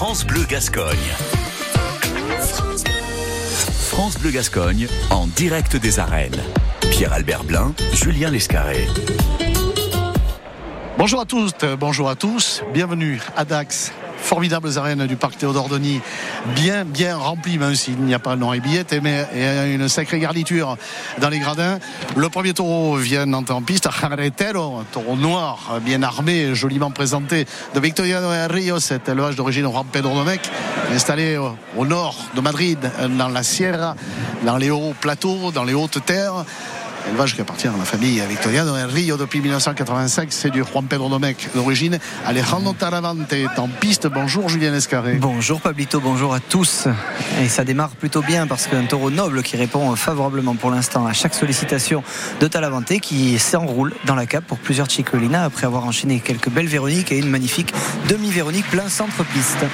France 0.00 0.24
Bleu 0.24 0.44
Gascogne. 0.48 0.96
France 3.90 4.18
Bleu 4.18 4.30
Gascogne 4.30 4.88
en 5.10 5.26
direct 5.26 5.76
des 5.76 5.98
arènes. 5.98 6.40
Pierre-Albert 6.90 7.44
Blin, 7.44 7.74
Julien 7.92 8.30
Lescarré. 8.30 8.88
Bonjour 10.96 11.20
à 11.20 11.26
tous, 11.26 11.52
bonjour 11.78 12.08
à 12.08 12.16
tous, 12.16 12.62
bienvenue 12.72 13.20
à 13.36 13.44
Dax 13.44 13.92
formidables 14.30 14.78
arènes 14.78 15.08
du 15.08 15.16
parc 15.16 15.38
Théodore 15.38 15.68
Denis, 15.68 16.00
bien, 16.54 16.84
bien 16.84 17.16
remplies, 17.16 17.58
même 17.58 17.74
s'il 17.74 17.98
n'y 17.98 18.14
a 18.14 18.20
pas 18.20 18.36
nom 18.36 18.52
et 18.52 18.60
billette, 18.60 18.94
mais 19.02 19.26
a 19.34 19.66
une 19.66 19.88
sacrée 19.88 20.20
garniture 20.20 20.76
dans 21.20 21.28
les 21.28 21.40
gradins. 21.40 21.80
Le 22.14 22.28
premier 22.28 22.54
taureau 22.54 22.94
vient 22.94 23.26
d'entrer 23.26 23.54
en 23.54 23.62
piste, 23.62 23.88
Jarretero, 23.90 24.84
taureau 24.92 25.16
noir, 25.16 25.80
bien 25.84 26.04
armé, 26.04 26.54
joliment 26.54 26.92
présenté 26.92 27.44
de 27.74 27.80
Victoriano 27.80 28.28
Rio, 28.48 28.78
cet 28.78 29.08
élevage 29.08 29.34
d'origine 29.34 29.66
Juan 29.66 29.84
Pedro 29.90 30.14
Domecq, 30.14 30.48
installé 30.94 31.36
au 31.76 31.84
nord 31.84 32.14
de 32.36 32.40
Madrid, 32.40 32.78
dans 33.18 33.30
la 33.30 33.42
Sierra, 33.42 33.96
dans 34.46 34.58
les 34.58 34.70
hauts 34.70 34.94
plateaux, 35.00 35.50
dans 35.50 35.64
les 35.64 35.74
hautes 35.74 36.06
terres 36.06 36.44
élevage 37.08 37.34
qui 37.34 37.40
appartient 37.40 37.68
à 37.68 37.72
la 37.76 37.84
famille 37.84 38.20
Victoriano 38.28 38.72
Rio 38.88 39.16
depuis 39.16 39.40
1985. 39.40 40.28
C'est 40.30 40.50
du 40.50 40.62
Juan 40.62 40.84
Pedro 40.86 41.08
Domecq 41.08 41.48
d'origine. 41.54 41.98
Alejandro 42.26 42.72
Taravante 42.72 43.32
est 43.32 43.58
en 43.58 43.68
piste. 43.68 44.06
Bonjour 44.06 44.48
Julien 44.48 44.74
Escarré. 44.74 45.14
Bonjour 45.14 45.60
Pablito, 45.60 46.00
bonjour 46.00 46.34
à 46.34 46.40
tous. 46.40 46.88
Et 47.42 47.48
ça 47.48 47.64
démarre 47.64 47.90
plutôt 47.90 48.22
bien 48.22 48.46
parce 48.46 48.66
qu'un 48.66 48.84
taureau 48.84 49.10
noble 49.10 49.42
qui 49.42 49.56
répond 49.56 49.94
favorablement 49.96 50.54
pour 50.54 50.70
l'instant 50.70 51.06
à 51.06 51.12
chaque 51.12 51.34
sollicitation 51.34 52.02
de 52.40 52.46
Talavante 52.46 53.00
qui 53.00 53.38
s'enroule 53.38 53.94
dans 54.04 54.14
la 54.14 54.26
cape 54.26 54.44
pour 54.44 54.58
plusieurs 54.58 54.90
Chicolina 54.90 55.44
après 55.44 55.66
avoir 55.66 55.84
enchaîné 55.84 56.20
quelques 56.20 56.50
belles 56.50 56.68
Véroniques 56.68 57.12
et 57.12 57.18
une 57.18 57.30
magnifique 57.30 57.72
demi-Véronique 58.08 58.68
plein 58.70 58.88
centre-piste. 58.88 59.64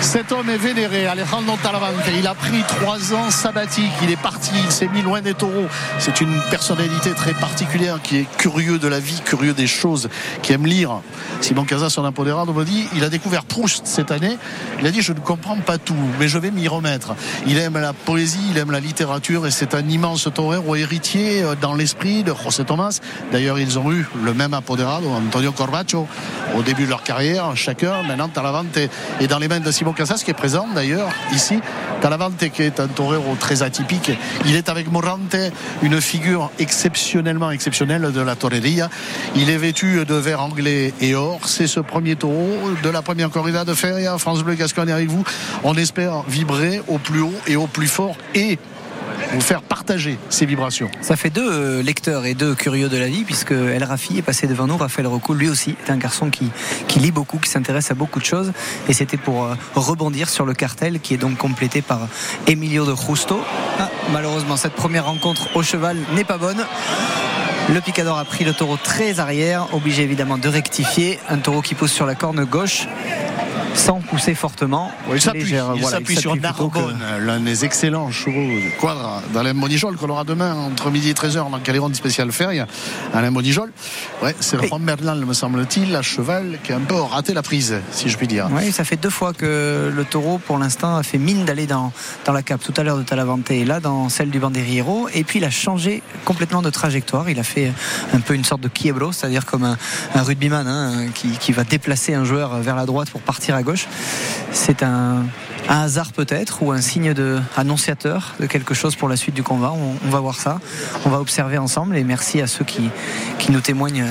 Cet 0.00 0.32
homme 0.32 0.50
est 0.50 0.58
vénéré, 0.58 1.06
Alejandro 1.06 1.56
Talavante. 1.62 2.04
Il 2.16 2.26
a 2.26 2.34
pris 2.34 2.62
trois 2.68 3.14
ans 3.14 3.30
sabbatique. 3.30 3.92
Il 4.02 4.10
est 4.10 4.20
parti, 4.20 4.52
il 4.64 4.70
s'est 4.70 4.88
mis 4.88 5.02
loin 5.02 5.20
des 5.20 5.34
taureaux. 5.34 5.66
C'est 5.98 6.20
une 6.20 6.40
personne 6.50 6.67
personnalité 6.68 7.14
très 7.14 7.32
particulière 7.32 7.98
qui 8.02 8.18
est 8.18 8.26
curieux 8.36 8.78
de 8.78 8.88
la 8.88 9.00
vie, 9.00 9.22
curieux 9.24 9.54
des 9.54 9.66
choses, 9.66 10.10
qui 10.42 10.52
aime 10.52 10.66
lire. 10.66 11.00
Simon 11.40 11.64
Casas, 11.64 11.88
son 11.88 12.04
apodérado, 12.04 12.52
me 12.52 12.62
dit 12.62 12.86
il 12.94 13.02
a 13.04 13.08
découvert 13.08 13.44
Proust 13.44 13.86
cette 13.86 14.10
année. 14.10 14.36
Il 14.78 14.86
a 14.86 14.90
dit 14.90 15.00
je 15.00 15.14
ne 15.14 15.18
comprends 15.18 15.56
pas 15.56 15.78
tout, 15.78 15.96
mais 16.20 16.28
je 16.28 16.36
vais 16.36 16.50
m'y 16.50 16.68
remettre. 16.68 17.14
Il 17.46 17.56
aime 17.56 17.78
la 17.78 17.94
poésie, 17.94 18.50
il 18.50 18.58
aime 18.58 18.70
la 18.70 18.80
littérature 18.80 19.46
et 19.46 19.50
c'est 19.50 19.74
un 19.74 19.88
immense 19.88 20.28
torero 20.34 20.76
héritier 20.76 21.42
euh, 21.42 21.54
dans 21.58 21.74
l'esprit 21.74 22.22
de 22.22 22.34
José 22.44 22.66
Thomas. 22.66 23.00
D'ailleurs, 23.32 23.58
ils 23.58 23.78
ont 23.78 23.90
eu 23.90 24.06
le 24.22 24.34
même 24.34 24.52
apodérado, 24.52 25.08
Antonio 25.08 25.52
Corbacho, 25.52 26.06
au 26.54 26.62
début 26.62 26.84
de 26.84 26.90
leur 26.90 27.02
carrière, 27.02 27.56
chacun. 27.56 28.02
Maintenant, 28.02 28.28
Talavante 28.28 28.76
est 28.76 29.26
dans 29.26 29.38
les 29.38 29.48
mains 29.48 29.60
de 29.60 29.70
Simon 29.70 29.94
Casas, 29.94 30.20
qui 30.22 30.32
est 30.32 30.34
présent 30.34 30.66
d'ailleurs 30.74 31.08
ici. 31.32 31.60
Talavante, 32.02 32.50
qui 32.52 32.62
est 32.62 32.78
un 32.78 32.88
torero 32.88 33.36
très 33.40 33.62
atypique. 33.62 34.12
Il 34.44 34.54
est 34.54 34.68
avec 34.68 34.92
Morante, 34.92 35.34
une 35.82 36.00
figure 36.00 36.50
exceptionnellement 36.58 37.50
exceptionnel 37.50 38.12
de 38.12 38.20
la 38.20 38.36
Torreria. 38.36 38.90
Il 39.36 39.50
est 39.50 39.56
vêtu 39.56 40.04
de 40.04 40.14
vert 40.14 40.42
anglais 40.42 40.92
et 41.00 41.14
or. 41.14 41.40
C'est 41.46 41.66
ce 41.66 41.80
premier 41.80 42.16
taureau 42.16 42.70
de 42.82 42.88
la 42.88 43.02
première 43.02 43.30
corrida 43.30 43.64
de 43.64 43.74
Feria. 43.74 44.18
France 44.18 44.42
Bleu 44.42 44.54
Gascogne 44.54 44.90
avec 44.90 45.08
vous. 45.08 45.24
On 45.64 45.74
espère 45.74 46.22
vibrer 46.28 46.82
au 46.88 46.98
plus 46.98 47.20
haut 47.20 47.34
et 47.46 47.56
au 47.56 47.66
plus 47.66 47.88
fort 47.88 48.16
et 48.34 48.58
vous 49.32 49.40
faire 49.40 49.62
partager 49.62 50.18
ces 50.30 50.46
vibrations. 50.46 50.90
Ça 51.00 51.16
fait 51.16 51.30
deux 51.30 51.50
euh, 51.50 51.82
lecteurs 51.82 52.26
et 52.26 52.34
deux 52.34 52.54
curieux 52.54 52.88
de 52.88 52.96
la 52.96 53.06
vie, 53.06 53.24
puisque 53.24 53.52
El 53.52 53.84
Rafi 53.84 54.18
est 54.18 54.22
passé 54.22 54.46
devant 54.46 54.66
nous. 54.66 54.76
Raphaël 54.76 55.06
Rocco, 55.06 55.34
lui 55.34 55.48
aussi, 55.48 55.76
est 55.86 55.90
un 55.90 55.96
garçon 55.96 56.30
qui, 56.30 56.50
qui 56.86 56.98
lit 56.98 57.10
beaucoup, 57.10 57.38
qui 57.38 57.50
s'intéresse 57.50 57.90
à 57.90 57.94
beaucoup 57.94 58.20
de 58.20 58.24
choses. 58.24 58.52
Et 58.88 58.92
c'était 58.92 59.16
pour 59.16 59.44
euh, 59.44 59.54
rebondir 59.74 60.28
sur 60.28 60.46
le 60.46 60.54
cartel 60.54 61.00
qui 61.00 61.14
est 61.14 61.18
donc 61.18 61.36
complété 61.36 61.82
par 61.82 62.08
Emilio 62.46 62.84
de 62.84 62.94
Justo. 62.94 63.40
Ah, 63.78 63.90
malheureusement, 64.12 64.56
cette 64.56 64.74
première 64.74 65.06
rencontre 65.06 65.56
au 65.56 65.62
cheval 65.62 65.96
n'est 66.14 66.24
pas 66.24 66.38
bonne. 66.38 66.64
Le 67.70 67.80
Picador 67.82 68.18
a 68.18 68.24
pris 68.24 68.44
le 68.44 68.54
taureau 68.54 68.78
très 68.82 69.20
arrière, 69.20 69.74
obligé 69.74 70.02
évidemment 70.02 70.38
de 70.38 70.48
rectifier. 70.48 71.18
Un 71.28 71.36
taureau 71.36 71.60
qui 71.60 71.74
pousse 71.74 71.92
sur 71.92 72.06
la 72.06 72.14
corne 72.14 72.44
gauche 72.44 72.86
sans 73.74 74.00
pousser 74.00 74.34
fortement. 74.34 74.90
il 75.12 75.20
s'appuie 75.20 76.16
sur 76.16 76.36
Narbonne, 76.36 76.98
l'un 77.20 77.40
des 77.40 77.64
excellents 77.64 78.10
chevaux 78.10 78.32
de 78.32 78.80
quadra 78.80 79.22
d'Alain 79.32 79.52
Monijol 79.52 79.96
qu'on 79.96 80.10
aura 80.10 80.24
demain 80.24 80.54
entre 80.54 80.90
midi 80.90 81.10
et 81.10 81.14
13h 81.14 81.50
dans 81.50 81.58
Caléron 81.58 81.92
spécial 81.92 82.30
Feria. 82.32 82.66
Alain 83.14 83.30
Monijol, 83.30 83.72
ouais, 84.22 84.34
c'est 84.40 84.60
le 84.60 84.66
Juan 84.66 84.82
Merlan, 84.82 85.16
me 85.16 85.32
semble-t-il, 85.32 85.94
à 85.94 86.02
cheval 86.02 86.58
qui 86.62 86.72
a 86.72 86.76
un 86.76 86.80
peu 86.80 86.94
raté 86.94 87.34
la 87.34 87.42
prise, 87.42 87.76
si 87.92 88.08
je 88.08 88.16
puis 88.16 88.26
dire. 88.26 88.48
Oui, 88.52 88.72
ça 88.72 88.84
fait 88.84 88.96
deux 88.96 89.10
fois 89.10 89.32
que 89.32 89.92
le 89.94 90.04
taureau, 90.04 90.38
pour 90.38 90.58
l'instant, 90.58 90.96
a 90.96 91.02
fait 91.02 91.18
mine 91.18 91.44
d'aller 91.44 91.66
dans, 91.66 91.92
dans 92.24 92.32
la 92.32 92.42
cape 92.42 92.62
tout 92.62 92.74
à 92.76 92.82
l'heure 92.82 92.98
de 92.98 93.02
Talavante 93.02 93.50
et 93.50 93.64
là 93.64 93.80
dans 93.80 94.08
celle 94.08 94.30
du 94.30 94.38
Banderillero. 94.38 95.08
Et 95.14 95.24
puis 95.24 95.38
il 95.38 95.44
a 95.44 95.50
changé 95.50 96.02
complètement 96.24 96.62
de 96.62 96.70
trajectoire. 96.70 97.30
Il 97.30 97.38
a 97.38 97.44
fait 97.44 97.72
un 98.14 98.20
peu 98.20 98.34
une 98.34 98.44
sorte 98.44 98.60
de 98.60 98.68
quiebro, 98.68 99.12
c'est-à-dire 99.12 99.46
comme 99.46 99.64
un, 99.64 99.76
rugbyman 100.22 100.66
hein, 100.66 101.06
qui, 101.14 101.30
qui 101.38 101.52
va 101.52 101.64
déplacer 101.64 102.14
un 102.14 102.24
joueur 102.24 102.58
vers 102.60 102.76
la 102.76 102.86
droite 102.86 103.10
pour 103.10 103.20
partir 103.20 103.54
à 103.54 103.57
gauche. 103.62 103.86
C'est 104.52 104.82
un, 104.82 105.24
hasard 105.68 106.12
peut-être 106.12 106.62
ou 106.62 106.72
un 106.72 106.80
signe 106.80 107.12
de 107.12 107.38
annonciateur 107.56 108.34
de 108.40 108.46
quelque 108.46 108.72
chose 108.74 108.96
pour 108.96 109.08
la 109.08 109.16
suite 109.16 109.34
du 109.34 109.42
combat. 109.42 109.72
On, 109.72 110.10
va 110.10 110.20
voir 110.20 110.36
ça. 110.36 110.60
On 111.04 111.10
va 111.10 111.20
observer 111.20 111.58
ensemble 111.58 111.96
et 111.96 112.04
merci 112.04 112.40
à 112.40 112.46
ceux 112.46 112.64
qui, 112.64 112.88
qui 113.38 113.52
nous 113.52 113.60
témoignent 113.60 114.06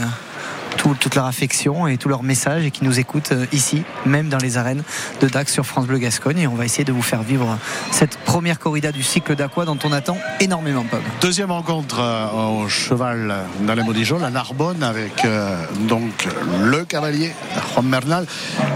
toute 0.78 1.16
leur 1.16 1.26
affection 1.26 1.88
et 1.88 1.98
tout 1.98 2.10
leur 2.10 2.24
message 2.24 2.66
et 2.66 2.72
qui 2.72 2.84
nous 2.84 3.00
écoutent 3.00 3.32
euh, 3.32 3.46
ici, 3.52 3.84
même 4.06 4.30
dans 4.30 4.38
les 4.38 4.58
arènes 4.58 4.84
de 5.22 5.28
Dax 5.28 5.52
sur 5.52 5.66
France 5.66 5.88
Bleu 5.88 5.98
Gascogne. 5.98 6.40
Et 6.40 6.48
on 6.48 6.56
va 6.56 6.66
essayer 6.66 6.84
de 6.84 6.92
vous 6.92 7.02
faire 7.02 7.24
vivre 7.24 7.58
cette 7.92 8.18
première 8.18 8.60
corrida 8.60 8.92
du 8.92 9.04
cycle 9.04 9.36
d'Aqua 9.36 9.66
dont 9.66 9.78
on 9.84 9.92
attend 9.92 10.18
énormément, 10.40 10.86
Paul. 10.90 11.02
Deuxième 11.22 11.52
rencontre 11.52 12.00
euh, 12.00 12.64
au 12.64 12.70
cheval 12.70 13.36
dans 13.62 13.74
les 13.74 13.84
à 14.24 14.30
Narbonne, 14.30 14.84
avec 14.84 15.26
euh, 15.26 15.56
donc 15.88 16.28
le 16.64 16.86
cavalier 16.86 17.32
Juan 17.74 17.90
Bernal. 17.90 18.26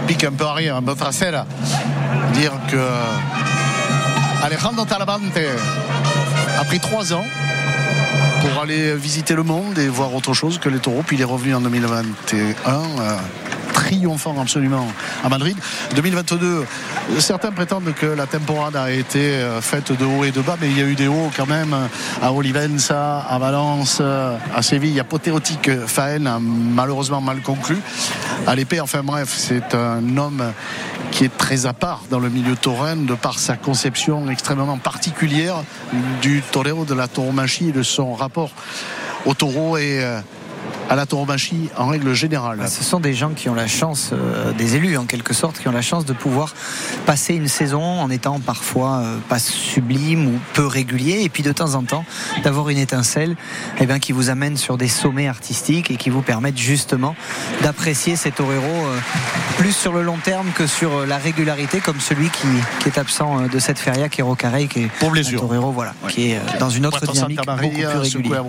Pique 0.08 0.24
un 0.24 0.32
peu 0.32 0.46
arrière, 0.46 0.76
un 0.76 0.82
peu 0.82 0.96
tracé 0.96 1.32
Dire 2.34 2.54
que 2.70 2.78
Alejandro 4.44 4.86
Talavante 4.86 5.38
a 6.60 6.64
pris 6.66 6.80
trois 6.80 7.14
ans 7.14 7.24
pour 8.42 8.62
aller 8.62 8.96
visiter 8.96 9.36
le 9.36 9.44
monde 9.44 9.78
et 9.78 9.88
voir 9.88 10.14
autre 10.16 10.34
chose 10.34 10.58
que 10.58 10.70
les 10.70 10.80
taureaux. 10.80 11.04
Puis 11.06 11.18
il 11.18 11.22
est 11.22 11.26
revenu 11.26 11.54
en 11.54 11.62
2021 11.62 12.82
triomphant 13.92 14.40
absolument 14.40 14.88
à 15.22 15.28
Madrid. 15.28 15.58
2022, 15.96 16.66
certains 17.20 17.52
prétendent 17.52 17.94
que 17.94 18.06
la 18.06 18.26
temporada 18.26 18.84
a 18.84 18.92
été 18.92 19.20
euh, 19.20 19.60
faite 19.60 19.92
de 19.92 20.06
haut 20.06 20.24
et 20.24 20.32
de 20.32 20.40
bas, 20.40 20.56
mais 20.62 20.70
il 20.70 20.78
y 20.78 20.82
a 20.82 20.86
eu 20.86 20.96
des 20.96 21.08
hauts 21.08 21.30
quand 21.36 21.46
même 21.46 21.76
à 22.22 22.32
Olivenza, 22.32 23.20
à 23.20 23.38
Valence, 23.38 23.98
euh, 24.00 24.38
à 24.56 24.62
Séville. 24.62 24.98
Apothéotique 24.98 25.70
Faen 25.88 26.26
a 26.26 26.40
malheureusement 26.40 27.20
mal 27.20 27.42
conclu. 27.42 27.78
À 28.48 28.56
l'épée, 28.56 28.80
enfin 28.80 29.04
bref, 29.04 29.34
c'est 29.36 29.76
un 29.76 30.18
homme 30.18 30.54
qui 31.12 31.26
est 31.26 31.38
très 31.38 31.66
à 31.66 31.74
part 31.74 32.04
dans 32.10 32.20
le 32.20 32.30
milieu 32.30 32.56
taurin 32.56 32.96
de 32.96 33.14
par 33.14 33.40
sa 33.40 33.58
conception 33.58 34.30
extrêmement 34.30 34.78
particulière 34.78 35.64
du 36.22 36.42
torero, 36.42 36.86
de 36.86 36.94
la 36.94 37.10
tauromachie 37.10 37.70
et 37.70 37.74
de 37.74 37.84
son 37.84 38.14
rapport 38.14 38.52
au 39.26 39.34
taureau 39.34 39.78
et 39.78 40.00
euh, 40.02 40.22
à 40.92 40.96
la 40.98 41.06
tauromachie 41.06 41.70
en 41.78 41.88
règle 41.88 42.14
générale. 42.14 42.60
Ce 42.68 42.84
sont 42.84 43.00
des 43.00 43.14
gens 43.14 43.30
qui 43.30 43.48
ont 43.48 43.54
la 43.54 43.68
chance, 43.68 44.10
euh, 44.12 44.52
des 44.52 44.76
élus 44.76 44.98
en 44.98 45.06
quelque 45.06 45.34
sorte, 45.34 45.58
qui 45.58 45.70
ont 45.70 45.72
la 45.72 45.82
chance 45.82 46.04
de 46.04 46.12
pouvoir 46.12 46.54
passer 47.06 47.34
une 47.34 47.48
saison 47.48 47.82
en 47.82 48.10
étant 48.10 48.42
parfois 48.42 48.98
euh, 48.98 49.18
pas 49.30 49.40
sublime 49.40 50.28
ou 50.28 50.40
peu 50.52 50.66
régulier, 50.66 51.22
et 51.22 51.30
puis 51.30 51.44
de 51.44 51.54
temps 51.54 51.76
en 51.76 51.84
temps 51.84 52.04
d'avoir 52.44 52.68
une 52.68 52.78
étincelle 52.78 53.38
eh 53.80 53.86
bien, 53.86 54.00
qui 54.00 54.12
vous 54.12 54.30
amène 54.30 54.58
sur 54.58 54.78
des 54.78 54.90
sommets 54.90 55.30
artistiques 55.30 55.92
et 55.92 55.96
qui 55.96 56.10
vous 56.10 56.24
permettent 56.24 56.58
justement 56.58 57.16
d'apprécier 57.64 58.18
ces 58.18 58.32
toreros 58.32 58.60
euh, 58.60 59.00
plus 59.60 59.72
sur 59.72 59.94
le 59.94 60.04
long 60.04 60.18
terme 60.18 60.52
que 60.54 60.68
sur 60.68 61.06
la 61.06 61.18
régularité, 61.18 61.80
comme 61.80 62.02
celui 62.02 62.28
qui, 62.30 62.90
est 62.90 62.98
absent 62.98 63.44
de 63.48 63.60
cette 63.60 63.80
feria, 63.80 64.10
qui 64.10 64.20
est 64.20 64.24
Rocarey, 64.24 64.68
qui 64.68 64.82
est 64.82 64.92
Pour 65.00 65.16
un 65.16 65.24
torero, 65.24 65.72
voilà, 65.72 65.94
qui 66.10 66.32
est 66.32 66.42
dans 66.60 66.70
une 66.70 66.86
autre 66.86 67.06
dynamique 67.10 67.40
beaucoup 67.46 67.70
plus 67.70 67.98
régulière. 67.98 68.44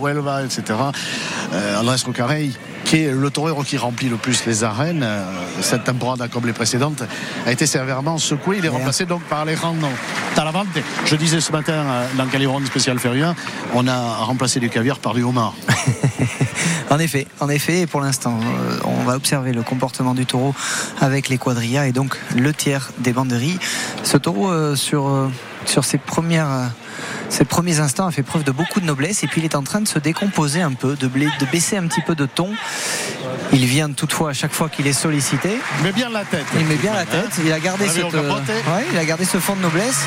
etc. 0.45 0.75
Andrés 2.32 2.32
Qui 2.85 3.05
est 3.05 3.13
le 3.13 3.31
torero 3.31 3.63
qui 3.63 3.77
remplit 3.79 4.09
le 4.09 4.17
plus 4.17 4.45
les 4.45 4.65
arènes, 4.65 5.03
euh, 5.03 5.25
cette 5.61 5.85
temporade 5.85 6.29
comme 6.31 6.47
les 6.47 6.53
précédentes, 6.53 7.03
a 7.47 7.53
été 7.53 7.67
sévèrement 7.67 8.19
secoué. 8.19 8.59
Il 8.59 8.67
est 8.67 8.69
remplacé 8.69 9.07
donc 9.07 9.23
par 9.23 9.41
Alejandro 9.41 9.89
Talavante. 10.35 10.67
Je 11.07 11.17
disais 11.17 11.41
ce 11.41 11.53
matin 11.53 11.73
euh, 11.73 12.07
dans 12.17 12.27
Caliron 12.27 12.65
spécial 12.67 12.99
Férien, 12.99 13.35
on 13.75 13.87
a 13.87 14.17
remplacé 14.25 14.61
du 14.61 14.69
caviar 14.69 14.99
par 14.99 15.15
du 15.15 15.23
homard. 15.23 15.55
en 16.91 16.99
effet, 16.99 17.27
en 17.41 17.49
effet, 17.49 17.81
et 17.81 17.87
pour 17.87 18.01
l'instant, 18.01 18.39
euh, 18.41 18.79
on 18.85 19.05
va 19.05 19.17
observer 19.17 19.53
le 19.53 19.63
comportement 19.63 20.15
du 20.15 20.27
taureau 20.27 20.55
avec 21.01 21.29
les 21.29 21.39
quadrillas 21.39 21.87
et 21.87 21.93
donc 21.93 22.19
le 22.37 22.53
tiers 22.53 22.91
des 22.99 23.13
banderies. 23.13 23.59
Ce 24.03 24.17
taureau 24.17 24.75
sur 24.77 25.31
sur 25.65 25.85
ses 25.85 25.99
premières. 25.99 26.71
Ses 27.33 27.47
premiers 27.47 27.81
instants 27.81 28.07
a 28.07 28.11
fait 28.11 28.23
preuve 28.23 28.45
de 28.45 28.53
beaucoup 28.53 28.79
de 28.79 28.85
noblesse 28.85 29.25
et 29.25 29.27
puis 29.27 29.41
il 29.41 29.45
est 29.45 29.55
en 29.55 29.63
train 29.63 29.81
de 29.81 29.89
se 29.89 29.99
décomposer 29.99 30.61
un 30.61 30.73
peu, 30.73 30.97
de, 30.97 31.09
baisser 31.51 31.79
un 31.79 31.87
petit 31.87 32.03
peu 32.03 32.15
de 32.15 32.27
ton. 32.27 32.51
Il 33.55 33.65
vient 33.65 33.91
toutefois 33.91 34.31
à 34.31 34.33
chaque 34.35 34.53
fois 34.53 34.69
qu'il 34.69 34.87
est 34.87 34.93
sollicité. 34.93 35.59
Il 35.79 35.85
met 35.85 35.93
bien 35.93 36.11
la 36.11 36.27
tête. 36.27 36.45
Il 36.59 36.67
met 36.67 36.77
bien 36.77 36.93
la 36.93 37.07
tête. 37.07 37.31
Il 37.43 37.51
a 37.51 37.59
gardé, 37.59 37.89
cette, 37.89 38.15
euh, 38.15 38.35
ouais, 38.35 38.87
il 38.93 38.99
a 38.99 39.05
gardé 39.07 39.25
ce 39.25 39.39
fond 39.39 39.57
de 39.57 39.63
noblesse. 39.63 40.03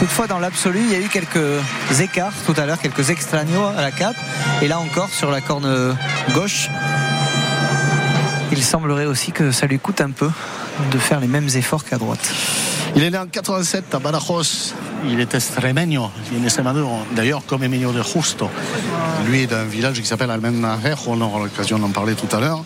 Toutefois, 0.00 0.26
dans 0.26 0.40
l'absolu, 0.40 0.80
il 0.80 0.90
y 0.90 0.96
a 0.96 0.98
eu 0.98 1.08
quelques 1.08 1.60
écarts 2.00 2.32
tout 2.44 2.54
à 2.56 2.66
l'heure, 2.66 2.80
quelques 2.80 3.10
extraños 3.10 3.66
à 3.76 3.80
la 3.80 3.92
cape. 3.92 4.16
Et 4.60 4.66
là 4.66 4.80
encore, 4.80 5.10
sur 5.10 5.30
la 5.30 5.40
corne 5.40 5.96
gauche, 6.34 6.68
il 8.50 8.62
semblerait 8.62 9.06
aussi 9.06 9.30
que 9.30 9.52
ça 9.52 9.66
lui 9.66 9.78
coûte 9.78 10.00
un 10.00 10.10
peu 10.10 10.30
de 10.90 10.98
faire 10.98 11.20
les 11.20 11.28
mêmes 11.28 11.48
efforts 11.54 11.84
qu'à 11.84 11.98
droite. 11.98 12.32
Il 12.96 13.02
est 13.02 13.10
né 13.10 13.18
en 13.18 13.26
87 13.26 13.94
à 13.94 13.98
Badajoz. 13.98 14.74
Il 15.08 15.20
est 15.20 15.34
extremeño. 15.34 16.10
Il 16.32 16.44
est. 16.44 16.60
D'ailleurs, 17.14 17.42
comme 17.46 17.62
Emilio 17.62 17.92
de 17.92 18.02
Justo. 18.02 18.50
Lui 19.26 19.42
est 19.42 19.46
d'un 19.46 19.64
village 19.64 20.00
qui 20.00 20.06
s'appelle 20.06 20.30
Almendarejo. 20.30 21.12
On 21.12 21.20
aura 21.20 21.38
l'occasion 21.40 21.78
d'en 21.78 21.90
parler 21.90 22.14
tout 22.14 22.34
à 22.34 22.40
l'heure. 22.40 22.64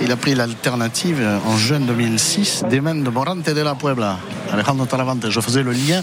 Il 0.00 0.10
a 0.10 0.16
pris 0.16 0.34
l'alternative 0.34 1.26
en 1.46 1.56
juin 1.56 1.80
2006 1.80 2.64
des 2.68 2.80
mains 2.80 2.94
de 2.94 3.08
Morante 3.08 3.48
de 3.48 3.60
la 3.60 3.74
Puebla. 3.74 4.18
Alejandro 4.52 4.86
Talavante. 4.86 5.30
Je 5.30 5.40
faisais 5.40 5.62
le 5.62 5.72
lien. 5.72 6.02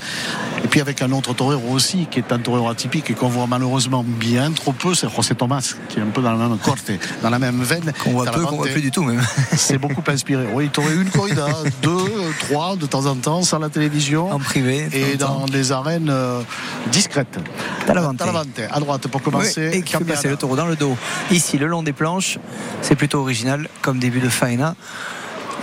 Et 0.70 0.72
puis 0.72 0.82
avec 0.82 1.02
un 1.02 1.12
autre 1.14 1.34
torero 1.34 1.68
aussi, 1.72 2.06
qui 2.12 2.20
est 2.20 2.32
un 2.32 2.38
torero 2.38 2.70
atypique 2.70 3.10
et 3.10 3.16
qu'on 3.16 3.28
voit 3.28 3.48
malheureusement 3.48 4.06
bien 4.06 4.52
trop 4.52 4.72
peu, 4.72 4.94
c'est 4.94 5.10
José 5.10 5.34
Thomas, 5.34 5.74
qui 5.88 5.98
est 5.98 6.04
un 6.04 6.12
peu 6.14 6.22
dans 6.22 6.32
la 6.32 6.48
même 6.48 6.60
corte, 6.60 6.92
dans 7.24 7.32
la 7.32 7.40
même 7.40 7.64
veine. 7.64 7.92
Qu'on 8.04 8.12
voit 8.12 8.26
peu, 8.26 8.46
qu'on 8.46 8.58
voit 8.58 8.68
plus 8.68 8.84
du 8.84 8.92
tout 8.92 9.02
même. 9.02 9.20
c'est 9.58 9.80
beaucoup 9.80 10.04
inspiré. 10.06 10.46
Oui, 10.54 10.70
tu 10.72 10.80
aurais 10.80 10.94
eu 10.94 11.02
une 11.02 11.10
corrida, 11.10 11.48
deux, 11.82 12.12
trois 12.42 12.76
de 12.76 12.86
temps 12.86 13.08
en 13.08 13.16
temps, 13.16 13.42
sans 13.42 13.58
la 13.58 13.70
télévision. 13.70 14.32
En 14.32 14.38
privé. 14.38 14.88
Et 14.94 15.18
dans 15.18 15.48
des 15.48 15.72
arènes 15.72 16.12
euh, 16.12 16.44
discrètes. 16.92 17.40
Talavante. 17.88 18.18
Talavante, 18.18 18.60
à 18.70 18.80
droite 18.80 19.08
pour 19.08 19.22
Oui, 19.22 19.32
commencer. 19.32 19.72
et 19.74 19.82
qui 19.82 19.98
fait 19.98 20.04
passer 20.04 20.28
le 20.28 20.38
taureau 20.38 20.56
dans 20.56 20.68
le 20.68 20.76
dos. 20.76 20.96
Ici, 21.32 21.58
le 21.58 21.66
long 21.66 21.82
des 21.82 21.94
planches, 21.94 22.38
c'est 22.84 22.96
plutôt 22.96 23.22
original 23.22 23.68
comme 23.82 23.98
début 23.98 24.20
de 24.20 24.30
faena. 24.30 24.76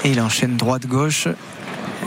Et 0.02 0.10
il 0.10 0.20
enchaîne 0.20 0.56
droite-gauche. 0.56 1.28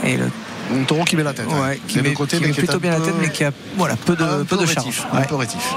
Et 0.04 0.18
le 0.18 0.26
Un 0.72 0.84
taureau 0.84 1.04
qui 1.04 1.16
met 1.16 1.22
la 1.22 1.32
tête. 1.32 1.46
hein. 1.50 1.74
Qui 1.88 2.00
met, 2.00 2.14
qui 2.14 2.36
est 2.36 2.52
plutôt 2.52 2.78
bien 2.78 2.92
la 2.92 3.00
tête, 3.00 3.14
mais 3.20 3.30
qui 3.30 3.44
a 3.44 3.50
voilà, 3.76 3.96
peu 3.96 4.14
de, 4.14 4.42
peu 4.44 4.56
de 4.56 4.66
rétif, 4.66 5.00
charge. 5.02 5.06
Un 5.12 5.22
peu 5.22 5.34
rétif. 5.34 5.74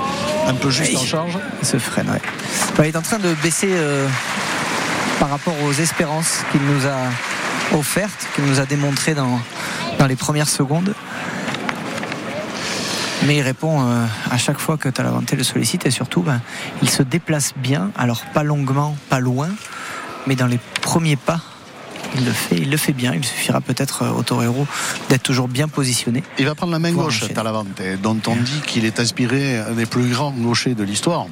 Un 0.48 0.54
peu 0.54 0.70
juste 0.70 0.96
en 0.96 1.04
charge. 1.06 1.38
Il 1.62 1.68
se 1.68 1.78
freine, 1.78 2.10
ouais. 2.10 2.22
Enfin, 2.72 2.84
il 2.84 2.90
est 2.90 2.98
en 2.98 3.02
train 3.02 3.20
de 3.20 3.34
baisser 3.42 3.70
euh, 3.72 4.08
par 5.20 5.30
rapport 5.30 5.56
aux 5.64 5.74
espérances 5.74 6.40
qu'il 6.52 6.62
nous 6.62 6.86
a 6.86 7.78
offertes, 7.78 8.28
qu'il 8.36 8.46
nous 8.46 8.60
a 8.60 8.66
démontrées 8.66 9.16
dans, 9.16 9.40
dans 9.98 10.06
les 10.06 10.16
premières 10.16 10.50
secondes. 10.50 10.94
Mais 13.26 13.38
il 13.38 13.42
répond 13.42 13.82
euh, 13.82 14.06
à 14.32 14.38
chaque 14.38 14.60
fois 14.60 14.78
que 14.78 14.90
Talavante 14.90 15.32
le 15.32 15.44
sollicite 15.44 15.86
et 15.86 15.92
surtout, 15.92 16.22
ben, 16.22 16.42
il 16.82 16.90
se 16.90 17.04
déplace 17.04 17.54
bien, 17.56 17.90
alors 17.98 18.22
pas 18.34 18.44
longuement, 18.44 18.98
pas 19.10 19.20
loin, 19.22 19.48
mais 20.28 20.36
dans 20.36 20.48
les 20.48 20.60
premiers 20.82 21.16
pas, 21.16 21.40
il 22.16 22.26
le 22.26 22.32
fait, 22.32 22.56
il 22.58 22.70
le 22.70 22.78
fait 22.78 22.94
bien. 22.94 23.14
Il 23.14 23.24
suffira 23.24 23.62
peut-être 23.62 24.04
euh, 24.04 24.12
au 24.12 24.24
torero 24.24 24.68
d'être 25.10 25.24
toujours 25.24 25.48
bien 25.48 25.68
positionné. 25.68 26.24
Il 26.40 26.46
va 26.46 26.56
prendre 26.56 26.72
la 26.72 26.80
main 26.80 26.92
gauche. 26.92 27.24
Talavante, 27.34 27.82
dont 28.02 28.18
on 28.28 28.36
dit 28.36 28.62
qu'il 28.66 28.86
est 28.86 29.00
inspiré 29.00 29.62
des 29.76 29.86
plus 29.86 30.10
grands 30.10 30.32
gauchers 30.32 30.76
de 30.76 30.84
l'histoire. 30.84 31.26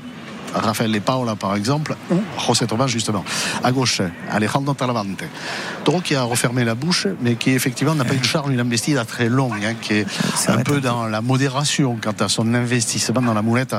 Rafael 0.54 1.00
Paola 1.00 1.38
par 1.38 1.56
exemple, 1.56 1.96
ou 2.12 2.16
José 2.46 2.68
Thomas 2.68 2.88
justement. 2.88 3.24
À 3.64 3.72
gauche, 3.72 4.02
Alejandro 4.30 4.74
Talavante. 4.74 5.24
Taureau 5.86 6.02
qui 6.02 6.14
a 6.14 6.24
refermé 6.24 6.66
la 6.66 6.76
bouche, 6.76 7.08
mais 7.22 7.36
qui 7.36 7.52
effectivement 7.52 7.96
n'a 7.96 8.04
pas 8.04 8.14
une 8.16 8.24
charge, 8.24 8.52
une 8.52 8.60
investida 8.60 9.06
très 9.06 9.30
longue, 9.30 9.64
hein, 9.64 9.76
qui 9.80 9.94
est 9.94 10.06
Ça 10.36 10.52
un 10.52 10.56
peu 10.56 10.60
un 10.60 10.64
peu. 10.76 10.82
dans 10.82 11.06
la 11.08 11.22
modération 11.22 11.98
quant 12.04 12.16
à 12.20 12.28
son 12.28 12.54
investissement 12.54 13.22
dans 13.22 13.34
la 13.34 13.42
moulette 13.42 13.76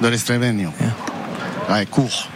de 0.00 0.08
l'Estrevenio. 0.08 0.70
Ouais, 1.70 1.84
court. 1.86 2.28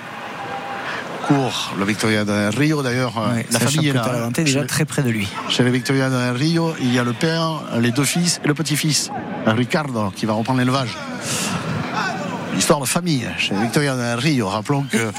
Court, 1.28 1.74
le 1.78 1.84
Victoria 1.84 2.24
de 2.24 2.56
Rio 2.56 2.82
d'ailleurs. 2.82 3.12
euh, 3.18 3.34
Ouais, 3.34 3.46
la 3.52 3.60
famille 3.60 3.88
est 3.88 3.92
là. 3.92 4.04
Hein. 4.26 4.30
déjà 4.32 4.62
Chez- 4.62 4.66
très 4.66 4.84
près 4.86 5.02
de 5.02 5.10
lui. 5.10 5.28
chez 5.50 5.62
les 5.62 5.70
Victoria 5.70 6.08
de 6.08 6.30
Rio, 6.36 6.74
il 6.80 6.92
y 6.92 6.98
a 6.98 7.04
le 7.04 7.12
père, 7.12 7.60
les 7.78 7.90
deux 7.90 8.04
fils 8.04 8.40
et 8.42 8.48
le 8.48 8.54
petit-fils, 8.54 9.10
Ricardo, 9.46 10.10
qui 10.16 10.24
va 10.24 10.32
reprendre 10.32 10.58
l'élevage. 10.58 10.96
L'histoire 12.54 12.80
de 12.80 12.86
famille 12.86 13.28
chez 13.36 13.54
Victoria 13.54 13.94
de 13.94 14.18
Rio. 14.20 14.48
Rappelons 14.48 14.82
que 14.90 15.10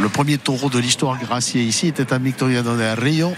le 0.00 0.08
premier 0.08 0.38
taureau 0.38 0.70
de 0.70 0.78
l'histoire 0.78 1.18
gracier 1.18 1.62
ici 1.62 1.88
était 1.88 2.12
un 2.12 2.18
Victoria 2.18 2.62
de 2.62 2.70
Rio. 3.00 3.32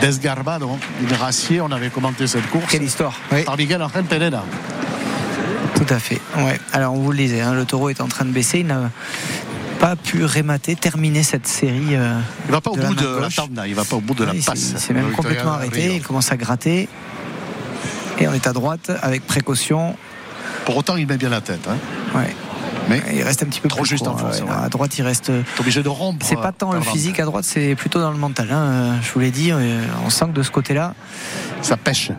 Desgarbado, 0.00 0.78
gracier, 1.06 1.60
on 1.60 1.70
avait 1.70 1.90
commenté 1.90 2.26
cette 2.26 2.48
course 2.48 2.64
Quelle 2.70 2.82
histoire 2.82 3.14
Oui. 3.30 3.42
par 3.44 3.56
Miguel 3.58 3.82
Angel 3.82 4.04
Pereira. 4.04 4.42
Tout 5.74 5.86
à 5.94 5.98
fait. 5.98 6.20
Ouais. 6.38 6.58
Alors 6.72 6.94
on 6.94 6.98
vous 7.00 7.12
le 7.12 7.18
disait, 7.18 7.40
hein, 7.42 7.52
le 7.54 7.64
taureau 7.66 7.90
est 7.90 8.00
en 8.00 8.08
train 8.08 8.24
de 8.24 8.30
baisser. 8.30 8.60
Il 8.60 8.66
n'a 8.68 8.90
pas 9.82 9.96
pu 9.96 10.24
rémater, 10.24 10.76
terminer 10.76 11.24
cette 11.24 11.48
série. 11.48 11.96
euh, 11.96 12.16
Il 12.46 12.52
va 12.52 12.60
pas 12.60 12.70
au 12.70 12.76
bout 12.76 12.94
de 12.94 13.18
la 13.20 13.28
tanda, 13.30 13.66
il 13.66 13.74
va 13.74 13.82
pas 13.84 13.96
au 13.96 14.00
bout 14.00 14.14
de 14.14 14.22
la 14.24 14.32
passe. 14.32 14.70
Il 14.74 14.78
s'est 14.78 14.94
même 14.94 15.10
complètement 15.10 15.54
arrêté. 15.54 15.96
Il 15.96 16.02
commence 16.02 16.30
à 16.30 16.36
gratter. 16.36 16.88
Et 18.20 18.28
on 18.28 18.32
est 18.32 18.46
à 18.46 18.52
droite 18.52 18.92
avec 19.02 19.26
précaution. 19.26 19.96
Pour 20.66 20.76
autant, 20.76 20.94
il 20.96 21.08
met 21.08 21.16
bien 21.16 21.30
la 21.30 21.40
tête. 21.40 21.66
hein. 21.68 21.76
Ouais. 22.16 22.32
Mais 22.88 23.02
Il 23.12 23.22
reste 23.24 23.42
un 23.42 23.46
petit 23.46 23.60
peu 23.60 23.68
Trop 23.68 23.80
plus 23.80 23.88
juste 23.90 24.04
court, 24.04 24.14
en 24.14 24.18
force, 24.18 24.38
ouais. 24.40 24.44
ouais. 24.46 24.54
À 24.64 24.68
droite, 24.68 24.96
il 24.98 25.02
reste. 25.02 25.24
t'es 25.26 25.60
obligé 25.60 25.82
de 25.82 25.88
rompre. 25.88 26.24
C'est 26.24 26.36
pas 26.36 26.52
tant 26.52 26.72
le 26.72 26.80
physique 26.80 27.18
à 27.18 27.24
droite, 27.24 27.44
c'est 27.44 27.74
plutôt 27.74 27.98
dans 28.00 28.12
le 28.12 28.18
mental. 28.18 28.52
hein. 28.52 29.00
Je 29.02 29.12
vous 29.12 29.18
l'ai 29.18 29.32
dit, 29.32 29.50
euh, 29.50 29.82
on 30.06 30.10
sent 30.10 30.26
que 30.26 30.30
de 30.38 30.42
ce 30.44 30.52
côté-là, 30.52 30.94
Ça 31.60 31.76
pêche. 31.76 32.12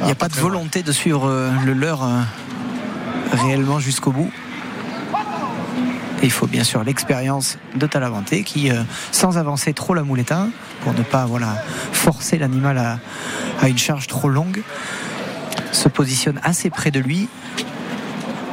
il 0.00 0.04
n'y 0.06 0.10
a 0.12 0.14
pas 0.14 0.28
de 0.28 0.34
volonté 0.36 0.82
de 0.82 0.92
suivre 0.92 1.28
euh, 1.28 1.50
le 1.66 1.74
leur 1.74 2.02
euh, 2.04 2.20
réellement 3.32 3.80
jusqu'au 3.80 4.12
bout. 4.12 4.30
Il 6.24 6.30
faut 6.30 6.46
bien 6.46 6.64
sûr 6.64 6.82
l'expérience 6.84 7.58
de 7.76 7.86
Talavante 7.86 8.30
qui, 8.44 8.70
euh, 8.70 8.82
sans 9.12 9.36
avancer 9.36 9.74
trop 9.74 9.92
la 9.92 10.02
mouletta, 10.02 10.46
pour 10.82 10.94
ne 10.94 11.02
pas 11.02 11.26
voilà, 11.26 11.62
forcer 11.92 12.38
l'animal 12.38 12.78
à, 12.78 12.98
à 13.60 13.68
une 13.68 13.76
charge 13.76 14.06
trop 14.06 14.30
longue, 14.30 14.62
se 15.70 15.88
positionne 15.90 16.40
assez 16.42 16.70
près 16.70 16.90
de 16.90 16.98
lui 16.98 17.28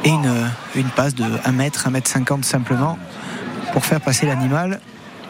et 0.04 0.10
une, 0.10 0.26
euh, 0.26 0.46
une 0.76 0.90
passe 0.90 1.14
de 1.14 1.24
1 1.46 1.52
mètre, 1.52 1.86
1 1.86 1.90
mètre 1.90 2.10
50 2.10 2.44
simplement 2.44 2.98
pour 3.72 3.86
faire 3.86 4.02
passer 4.02 4.26
l'animal, 4.26 4.80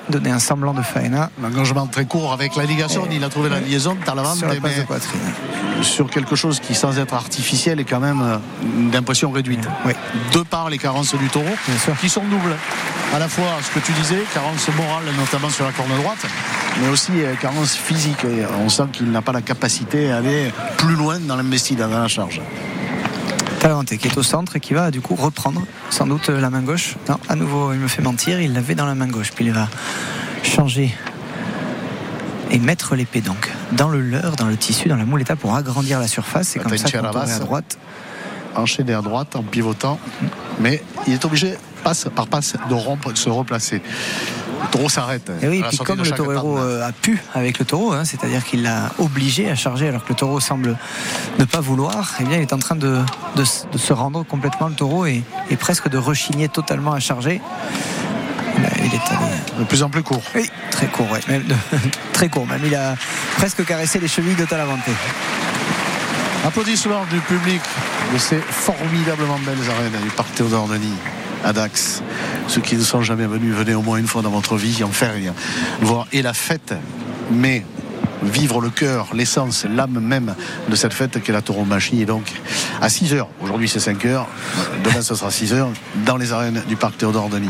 donner 0.09 0.31
un 0.31 0.39
semblant 0.39 0.75
de 0.75 0.83
faena 0.83 1.31
Un 1.43 1.47
engagement 1.47 1.87
très 1.87 2.05
court 2.05 2.33
avec 2.33 2.57
la 2.57 2.65
ligation. 2.65 3.07
Il 3.11 3.25
a 3.25 3.29
trouvé 3.29 3.49
la 3.49 3.61
liaison 3.61 3.97
Talavante, 4.05 4.37
sur 4.37 4.49
la 4.49 4.57
passe 4.57 4.75
de 4.75 4.81
mais 4.81 4.87
poitrine. 4.87 5.21
sur 5.83 6.11
quelque 6.11 6.37
chose 6.37 6.61
qui, 6.61 6.75
sans 6.75 6.99
être 6.99 7.15
artificiel, 7.15 7.81
est 7.81 7.85
quand 7.85 8.01
même 8.01 8.23
euh, 8.23 8.39
d'impression 8.91 9.31
réduite. 9.31 9.67
Oui. 9.85 9.93
De 10.33 10.41
par 10.41 10.71
les 10.71 10.79
carences 10.79 11.15
du 11.15 11.29
taureau, 11.29 11.55
qui 12.01 12.09
sont 12.09 12.25
doubles. 12.25 12.57
À 13.15 13.19
la 13.19 13.29
fois, 13.29 13.45
ce 13.63 13.79
que 13.79 13.85
tu 13.85 13.93
disais, 13.93 14.23
carence 14.33 14.69
morale, 14.77 15.05
notamment 15.19 15.51
sur 15.51 15.65
la 15.65 15.73
corne 15.73 15.95
droite, 15.97 16.25
mais 16.81 16.89
aussi 16.89 17.13
euh, 17.17 17.35
carence 17.35 17.75
physique. 17.75 18.27
On 18.65 18.69
sent 18.69 18.85
qu'il 18.93 19.11
n'a 19.11 19.23
pas 19.23 19.33
la 19.33 19.43
capacité 19.43 20.11
à 20.11 20.19
aller 20.19 20.53
plus 20.79 20.97
loin 20.97 21.19
dans 21.19 21.37
l'investida, 21.37 21.87
dans 21.87 22.01
la 22.01 22.09
charge. 22.09 22.41
Qui 23.63 24.09
est 24.09 24.19
au 24.19 24.25
centre 24.25 24.57
et 24.57 24.61
qui 24.61 24.75
va 24.75 24.91
du 24.91 25.01
coup 25.01 25.15
reprendre 25.15 25.63
sans 25.89 26.05
doute 26.05 26.29
la 26.31 26.51
main 26.51 26.63
gauche. 26.63 26.97
Non, 27.09 27.17
à 27.29 27.37
nouveau, 27.37 27.73
il 27.73 27.79
me 27.79 27.87
fait 27.87 28.03
mentir, 28.03 28.41
il 28.41 28.55
l'avait 28.55 28.75
dans 28.75 28.87
la 28.87 28.97
main 28.97 29.07
gauche. 29.07 29.31
Puis 29.33 29.45
il 29.45 29.53
va 29.53 29.69
changer 30.43 30.93
et 32.51 32.59
mettre 32.59 32.97
l'épée 32.97 33.21
donc 33.21 33.53
dans 33.71 33.89
le 33.89 34.01
leurre, 34.01 34.35
dans 34.35 34.47
le 34.47 34.57
tissu, 34.57 34.89
dans 34.89 34.97
la 34.97 35.05
mouletta 35.05 35.37
pour 35.37 35.55
agrandir 35.55 36.01
la 36.01 36.09
surface. 36.09 36.49
C'est 36.49 36.59
La 36.59 36.65
comme 36.65 36.77
ça 36.77 36.91
qu'on 36.91 36.91
trinchera 36.91 37.13
tourne 37.13 37.31
à 37.31 37.39
droite. 37.39 37.79
Enchaîné 38.57 38.95
à 38.95 39.01
droite 39.01 39.37
en 39.37 39.45
pivotant, 39.45 40.01
mais 40.59 40.83
il 41.07 41.13
est 41.13 41.25
obligé, 41.25 41.55
passe 41.85 42.09
par 42.15 42.27
passe, 42.27 42.55
de 42.69 42.75
rompre, 42.75 43.13
de 43.13 43.17
se 43.17 43.31
replacer. 43.31 43.81
Le 44.63 44.69
taureau 44.71 44.89
s'arrête. 44.89 45.31
Et 45.43 45.49
oui, 45.49 45.61
la 45.61 45.69
puis 45.69 45.77
comme 45.79 45.99
le 45.99 46.11
tente. 46.11 46.59
euh, 46.59 46.87
a 46.89 46.93
pu 46.93 47.21
avec 47.35 47.59
le 47.59 47.65
taureau, 47.65 47.93
hein, 47.93 48.05
c'est-à-dire 48.05 48.45
qu'il 48.45 48.63
l'a 48.63 48.91
obligé 48.99 49.51
à 49.51 49.55
charger 49.57 49.89
alors 49.89 50.05
que 50.05 50.11
le 50.11 50.15
taureau 50.15 50.41
semble 50.41 50.77
ne 51.39 51.45
pas 51.45 51.61
vouloir, 51.61 52.13
eh 52.21 52.25
bien 52.25 52.37
il 52.39 52.43
est 52.43 52.53
en 52.53 52.59
train 52.59 52.77
de, 52.77 52.99
de 53.37 53.43
s- 53.43 53.67
de 53.73 53.79
se 53.79 53.93
rendre 53.93 54.25
complètement 54.25 54.69
le 54.69 54.75
taureau 54.75 55.05
et, 55.07 55.23
et 55.51 55.57
presque 55.57 55.89
de 55.89 55.99
rechigner 55.99 56.49
totalement 56.49 56.93
à 56.93 57.01
charger. 57.01 57.41
Là, 58.63 58.69
il 58.79 58.85
est 58.95 59.09
allé 59.11 59.35
de 59.59 59.65
plus 59.65 59.83
en 59.83 59.91
plus 59.91 60.03
court. 60.03 60.23
Oui, 60.35 60.49
très 60.71 60.87
court, 60.87 61.11
ouais. 61.11 61.21
Même 61.29 61.45
de- 61.45 61.57
très 62.13 62.29
court. 62.29 62.47
Même 62.47 62.63
il 62.65 62.75
a 62.75 62.95
presque 63.39 63.65
caressé 63.65 63.99
les 63.99 64.09
chevilles 64.09 64.37
de 64.37 64.45
Talavante. 64.45 64.79
Applaudissements 66.45 67.05
du 67.11 67.19
public 67.21 67.61
de 68.13 68.19
ces 68.19 68.37
formidablement 68.39 69.39
belles 69.39 69.71
arènes 69.71 70.03
du 70.03 70.11
Parc 70.11 70.35
Théodore 70.35 70.67
Denis 70.69 70.93
à 71.45 71.53
Dax. 71.53 72.03
Ceux 72.53 72.61
qui 72.61 72.77
ne 72.77 72.83
sont 72.83 73.01
jamais 73.03 73.25
venus, 73.27 73.55
venez 73.55 73.75
au 73.75 73.81
moins 73.81 73.97
une 73.97 74.07
fois 74.07 74.21
dans 74.21 74.29
votre 74.29 74.57
vie 74.57 74.85
en 74.85 74.89
faire 74.89 75.15
rien. 75.15 75.33
Voir 75.81 76.07
et 76.13 76.21
la 76.21 76.35
fête, 76.35 76.75
mais 77.31 77.65
vivre 78.23 78.61
le 78.61 78.69
cœur, 78.69 79.09
l'essence, 79.15 79.65
l'âme 79.65 79.99
même 80.01 80.35
de 80.69 80.77
cette 80.77 80.93
fête 80.93 81.23
qu'est 81.23 81.33
la 81.33 81.41
tauromachie. 81.41 82.03
Et 82.03 82.05
donc, 82.05 82.31
à 82.83 82.91
6 82.91 83.15
heures, 83.15 83.29
aujourd'hui 83.41 83.71
c'est 83.71 83.81
5 83.81 84.05
heures, 84.05 84.27
demain 84.85 85.01
ce 85.01 85.15
sera 85.15 85.31
6 85.31 85.55
heures, 85.55 85.71
dans 86.05 86.19
les 86.19 86.31
arènes 86.33 86.63
du 86.69 86.77
Parc 86.77 86.99
Théodore 86.99 87.31
Denis. 87.31 87.49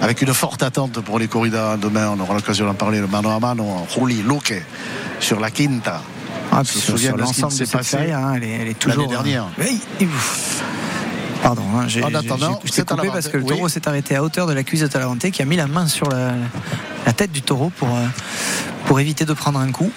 Avec 0.00 0.22
une 0.22 0.32
forte 0.32 0.62
attente 0.62 1.00
pour 1.00 1.18
les 1.18 1.28
corridas 1.28 1.76
demain, 1.76 2.08
on 2.16 2.18
aura 2.18 2.32
l'occasion 2.32 2.64
d'en 2.64 2.72
parler, 2.74 3.00
le 3.00 3.08
mano 3.08 3.28
a 3.28 3.38
mano, 3.38 3.86
Juli 3.94 4.22
Luque, 4.22 4.62
sur 5.20 5.40
la 5.40 5.50
Quinta 5.50 6.00
Ah, 6.50 6.62
sur 6.64 6.94
de 6.94 6.98
ce 6.98 7.50
qui 7.50 7.56
s'est 7.66 7.66
passé 7.66 8.12
hein, 8.12 8.32
elle, 8.36 8.44
est, 8.44 8.50
elle 8.62 8.68
est 8.68 8.78
toujours. 8.78 9.08
dernière. 9.08 9.44
euh, 9.58 9.62
oui, 9.62 9.78
et- 10.00 10.08
Pardon, 11.42 11.62
hein, 11.76 11.84
j'ai 11.88 12.00
coupé 12.00 13.08
parce 13.12 13.28
que 13.28 13.36
le 13.36 13.42
Oui. 13.42 13.48
taureau 13.48 13.68
s'est 13.68 13.88
arrêté 13.88 14.14
à 14.14 14.22
hauteur 14.22 14.46
de 14.46 14.52
la 14.52 14.62
cuisse 14.62 14.80
de 14.82 14.86
Talavante 14.86 15.30
qui 15.30 15.42
a 15.42 15.44
mis 15.44 15.56
la 15.56 15.66
main 15.66 15.86
sur 15.88 16.08
la, 16.08 16.32
la 17.06 17.12
tête 17.12 17.32
du 17.32 17.42
taureau 17.42 17.70
pour, 17.76 17.88
euh, 17.88 18.06
pour 18.86 19.00
éviter 19.00 19.24
de 19.24 19.32
prendre 19.32 19.58
un 19.58 19.70
coup. 19.72 19.90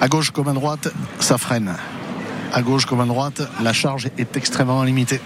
À 0.00 0.08
gauche 0.08 0.30
comme 0.30 0.48
à 0.48 0.52
droite, 0.54 0.88
ça 1.18 1.36
freine. 1.38 1.74
À 2.52 2.62
gauche 2.62 2.86
comme 2.86 3.00
à 3.00 3.04
droite, 3.04 3.42
la 3.62 3.72
charge 3.72 4.08
est 4.18 4.36
extrêmement 4.36 4.82
limitée. 4.82 5.20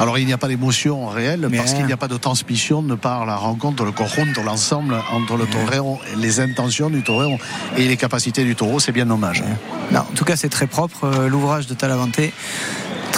Alors 0.00 0.16
il 0.16 0.26
n'y 0.26 0.32
a 0.32 0.38
pas 0.38 0.46
d'émotion 0.46 1.08
réelle 1.08 1.48
Mais 1.50 1.58
parce 1.58 1.74
qu'il 1.74 1.84
n'y 1.84 1.92
a 1.92 1.96
pas 1.96 2.06
de 2.06 2.16
transmission 2.16 2.82
de 2.82 2.94
par 2.94 3.26
la 3.26 3.34
rencontre, 3.34 3.84
le 3.84 3.90
conjunto, 3.90 4.42
l'ensemble 4.44 4.94
entre 5.12 5.36
le 5.36 5.44
torero, 5.46 5.98
les 6.16 6.38
intentions 6.38 6.88
du 6.88 7.02
torero 7.02 7.36
et 7.76 7.88
les 7.88 7.96
capacités 7.96 8.44
du 8.44 8.54
taureau, 8.54 8.78
c'est 8.78 8.92
bien 8.92 9.06
dommage. 9.06 9.42
Non, 9.90 10.00
en 10.00 10.14
tout 10.14 10.24
cas, 10.24 10.36
c'est 10.36 10.48
très 10.50 10.68
propre. 10.68 11.02
euh, 11.04 11.28
L'ouvrage 11.28 11.66
de 11.66 11.74
Talavante, 11.74 12.20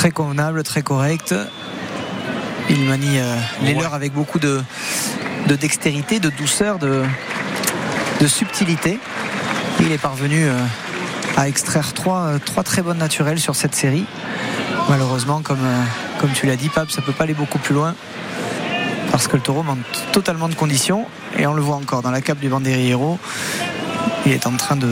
très 0.01 0.13
convenable, 0.13 0.63
très 0.63 0.81
correct. 0.81 1.35
Il 2.71 2.81
manie 2.85 3.19
euh, 3.19 3.37
les 3.61 3.75
leurs 3.75 3.93
avec 3.93 4.15
beaucoup 4.15 4.39
de, 4.39 4.63
de 5.47 5.55
dextérité, 5.57 6.21
de 6.21 6.31
douceur, 6.31 6.79
de, 6.79 7.03
de 8.19 8.27
subtilité. 8.27 8.99
Il 9.81 9.93
est 9.93 9.99
parvenu 9.99 10.47
euh, 10.47 10.55
à 11.37 11.49
extraire 11.49 11.93
trois, 11.93 12.21
euh, 12.21 12.39
trois 12.39 12.63
très 12.63 12.81
bonnes 12.81 12.97
naturelles 12.97 13.41
sur 13.41 13.55
cette 13.55 13.75
série. 13.75 14.07
Malheureusement, 14.89 15.43
comme, 15.43 15.63
euh, 15.63 15.83
comme 16.19 16.31
tu 16.33 16.47
l'as 16.47 16.57
dit, 16.57 16.71
Pape, 16.71 16.91
ça 16.91 17.03
peut 17.03 17.13
pas 17.13 17.25
aller 17.25 17.35
beaucoup 17.35 17.59
plus 17.59 17.75
loin. 17.75 17.95
Parce 19.11 19.29
que 19.29 19.37
le 19.37 19.43
taureau 19.43 19.63
manque 19.63 19.85
totalement 20.13 20.49
de 20.49 20.55
conditions. 20.55 21.05
Et 21.37 21.47
on 21.47 21.53
le 21.53 21.61
voit 21.61 21.77
encore 21.77 22.01
dans 22.01 22.11
la 22.11 22.23
cape 22.23 22.39
du 22.39 22.49
Banderillero. 22.49 23.19
Il 24.25 24.33
est 24.33 24.47
en 24.47 24.57
train 24.57 24.77
de, 24.77 24.89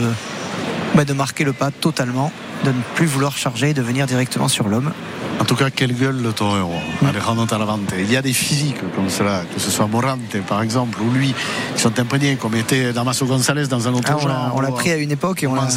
bah, 0.99 1.05
de 1.05 1.13
marquer 1.13 1.45
le 1.45 1.53
pas 1.53 1.71
totalement, 1.71 2.29
de 2.65 2.71
ne 2.71 2.81
plus 2.95 3.05
vouloir 3.05 3.37
charger 3.37 3.69
et 3.69 3.73
de 3.73 3.81
venir 3.81 4.05
directement 4.05 4.49
sur 4.49 4.67
l'homme. 4.67 4.91
En 5.39 5.45
tout 5.45 5.55
cas, 5.55 5.69
quelle 5.69 5.93
gueule 5.93 6.21
le 6.21 6.33
torero, 6.33 6.73
Mm. 7.01 7.05
Alejandro 7.07 7.45
Talavante. 7.45 7.93
Il 7.97 8.11
y 8.11 8.17
a 8.17 8.21
des 8.21 8.33
physiques 8.33 8.81
comme 8.93 9.09
cela, 9.09 9.43
que 9.53 9.61
ce 9.61 9.71
soit 9.71 9.87
Morante 9.87 10.35
par 10.45 10.61
exemple, 10.61 10.99
ou 11.01 11.09
lui, 11.09 11.33
qui 11.73 11.81
sont 11.81 11.97
imprégnés, 11.97 12.35
comme 12.35 12.53
était 12.55 12.91
Damaso 12.91 13.25
González 13.25 13.67
dans 13.67 13.87
un 13.87 13.93
autre 13.93 14.09
Ah, 14.11 14.17
on 14.21 14.27
l'a- 14.27 14.33
genre. 14.33 14.51
on 14.55 14.59
l'a 14.59 14.71
pris 14.71 14.91
à 14.91 14.97
une 14.97 15.11
époque 15.11 15.41
et 15.41 15.47
on 15.47 15.55
l'a. 15.55 15.69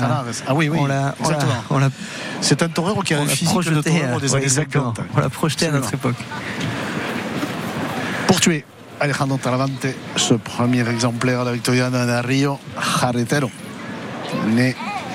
Ah 0.49 0.55
oui, 0.57 0.69
oui, 0.69 0.79
on 0.81 0.87
l'a- 0.87 1.15
C'est 2.41 2.61
un 2.65 2.69
torero 2.69 3.03
qui 3.03 3.15
a 3.15 3.21
un 3.21 3.27
physique 3.27 3.47
de 3.47 3.53
projeté, 3.53 3.91
torero 4.01 4.17
euh, 4.17 4.21
des 4.21 4.29
ouais, 4.31 4.35
années 4.39 4.43
exactement. 4.45 4.93
50. 4.97 5.07
On 5.17 5.21
l'a 5.21 5.29
projeté 5.29 5.67
à 5.67 5.71
notre 5.71 5.95
époque. 5.95 6.17
Pour 8.27 8.41
tuer 8.41 8.65
Alejandro 8.99 9.37
Talavante, 9.39 9.87
ce 10.17 10.35
premier 10.35 10.89
exemplaire 10.89 11.43
de 11.43 11.51
la 11.51 11.53
Victoriana 11.53 12.07
de 12.07 12.27
Rio 12.27 12.59
Jarretero, 13.01 13.51
né 14.49 14.75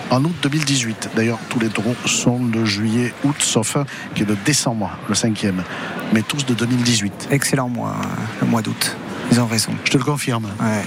en 0.10 0.24
août 0.24 0.36
2018. 0.42 1.12
D'ailleurs, 1.16 1.40
tous 1.50 1.60
les 1.60 1.70
taureaux 1.70 1.96
sont 2.06 2.40
de 2.40 2.66
juillet, 2.66 3.14
août, 3.24 3.36
sauf 3.40 3.78
un 3.78 3.86
qui 4.16 4.24
est 4.24 4.26
de 4.26 4.38
décembre, 4.46 4.92
le 5.08 5.16
cinquième, 5.16 5.64
mais 6.14 6.22
tous 6.22 6.46
de 6.46 6.54
2018. 6.54 7.30
Excellent 7.32 7.70
mois, 7.70 7.96
le 8.42 8.48
mois 8.48 8.62
d'août. 8.62 8.96
Ils 9.32 9.40
ont 9.40 9.48
raison. 9.48 9.72
Je 9.84 9.92
te 9.92 9.98
le 9.98 10.04
confirme. 10.04 10.48
Ouais. 10.60 10.84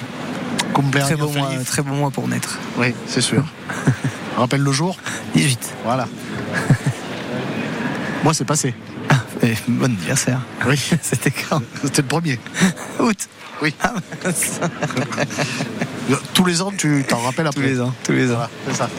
Très, 1.00 1.16
beau 1.16 1.28
mois, 1.28 1.50
très 1.66 1.82
beau 1.82 1.94
mois 1.94 2.10
pour 2.10 2.26
naître. 2.28 2.58
Oui, 2.78 2.94
c'est 3.06 3.20
sûr. 3.20 3.44
Rappelle 4.36 4.62
le 4.62 4.72
jour 4.72 4.96
18. 5.34 5.74
Voilà. 5.84 6.08
Moi, 8.24 8.32
c'est 8.32 8.44
passé. 8.44 8.74
Et 9.42 9.54
bon 9.68 9.86
anniversaire. 9.86 10.40
Oui, 10.66 10.76
C'était 11.02 11.30
quand 11.30 11.62
c'était 11.82 12.02
le 12.02 12.08
premier. 12.08 12.38
Août. 12.98 13.28
Oui. 13.62 13.74
Ah. 13.82 13.94
Tous 16.34 16.44
les 16.44 16.62
ans, 16.62 16.72
tu 16.76 17.04
t'en 17.06 17.18
rappelles 17.18 17.46
après. 17.46 17.60
tous 17.62 17.66
les 17.68 17.80
ans, 17.80 17.94
tous 18.04 18.12
les 18.12 18.30
ans. 18.30 18.34
Voilà, 18.34 18.50
c'est 18.68 18.76
ça. 18.76 18.90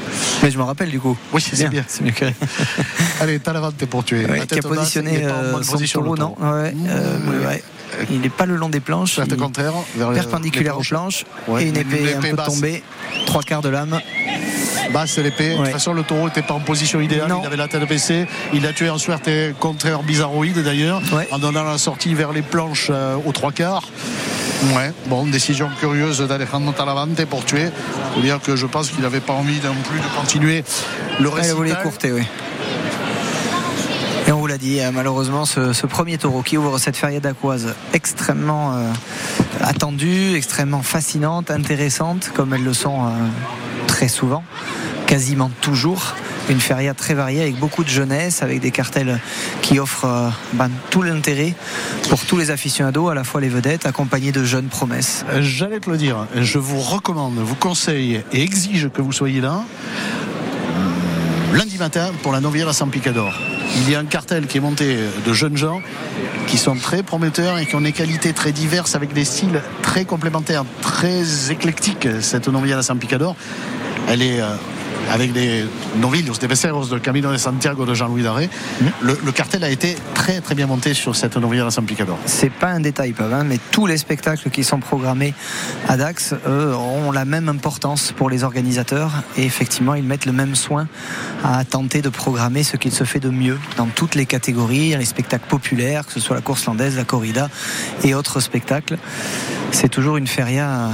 Mais 0.44 0.52
je 0.52 0.58
me 0.58 0.64
rappelle 0.64 0.90
du 0.90 1.00
coup. 1.00 1.18
Oui, 1.34 1.42
c'est 1.42 1.70
bien. 1.70 1.84
C'est 1.88 2.04
mieux 2.04 2.12
que. 2.12 2.26
Allez, 3.22 3.40
Talavante 3.40 3.76
pour 3.86 4.04
tuer. 4.04 4.26
Ouais, 4.26 4.46
qui 4.46 4.60
a 4.60 4.62
positionné 4.62 5.12
il 5.16 5.20
est 5.24 5.28
pas 5.28 5.34
en 5.34 5.60
euh, 5.60 5.64
son 5.64 5.78
taureau, 5.78 6.16
non 6.18 6.36
ouais, 6.40 6.74
euh, 6.88 7.48
ouais. 7.48 7.64
Il 8.10 8.22
n'est 8.22 8.30
pas 8.30 8.46
le 8.46 8.56
long 8.56 8.70
des 8.70 8.80
planches. 8.80 9.20
Il- 9.24 9.30
le- 9.32 10.14
perpendiculaire 10.14 10.78
aux 10.78 10.82
planches 10.84 11.26
et 11.60 11.64
une 11.64 11.78
épée, 11.78 12.16
un 12.16 12.22
peu 12.22 12.36
tombée, 12.44 12.84
trois 13.26 13.42
quarts 13.44 13.62
de 13.62 13.70
lame. 13.70 14.00
Basse 14.94 15.18
l'épée. 15.20 15.52
De 15.52 15.58
toute 15.58 15.68
façon, 15.68 15.94
le 15.94 16.04
taureau 16.04 16.26
n'était 16.26 16.42
pas 16.42 16.54
en 16.54 16.60
position 16.60 17.00
idéale. 17.00 17.30
Non. 17.30 17.42
Il 17.44 17.48
avait 17.48 17.56
la 17.58 17.68
tête 17.68 17.88
baissée. 17.88 18.26
Il 18.54 18.66
a 18.66 18.74
tué 18.74 18.90
en 18.90 18.98
suerte 18.98 19.30
contraire 19.60 20.04
bizarroïde 20.04 20.62
d'ailleurs, 20.64 21.02
Ouais. 21.14 21.28
en 21.32 21.40
donnant 21.40 21.64
la 21.64 21.78
sortie 21.78 22.14
vers 22.14 22.34
les 22.34 22.42
planches 22.42 22.88
euh, 22.90 23.16
aux 23.26 23.32
trois 23.32 23.52
quarts. 23.52 23.84
Ouais, 24.76 24.92
bon, 25.08 25.26
décision 25.26 25.70
curieuse 25.80 26.20
d'Alejandro 26.22 26.72
Talavante 26.74 27.26
pour 27.26 27.44
tuer. 27.46 27.70
faut 28.14 28.22
dire 28.22 28.40
que 28.42 28.56
je 28.56 28.66
pense 28.68 28.90
qu'il 28.92 29.02
n'avait 29.02 29.20
pas 29.22 29.34
envie 29.34 29.60
non 29.64 29.74
plus 29.90 30.00
de 30.00 30.06
continuer 30.16 30.64
le 31.20 31.30
Ouais, 31.30 31.42
il 31.44 31.50
a 31.50 31.54
voulu 31.54 31.70
récital. 31.70 31.80
écourter, 31.88 32.12
oui. 32.12 32.24
L'a 34.52 34.58
dit, 34.58 34.82
euh, 34.82 34.92
malheureusement, 34.92 35.46
ce, 35.46 35.86
premier 35.86 36.18
taureau 36.18 36.42
qui 36.42 36.58
ouvre 36.58 36.78
cette 36.78 36.98
feria 36.98 37.22
d'Aquoise 37.22 37.74
extrêmement 37.94 38.76
euh, 38.76 38.92
attendue, 39.62 40.36
extrêmement 40.36 40.82
fascinante, 40.82 41.50
intéressante, 41.50 42.32
comme 42.36 42.54
elles 42.54 42.66
le 42.66 42.74
sont 42.74 43.06
euh, 43.06 43.12
très 43.88 44.10
souvent, 44.10 44.44
quasiment 45.08 45.50
toujours. 45.62 46.16
Une 46.50 46.60
feria 46.60 46.94
très 46.94 47.14
variée 47.14 47.44
avec 47.44 47.60
beaucoup 47.60 47.86
de 47.86 47.90
jeunesse, 47.90 48.44
avec 48.44 48.60
des 48.60 48.72
cartels 48.72 49.22
qui 49.62 49.80
offrent 49.80 50.34
ben, 50.52 50.70
tout 50.90 51.02
l'intérêt 51.02 51.54
pour 52.10 52.20
tous 52.26 52.36
les 52.36 52.52
aficionados, 52.52 53.08
à 53.08 53.16
la 53.16 53.24
fois 53.24 53.40
les 53.40 53.48
vedettes, 53.48 53.86
accompagnés 53.86 54.34
de 54.34 54.44
jeunes 54.44 54.68
promesses. 54.68 55.24
J'allais 55.40 55.80
te 55.80 55.90
le 55.90 55.96
dire, 55.96 56.28
je 56.36 56.58
vous 56.58 56.82
recommande, 56.82 57.36
vous 57.36 57.56
conseille 57.56 58.22
et 58.34 58.44
exige 58.44 58.90
que 58.90 59.02
vous 59.02 59.14
soyez 59.14 59.40
là 59.40 59.64
lundi 61.54 61.78
matin 61.78 62.12
pour 62.24 62.32
la 62.32 62.40
Novière 62.40 62.68
à 62.70 62.74
San 62.74 62.90
Picador. 62.90 63.34
Il 63.78 63.90
y 63.90 63.96
a 63.96 64.00
un 64.00 64.06
cartel 64.06 64.48
qui 64.48 64.58
est 64.58 64.62
monté 64.62 64.98
de 65.26 65.34
jeunes 65.34 65.58
gens 65.58 65.82
qui 66.48 66.58
sont 66.58 66.76
très 66.76 67.04
prometteurs 67.04 67.58
et 67.58 67.66
qui 67.66 67.76
ont 67.76 67.82
des 67.82 67.92
qualités 67.92 68.34
très 68.34 68.52
diverses 68.52 68.96
avec 68.96 69.14
des 69.14 69.26
styles 69.26 69.62
très 69.82 70.06
complémentaires, 70.06 70.64
très 70.82 71.52
éclectiques. 71.52 72.08
Cette 72.22 72.48
Novière 72.48 72.78
à 72.78 72.84
San 72.84 72.98
Picador, 73.00 73.36
elle 74.08 74.22
est 74.22 74.42
euh, 74.42 74.56
avec 75.10 75.34
des 75.34 75.66
novillos, 75.98 76.34
des 76.40 76.48
beceros 76.48 76.88
de 76.88 76.98
Camino 76.98 77.32
de 77.32 77.38
Santiago 77.38 77.86
de 77.86 77.94
Jean-Louis 77.94 78.24
Daré. 78.24 78.50
Le, 79.02 79.18
le 79.24 79.32
cartel 79.32 79.64
a 79.64 79.70
été 79.70 79.96
très 80.14 80.42
très 80.42 80.56
bien 80.56 80.68
monté 80.68 80.94
sur 80.94 81.16
cette 81.16 81.38
Novière 81.38 81.66
à 81.66 81.72
San 81.72 81.86
Picador. 81.86 82.18
C'est 82.26 82.52
pas 82.52 82.68
un 82.68 82.80
détail, 82.80 83.14
Pav, 83.14 83.34
hein, 83.34 83.44
mais 83.44 83.60
tous 83.72 83.88
les 83.88 83.98
spectacles 83.98 84.50
qui 84.50 84.64
sont 84.64 84.80
programmés 84.80 85.34
à 85.88 85.98
Dax 85.98 86.34
eux, 86.48 86.76
ont 86.76 87.12
la 87.12 87.26
même 87.26 87.50
importance 87.50 88.12
pour 88.12 88.30
les 88.30 88.44
organisateurs 88.44 89.12
et 89.38 89.44
effectivement 89.44 89.96
ils 89.96 90.04
mettent 90.04 90.26
le 90.26 90.32
même 90.32 90.56
soin 90.56 90.88
à 91.44 91.64
tenter 91.66 92.02
de 92.02 92.10
programmer 92.10 92.64
ce 92.64 92.78
qu'il 92.78 92.92
se 92.92 93.04
fait 93.04 93.20
de 93.20 93.30
mieux 93.30 93.58
dans 93.78 93.88
toutes 93.88 94.16
les 94.16 94.26
catégories, 94.26 94.96
les 94.96 95.06
spectacles 95.06 95.48
populaires, 95.48 96.06
que 96.06 96.14
ce 96.14 96.20
soit 96.20 96.36
la 96.36 96.42
course 96.42 96.66
landaise, 96.66 96.96
la 96.96 97.04
corrida 97.04 97.50
et 98.04 98.14
autres 98.14 98.40
spectacles. 98.40 98.98
C'est 99.72 99.90
toujours 99.90 100.18
une 100.18 100.28
feria 100.28 100.70
euh, 100.70 100.90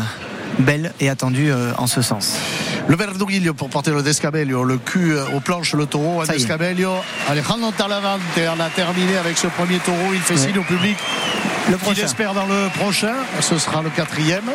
belle 0.59 0.93
et 0.99 1.09
attendue 1.09 1.51
euh, 1.51 1.71
en 1.77 1.87
ce 1.87 2.01
sens. 2.01 2.37
Le 2.87 2.95
Verduguillo 2.95 3.53
pour 3.53 3.69
porter 3.69 3.91
le 3.91 4.01
Descabello, 4.01 4.63
le 4.63 4.77
cul 4.77 5.11
euh, 5.13 5.25
aux 5.35 5.39
planches, 5.41 5.73
le 5.73 5.85
taureau, 5.85 6.21
un. 6.21 6.25
Descabello. 6.25 6.91
Alejandro 7.27 7.71
Talavante 7.71 8.21
en 8.37 8.59
a 8.61 8.69
terminé 8.69 9.17
avec 9.17 9.37
ce 9.37 9.47
premier 9.47 9.77
taureau. 9.79 10.13
Il 10.13 10.19
fait 10.21 10.35
Ouais. 10.35 10.39
signe 10.47 10.57
au 10.59 10.63
public 10.63 10.95
Le 11.69 11.75
prochain. 11.77 12.03
espère 12.05 12.33
dans 12.33 12.45
le 12.45 12.69
prochain. 12.79 13.13
Ce 13.41 13.57
sera 13.57 13.81
le 13.81 13.89
quatrième. 13.89 14.45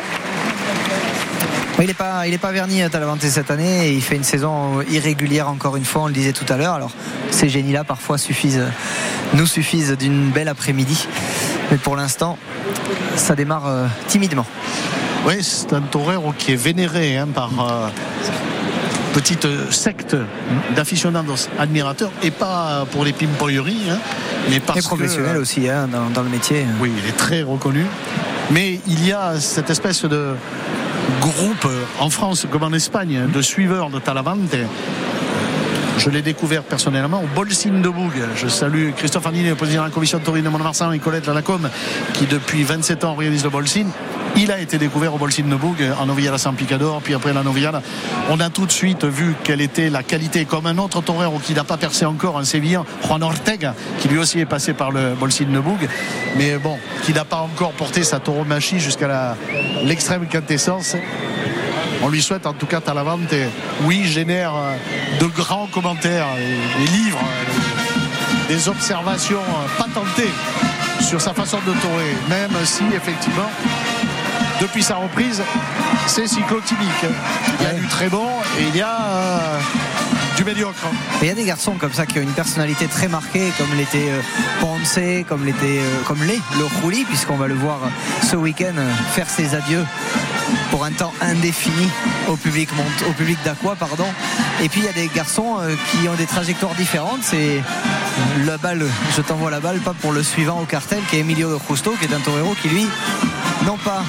Il 1.79 1.87
n'est 1.87 1.93
pas, 1.93 2.27
il 2.27 2.33
est 2.33 2.37
pas 2.39 2.51
verni 2.51 2.81
à 2.81 2.89
Talavante 2.89 3.21
cette 3.23 3.51
année 3.51 3.87
et 3.89 3.93
il 3.93 4.01
fait 4.01 4.15
une 4.15 4.23
saison 4.23 4.81
irrégulière 4.89 5.49
encore 5.49 5.75
une 5.75 5.85
fois, 5.85 6.03
on 6.03 6.07
le 6.07 6.13
disait 6.13 6.31
tout 6.31 6.45
à 6.51 6.55
l'heure. 6.57 6.73
Alors 6.75 6.91
ces 7.31 7.49
génies-là 7.49 7.83
parfois 7.83 8.17
suffisent, 8.17 8.63
nous 9.33 9.45
suffisent 9.47 9.91
d'une 9.97 10.29
belle 10.29 10.47
après-midi. 10.47 11.07
Mais 11.71 11.77
pour 11.77 11.95
l'instant, 11.95 12.37
ça 13.15 13.35
démarre 13.35 13.67
euh, 13.67 13.87
timidement. 14.07 14.45
Oui, 15.25 15.35
c'est 15.41 15.71
un 15.71 15.81
torero 15.81 16.33
qui 16.37 16.51
est 16.51 16.57
vénéré 16.57 17.17
hein, 17.17 17.27
par 17.33 17.49
euh, 17.59 17.87
petite 19.13 19.47
secte 19.71 20.17
d'aficionados 20.75 21.47
admirateurs 21.57 22.11
et 22.21 22.31
pas 22.31 22.85
pour 22.91 23.05
les 23.05 23.13
pimpolleries, 23.13 23.89
hein, 23.89 23.99
mais 24.49 24.59
parce 24.59 24.79
Et 24.79 24.81
professionnel 24.81 25.33
que, 25.33 25.37
euh, 25.37 25.41
aussi 25.41 25.69
hein, 25.69 25.87
dans, 25.89 26.09
dans 26.09 26.23
le 26.23 26.29
métier. 26.29 26.65
Oui, 26.81 26.91
il 27.01 27.09
est 27.09 27.15
très 27.15 27.41
reconnu. 27.41 27.85
Mais 28.51 28.81
il 28.87 29.07
y 29.07 29.13
a 29.13 29.39
cette 29.39 29.69
espèce 29.69 30.03
de 30.03 30.35
groupe 31.21 31.65
euh, 31.65 31.83
en 31.99 32.09
France 32.09 32.45
comme 32.51 32.63
en 32.63 32.73
Espagne 32.73 33.27
de 33.33 33.41
suiveurs 33.41 33.89
de 33.89 33.99
Talavante. 33.99 34.57
Je 35.97 36.09
l'ai 36.09 36.21
découvert 36.21 36.63
personnellement 36.63 37.21
au 37.23 37.27
Bolsine 37.33 37.81
de 37.81 37.87
Bourg. 37.87 38.11
Je 38.35 38.47
salue 38.49 38.91
Christophe 38.97 39.25
Andini, 39.25 39.47
le 39.47 39.55
président 39.55 39.83
de 39.83 39.87
la 39.87 39.93
commission 39.93 40.17
de 40.17 40.23
Taurine 40.23 40.43
de 40.43 40.49
Mont-de-Marsan 40.49 40.91
et 40.91 40.99
Colette 40.99 41.27
Lalacombe 41.27 41.69
qui 42.13 42.25
depuis 42.25 42.63
27 42.63 43.05
ans 43.05 43.11
organise 43.11 43.43
le 43.43 43.49
Bolsine. 43.49 43.89
Il 44.35 44.51
a 44.51 44.59
été 44.59 44.77
découvert 44.77 45.13
au 45.13 45.17
Bolsine 45.17 45.47
de 45.47 45.55
Bourg 45.55 45.75
en 45.99 46.07
Noviala 46.07 46.37
San 46.37 46.55
Picador, 46.55 47.01
puis 47.01 47.13
après 47.13 47.33
la 47.33 47.43
Noviala. 47.43 47.81
On 48.29 48.39
a 48.39 48.49
tout 48.49 48.65
de 48.65 48.71
suite 48.71 49.05
vu 49.05 49.35
quelle 49.43 49.61
était 49.61 49.89
la 49.89 50.01
qualité, 50.01 50.45
comme 50.45 50.65
un 50.65 50.77
autre 50.79 51.01
torero 51.01 51.37
qui 51.39 51.53
n'a 51.53 51.63
pas 51.63 51.77
percé 51.77 52.05
encore 52.05 52.35
en 52.35 52.43
Sévillan, 52.43 52.83
Juan 53.05 53.21
Ortega, 53.21 53.75
qui 53.99 54.07
lui 54.07 54.17
aussi 54.17 54.39
est 54.39 54.45
passé 54.45 54.73
par 54.73 54.91
le 54.91 55.13
Bolsine 55.13 55.51
de 55.51 55.59
Bourg, 55.59 55.77
mais 56.35 56.57
bon, 56.57 56.79
qui 57.03 57.13
n'a 57.13 57.25
pas 57.25 57.37
encore 57.37 57.73
porté 57.73 58.03
sa 58.03 58.19
tauromachie 58.19 58.79
jusqu'à 58.79 59.37
l'extrême 59.83 60.25
quintessence. 60.27 60.95
on 62.01 62.09
lui 62.09 62.21
souhaite 62.21 62.47
en 62.47 62.53
tout 62.53 62.65
cas 62.65 62.81
Talavante, 62.81 63.35
oui, 63.83 64.03
génère 64.05 64.53
euh, 64.55 64.75
de 65.19 65.25
grands 65.27 65.67
commentaires, 65.67 66.27
des 66.79 66.87
livres, 66.87 67.19
euh, 67.21 68.47
des 68.47 68.67
observations 68.67 69.43
patentées 69.77 70.33
sur 71.01 71.21
sa 71.21 71.33
façon 71.33 71.57
de 71.67 71.73
torer, 71.81 72.15
même 72.29 72.51
si 72.65 72.83
effectivement 72.95 73.49
depuis 74.61 74.83
sa 74.83 74.95
reprise, 74.95 75.41
c'est 76.07 76.27
cyclotimique. 76.27 77.05
Il 77.59 77.65
y 77.65 77.69
a 77.69 77.73
du 77.73 77.87
très 77.87 78.07
bon 78.09 78.27
et 78.59 78.63
il 78.67 78.75
y 78.75 78.81
a 78.81 78.97
euh, 79.01 79.59
du 80.37 80.43
médiocre. 80.43 80.85
il 81.21 81.27
y 81.27 81.31
a 81.31 81.33
des 81.33 81.45
garçons 81.45 81.73
comme 81.73 81.93
ça 81.93 82.05
qui 82.05 82.19
ont 82.19 82.21
une 82.21 82.31
personnalité 82.33 82.87
très 82.87 83.07
marquée, 83.07 83.51
comme 83.57 83.75
l'était 83.77 84.09
euh, 84.09 84.21
Ponce, 84.59 84.99
comme 85.27 85.45
l'était, 85.45 85.79
euh, 85.79 86.01
comme 86.05 86.23
l'est 86.23 86.41
le 86.57 86.65
Rouli, 86.81 87.03
puisqu'on 87.05 87.35
va 87.35 87.47
le 87.47 87.55
voir 87.55 87.79
ce 88.29 88.35
week-end 88.35 88.73
faire 89.13 89.29
ses 89.29 89.55
adieux 89.55 89.85
pour 90.71 90.85
un 90.85 90.91
temps 90.91 91.13
indéfini 91.21 91.89
au 92.27 92.35
public 92.35 92.69
au 93.07 93.11
public 93.11 93.37
d'Aqua 93.45 93.75
pardon 93.75 94.05
et 94.61 94.69
puis 94.69 94.81
il 94.81 94.85
y 94.85 94.89
a 94.89 94.93
des 94.93 95.09
garçons 95.13 95.57
qui 95.91 96.07
ont 96.07 96.15
des 96.15 96.25
trajectoires 96.25 96.73
différentes 96.75 97.21
c'est 97.21 97.61
la 98.45 98.57
balle 98.57 98.85
je 99.15 99.21
t'envoie 99.21 99.51
la 99.51 99.59
balle 99.59 99.79
pas 99.79 99.93
pour 99.93 100.11
le 100.11 100.23
suivant 100.23 100.59
au 100.61 100.65
cartel 100.65 100.99
qui 101.09 101.17
est 101.17 101.19
Emilio 101.19 101.53
de 101.53 101.59
Justo 101.69 101.93
qui 101.99 102.05
est 102.05 102.13
un 102.13 102.19
torero 102.19 102.55
qui 102.61 102.69
lui 102.69 102.87
non 103.65 103.77
pas 103.77 104.03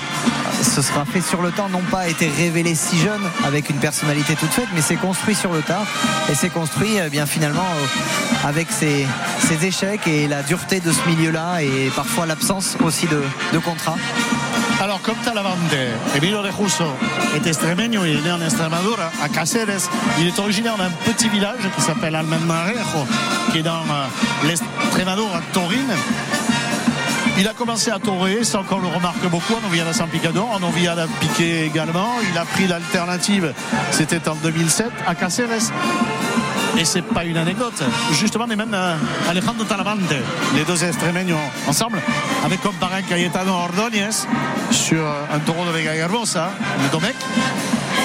ce 0.65 0.83
sera 0.83 1.05
fait 1.05 1.21
sur 1.21 1.43
le 1.43 1.51
temps, 1.51 1.69
non 1.69 1.83
pas 1.91 2.09
été 2.09 2.29
révélé 2.29 2.75
si 2.75 2.99
jeune 2.99 3.23
avec 3.45 3.71
une 3.71 3.77
personnalité 3.77 4.35
toute 4.35 4.51
faite, 4.51 4.69
mais 4.75 4.81
c'est 4.81 4.97
construit 4.97 5.35
sur 5.35 5.53
le 5.53 5.61
tard 5.61 5.87
et 6.31 6.35
c'est 6.35 6.49
construit 6.49 6.99
eh 7.05 7.11
bien 7.11 7.27
finalement 7.27 7.61
euh, 7.63 8.49
avec 8.49 8.69
ses, 8.71 9.07
échecs 9.63 10.07
et 10.07 10.27
la 10.27 10.43
dureté 10.43 10.81
de 10.81 10.91
ce 10.91 11.09
milieu-là 11.09 11.63
et 11.63 11.91
parfois 11.95 12.27
l'absence 12.27 12.77
aussi 12.85 13.07
de, 13.07 13.59
contrat. 13.59 13.97
Alors, 14.81 15.01
comme 15.03 15.17
Talavante, 15.25 15.59
Emilio 16.17 16.43
de 16.43 16.51
Justo 16.51 16.85
est 17.37 17.47
extremeño, 17.47 18.05
il 18.05 18.19
est 18.19 18.23
né 18.23 18.33
en 18.33 18.41
Extremadura, 18.43 19.13
à 19.23 19.29
Caceres. 19.29 19.89
Il 20.19 20.27
est 20.27 20.39
originaire 20.39 20.77
d'un 20.77 20.91
petit 20.91 21.29
village 21.29 21.63
qui 21.77 21.83
s'appelle 21.83 22.15
Almenmarejo, 22.17 23.07
qui 23.53 23.59
est 23.59 23.63
dans 23.63 23.83
euh, 23.83 24.07
l'Extremadura, 24.47 25.41
Torine. 25.53 25.95
Il 27.37 27.49
a 27.49 27.53
commencé 27.53 27.91
à 27.91 27.99
torer, 27.99 28.45
sans 28.45 28.63
qu'on 28.63 28.79
le 28.79 28.87
remarque 28.87 29.27
beaucoup, 29.29 29.55
en 29.55 29.67
Oviada 29.67 29.93
San 29.93 30.09
Picador, 30.09 30.49
en 30.51 30.63
Oviada 30.63 31.07
Piqué 31.21 31.65
également. 31.65 32.15
Il 32.31 32.39
a 32.39 32.45
pris 32.45 32.69
l'alternative, 32.69 33.53
c'était 33.91 34.29
en 34.29 34.37
2007, 34.37 34.87
à 35.07 35.15
Caceres. 35.17 35.73
Et 36.79 36.85
c'est 36.85 37.03
pas 37.03 37.25
une 37.25 37.37
anecdote. 37.37 37.83
Justement, 38.13 38.47
les 38.47 38.57
mêmes 38.57 38.75
euh, 38.75 38.97
Alejandro 39.29 39.65
Talavante, 39.65 40.01
les 40.55 40.65
deux 40.65 40.85
extremeños 40.85 41.37
ensemble, 41.69 42.01
avec 42.45 42.61
comme 42.63 42.75
parrain 42.75 43.03
Cayetano 43.03 43.53
Ordóñez 43.53 44.27
sur 44.71 45.05
euh, 45.05 45.25
un 45.33 45.39
taureau 45.41 45.65
de 45.67 45.71
Vega 45.71 45.97
Garbosa, 45.97 46.51
le 46.83 46.89
Domecq. 46.91 47.17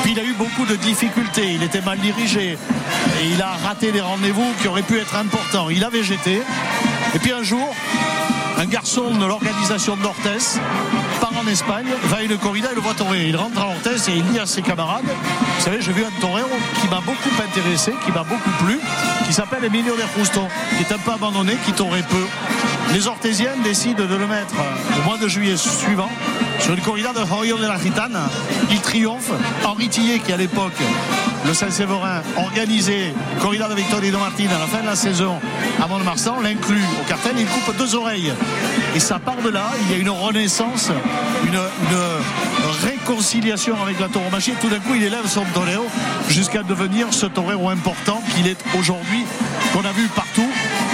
Puis 0.03 0.13
il 0.13 0.19
a 0.19 0.23
eu 0.23 0.33
beaucoup 0.33 0.65
de 0.65 0.75
difficultés. 0.75 1.53
Il 1.53 1.63
était 1.63 1.81
mal 1.81 1.99
dirigé 1.99 2.57
et 3.21 3.25
il 3.31 3.41
a 3.41 3.51
raté 3.63 3.91
des 3.91 4.01
rendez-vous 4.01 4.53
qui 4.61 4.67
auraient 4.67 4.83
pu 4.83 4.99
être 4.99 5.15
importants. 5.15 5.69
Il 5.69 5.83
a 5.83 5.89
végété. 5.89 6.41
Et 7.15 7.19
puis 7.19 7.31
un 7.31 7.43
jour, 7.43 7.75
un 8.59 8.65
garçon 8.65 9.15
de 9.15 9.25
l'organisation 9.25 9.95
d'Orthez 9.95 10.59
part 11.21 11.31
en 11.41 11.47
Espagne, 11.47 11.87
va 12.05 12.23
une 12.23 12.37
corrida 12.37 12.71
et 12.71 12.75
le 12.75 12.81
voit 12.81 12.93
torer. 12.93 13.27
Il 13.27 13.37
rentre 13.37 13.61
à 13.61 13.67
Orthez 13.67 14.11
et 14.11 14.17
il 14.17 14.23
dit 14.25 14.39
à 14.39 14.45
ses 14.45 14.61
camarades 14.61 15.05
Vous 15.05 15.63
savez, 15.63 15.81
j'ai 15.81 15.93
vu 15.93 16.03
un 16.03 16.21
torero 16.21 16.49
qui 16.81 16.87
m'a 16.89 16.99
beaucoup 16.99 17.29
intéressé, 17.41 17.93
qui 18.05 18.11
m'a 18.11 18.23
beaucoup 18.23 18.49
plu, 18.65 18.79
qui 19.25 19.33
s'appelle 19.33 19.63
Emilio 19.63 19.95
de 19.95 20.01
qui 20.01 20.83
est 20.83 20.93
un 20.93 20.97
peu 20.97 21.11
abandonné, 21.11 21.55
qui 21.65 21.71
torait 21.71 22.03
peu. 22.03 22.25
Les 22.93 23.07
Orthésiennes 23.07 23.61
décident 23.63 24.05
de 24.05 24.15
le 24.15 24.27
mettre 24.27 24.55
au 24.99 25.05
mois 25.07 25.17
de 25.17 25.27
juillet 25.27 25.55
suivant 25.55 26.11
sur 26.59 26.73
une 26.73 26.81
corrida 26.81 27.13
de 27.13 27.25
Joyo 27.25 27.57
de 27.57 27.65
la 27.65 27.77
Gitana. 27.77 28.29
Il 28.69 28.79
triomphe. 28.81 29.31
Henri 29.65 29.89
Tillet, 29.89 30.19
qui 30.19 30.33
à 30.33 30.37
l'époque 30.37 30.79
le 31.45 31.53
Saint-Séverin 31.53 32.21
organisé 32.37 33.13
corrida 33.41 33.67
de 33.67 33.75
Victorino 33.75 34.19
Martin 34.19 34.47
à 34.55 34.59
la 34.59 34.67
fin 34.67 34.81
de 34.81 34.87
la 34.87 34.95
saison 34.95 35.39
à 35.81 35.87
Mont-de-Marsan, 35.87 36.41
l'inclut 36.41 36.83
au 37.01 37.07
cartel, 37.07 37.33
il 37.37 37.45
coupe 37.45 37.75
deux 37.77 37.95
oreilles. 37.95 38.33
Et 38.95 38.99
ça 38.99 39.19
part 39.19 39.41
de 39.43 39.49
là, 39.49 39.71
il 39.81 39.91
y 39.91 39.93
a 39.95 39.97
une 39.97 40.09
renaissance, 40.09 40.91
une, 41.45 41.59
réconciliation 42.85 43.75
avec 43.81 43.99
la 43.99 44.07
tauromachie. 44.07 44.53
Tout 44.61 44.69
d'un 44.69 44.79
coup, 44.79 44.95
il 44.95 45.03
élève 45.03 45.27
son 45.27 45.43
torero 45.53 45.85
jusqu'à 46.29 46.63
devenir 46.63 47.07
ce 47.11 47.25
torero 47.25 47.69
important 47.69 48.21
qu'il 48.35 48.47
est 48.47 48.57
aujourd'hui, 48.77 49.25
qu'on 49.73 49.85
a 49.85 49.91
vu 49.91 50.07
partout 50.07 50.49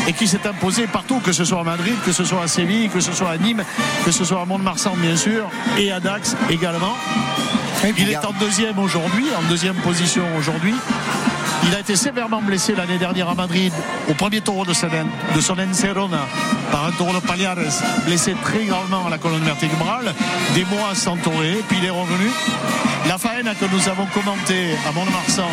et 0.08 0.14
qui 0.14 0.28
s'est 0.28 0.46
imposé 0.48 0.88
partout, 0.88 1.20
que 1.20 1.32
ce 1.32 1.46
soit 1.46 1.62
à 1.62 1.64
Madrid, 1.64 1.96
que 2.06 2.12
ce 2.12 2.24
soit 2.24 2.44
à 2.44 2.48
Séville, 2.48 2.90
que 2.90 3.00
ce 3.00 3.12
soit 3.12 3.32
à 3.32 3.38
Nîmes, 3.38 3.64
que 4.04 4.12
ce 4.12 4.24
soit 4.24 4.42
à 4.42 4.46
Mont-de-Marsan 4.46 4.96
bien 4.98 5.16
sûr, 5.16 5.50
et 5.78 5.92
à 5.92 6.00
Dax 6.00 6.36
également. 6.50 6.96
Il 7.98 8.10
est 8.10 8.26
en 8.26 8.34
deuxième 8.40 8.80
aujourd'hui, 8.80 9.26
en 9.38 9.48
deuxième 9.50 9.76
position 9.76 10.24
aujourd'hui. 10.38 10.74
Il 11.68 11.74
a 11.74 11.80
été 11.80 11.96
sévèrement 11.96 12.42
blessé 12.42 12.76
l'année 12.76 12.98
dernière 12.98 13.30
à 13.30 13.36
Madrid 13.36 13.74
au 14.08 14.14
premier 14.14 14.42
taureau 14.42 14.66
de 14.66 14.74
son, 14.74 14.88
de 14.88 15.42
son 15.42 15.58
Encerona 15.58 16.28
par 16.72 16.86
un 16.86 16.92
taureau 16.92 17.14
de 17.14 17.20
Paliares, 17.20 17.58
blessé 18.06 18.36
très 18.44 18.66
gravement 18.66 19.08
à 19.08 19.10
la 19.10 19.18
colonne 19.18 19.44
vertébrale, 19.44 20.14
des 20.54 20.66
mois 20.66 20.94
sans 20.94 21.18
taurer, 21.18 21.64
puis 21.68 21.78
il 21.80 21.86
est 21.86 21.90
revenu. 21.90 22.30
La 23.08 23.18
faena 23.18 23.56
que 23.56 23.66
nous 23.66 23.88
avons 23.88 24.06
commentée 24.08 24.76
à 24.88 24.92
Mont-de-Marsan 24.92 25.48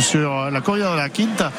sur 0.00 0.50
la 0.50 0.60
corrida 0.60 0.92
de 0.92 0.96
la 0.96 1.08
Quinta 1.08 1.52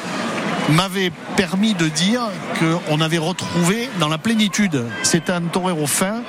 m'avait 0.70 1.12
permis 1.36 1.74
de 1.74 1.88
dire 1.88 2.22
qu'on 2.58 3.00
avait 3.00 3.18
retrouvé 3.18 3.88
dans 4.00 4.08
la 4.08 4.18
plénitude, 4.18 4.84
c'est 5.02 5.30
un 5.30 5.42
torero 5.42 5.86
fin, 5.86 6.22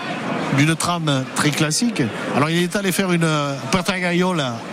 d'une 0.57 0.75
trame 0.75 1.25
très 1.35 1.49
classique. 1.49 2.01
Alors 2.35 2.49
il 2.49 2.61
est 2.61 2.75
allé 2.75 2.91
faire 2.91 3.11
une 3.11 3.27
Puerta 3.71 3.93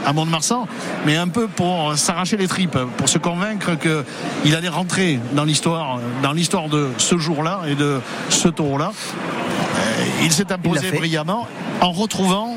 à 0.04 0.12
Mont-de-Marsan, 0.12 0.66
mais 1.06 1.16
un 1.16 1.28
peu 1.28 1.48
pour 1.48 1.96
s'arracher 1.96 2.36
les 2.36 2.48
tripes, 2.48 2.78
pour 2.96 3.08
se 3.08 3.18
convaincre 3.18 3.72
qu'il 3.78 4.54
allait 4.54 4.68
rentrer 4.68 5.18
dans 5.32 5.44
l'histoire, 5.44 5.98
dans 6.22 6.32
l'histoire 6.32 6.68
de 6.68 6.88
ce 6.98 7.18
jour-là 7.18 7.60
et 7.68 7.74
de 7.74 8.00
ce 8.28 8.48
taureau-là. 8.48 8.92
Euh, 8.92 10.04
il 10.22 10.32
s'est 10.32 10.52
imposé 10.52 10.90
brillamment 10.92 11.46
en 11.80 11.92
retrouvant 11.92 12.56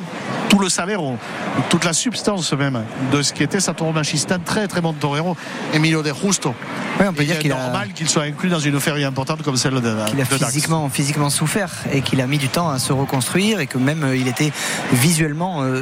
tout 0.55 0.61
le 0.61 0.69
salaire, 0.69 1.01
toute 1.69 1.83
la 1.83 1.91
substance 1.91 2.53
même 2.53 2.85
de 3.11 3.21
ce 3.21 3.33
qui 3.33 3.43
était 3.43 3.59
sa. 3.59 3.73
Un 3.75 4.39
très 4.39 4.67
très 4.69 4.79
bon 4.79 4.93
torero, 4.93 5.35
Emilio 5.73 6.01
de 6.01 6.13
Justo. 6.13 6.55
Oui, 6.97 7.05
on 7.09 7.13
peut 7.13 7.25
dire 7.25 7.39
qu'il 7.39 7.49
normal 7.49 7.89
qu'il 7.93 8.07
soit 8.07 8.23
inclus 8.23 8.47
dans 8.47 8.59
une 8.59 8.79
ferie 8.79 9.03
importante 9.03 9.43
comme 9.43 9.57
celle 9.57 9.81
de 9.81 9.93
Qu'il 10.09 10.21
a 10.21 10.25
physiquement, 10.25 10.87
physiquement 10.87 11.29
souffert 11.29 11.71
et 11.91 12.01
qu'il 12.01 12.21
a 12.21 12.27
mis 12.27 12.37
du 12.37 12.47
temps 12.47 12.69
à 12.69 12.79
se 12.79 12.93
reconstruire 12.93 13.59
et 13.59 13.67
que 13.67 13.77
même 13.77 14.03
euh, 14.03 14.15
il 14.15 14.29
était 14.29 14.53
visuellement 14.93 15.63
euh, 15.63 15.81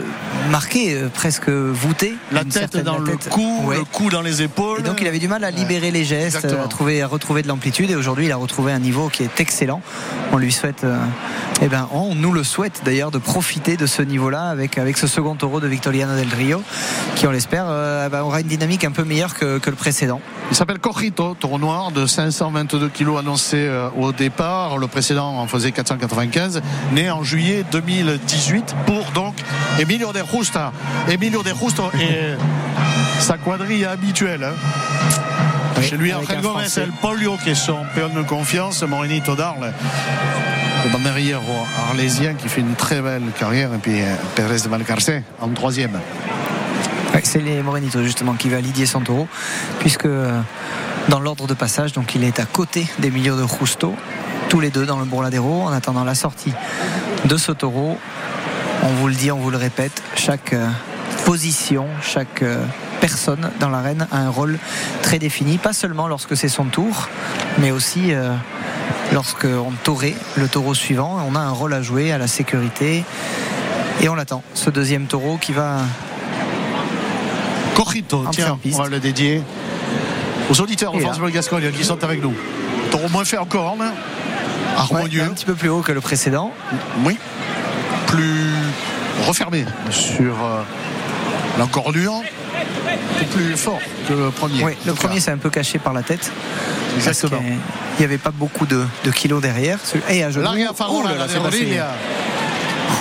marqué, 0.50 0.96
euh, 0.96 1.10
presque 1.14 1.50
voûté. 1.50 2.16
La 2.32 2.44
tête 2.44 2.78
dans 2.78 2.98
le 2.98 3.16
cou, 3.30 3.70
le 3.70 3.84
cou 3.84 4.10
dans 4.10 4.22
les 4.22 4.42
épaules. 4.42 4.80
Et 4.80 4.84
donc 4.84 5.02
il 5.02 5.08
avait 5.08 5.20
du 5.20 5.28
mal 5.28 5.44
à 5.44 5.52
libérer 5.52 5.92
les 5.92 6.04
gestes, 6.04 6.46
à, 6.46 6.68
trouver, 6.68 7.04
à 7.04 7.08
retrouver 7.08 7.44
de 7.44 7.48
l'amplitude 7.48 7.92
et 7.92 7.96
aujourd'hui 7.96 8.26
il 8.26 8.32
a 8.32 8.38
retrouvé 8.38 8.72
un 8.72 8.80
niveau 8.80 9.10
qui 9.10 9.22
est 9.22 9.40
excellent. 9.40 9.82
On 10.32 10.38
lui 10.38 10.52
souhaite, 10.52 10.84
eh 11.62 11.68
ben, 11.68 11.88
on 11.92 12.16
nous 12.16 12.32
le 12.32 12.44
souhaite 12.44 12.82
d'ailleurs 12.84 13.12
de 13.12 13.20
profiter 13.20 13.78
de 13.78 13.86
ce 13.86 14.02
niveau-là 14.02 14.50
avec, 14.50 14.63
avec 14.78 14.98
ce 14.98 15.08
second 15.08 15.36
taureau 15.36 15.60
de 15.60 15.68
Victoriano 15.68 16.16
del 16.16 16.34
Rio 16.34 16.62
qui 17.16 17.28
on 17.28 17.32
l'espère 17.32 17.66
ben, 18.10 18.22
aura 18.22 18.42
une 18.42 18.48
dynamique 18.48 18.84
un 18.84 18.92
peu 18.92 19.04
meilleure 19.04 19.34
que, 19.34 19.60
que 19.60 19.70
le 19.70 19.76
précédent. 19.76 20.22
Il 20.50 20.56
s'appelle 20.56 20.80
Corrito, 20.80 21.36
taureau 21.40 21.58
noir 21.58 21.92
de 21.92 22.06
522 22.06 22.90
kilos 22.90 23.20
annoncé 23.20 23.58
euh, 23.58 23.90
au 23.98 24.12
départ. 24.12 24.78
Le 24.78 24.88
précédent 24.88 25.38
en 25.38 25.48
faisait 25.48 25.72
495, 25.72 26.62
né 26.92 27.10
en 27.10 27.24
juillet 27.24 27.66
2018 27.72 28.76
pour 28.86 29.04
donc 29.14 29.36
Emilio 29.80 30.12
de 30.14 30.22
Justa. 30.32 30.72
Emilio 31.10 31.44
de 31.44 31.50
Justo 31.50 31.90
et 32.00 32.36
sa 33.20 33.38
quadrille 33.38 33.86
habituelle. 33.86 34.44
Hein. 34.44 35.82
Chez 35.82 35.98
lui, 35.98 36.14
Angel 36.14 36.42
Gomez, 36.42 36.68
El 36.78 36.92
Polio, 37.02 37.36
qui 37.44 37.50
est 37.50 37.56
son 37.56 37.80
péon 37.96 38.10
de 38.10 38.22
confiance, 38.22 38.84
Morenito 38.84 39.36
d'Arles, 39.36 39.74
le 40.84 40.90
banderier 40.90 41.36
arlésien 41.90 42.34
qui 42.34 42.50
fait 42.50 42.62
une 42.62 42.76
très 42.76 43.02
belle 43.02 43.24
carrière, 43.40 43.74
et 43.74 43.78
puis 43.78 44.02
euh, 44.02 44.16
Pérez 44.36 44.60
de 44.64 44.70
Valcarce 44.70 45.12
en 45.42 45.50
troisième 45.50 46.00
c'est 47.26 47.40
les 47.40 47.62
Morenito 47.62 48.04
justement 48.04 48.34
qui 48.34 48.50
va 48.50 48.60
lidier 48.60 48.86
son 48.86 49.02
taureau, 49.02 49.28
puisque 49.80 50.06
euh, 50.06 50.40
dans 51.10 51.20
l'ordre 51.20 51.48
de 51.48 51.54
passage, 51.54 51.94
donc 51.94 52.16
il 52.16 52.24
est 52.24 52.40
à 52.40 52.46
côté 52.46 52.88
des 53.00 53.12
milieux 53.12 53.36
de 53.36 53.46
Justo, 53.48 53.94
tous 54.50 54.60
les 54.60 54.70
deux 54.70 54.86
dans 54.86 55.00
le 55.00 55.06
Bourladero, 55.06 55.64
en 55.64 55.72
attendant 55.72 56.04
la 56.04 56.16
sortie 56.16 56.54
de 57.26 57.38
ce 57.38 57.52
taureau. 57.52 57.98
On 58.84 58.88
vous 58.88 59.08
le 59.08 59.16
dit, 59.16 59.32
on 59.32 59.38
vous 59.38 59.52
le 59.52 59.58
répète, 59.58 60.04
chaque 60.16 60.54
euh, 60.54 60.68
position, 61.26 61.88
chaque 62.02 62.44
personne 63.00 63.50
dans 63.60 63.70
l'arène 63.70 64.08
a 64.12 64.18
un 64.18 64.30
rôle 64.30 64.58
très 65.02 65.20
défini, 65.20 65.58
pas 65.58 65.74
seulement 65.74 66.08
lorsque 66.08 66.36
c'est 66.36 66.50
son 66.50 66.66
tour, 66.66 67.10
mais 67.60 67.72
aussi 67.72 68.14
lorsqu'on 69.14 69.72
taurait 69.84 70.16
le 70.36 70.48
taureau 70.48 70.74
suivant. 70.74 71.20
On 71.30 71.36
a 71.36 71.40
un 71.40 71.52
rôle 71.52 71.74
à 71.74 71.82
jouer 71.82 72.12
à 72.12 72.18
la 72.18 72.28
sécurité. 72.28 73.04
Et 74.02 74.10
on 74.10 74.16
l'attend, 74.16 74.44
ce 74.54 74.70
deuxième 74.70 75.06
taureau 75.06 75.38
qui 75.38 75.54
va 75.54 75.78
Corrito, 77.76 78.26
tiens, 78.32 78.60
on 78.66 78.78
va 78.78 78.90
le 78.90 79.00
dédier 79.00 79.42
aux 80.50 80.60
auditeurs 80.62 80.92
de 80.92 81.00
France 81.00 81.20
Bleu 81.20 81.30
Gascogne 81.30 81.72
qui 81.72 81.84
sont 81.84 82.04
avec 82.04 82.22
nous. 82.22 82.34
T'auras 82.92 83.08
moins 83.08 83.26
fait 83.26 83.38
encore, 83.38 83.78
hein 83.80 83.94
harmonieux. 84.78 85.24
un 85.24 85.30
petit 85.30 85.46
peu 85.46 85.54
plus 85.54 85.70
haut 85.70 85.82
que 85.82 85.92
le 85.92 86.02
précédent. 86.02 86.52
Oui. 87.06 87.18
Plus 88.08 88.52
refermé 89.26 89.66
sur 89.90 90.44
euh, 90.44 90.62
Plus 93.34 93.58
fort 93.58 93.80
que 94.08 94.14
le 94.14 94.30
premier. 94.32 94.64
Oui, 94.64 94.74
le 94.86 94.94
premier 94.94 95.16
cas. 95.16 95.22
c'est 95.22 95.32
un 95.32 95.38
peu 95.38 95.50
caché 95.50 95.80
par 95.80 95.94
la 95.94 96.04
tête. 96.04 96.32
Exactement. 96.96 97.40
qu'il 97.42 98.00
n'y 98.00 98.06
avait 98.06 98.18
pas 98.20 98.30
beaucoup 98.32 98.66
de, 98.66 98.86
de 99.04 99.12
kilos 99.12 99.42
derrière. 99.42 99.80
Et 100.10 100.24
à 100.24 100.30
genoux. 100.32 100.44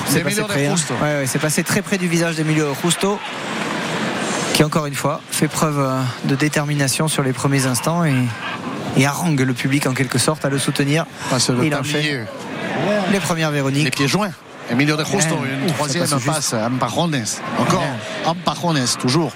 C'est 0.08 0.20
passé, 0.22 0.42
près. 0.42 0.66
hein. 0.66 0.76
Justo. 0.76 0.94
Ouais, 1.02 1.18
ouais, 1.20 1.24
c'est 1.26 1.38
passé 1.38 1.62
très 1.64 1.82
près 1.82 1.98
du 1.98 2.08
visage 2.08 2.36
d'Emilio 2.36 2.74
Justo. 2.82 3.18
Qui 4.54 4.64
encore 4.64 4.84
une 4.86 4.94
fois 4.94 5.20
fait 5.30 5.48
preuve 5.48 5.78
euh, 5.80 6.00
de 6.24 6.34
détermination 6.34 7.08
sur 7.08 7.22
les 7.22 7.32
premiers 7.32 7.64
instants 7.66 8.04
et, 8.04 8.12
et 8.98 9.06
harangue 9.06 9.40
le 9.40 9.54
public 9.54 9.86
en 9.86 9.94
quelque 9.94 10.18
sorte 10.18 10.44
à 10.44 10.50
le 10.50 10.58
soutenir. 10.58 11.06
Passe 11.30 11.48
le 11.48 11.64
Il 11.64 11.74
enchaîne. 11.74 12.26
Les 13.10 13.20
premières 13.20 13.50
Les 13.50 13.56
Véronique. 13.56 13.94
pieds 13.96 14.08
joints. 14.08 14.30
Emilio 14.70 14.96
de 14.96 15.04
Justo, 15.04 15.34
Ouais. 15.34 15.48
une 15.60 15.66
Ouf, 15.70 15.74
troisième 15.74 16.06
passe 16.06 16.22
passe. 16.24 16.54
Ampajones. 16.54 17.24
Encore. 17.58 17.82
Ampajones, 18.26 18.84
toujours. 19.00 19.32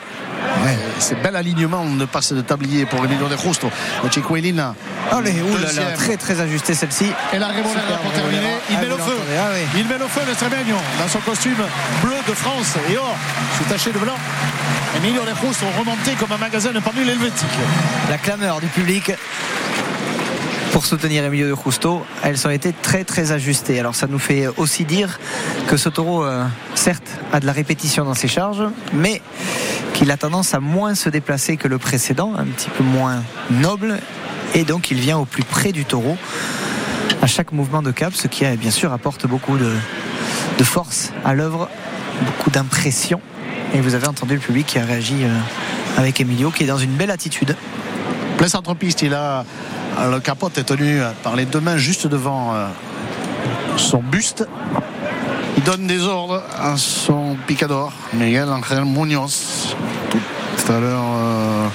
Ouais, 0.66 0.76
c'est 0.98 1.22
bel 1.22 1.37
alignement 1.37 1.85
de 1.85 2.05
passe 2.07 2.33
de 2.33 2.40
tablier 2.40 2.87
pour 2.87 3.05
Emilio 3.05 3.29
de 3.29 3.37
Justo. 3.37 3.70
Chiquelina. 4.11 4.74
Allez, 5.12 5.40
oulala, 5.40 5.92
très 5.94 6.16
très 6.16 6.40
ajusté 6.40 6.74
celle-ci. 6.74 7.12
Et 7.33 7.38
la 7.38 7.46
pour 8.02 8.12
terminer. 8.12 8.57
Il 8.68 8.76
Ah, 8.76 8.81
met 8.81 8.88
vous 8.88 8.96
le 8.96 9.02
feu. 9.05 9.16
ah 9.38 9.50
oui. 9.55 9.61
Il 9.76 9.87
met 9.87 9.96
le 9.98 10.09
feu, 10.09 10.22
le 10.26 10.35
dans 10.98 11.09
son 11.09 11.20
costume 11.20 11.55
bleu 12.02 12.16
de 12.26 12.35
France 12.35 12.74
et 12.90 12.96
or, 12.96 13.14
soutaché 13.59 13.92
de 13.92 13.98
blanc. 14.00 14.16
Emilio 14.96 15.22
de 15.22 15.46
Justo 15.46 15.66
remonté 15.79 16.14
comme 16.18 16.33
un 16.33 16.38
magasin 16.38 16.72
de 16.72 16.81
pendule 16.81 17.11
helvétique. 17.11 17.46
La 18.11 18.18
clameur 18.18 18.61
du 18.61 18.66
public 18.66 19.12
pour 20.77 20.85
soutenir 20.85 21.25
Emilio 21.25 21.49
de 21.49 21.57
Justo, 21.65 22.05
elles 22.23 22.47
ont 22.47 22.51
été 22.51 22.75
très 22.75 23.03
très 23.03 23.33
ajustées. 23.33 23.81
Alors 23.81 23.95
ça 23.95 24.09
nous 24.09 24.19
fait 24.19 24.47
aussi 24.59 24.85
dire 24.85 25.19
que 25.69 25.79
ce 25.79 25.89
taureau, 25.89 26.23
euh, 26.23 26.45
certes, 26.75 27.09
a 27.33 27.41
de 27.41 27.47
la 27.47 27.53
répétition 27.53 28.05
dans 28.05 28.12
ses 28.12 28.29
charges, 28.29 28.62
mais 28.93 29.23
qu'il 29.95 30.11
a 30.11 30.19
tendance 30.19 30.53
à 30.53 30.61
moins 30.61 30.95
se 30.95 31.09
déplacer 31.09 31.57
que 31.57 31.67
le 31.67 31.79
précédent, 31.79 32.35
un 32.37 32.45
petit 32.45 32.69
peu 32.69 32.85
moins 32.85 33.23
noble, 33.51 33.97
et 34.55 34.65
donc 34.65 34.91
il 34.91 34.99
vient 34.99 35.17
au 35.17 35.25
plus 35.25 35.45
près 35.45 35.73
du 35.73 35.87
taureau 35.87 36.19
à 37.23 37.27
chaque 37.27 37.53
mouvement 37.53 37.81
de 37.81 37.91
cap, 37.91 38.12
ce 38.12 38.27
qui 38.27 38.45
euh, 38.45 38.55
bien 38.57 38.71
sûr 38.71 38.93
apporte 38.93 39.27
beaucoup 39.27 39.57
de, 39.57 39.73
de 40.59 40.65
force 40.65 41.11
à 41.25 41.33
l'œuvre, 41.33 41.71
beaucoup 42.23 42.51
d'impression. 42.51 43.23
Et 43.73 43.81
vous 43.81 43.95
avez 43.95 44.09
entendu 44.09 44.35
le 44.35 44.41
public 44.41 44.67
qui 44.67 44.79
a 44.79 44.85
réagi 44.85 45.25
euh, 45.25 45.39
avec 45.97 46.21
Emilio, 46.21 46.51
qui 46.51 46.65
est 46.65 46.67
dans 46.67 46.77
une 46.77 46.97
belle 46.97 47.11
attitude. 47.11 47.57
Plein 48.37 48.49
centre-piste, 48.49 49.01
il 49.01 49.15
a 49.15 49.47
le 50.05 50.21
capote 50.21 50.59
est 50.59 50.65
tenu 50.65 51.01
par 51.23 51.37
les 51.37 51.45
deux 51.45 51.61
mains 51.61 51.77
juste 51.77 52.07
devant 52.07 52.55
euh, 52.55 52.67
son 53.77 54.03
buste. 54.03 54.47
Il 55.57 55.63
donne 55.63 55.87
des 55.87 56.03
ordres 56.03 56.43
à 56.59 56.77
son 56.77 57.37
picador, 57.47 57.93
Miguel 58.13 58.49
Angel 58.49 58.85
Munoz. 58.85 59.75
Tout 60.11 60.73
à 60.73 60.81
l'heure, 60.81 61.05
euh, 61.05 61.69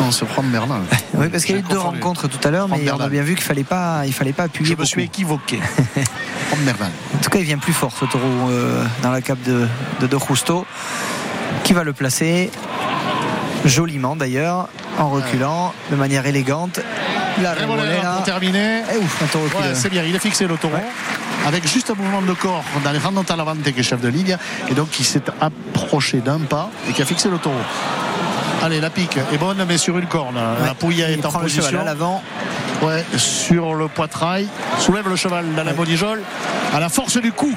on 0.00 0.10
se 0.10 0.24
prend 0.24 0.42
Bernal. 0.42 0.80
Oui, 1.14 1.28
parce 1.28 1.44
qu'il 1.44 1.54
y 1.54 1.58
a 1.58 1.60
eu 1.60 1.64
deux 1.64 1.78
rencontres 1.78 2.26
tout 2.26 2.48
à 2.48 2.50
l'heure, 2.50 2.68
mais 2.68 2.90
on 2.90 2.98
a 2.98 3.08
bien 3.08 3.22
vu 3.22 3.34
qu'il 3.34 3.44
fallait 3.44 3.64
pas, 3.64 4.06
il 4.06 4.14
fallait 4.14 4.32
pas 4.32 4.44
appuyer. 4.44 4.74
Je 4.74 4.80
me 4.80 4.84
suis 4.84 5.02
équivoqué. 5.02 5.60
En 6.52 7.18
tout 7.22 7.30
cas, 7.30 7.38
il 7.38 7.44
vient 7.44 7.58
plus 7.58 7.72
fort 7.72 7.92
ce 7.92 8.04
taureau 8.04 8.50
euh, 8.50 8.84
dans 9.02 9.10
la 9.10 9.22
cape 9.22 9.42
de 9.42 9.66
de, 10.00 10.06
de 10.06 10.18
Justo, 10.18 10.66
qui 11.64 11.72
va 11.72 11.82
le 11.82 11.94
placer 11.94 12.50
joliment 13.64 14.16
d'ailleurs, 14.16 14.68
en 14.98 15.08
reculant 15.10 15.72
de 15.90 15.96
manière 15.96 16.26
élégante. 16.26 16.80
La 17.42 17.54
Remonera. 17.54 18.16
pour 18.16 18.24
terminer. 18.24 18.82
Eh 18.94 18.98
ouf, 18.98 19.22
un 19.22 19.38
Ouais, 19.38 19.74
c'est 19.74 19.88
bien, 19.88 20.02
il 20.04 20.14
a 20.14 20.18
fixé 20.18 20.46
le 20.46 20.56
taureau. 20.56 20.76
Avec 21.46 21.66
juste 21.66 21.90
un 21.90 21.94
mouvement 21.94 22.22
de 22.22 22.32
corps 22.34 22.64
d'Alejandro 22.84 23.24
Talavante 23.24 23.62
qui 23.62 23.80
est 23.80 23.82
chef 23.82 24.00
de 24.00 24.08
ligne 24.08 24.36
et 24.70 24.74
donc 24.74 24.90
qui 24.90 25.02
s'est 25.02 25.22
approché 25.40 26.18
d'un 26.18 26.40
pas 26.40 26.70
et 26.88 26.92
qui 26.92 27.02
a 27.02 27.04
fixé 27.04 27.28
le 27.30 27.38
taureau. 27.38 27.56
Allez, 28.62 28.80
la 28.80 28.90
pique 28.90 29.18
est 29.32 29.38
bonne 29.38 29.64
mais 29.66 29.76
sur 29.78 29.98
une 29.98 30.06
corne. 30.06 30.36
La 30.36 30.74
Il 30.90 31.00
est 31.00 31.26
en 31.26 31.30
prend 31.30 31.40
le 31.40 31.48
cheval 31.48 31.62
position. 31.62 31.80
à 31.80 31.84
l'avant. 31.84 32.22
Ouais, 32.82 33.04
sur 33.16 33.74
le 33.74 33.88
poitrail. 33.88 34.46
Soulève 34.78 35.08
le 35.08 35.16
cheval 35.16 35.46
dans 35.56 35.64
la 35.64 35.72
bonijole. 35.72 36.20
À 36.72 36.78
la 36.80 36.88
force 36.88 37.16
du 37.16 37.32
coup. 37.32 37.56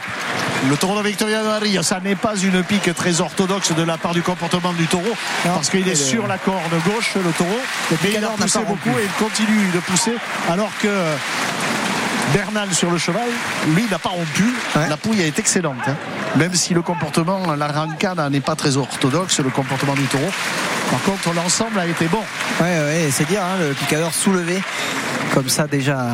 Le 0.70 0.76
taureau 0.78 0.98
de 1.02 1.08
Victoria 1.08 1.42
de 1.44 1.48
Maria, 1.48 1.84
ça 1.84 2.00
n'est 2.04 2.16
pas 2.16 2.36
une 2.38 2.64
pique 2.64 2.94
très 2.96 3.22
orthodoxe 3.22 3.74
de 3.74 3.84
la 3.84 3.98
part 3.98 4.14
du 4.14 4.24
comportement 4.24 4.74
du 4.74 4.88
taureau, 4.88 5.14
Non, 5.46 5.54
parce 5.56 5.70
qu'il 5.70 5.88
est 5.88 5.92
le- 5.92 5.96
sur 5.96 6.26
la 6.28 6.38
corde 6.38 6.74
gauche, 6.86 7.12
le 7.16 7.32
taureau. 7.32 7.60
Mais 8.04 8.12
il 8.16 8.24
a 8.24 8.30
poussé 8.30 8.60
beaucoup 8.68 8.90
et 8.98 9.04
il 9.04 9.24
continue 9.24 9.70
de 9.74 9.80
pousser, 9.80 10.14
alors 10.50 10.72
que 10.82 10.88
Bernal 12.34 12.74
sur 12.74 12.90
le 12.90 12.98
cheval, 12.98 13.30
lui, 13.76 13.86
n'a 13.92 14.00
pas 14.00 14.10
rompu. 14.10 14.44
Ouais. 14.76 14.90
La 14.90 14.98
pouille 14.98 15.22
est 15.22 15.38
excellente. 15.38 15.76
hein. 15.88 15.96
Même 16.36 16.56
si 16.56 16.74
le 16.74 16.82
comportement, 16.82 17.54
la 17.56 17.68
rancade 17.68 18.20
n'est 18.32 18.42
pas 18.42 18.56
très 18.56 18.76
orthodoxe, 18.78 19.40
le 19.40 19.50
comportement 19.52 19.94
du 19.94 20.04
taureau. 20.06 20.32
Par 20.90 21.02
contre, 21.04 21.32
l'ensemble 21.34 21.80
a 21.80 21.86
été 21.86 22.06
bon. 22.08 22.24
Ouais, 22.60 22.66
ouais, 22.80 23.10
c'est 23.12 23.28
dire, 23.28 23.42
hein, 23.44 23.58
le 23.60 23.74
picador 23.74 24.14
soulevé 24.14 24.62
comme 25.36 25.50
ça 25.50 25.68
déjà 25.68 26.08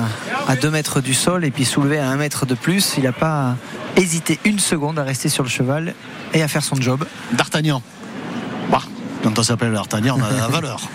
à 0.47 0.55
2 0.55 0.71
mètres 0.71 0.99
du 0.99 1.13
sol 1.13 1.45
et 1.45 1.51
puis 1.51 1.63
soulevé 1.63 1.99
à 1.99 2.09
1 2.09 2.15
mètre 2.17 2.47
de 2.47 2.55
plus. 2.55 2.95
Il 2.97 3.03
n'a 3.03 3.11
pas 3.11 3.55
hésité 3.95 4.39
une 4.45 4.57
seconde 4.57 4.97
à 4.97 5.03
rester 5.03 5.29
sur 5.29 5.43
le 5.43 5.49
cheval 5.49 5.93
et 6.33 6.41
à 6.41 6.47
faire 6.47 6.63
son 6.63 6.75
job. 6.75 7.05
D'Artagnan. 7.31 7.83
Bah, 8.71 8.81
quand 9.23 9.37
on 9.37 9.43
s'appelle 9.43 9.73
D'Artagnan, 9.73 10.17
on 10.19 10.23
a 10.23 10.31
la 10.35 10.47
valeur. 10.49 10.89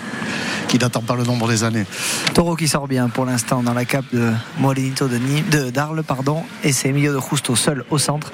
Qui 0.67 0.77
n'attend 0.77 0.99
pas 0.99 1.15
le 1.15 1.23
nombre 1.23 1.47
des 1.47 1.63
années. 1.63 1.85
Taureau 2.33 2.57
qui 2.57 2.67
sort 2.67 2.89
bien 2.89 3.07
pour 3.07 3.23
l'instant 3.23 3.63
dans 3.63 3.73
la 3.73 3.85
cape 3.85 4.03
de 4.11 4.33
Morenito 4.59 5.07
de, 5.07 5.69
d'Arles, 5.69 6.03
pardon, 6.03 6.43
et 6.65 6.73
c'est 6.73 6.89
Emilio 6.89 7.13
de 7.13 7.21
Justo 7.21 7.55
seul 7.55 7.85
au 7.89 7.97
centre 7.97 8.33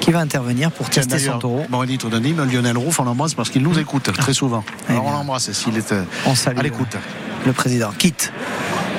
qui 0.00 0.12
va 0.12 0.20
intervenir 0.20 0.70
pour 0.70 0.88
Tiens, 0.88 1.02
tester 1.02 1.30
son 1.30 1.38
taureau. 1.38 1.66
Morenito 1.68 2.08
de 2.08 2.18
Nîmes, 2.18 2.42
Lionel 2.50 2.78
Rouf, 2.78 3.00
on 3.00 3.04
l'embrasse 3.04 3.34
parce 3.34 3.50
qu'il 3.50 3.62
nous 3.62 3.78
écoute 3.78 4.10
très 4.16 4.32
souvent. 4.32 4.64
Eh 4.88 4.92
Alors 4.92 5.04
on 5.04 5.10
l'embrasse 5.12 5.52
s'il 5.52 5.76
est 5.76 5.92
euh, 5.92 6.04
On 6.24 6.34
salue 6.34 6.58
à 6.58 6.62
l'écoute. 6.62 6.96
le 7.44 7.52
président. 7.52 7.90
Quitte 7.98 8.32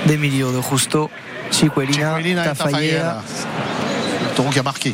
d'Emilio 0.06 0.52
de 0.52 0.62
Justo, 0.62 1.10
Chiquelina. 1.52 2.44
Tafayera. 2.44 3.22
Le 4.30 4.36
taureau 4.36 4.50
qui 4.50 4.60
a 4.60 4.64
marqué. 4.64 4.94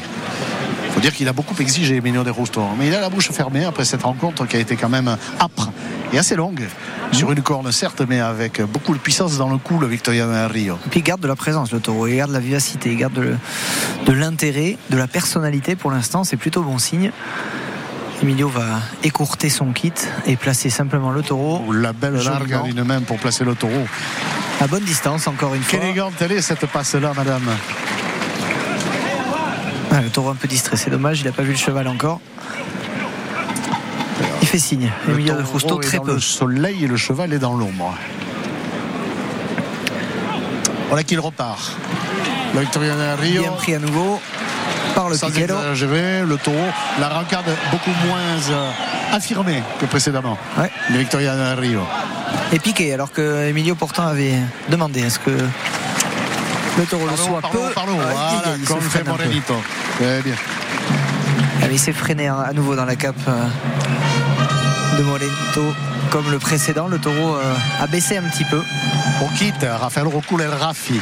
Il 0.87 0.93
faut 0.93 0.99
dire 0.99 1.13
qu'il 1.13 1.27
a 1.27 1.33
beaucoup 1.33 1.55
exigé 1.59 1.95
Emilio 1.95 2.23
de 2.23 2.29
Rusto. 2.29 2.61
Mais 2.77 2.87
il 2.87 2.95
a 2.95 3.01
la 3.01 3.09
bouche 3.09 3.31
fermée 3.31 3.65
après 3.65 3.83
cette 3.83 4.03
rencontre 4.03 4.45
qui 4.45 4.57
a 4.57 4.59
été 4.59 4.75
quand 4.75 4.89
même 4.89 5.17
âpre 5.39 5.71
et 6.13 6.19
assez 6.19 6.35
longue. 6.35 6.67
Sur 7.11 7.31
une 7.31 7.41
corne, 7.41 7.71
certes, 7.71 8.03
mais 8.07 8.19
avec 8.19 8.61
beaucoup 8.61 8.93
de 8.93 8.99
puissance 8.99 9.37
dans 9.37 9.49
le 9.49 9.57
cou, 9.57 9.79
le 9.79 9.87
Victoria 9.87 10.25
de 10.25 10.53
Rio. 10.53 10.77
Et 10.85 10.89
puis 10.89 10.99
il 10.99 11.03
garde 11.03 11.21
de 11.21 11.27
la 11.27 11.35
présence 11.35 11.71
le 11.71 11.79
taureau, 11.79 12.07
il 12.07 12.17
garde 12.17 12.29
de 12.29 12.35
la 12.35 12.41
vivacité, 12.41 12.91
il 12.91 12.97
garde 12.97 13.13
de, 13.13 13.35
de 14.05 14.11
l'intérêt, 14.11 14.77
de 14.89 14.97
la 14.97 15.07
personnalité 15.07 15.75
pour 15.75 15.91
l'instant, 15.91 16.23
c'est 16.23 16.37
plutôt 16.37 16.61
bon 16.61 16.77
signe. 16.77 17.11
Emilio 18.21 18.47
va 18.47 18.79
écourter 19.03 19.49
son 19.49 19.73
kit 19.73 19.91
et 20.25 20.37
placer 20.37 20.69
simplement 20.69 21.11
le 21.11 21.23
taureau 21.23 21.73
La 21.73 21.91
belle 21.91 22.13
largue 22.13 22.63
d'une 22.63 22.83
main 22.83 23.01
pour 23.01 23.17
placer 23.17 23.43
le 23.43 23.53
taureau. 23.53 23.85
À 24.61 24.67
bonne 24.67 24.83
distance 24.83 25.27
encore 25.27 25.55
une 25.55 25.63
fois. 25.63 25.79
Quelle 25.79 25.89
élégante 25.89 26.13
elle 26.21 26.31
est 26.31 26.41
cette 26.41 26.65
passe-là, 26.65 27.13
madame. 27.15 27.43
Ah, 29.91 30.01
le 30.01 30.09
taureau 30.09 30.29
un 30.29 30.35
peu 30.35 30.47
distrait, 30.47 30.77
c'est 30.77 30.89
dommage, 30.89 31.21
il 31.21 31.25
n'a 31.25 31.31
pas 31.31 31.43
vu 31.43 31.51
le 31.51 31.57
cheval 31.57 31.87
encore. 31.87 32.19
Il 34.41 34.47
fait 34.47 34.59
signe, 34.59 34.91
Le 35.07 35.13
Emilio 35.13 35.35
de 35.35 35.43
Justo 35.45 35.77
très 35.77 35.97
dans 35.97 36.03
peu. 36.05 36.13
le 36.13 36.19
soleil 36.19 36.83
et 36.83 36.87
le 36.87 36.97
cheval 36.97 37.33
est 37.33 37.39
dans 37.39 37.53
l'ombre. 37.53 37.93
Voilà 40.89 41.03
qu'il 41.03 41.19
repart. 41.19 41.77
Le 42.53 43.15
Rio. 43.19 43.41
Bien 43.41 43.51
pris 43.53 43.73
à 43.73 43.79
nouveau 43.79 44.21
par 44.95 45.09
le 45.09 45.15
Sans 45.15 45.27
Piquero. 45.27 45.57
exagérer, 45.59 46.23
le 46.25 46.37
taureau, 46.37 46.57
la 46.99 47.09
rancade 47.09 47.45
beaucoup 47.71 47.91
moins 48.07 48.19
euh, 48.51 48.71
affirmée 49.13 49.61
que 49.79 49.85
précédemment. 49.85 50.37
Ouais. 50.57 50.69
Le 50.91 50.99
Victoria 50.99 51.35
de 51.35 51.59
Rio. 51.59 51.81
Et 52.51 52.59
piqué, 52.59 52.93
alors 52.93 53.11
que 53.11 53.47
Emilio 53.47 53.75
pourtant 53.75 54.07
avait 54.07 54.35
demandé 54.69 55.01
est-ce 55.01 55.19
que 55.19 55.31
le 55.31 56.83
taureau 56.85 57.07
le 57.07 57.15
soit 57.17 57.41
peu. 57.51 57.59
pardon. 57.73 57.93
Ouais, 57.93 58.03
Voilà, 58.11 58.55
il- 58.57 58.65
comme 58.65 58.81
fait. 58.81 59.03
Morenito. 59.03 59.55
Très 59.99 60.21
bien. 60.21 60.35
Allez, 61.63 61.75
il 61.75 61.79
s'est 61.79 61.93
freiné 61.93 62.27
à 62.27 62.39
à 62.41 62.53
nouveau 62.53 62.75
dans 62.75 62.85
la 62.85 62.95
cape 62.95 63.15
euh, 63.27 64.97
de 64.97 65.03
Morenito. 65.03 65.73
Comme 66.09 66.29
le 66.29 66.37
précédent, 66.37 66.87
le 66.87 66.99
taureau 66.99 67.35
euh, 67.35 67.53
a 67.81 67.87
baissé 67.87 68.17
un 68.17 68.23
petit 68.23 68.43
peu. 68.45 68.61
On 69.21 69.27
quitte 69.29 69.65
Raphaël 69.79 70.07
Rocoul 70.07 70.41
El 70.41 70.49
Rafi. 70.53 70.99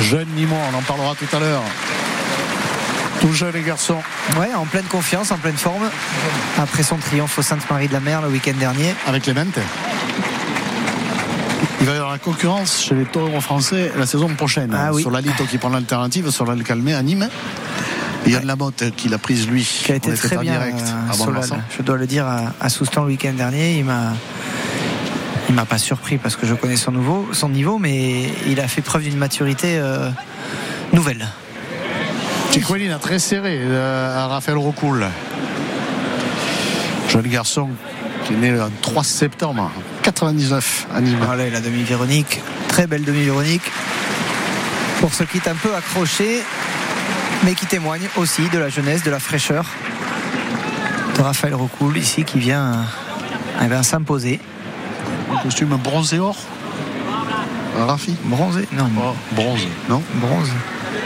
Jeune 0.00 0.28
Nimon, 0.36 0.56
on 0.72 0.78
en 0.78 0.82
parlera 0.82 1.14
tout 1.14 1.36
à 1.36 1.40
l'heure. 1.40 1.62
Tout 3.24 3.32
jeune 3.32 3.54
les 3.54 3.62
garçons. 3.62 3.96
Ouais, 4.38 4.52
en 4.54 4.66
pleine 4.66 4.84
confiance, 4.84 5.30
en 5.30 5.38
pleine 5.38 5.56
forme. 5.56 5.88
Après 6.58 6.82
son 6.82 6.98
triomphe 6.98 7.38
au 7.38 7.42
Sainte-Marie 7.42 7.88
de 7.88 7.94
la 7.94 8.00
Mer 8.00 8.20
le 8.20 8.28
week-end 8.28 8.52
dernier. 8.58 8.94
avec 9.06 9.22
Clemente. 9.22 9.58
Il 11.80 11.86
va 11.86 11.92
y 11.94 11.96
avoir 11.96 12.12
la 12.12 12.18
concurrence 12.18 12.82
chez 12.82 12.94
les 12.94 13.06
taureaux 13.06 13.40
français 13.40 13.90
la 13.96 14.04
saison 14.04 14.28
prochaine. 14.28 14.76
Ah 14.78 14.92
oui. 14.92 15.00
Sur 15.00 15.10
la 15.10 15.22
Lito 15.22 15.44
qui 15.44 15.56
prend 15.56 15.70
l'alternative, 15.70 16.30
sur 16.30 16.44
la 16.44 16.62
Calmé 16.62 16.92
à 16.92 17.02
Nîmes. 17.02 17.30
Et 18.26 18.30
Yann 18.30 18.44
Lamotte 18.44 18.94
qui 18.94 19.08
l'a 19.08 19.16
prise 19.16 19.48
lui. 19.48 19.62
qui 19.62 19.92
a 19.92 19.94
été 19.94 20.10
On 20.12 20.16
très 20.16 20.36
en 20.36 20.40
bien 20.42 20.52
direct 20.52 20.80
euh, 20.80 21.12
Solal. 21.14 21.64
Je 21.78 21.82
dois 21.82 21.96
le 21.96 22.06
dire 22.06 22.26
à, 22.26 22.52
à 22.60 22.68
Soustan 22.68 23.04
le 23.04 23.06
week-end 23.06 23.32
dernier. 23.32 23.78
Il 23.78 23.86
m'a. 23.86 24.12
Il 25.48 25.54
m'a 25.54 25.64
pas 25.64 25.78
surpris 25.78 26.18
parce 26.18 26.36
que 26.36 26.46
je 26.46 26.52
connais 26.52 26.76
son, 26.76 26.92
nouveau, 26.92 27.28
son 27.32 27.48
niveau, 27.48 27.78
mais 27.78 28.28
il 28.46 28.60
a 28.60 28.68
fait 28.68 28.82
preuve 28.82 29.04
d'une 29.04 29.16
maturité 29.16 29.78
euh, 29.78 30.10
nouvelle. 30.92 31.26
Chiquelin 32.54 32.94
a 32.94 33.00
très 33.00 33.18
serré 33.18 33.58
euh, 33.62 34.16
à 34.16 34.28
Raphaël 34.28 34.58
Rocoul. 34.58 35.04
Jeune 37.08 37.26
garçon 37.26 37.68
qui 38.24 38.34
est 38.34 38.36
né 38.36 38.52
le 38.52 38.62
3 38.80 39.02
septembre 39.02 39.72
99 40.04 40.86
à 40.94 41.00
Nîmes. 41.00 41.18
Voilà, 41.20 41.50
la 41.50 41.60
demi-Véronique. 41.60 42.40
Très 42.68 42.86
belle 42.86 43.02
demi-Véronique. 43.02 43.64
Pour 45.00 45.12
ceux 45.12 45.24
qui 45.24 45.38
est 45.38 45.48
un 45.48 45.56
peu 45.56 45.74
accroché, 45.74 46.44
mais 47.42 47.54
qui 47.56 47.66
témoigne 47.66 48.06
aussi 48.18 48.48
de 48.50 48.58
la 48.58 48.68
jeunesse, 48.68 49.02
de 49.02 49.10
la 49.10 49.18
fraîcheur 49.18 49.64
de 51.16 51.22
Raphaël 51.22 51.56
Rocoul 51.56 51.96
ici 51.96 52.22
qui 52.22 52.38
vient, 52.38 52.84
eh 53.64 53.66
bien, 53.66 53.82
s'imposer. 53.82 54.38
Un 55.32 55.38
costume 55.38 55.76
bronzé 55.82 56.20
or? 56.20 56.36
Rafi? 57.76 58.14
Bronzé 58.22 58.68
Non, 58.70 58.88
Oh, 58.96 59.12
bronze, 59.32 59.66
non 59.88 60.00
bronze. 60.14 60.50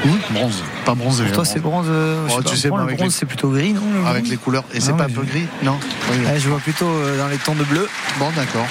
Oui, 0.05 0.19
bronze. 0.31 0.63
Pas 0.85 0.95
bronzé. 0.95 1.25
Pour 1.25 1.33
toi, 1.33 1.43
hein, 1.45 1.51
c'est 1.53 1.61
bronze. 1.61 1.87
euh, 1.89 2.27
Oh, 2.31 2.43
tu 2.43 2.57
sais, 2.57 2.69
le 2.69 2.71
bronze, 2.75 3.01
les- 3.01 3.11
c'est 3.11 3.27
plutôt 3.27 3.51
gris, 3.51 3.73
non 3.73 3.81
le 4.03 4.07
Avec 4.07 4.29
les 4.29 4.37
couleurs. 4.37 4.65
Et 4.73 4.81
c'est 4.81 4.93
Non, 4.93 4.97
pas 4.99 5.05
un 5.05 5.09
peu 5.09 5.23
gris 5.23 5.47
Non 5.63 5.79
Oui. 6.11 6.19
Ouais, 6.25 6.39
Je 6.39 6.49
vois 6.49 6.59
plutôt 6.61 6.87
euh, 6.89 7.19
dans 7.19 7.29
les 7.29 7.37
tons 7.39 7.55
de 7.55 7.65
bleu. 7.65 7.89
Bon, 8.19 8.31
d'accord. 8.37 8.67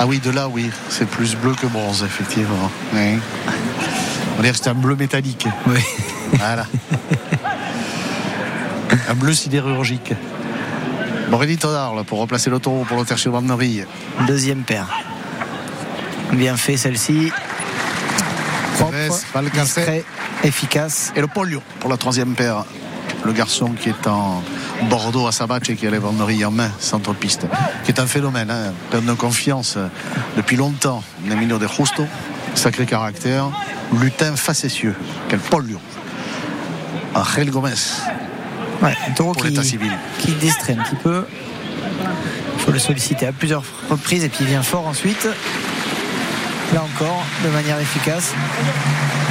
Ah 0.00 0.06
oui, 0.06 0.18
de 0.20 0.30
là, 0.30 0.48
oui. 0.48 0.70
C'est 0.88 1.06
plus 1.08 1.34
bleu 1.36 1.54
que 1.60 1.66
bronze, 1.66 2.02
effectivement. 2.04 2.70
Oui. 2.94 3.18
On 4.38 4.42
dirait 4.42 4.52
que 4.52 4.58
c'est 4.62 4.70
un 4.70 4.74
bleu 4.74 4.94
métallique. 4.96 5.46
Oui. 5.66 5.80
Voilà. 6.34 6.66
un 9.08 9.14
bleu 9.14 9.32
sidérurgique. 9.34 10.14
Aurélie 11.32 11.58
Todard, 11.58 11.94
là, 11.94 12.04
pour 12.04 12.18
remplacer 12.18 12.48
le 12.48 12.58
taureau 12.58 12.84
pour 12.84 13.02
Vannerie. 13.04 13.82
Deuxième 14.26 14.62
paire. 14.62 14.88
Bien 16.32 16.56
fait 16.56 16.76
celle-ci. 16.76 17.32
Propre, 18.78 19.50
discret, 19.52 20.04
efficace. 20.44 21.12
Et 21.16 21.20
le 21.20 21.26
polio 21.26 21.62
pour 21.80 21.90
la 21.90 21.96
troisième 21.96 22.34
paire. 22.34 22.64
Le 23.24 23.32
garçon 23.32 23.72
qui 23.72 23.88
est 23.88 24.06
en 24.06 24.42
Bordeaux 24.88 25.26
à 25.26 25.32
Sabac 25.32 25.68
et 25.70 25.74
qui 25.74 25.86
a 25.86 25.90
les 25.90 25.98
Vannerie 25.98 26.44
en 26.44 26.52
main, 26.52 26.70
centre-piste. 26.78 27.46
Qui 27.84 27.90
est 27.90 27.98
un 27.98 28.06
phénomène, 28.06 28.50
hein, 28.50 28.72
plein 28.90 29.00
de 29.00 29.12
confiance 29.14 29.74
euh, 29.76 29.88
depuis 30.36 30.56
longtemps. 30.56 31.02
Emilio 31.28 31.58
de 31.58 31.66
Justo, 31.66 32.06
sacré 32.54 32.86
caractère. 32.86 33.50
Lutin 34.00 34.36
facétieux. 34.36 34.94
Quel 35.28 35.40
polio. 35.40 35.80
Angel 37.14 37.50
Gomez 37.50 37.72
Ouais, 38.82 38.94
un 39.08 39.10
taureau 39.12 39.32
pour 39.32 39.42
qui, 39.42 39.48
l'état 39.48 39.64
civil. 39.64 39.90
qui 40.20 40.32
distrait 40.32 40.76
un 40.78 40.82
petit 40.84 40.96
peu. 40.96 41.24
Il 42.54 42.60
faut 42.60 42.70
le 42.70 42.78
solliciter 42.78 43.26
à 43.26 43.32
plusieurs 43.32 43.64
reprises 43.90 44.22
et 44.22 44.28
puis 44.28 44.40
il 44.42 44.46
vient 44.46 44.62
fort 44.62 44.86
ensuite. 44.86 45.26
Là 46.74 46.82
encore, 46.82 47.24
de 47.44 47.48
manière 47.50 47.78
efficace. 47.80 48.34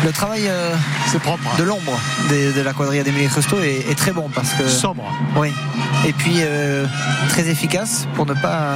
Le 0.04 0.12
travail 0.12 0.44
euh, 0.48 0.74
C'est 1.12 1.22
propre. 1.22 1.56
de 1.58 1.64
l'ombre 1.64 2.00
de, 2.30 2.52
de 2.52 2.62
la 2.62 2.74
quadrilla 2.74 3.04
d'Emilie 3.04 3.28
Cresto 3.28 3.60
est, 3.60 3.86
est 3.90 3.96
très 3.98 4.12
bon 4.12 4.30
parce 4.34 4.54
que. 4.54 4.68
Sobre. 4.68 5.04
Oui. 5.36 5.52
Et 6.08 6.14
puis 6.14 6.36
euh, 6.40 6.86
très 7.30 7.48
efficace 7.50 8.08
pour 8.16 8.26
ne 8.26 8.34
pas 8.34 8.76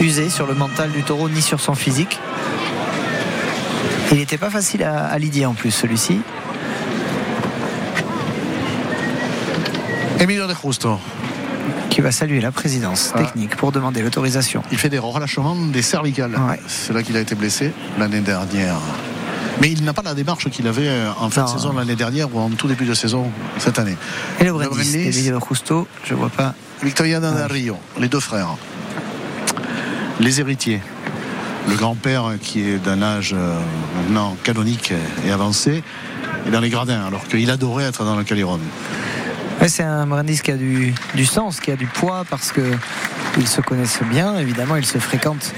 user 0.00 0.28
sur 0.30 0.46
le 0.46 0.54
mental 0.54 0.90
du 0.92 1.02
taureau 1.02 1.28
ni 1.28 1.42
sur 1.42 1.60
son 1.60 1.74
physique. 1.74 2.18
Il 4.10 4.18
n'était 4.18 4.38
pas 4.38 4.50
facile 4.50 4.82
à, 4.84 5.06
à 5.06 5.18
lidier 5.18 5.46
en 5.46 5.54
plus 5.54 5.70
celui-ci. 5.70 6.20
Emilio 10.20 10.46
de 10.48 10.54
Justo. 10.64 10.98
Qui 11.98 12.02
va 12.02 12.12
saluer 12.12 12.40
la 12.40 12.52
présidence 12.52 13.10
Ah. 13.12 13.18
technique 13.24 13.56
pour 13.56 13.72
demander 13.72 14.02
l'autorisation. 14.02 14.62
Il 14.70 14.78
fait 14.78 14.88
des 14.88 15.00
relâchements 15.00 15.56
des 15.56 15.82
cervicales. 15.82 16.30
Ouais. 16.30 16.60
C'est 16.68 16.92
là 16.92 17.02
qu'il 17.02 17.16
a 17.16 17.20
été 17.20 17.34
blessé 17.34 17.72
l'année 17.98 18.20
dernière. 18.20 18.76
Mais 19.60 19.72
il 19.72 19.82
n'a 19.82 19.92
pas 19.92 20.02
la 20.02 20.14
démarche 20.14 20.48
qu'il 20.48 20.68
avait 20.68 20.86
euh, 20.86 21.10
en 21.18 21.28
fin 21.28 21.42
de 21.42 21.48
saison 21.48 21.72
l'année 21.72 21.96
dernière 21.96 22.32
ou 22.32 22.38
en 22.38 22.50
tout 22.50 22.68
début 22.68 22.84
de 22.84 22.94
saison 22.94 23.32
cette 23.58 23.80
année. 23.80 23.96
Et 24.38 24.44
le. 24.44 24.52
Emilio 24.52 25.40
Justo, 25.48 25.88
je 26.04 26.14
vois 26.14 26.28
pas. 26.28 26.54
Victoriano 26.84 27.32
del 27.34 27.50
Rio, 27.50 27.76
les 27.98 28.06
deux 28.06 28.20
frères. 28.20 28.54
Les 30.20 30.38
héritiers. 30.38 30.80
Le 31.68 31.74
grand-père 31.74 32.34
qui 32.40 32.60
est 32.60 32.78
d'un 32.78 33.02
âge 33.02 33.34
euh, 33.36 33.58
maintenant 33.96 34.36
canonique 34.44 34.92
et 35.26 35.32
avancé 35.32 35.82
est 36.46 36.50
dans 36.52 36.60
les 36.60 36.70
gradins 36.70 37.04
alors 37.04 37.26
qu'il 37.26 37.50
adorait 37.50 37.86
être 37.86 38.04
dans 38.04 38.14
le 38.14 38.22
Caliron. 38.22 38.60
C'est 39.68 39.82
un 39.82 40.06
Brindis 40.06 40.40
qui 40.40 40.50
a 40.50 40.56
du, 40.56 40.94
du 41.14 41.26
sens, 41.26 41.60
qui 41.60 41.70
a 41.70 41.76
du 41.76 41.86
poids 41.86 42.24
parce 42.28 42.52
que 42.52 42.62
ils 43.36 43.46
se 43.46 43.60
connaissent 43.60 44.00
bien. 44.10 44.38
Évidemment, 44.38 44.76
ils 44.76 44.86
se 44.86 44.98
fréquentent 44.98 45.54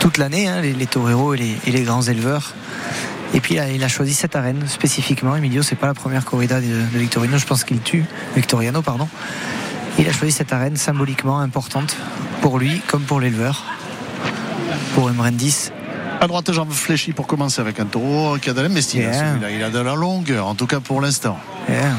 toute 0.00 0.18
l'année, 0.18 0.46
hein, 0.46 0.60
les, 0.60 0.72
les 0.72 0.86
toreros 0.86 1.34
et 1.34 1.38
les, 1.38 1.58
et 1.66 1.70
les 1.72 1.82
grands 1.82 2.02
éleveurs. 2.02 2.54
Et 3.34 3.40
puis 3.40 3.56
il 3.56 3.82
a 3.82 3.88
choisi 3.88 4.14
cette 4.14 4.36
arène 4.36 4.68
spécifiquement. 4.68 5.34
Emilio, 5.34 5.62
c'est 5.62 5.74
pas 5.74 5.88
la 5.88 5.94
première 5.94 6.24
corrida 6.24 6.60
de, 6.60 6.66
Victorino. 6.92 7.36
Je 7.36 7.46
pense 7.46 7.64
qu'il 7.64 7.80
tue 7.80 8.04
Victoriano, 8.36 8.80
pardon. 8.80 9.08
Il 9.98 10.08
a 10.08 10.12
choisi 10.12 10.32
cette 10.32 10.52
arène 10.52 10.76
symboliquement 10.76 11.40
importante 11.40 11.96
pour 12.42 12.58
lui 12.60 12.80
comme 12.86 13.02
pour 13.02 13.20
l'éleveur, 13.20 13.64
pour 14.94 15.08
Emrendis. 15.08 15.70
À 16.20 16.28
droite, 16.28 16.52
jambe 16.52 16.70
fléchie 16.72 17.12
pour 17.12 17.26
commencer 17.26 17.60
avec 17.60 17.80
un 17.80 17.86
taureau 17.86 18.38
qui 18.38 18.50
a 18.50 18.52
de. 18.52 18.60
Yeah. 18.60 19.12
celui-là. 19.12 19.50
Il 19.50 19.62
a 19.64 19.70
de 19.70 19.80
la 19.80 19.94
longueur, 19.96 20.46
en 20.46 20.54
tout 20.54 20.66
cas 20.66 20.78
pour 20.78 21.00
l'instant. 21.00 21.38
Yeah. 21.68 21.96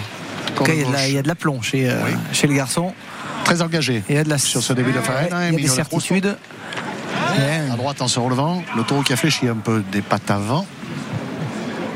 En 0.55 0.57
tout 0.59 0.63
cas, 0.63 0.73
il 0.73 1.13
y, 1.13 1.17
a 1.17 1.21
de 1.21 1.27
la, 1.27 1.35
chez, 1.61 1.89
euh, 1.89 1.95
Oui. 2.05 2.11
chez 2.31 2.47
le 2.47 2.53
garçon. 2.53 2.93
Très 3.43 3.61
engagé. 3.61 4.03
Il 4.09 4.15
y 4.15 4.17
a 4.17 4.23
de 4.23 4.29
la 4.29 4.37
Sur 4.37 4.63
ce 4.63 4.73
début 4.73 4.91
de 4.91 4.99
il 4.99 5.53
y 5.53 5.55
a 5.55 5.61
des 5.61 5.67
certitudes. 5.67 6.37
À 7.71 7.75
droite 7.75 8.01
en 8.01 8.07
se 8.07 8.19
relevant, 8.19 8.63
le 8.75 8.83
taureau 8.83 9.01
qui 9.01 9.13
a 9.13 9.17
fléchi 9.17 9.47
un 9.47 9.55
peu 9.55 9.83
des 9.91 10.01
pattes 10.01 10.31
avant. 10.31 10.65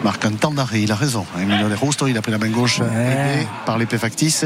Marque 0.03 0.25
un 0.25 0.31
temps 0.31 0.51
d'arrêt, 0.51 0.81
il 0.81 0.91
a 0.91 0.95
raison. 0.95 1.25
Emilio 1.37 1.67
De 1.67 2.09
il 2.09 2.17
a 2.17 2.21
pris 2.21 2.31
la 2.31 2.37
main 2.37 2.49
gauche 2.49 2.81
par 3.65 3.77
l'épée 3.77 3.97
factice. 3.97 4.45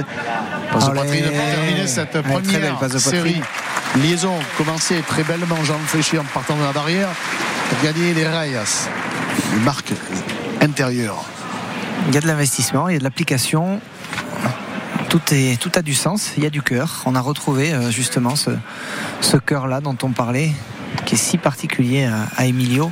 Passe 0.71 0.85
de 0.85 0.89
Allez. 0.91 0.99
poitrine 0.99 1.25
pour 1.25 1.45
terminer 1.45 1.87
cette 1.87 2.15
Ouais, 2.15 2.41
très 2.41 2.59
belle 2.59 2.73
première 2.73 2.99
série. 2.99 3.41
Liaison 4.01 4.33
commencée 4.57 5.03
très 5.07 5.23
bellement, 5.23 5.63
Jean 5.63 5.77
fléchi 5.85 6.17
en 6.17 6.23
partant 6.23 6.55
de 6.55 6.63
la 6.63 6.71
barrière 6.71 7.09
pour 7.69 7.83
gagner 7.83 8.13
les 8.13 8.27
Rayas. 8.27 8.89
Une 9.55 9.63
marque 9.63 9.93
intérieure. 10.61 11.23
Il 12.07 12.13
y 12.13 12.17
a 12.17 12.21
de 12.21 12.27
l'investissement, 12.27 12.89
il 12.89 12.93
y 12.93 12.95
a 12.95 12.99
de 12.99 13.03
l'application. 13.03 13.79
Tout, 15.09 15.21
est, 15.31 15.59
tout 15.59 15.71
a 15.75 15.81
du 15.81 15.93
sens, 15.93 16.31
il 16.37 16.43
y 16.43 16.45
a 16.45 16.49
du 16.49 16.61
cœur. 16.61 17.01
On 17.05 17.15
a 17.15 17.21
retrouvé 17.21 17.73
euh, 17.73 17.91
justement 17.91 18.35
ce, 18.35 18.51
ce 19.21 19.37
cœur-là 19.37 19.79
dont 19.79 19.97
on 20.03 20.11
parlait, 20.11 20.51
qui 21.05 21.15
est 21.15 21.17
si 21.17 21.37
particulier 21.37 22.09
à, 22.37 22.45
Emilio. 22.45 22.91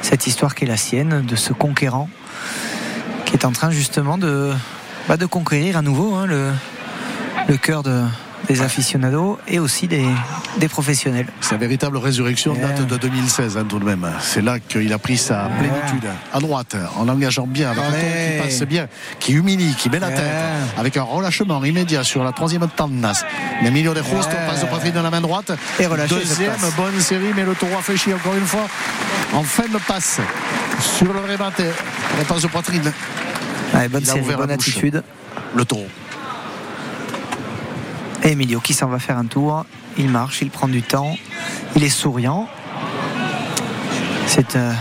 Cette 0.00 0.26
histoire 0.26 0.54
qui 0.54 0.64
est 0.64 0.68
la 0.68 0.76
sienne, 0.76 1.24
de 1.24 1.36
ce 1.36 1.52
conquérant, 1.52 2.08
qui 3.26 3.34
est 3.34 3.44
en 3.44 3.52
train 3.52 3.70
justement 3.70 4.18
de, 4.18 4.52
bah, 5.08 5.16
de 5.16 5.26
conquérir 5.26 5.76
à 5.76 5.82
nouveau 5.82 6.14
hein, 6.14 6.26
le, 6.26 6.50
le 7.48 7.56
cœur 7.56 7.82
de, 7.82 8.02
des 8.48 8.60
aficionados 8.62 9.38
et 9.46 9.58
aussi 9.58 9.86
des, 9.88 10.04
des 10.58 10.68
professionnels. 10.68 11.26
Sa 11.40 11.56
véritable 11.56 11.96
résurrection 11.96 12.54
Yeah. 12.54 12.68
date 12.68 12.86
de 12.86 12.96
2016 12.96 13.56
hein, 13.56 13.64
tout 13.68 13.78
de 13.78 13.84
même. 13.84 14.06
C'est 14.20 14.42
là 14.42 14.58
qu'il 14.58 14.92
a 14.92 14.98
pris 14.98 15.16
sa 15.16 15.48
plénitude. 15.58 16.08
À 16.32 16.38
droite, 16.40 16.76
en 16.96 17.08
engageant 17.08 17.46
bien, 17.46 17.70
avec 17.70 17.82
un 17.82 17.86
Allez. 17.88 18.00
taureau 18.00 18.12
qui 18.32 18.48
passe 18.58 18.62
bien, 18.68 18.88
qui 19.20 19.32
humilie, 19.32 19.74
qui 19.76 19.88
met 19.90 19.98
la 20.00 20.08
Yeah. 20.08 20.16
tête, 20.18 20.26
avec 20.78 20.96
un 20.96 21.02
relâchement 21.02 21.64
immédiat 21.64 22.04
sur 22.04 22.24
la 22.24 22.32
troisième 22.32 22.66
tendance. 22.68 23.24
Emilio 23.64 23.94
de 23.94 24.02
Justo 24.02 24.30
Yeah. 24.32 24.46
passe 24.50 24.60
de 24.60 24.66
poitrine 24.66 24.92
dans 24.92 25.02
la 25.02 25.10
main 25.10 25.20
droite. 25.20 25.52
Et 25.78 25.86
relâché, 25.86 26.14
Deuxième 26.14 26.52
bonne 26.76 27.00
série, 27.00 27.32
mais 27.34 27.44
le 27.44 27.54
taureau 27.54 27.78
a 27.78 27.82
fléchi 27.82 28.12
encore 28.12 28.34
une 28.34 28.46
fois. 28.46 28.66
En 29.34 29.42
fin 29.44 29.64
de 29.68 29.78
passe, 29.86 30.18
sur 30.80 31.12
le 31.12 31.20
rébaté, 31.20 31.64
la 32.18 32.24
passe 32.24 32.42
de 32.42 32.48
poitrine. 32.48 32.92
Ouais, 33.74 33.88
bonne 33.88 34.04
série, 34.04 34.20
bonne 34.36 34.50
attitude. 34.50 35.02
Le 35.54 35.64
taureau. 35.64 35.86
Et 38.24 38.32
Emilio 38.32 38.60
qui 38.60 38.74
s'en 38.74 38.86
va 38.86 38.98
faire 38.98 39.18
un 39.18 39.26
tour. 39.26 39.64
Il 39.98 40.08
marche, 40.08 40.40
il 40.42 40.50
prend 40.50 40.68
du 40.68 40.82
temps, 40.82 41.16
il 41.76 41.84
est 41.84 41.90
souriant. 41.90 42.48
C'est 44.26 44.56
euh, 44.56 44.72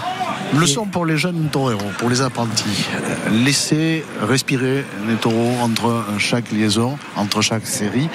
Leçon 0.58 0.86
pour 0.86 1.06
les 1.06 1.18
jeunes 1.18 1.50
toreros, 1.52 1.92
pour 1.98 2.10
les 2.10 2.22
apprentis. 2.22 2.86
Laisser 3.32 4.06
respirer 4.22 4.86
les 5.08 5.16
taureaux 5.16 5.56
entre 5.62 6.06
chaque 6.18 6.52
liaison, 6.52 6.98
entre 7.16 7.42
chaque 7.42 7.68
série. 7.68 8.10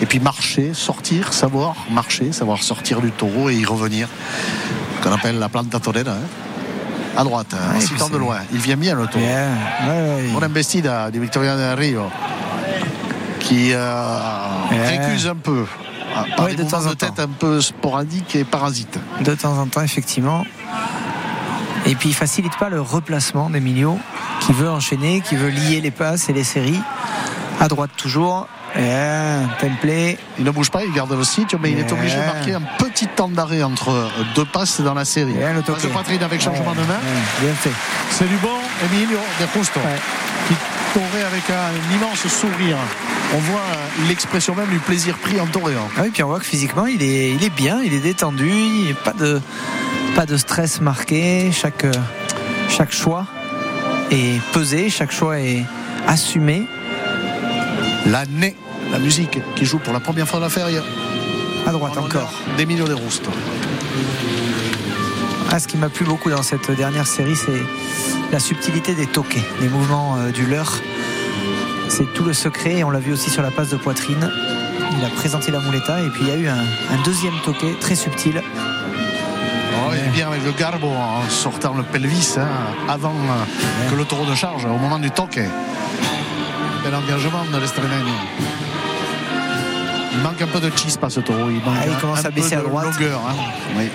Et 0.00 0.06
puis 0.06 0.20
marcher, 0.20 0.74
sortir, 0.74 1.32
savoir 1.32 1.76
marcher, 1.90 2.32
savoir 2.32 2.62
sortir 2.62 3.00
du 3.00 3.10
taureau 3.10 3.48
et 3.50 3.54
y 3.56 3.64
revenir. 3.64 4.08
Qu'on 5.02 5.12
appelle 5.12 5.38
la 5.38 5.48
planta 5.48 5.78
torera. 5.80 6.12
hein. 6.12 7.16
À 7.16 7.22
droite, 7.22 7.54
en 7.54 7.74
et 7.76 7.78
puis 7.78 7.86
citant 7.86 8.08
de 8.08 8.16
loin. 8.18 8.38
Il 8.52 8.58
vient 8.58 8.76
bien 8.76 8.96
le 8.96 9.06
taureau. 9.06 9.24
Ouais, 9.24 10.24
ouais. 10.24 10.28
Bon 10.32 10.42
embestida 10.42 11.10
di 11.10 11.20
Victoriano 11.20 11.58
del 11.58 11.76
Rio 11.76 12.10
qui 13.44 13.70
euh, 13.72 14.70
Ouais. 14.70 14.98
récuse 14.98 15.26
un 15.28 15.36
peu. 15.36 15.64
Par 16.36 16.46
des 16.46 16.54
de 16.56 16.62
temps 16.64 16.84
en 16.86 16.90
de 16.90 16.94
tête 16.94 17.14
temps. 17.16 17.22
un 17.22 17.28
peu 17.28 17.60
sporadiques 17.60 18.36
et 18.36 18.44
parasites. 18.44 18.98
De 19.20 19.34
temps 19.34 19.58
en 19.58 19.66
temps, 19.66 19.80
effectivement. 19.82 20.44
Et 21.86 21.94
puis 21.96 22.10
il 22.10 22.14
facilite 22.14 22.56
pas 22.56 22.68
le 22.68 22.80
replacement 22.80 23.50
d'Emilio 23.50 23.98
qui 24.40 24.52
veut 24.52 24.70
enchaîner, 24.70 25.20
qui 25.20 25.34
veut 25.36 25.48
lier 25.50 25.80
les 25.80 25.90
passes 25.90 26.28
et 26.28 26.32
les 26.32 26.44
séries. 26.44 26.80
À 27.60 27.68
droite 27.68 27.90
toujours. 27.96 28.46
Yeah, 28.76 29.40
templé. 29.60 30.18
Il 30.38 30.44
ne 30.44 30.50
bouge 30.50 30.70
pas, 30.70 30.84
il 30.84 30.92
garde 30.92 31.12
le 31.12 31.22
site, 31.22 31.54
mais 31.60 31.70
il 31.70 31.78
est 31.78 31.82
Yeah. 31.82 31.92
obligé 31.92 32.16
de 32.16 32.24
marquer 32.24 32.54
un 32.54 32.62
petit 32.78 33.06
temps 33.06 33.28
d'arrêt 33.28 33.62
entre 33.62 34.08
deux 34.34 34.44
passes 34.46 34.80
dans 34.80 34.94
la 34.94 35.04
série. 35.04 35.32
Yeah, 35.34 35.52
le 35.52 35.62
Passe 35.62 35.82
de 35.82 35.88
poitrine 35.88 36.22
avec 36.22 36.40
changement 36.40 36.70
Ouais, 36.72 36.76
de 36.76 36.80
main. 36.80 36.94
ouais, 36.94 37.44
bien 37.46 37.54
fait. 37.54 37.70
C'est 38.10 38.26
du 38.28 38.36
bon, 38.38 38.58
Emilio 38.84 39.18
de 39.40 39.46
Justo. 39.58 39.78
Ouais. 39.78 40.00
Toré 40.94 41.22
avec 41.24 41.50
un 41.50 41.96
immense 41.96 42.26
sourire. 42.28 42.76
On 43.34 43.38
voit 43.38 43.60
l'expression 44.08 44.54
même 44.54 44.70
du 44.70 44.78
plaisir 44.78 45.16
pris 45.18 45.40
en 45.40 45.46
toréant. 45.46 45.88
Ah 45.96 46.02
oui, 46.04 46.10
puis 46.12 46.22
on 46.22 46.28
voit 46.28 46.38
que 46.38 46.44
physiquement, 46.44 46.86
il 46.86 47.02
est, 47.02 47.30
il 47.32 47.42
est 47.42 47.54
bien, 47.54 47.82
il 47.82 47.92
est 47.92 47.98
détendu, 47.98 48.48
il 48.48 48.84
n'y 48.84 48.92
a 48.92 48.94
pas 48.94 49.12
de, 49.12 49.40
pas 50.14 50.24
de 50.24 50.36
stress 50.36 50.80
marqué. 50.80 51.50
Chaque, 51.50 51.84
chaque 52.68 52.92
choix 52.92 53.26
est 54.12 54.40
pesé, 54.52 54.88
chaque 54.88 55.10
choix 55.10 55.40
est 55.40 55.64
assumé. 56.06 56.62
L'année, 58.06 58.54
la 58.92 59.00
musique 59.00 59.40
qui 59.56 59.64
joue 59.64 59.78
pour 59.78 59.92
la 59.92 60.00
première 60.00 60.28
fois 60.28 60.38
de 60.38 60.44
la 60.44 60.50
feria. 60.50 60.82
À 61.66 61.72
droite 61.72 61.96
encore. 61.98 62.32
D'Emilio 62.56 62.86
de 62.86 62.94
Rusto. 62.94 63.30
Ah, 65.56 65.60
ce 65.60 65.68
qui 65.68 65.76
m'a 65.76 65.88
plu 65.88 66.04
beaucoup 66.04 66.30
dans 66.30 66.42
cette 66.42 66.68
dernière 66.72 67.06
série, 67.06 67.36
c'est 67.36 67.62
la 68.32 68.40
subtilité 68.40 68.96
des 68.96 69.06
toquets, 69.06 69.44
des 69.60 69.68
mouvements 69.68 70.16
euh, 70.16 70.32
du 70.32 70.46
leurre. 70.46 70.80
C'est 71.88 72.12
tout 72.12 72.24
le 72.24 72.32
secret, 72.32 72.78
et 72.78 72.82
on 72.82 72.90
l'a 72.90 72.98
vu 72.98 73.12
aussi 73.12 73.30
sur 73.30 73.40
la 73.40 73.52
passe 73.52 73.68
de 73.68 73.76
poitrine. 73.76 74.32
Il 74.98 75.04
a 75.04 75.10
présenté 75.10 75.52
la 75.52 75.60
muleta 75.60 76.00
et 76.00 76.08
puis 76.08 76.22
il 76.22 76.28
y 76.28 76.32
a 76.32 76.36
eu 76.36 76.48
un, 76.48 76.58
un 76.58 77.02
deuxième 77.04 77.34
toquet 77.44 77.76
très 77.80 77.94
subtil. 77.94 78.42
Oh, 78.42 79.92
il 79.92 80.08
est 80.08 80.10
bien 80.12 80.26
avec 80.26 80.44
le 80.44 80.50
garbo 80.50 80.88
en 80.88 81.28
sortant 81.28 81.74
le 81.74 81.84
pelvis 81.84 82.34
hein, 82.36 82.48
avant 82.88 83.14
euh, 83.14 83.90
que 83.90 83.94
le 83.94 84.04
taureau 84.04 84.26
de 84.28 84.34
charge, 84.34 84.64
au 84.64 84.76
moment 84.76 84.98
du 84.98 85.12
toquet. 85.12 85.48
Bel 86.82 86.96
engagement 86.96 87.44
de 87.52 87.58
l'Estremeño. 87.60 88.16
Il 90.14 90.18
manque 90.18 90.42
un 90.42 90.48
peu 90.48 90.58
de 90.58 90.76
chispa 90.76 91.08
ce 91.10 91.20
taureau. 91.20 91.48
Il, 91.48 91.62
manque 91.64 91.76
Ah, 91.80 91.86
il 91.86 91.96
commence 91.98 92.24
un 92.24 92.28
à 92.28 92.30
baisser 92.32 92.56
peu 92.56 92.62
à 92.62 92.64
de 92.64 92.68
droite. 92.68 92.86
longueur, 92.86 93.20
hein. 93.28 93.34
Oui. 93.76 93.88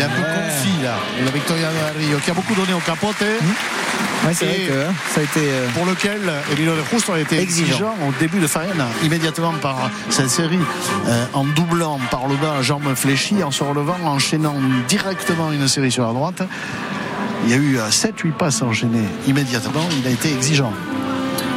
Il 0.00 0.02
est 0.02 0.06
un 0.06 0.08
peu 0.08 0.22
confit 0.22 0.82
là. 0.82 0.94
Et 1.20 1.24
la 1.24 1.30
Victoria 1.30 1.68
de 1.68 1.98
Rio 1.98 2.18
qui 2.24 2.30
a 2.30 2.34
beaucoup 2.34 2.54
donné 2.54 2.72
au 2.72 2.78
capote. 2.78 3.16
Ouais, 3.20 4.32
c'est 4.34 4.44
vrai 4.46 4.54
que 4.68 4.72
hein, 4.88 4.92
ça 5.14 5.20
a 5.20 5.24
été. 5.24 5.40
euh, 5.40 5.68
pour 5.74 5.84
lequel 5.86 6.20
Emilio 6.52 6.72
de 6.74 6.80
Justo 6.90 7.12
a 7.12 7.20
été 7.20 7.38
Exigeant. 7.38 7.66
exigeant, 7.68 7.94
au 8.08 8.12
début 8.18 8.38
de 8.38 8.46
Faena, 8.46 8.86
immédiatement 9.02 9.52
par 9.60 9.90
cette 10.10 10.30
série, 10.30 10.58
euh, 11.06 11.24
en 11.34 11.44
doublant 11.44 11.98
par 12.10 12.28
le 12.28 12.36
bas, 12.36 12.62
jambes 12.62 12.94
fléchies, 12.94 13.42
en 13.42 13.50
se 13.50 13.62
relevant, 13.62 13.96
enchaînant 14.04 14.56
directement 14.88 15.52
une 15.52 15.66
série 15.68 15.90
sur 15.90 16.06
la 16.06 16.12
droite. 16.12 16.42
Il 17.44 17.50
y 17.50 17.54
a 17.54 17.56
eu 17.56 17.78
7-8 17.90 18.32
passes 18.32 18.60
enchaînées 18.62 19.08
immédiatement, 19.26 19.86
il 20.00 20.06
a 20.06 20.10
été 20.10 20.30
exigeant 20.32 20.72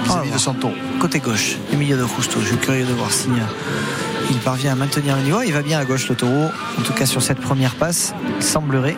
vis-à-vis 0.06 0.30
Ah, 0.32 0.34
de 0.36 0.40
son 0.40 0.54
tour. 0.54 0.72
côté 1.00 1.20
gauche, 1.20 1.56
Emilio 1.72 1.96
de 1.98 2.06
Justo. 2.18 2.40
Je 2.42 2.48
suis 2.48 2.58
curieux 2.58 2.86
de 2.86 2.94
voir 2.94 3.12
si 3.12 3.28
euh, 3.30 4.13
il 4.32 4.38
parvient 4.40 4.72
à 4.72 4.76
maintenir 4.76 5.16
le 5.18 5.24
niveau. 5.24 5.42
Il 5.42 5.54
va 5.54 5.62
bien 5.62 5.80
à 5.80 5.86
gauche 5.86 6.08
le 6.10 6.16
taureau. 6.16 6.50
En 6.80 6.82
tout 6.84 6.94
cas 6.94 7.06
sur 7.06 7.22
cette 7.22 7.40
première 7.40 7.76
passe, 7.76 8.14
il 8.38 8.44
semblerait 8.44 8.98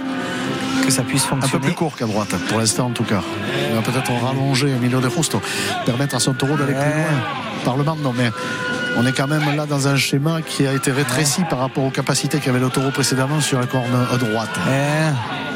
que 0.85 0.91
ça 0.91 1.01
puisse 1.03 1.23
Un 1.25 1.29
peu 1.35 1.41
fonctionner. 1.41 1.65
plus 1.65 1.73
court 1.73 1.95
qu'à 1.95 2.05
droite, 2.05 2.35
pour 2.47 2.59
l'instant 2.59 2.87
en 2.87 2.91
tout 2.91 3.03
cas. 3.03 3.21
Il 3.69 3.75
va 3.75 3.81
peut-être 3.81 4.11
rallonger 4.23 4.69
Emilio 4.69 4.99
de 5.01 5.09
Justo, 5.09 5.41
permettre 5.85 6.15
à 6.15 6.19
son 6.19 6.33
taureau 6.33 6.55
d'aller 6.55 6.73
Ouais. 6.73 6.79
plus 6.81 6.91
loin 7.01 7.21
par 7.63 7.77
le 7.77 7.83
mando. 7.83 8.13
Mais 8.15 8.31
on 8.97 9.05
est 9.05 9.11
quand 9.11 9.27
même 9.27 9.55
là 9.55 9.65
dans 9.65 9.87
un 9.87 9.95
schéma 9.97 10.41
qui 10.43 10.65
a 10.67 10.73
été 10.73 10.91
rétréci 10.91 11.41
par 11.49 11.59
rapport 11.59 11.83
aux 11.83 11.89
capacités 11.89 12.39
qu'avait 12.39 12.59
le 12.59 12.69
taureau 12.69 12.91
précédemment 12.91 13.41
sur 13.41 13.59
la 13.59 13.65
corne 13.65 13.85
à 14.13 14.17
droite. 14.17 14.49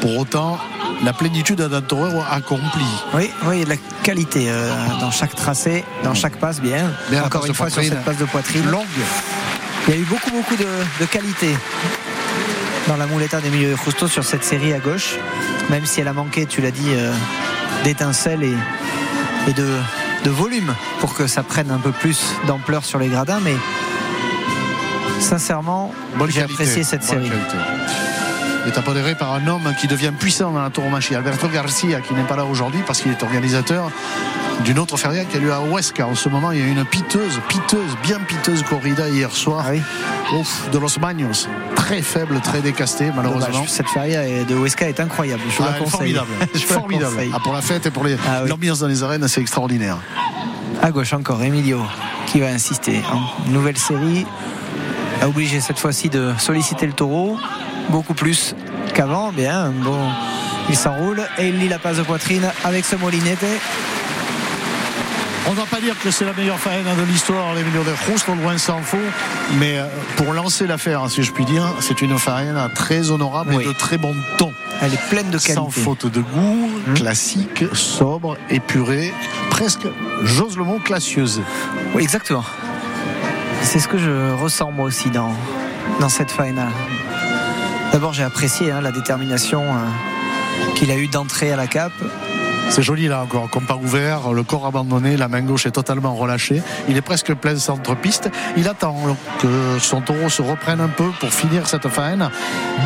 Pour 0.00 0.18
autant, 0.18 0.58
la 1.04 1.12
plénitude 1.12 1.60
d'un 1.60 1.80
taureau 1.80 2.22
accomplie. 2.30 2.82
oui, 3.14 3.30
oui, 3.46 3.54
il 3.54 3.58
y 3.60 3.62
a 3.62 3.64
de 3.66 3.70
la 3.70 3.76
qualité 4.02 4.46
euh, 4.50 4.68
dans 5.00 5.10
chaque 5.10 5.34
tracé, 5.36 5.84
dans 6.02 6.14
chaque 6.14 6.36
passe, 6.36 6.60
bien. 6.60 6.90
Bien, 7.10 7.22
Encore 7.24 7.46
une 7.46 7.54
fois 7.54 7.70
sur 7.70 7.82
cette 7.82 8.04
passe 8.04 8.18
de 8.18 8.24
poitrine. 8.24 8.68
Longue. 8.70 8.84
Il 9.88 9.94
y 9.94 9.96
a 9.96 10.00
eu 10.00 10.04
beaucoup, 10.04 10.30
beaucoup 10.30 10.56
de, 10.56 10.66
de 11.00 11.06
qualité 11.06 11.54
dans 12.88 12.96
la 12.96 13.06
muleta 13.06 13.40
d'Emilio 13.40 13.70
de 13.70 13.76
Justo 13.76 14.08
sur 14.08 14.24
cette 14.24 14.44
série 14.44 14.72
à 14.72 14.78
gauche, 14.78 15.16
même 15.68 15.86
si 15.86 16.00
elle 16.00 16.08
a 16.08 16.12
manqué, 16.12 16.46
tu 16.46 16.60
l'as 16.60 16.70
dit, 16.70 16.90
euh, 16.90 17.12
d'étincelles 17.84 18.42
et, 18.42 18.54
et 19.48 19.52
de, 19.52 19.66
de 20.24 20.30
volume 20.30 20.74
pour 21.00 21.14
que 21.14 21.26
ça 21.26 21.42
prenne 21.42 21.70
un 21.70 21.78
peu 21.78 21.92
plus 21.92 22.20
d'ampleur 22.46 22.84
sur 22.84 22.98
les 22.98 23.08
gradins. 23.08 23.40
Mais 23.42 23.54
sincèrement, 25.20 25.92
j'ai 26.28 26.42
apprécié 26.42 26.84
cette 26.84 27.02
série. 27.02 27.28
qualité. 27.28 27.56
Il 28.66 28.72
est 28.72 28.78
apodéré 28.78 29.14
par 29.14 29.32
un 29.34 29.46
homme 29.46 29.72
qui 29.80 29.86
devient 29.86 30.12
puissant 30.16 30.50
dans 30.50 30.62
la 30.62 30.70
tauromachie. 30.70 31.14
Alberto 31.14 31.48
Garcia, 31.48 32.00
qui 32.00 32.12
n'est 32.14 32.24
pas 32.24 32.36
là 32.36 32.44
aujourd'hui 32.44 32.82
parce 32.86 33.00
qu'il 33.00 33.10
est 33.10 33.22
organisateur 33.22 33.90
d'une 34.64 34.78
autre 34.78 34.96
feria 34.96 35.24
qui 35.24 35.36
a 35.36 35.40
lieu 35.40 35.52
à 35.52 35.60
Huesca. 35.60 36.06
En 36.06 36.14
ce 36.14 36.28
moment, 36.28 36.52
il 36.52 36.60
y 36.60 36.62
a 36.62 36.66
une 36.66 36.84
piteuse, 36.84 37.40
piteuse, 37.48 37.96
bien 38.02 38.18
piteuse 38.26 38.62
corrida 38.62 39.08
hier 39.08 39.30
soir. 39.32 39.64
Ah 39.66 39.70
oui, 39.72 39.80
Ouf, 40.38 40.68
de 40.70 40.78
Los 40.78 40.98
Baños. 41.00 41.48
Très 41.74 42.02
faible, 42.02 42.40
très 42.40 42.60
décasté, 42.60 43.10
malheureusement. 43.14 43.48
dommage. 43.52 43.68
Cette 43.68 43.88
feria 43.88 44.22
de 44.44 44.54
Huesca 44.54 44.88
est 44.88 45.00
incroyable. 45.00 45.42
Je 45.50 45.56
vous 45.56 45.64
Ah, 45.66 45.72
la 45.72 45.78
conseille. 45.78 45.90
formidable. 46.14 46.28
Je 46.54 46.58
vous 46.66 46.68
la 46.74 46.74
formidable. 46.80 47.14
conseille. 47.14 47.30
Ah, 47.34 47.38
pour 47.42 47.52
la 47.52 47.62
fête 47.62 47.86
et 47.86 47.90
pour 47.90 48.04
les- 48.04 48.16
Ah 48.28 48.40
oui. 48.44 48.48
l'ambiance 48.48 48.78
dans 48.80 48.86
les 48.86 49.02
arènes, 49.02 49.26
c'est 49.28 49.40
extraordinaire. 49.40 49.96
À 50.82 50.90
gauche 50.90 51.12
encore, 51.12 51.42
Emilio 51.42 51.80
qui 52.26 52.38
va 52.40 52.46
insister. 52.48 53.00
Nouvelle 53.48 53.76
série, 53.76 54.24
a 55.20 55.26
obligé 55.28 55.60
cette 55.60 55.78
fois-ci 55.80 56.08
de 56.08 56.32
solliciter 56.38 56.86
le 56.86 56.92
taureau 56.92 57.36
beaucoup 57.88 58.14
plus 58.14 58.54
qu'avant. 58.94 59.32
Bien, 59.32 59.72
bon, 59.82 59.98
il 60.68 60.76
s'enroule 60.76 61.22
et 61.38 61.48
il 61.48 61.58
lit 61.58 61.68
la 61.68 61.78
passe 61.80 61.96
de 61.96 62.02
poitrine 62.02 62.44
avec 62.62 62.84
ce 62.84 62.94
molinete. 62.94 63.44
On 65.46 65.52
ne 65.52 65.56
va 65.56 65.64
pas 65.66 65.80
dire 65.80 65.98
que 65.98 66.10
c'est 66.10 66.24
la 66.24 66.32
meilleure 66.32 66.58
faena 66.58 66.94
de 66.94 67.02
l'histoire, 67.02 67.54
les 67.54 67.62
millions 67.64 67.82
de 67.82 67.92
Justo, 68.06 68.34
loin 68.34 68.56
s'en 68.58 68.80
faut. 68.82 68.98
Mais 69.58 69.78
euh, 69.78 69.86
pour 70.16 70.32
lancer 70.32 70.66
l'affaire, 70.66 71.08
si 71.10 71.22
je 71.22 71.32
puis 71.32 71.44
dire, 71.44 71.64
c'est 71.80 72.02
une 72.02 72.18
faena 72.18 72.68
très 72.68 73.10
honorable 73.10 73.54
Oui. 73.56 73.64
et 73.64 73.68
de 73.68 73.72
très 73.72 73.96
bon 73.98 74.14
ton. 74.38 74.52
Elle 74.82 74.94
est 74.94 75.08
pleine 75.08 75.26
de 75.30 75.38
qualité. 75.38 75.54
Sans 75.54 75.70
faute 75.70 76.06
de 76.06 76.20
goût, 76.20 76.70
Hum. 76.86 76.94
classique, 76.94 77.64
sobre, 77.74 78.36
épuré, 78.48 79.12
presque, 79.50 79.86
j'ose 80.22 80.56
le 80.56 80.64
mot, 80.64 80.78
classieuse. 80.78 81.40
Oui, 81.94 82.02
exactement. 82.02 82.44
C'est 83.62 83.78
ce 83.80 83.88
que 83.88 83.98
je 83.98 84.32
ressens 84.34 84.70
moi 84.70 84.86
aussi 84.86 85.10
dans, 85.10 85.34
dans 86.00 86.08
cette 86.08 86.30
faena. 86.30 86.68
D'abord, 87.92 88.12
j'ai 88.12 88.22
apprécié 88.22 88.70
hein, 88.70 88.80
la 88.82 88.92
détermination 88.92 89.62
euh, 89.64 90.72
qu'il 90.76 90.90
a 90.90 90.96
eu 90.96 91.08
d'entrer 91.08 91.50
à 91.52 91.56
la 91.56 91.66
cape. 91.66 91.92
C'est 92.70 92.82
joli 92.82 93.08
là 93.08 93.22
encore, 93.22 93.50
compas 93.50 93.74
ouvert, 93.74 94.32
le 94.32 94.44
corps 94.44 94.64
abandonné, 94.64 95.16
la 95.16 95.26
main 95.26 95.42
gauche 95.42 95.66
est 95.66 95.72
totalement 95.72 96.14
relâchée. 96.14 96.62
Il 96.88 96.96
est 96.96 97.02
presque 97.02 97.34
plein 97.34 97.56
centre-piste. 97.58 98.30
Il 98.56 98.68
attend 98.68 98.94
que 99.40 99.78
son 99.80 100.00
taureau 100.00 100.28
se 100.28 100.40
reprenne 100.40 100.80
un 100.80 100.88
peu 100.88 101.10
pour 101.18 101.32
finir 101.32 101.66
cette 101.66 101.88
faena. 101.88 102.30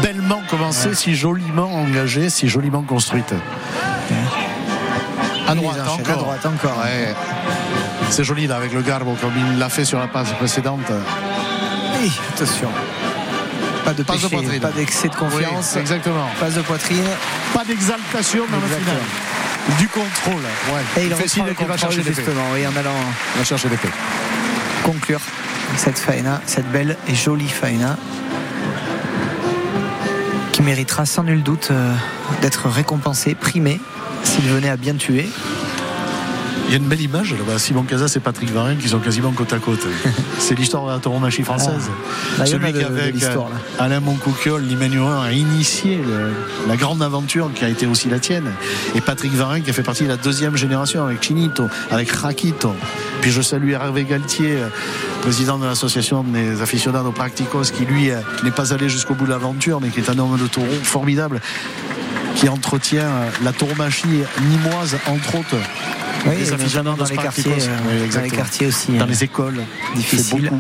Bellement 0.03 0.41
commencée, 0.49 0.95
si 0.95 1.15
joliment 1.15 1.71
engagée, 1.75 2.31
si 2.31 2.49
joliment 2.49 2.83
construite. 2.83 3.35
À 5.47 5.55
droite 5.55 5.77
encore. 5.87 6.09
À 6.09 6.17
droite 6.17 6.47
encore. 6.47 6.79
Ouais. 6.83 7.15
C'est 8.09 8.25
joli 8.25 8.47
là 8.47 8.57
avec 8.57 8.73
le 8.73 8.81
garbo 8.81 9.15
comme 9.21 9.35
il 9.53 9.59
l'a 9.59 9.69
fait 9.69 9.85
sur 9.85 9.99
la 9.99 10.07
passe 10.07 10.33
précédente. 10.33 10.81
Oui, 12.01 12.11
attention. 12.35 12.71
Pas 13.85 13.93
de 13.93 14.03
Passe 14.03 14.23
de 14.23 14.29
poitrine. 14.29 14.61
pas 14.61 14.71
d'excès 14.73 15.09
de 15.09 15.15
confiance. 15.15 15.73
Oui, 15.75 15.81
exactement. 15.83 16.27
passe 16.41 16.55
de 16.55 16.63
poitrine. 16.63 17.05
Pas 17.53 17.65
d'exaltation 17.67 18.45
dans 18.51 18.57
le 18.57 18.67
final. 18.67 18.97
Du 19.79 19.89
contrôle. 19.89 20.43
Ouais. 20.43 21.03
Et 21.03 21.07
il 21.07 21.09
fait 21.09 21.15
reprend 21.15 21.29
signe 21.29 21.47
le 21.47 21.55
qu'il 21.55 21.67
va 21.67 21.77
chercher 21.77 22.03
justement, 22.03 22.45
oui, 22.53 22.67
en 22.67 22.77
allant 22.77 22.95
Il 23.35 23.39
va 23.39 23.45
chercher 23.45 23.69
l'épée. 23.69 23.89
conclure 24.83 25.21
cette 25.77 25.99
faena, 25.99 26.41
cette 26.47 26.71
belle 26.71 26.97
et 27.09 27.15
jolie 27.15 27.49
faena 27.49 27.97
qui 30.53 30.63
méritera 30.63 31.05
sans 31.05 31.25
nul 31.25 31.43
doute 31.43 31.69
euh, 31.73 31.93
d'être 32.43 32.69
récompensée, 32.69 33.35
primée 33.35 33.81
s'il 34.23 34.45
venait 34.45 34.69
à 34.69 34.77
bien 34.77 34.95
tuer. 34.95 35.29
Il 36.67 36.71
y 36.71 36.75
a 36.75 36.79
une 36.79 36.89
belle 36.89 37.01
image 37.01 37.33
là-bas. 37.33 37.59
Simon 37.59 37.83
Casas 37.83 38.13
et 38.17 38.21
Patrick 38.21 38.51
Varin 38.51 38.75
qui 38.77 38.89
sont 38.89 38.99
quasiment 38.99 39.31
côte 39.33 39.53
à 39.53 39.59
côte. 39.59 39.87
C'est 40.39 40.55
l'histoire 40.59 40.87
de 40.87 40.91
la 40.93 40.99
tauromachie 40.99 41.43
française. 41.43 41.89
Là, 42.39 42.45
il 42.47 42.53
y 42.53 42.55
en 42.55 42.59
a 42.59 42.61
Celui 42.67 42.73
qui, 42.73 42.85
avec 42.85 43.23
euh, 43.23 43.37
Alain 43.79 44.01
Moncouquiol, 44.01 44.63
1, 44.65 45.23
a 45.23 45.33
initié 45.33 45.97
le- 45.99 46.33
la 46.67 46.77
grande 46.77 47.03
aventure 47.03 47.51
qui 47.55 47.65
a 47.65 47.69
été 47.69 47.87
aussi 47.87 48.09
la 48.09 48.19
tienne. 48.19 48.51
Et 48.95 49.01
Patrick 49.01 49.33
Varin 49.35 49.61
qui 49.61 49.71
a 49.71 49.73
fait 49.73 49.83
partie 49.83 50.05
de 50.05 50.09
la 50.09 50.17
deuxième 50.17 50.57
génération 50.57 51.05
avec 51.05 51.23
Chinito, 51.23 51.69
avec 51.91 52.11
Rakito. 52.11 52.75
Puis 53.21 53.31
je 53.31 53.43
salue 53.43 53.71
Hervé 53.73 54.05
Galtier, 54.05 54.57
euh, 54.57 54.69
président 55.23 55.59
de 55.59 55.67
l'association 55.67 56.25
des 56.25 56.61
aficionados 56.63 57.13
practicos, 57.13 57.71
qui 57.71 57.85
lui 57.85 58.11
euh, 58.11 58.17
n'est 58.43 58.51
pas 58.51 58.73
allé 58.73 58.89
jusqu'au 58.89 59.15
bout 59.15 59.27
de 59.27 59.31
l'aventure, 59.31 59.81
mais 59.81 59.89
qui 59.91 60.01
est 60.01 60.11
un 60.11 60.19
homme 60.19 60.39
de 60.41 60.47
taureau 60.47 60.67
formidable 60.83 61.41
qui 62.37 62.49
entretient 62.49 63.09
la 63.45 63.53
tauromachie 63.53 64.07
nimoise, 64.51 64.97
entre 65.07 65.37
autres, 65.37 65.57
Oui, 66.27 66.37
Les 66.39 66.53
aficionados 66.53 66.97
dans 66.97 67.05
les 67.05 67.17
quartiers, 67.17 67.53
euh, 67.53 67.79
Oui, 68.07 68.15
dans 68.15 68.21
les 68.23 68.31
quartiers 68.31 68.67
aussi. 68.69 68.93
dans 68.93 69.05
euh, 69.05 69.09
les 69.09 69.25
écoles. 69.25 69.61
difficile. 69.95 70.51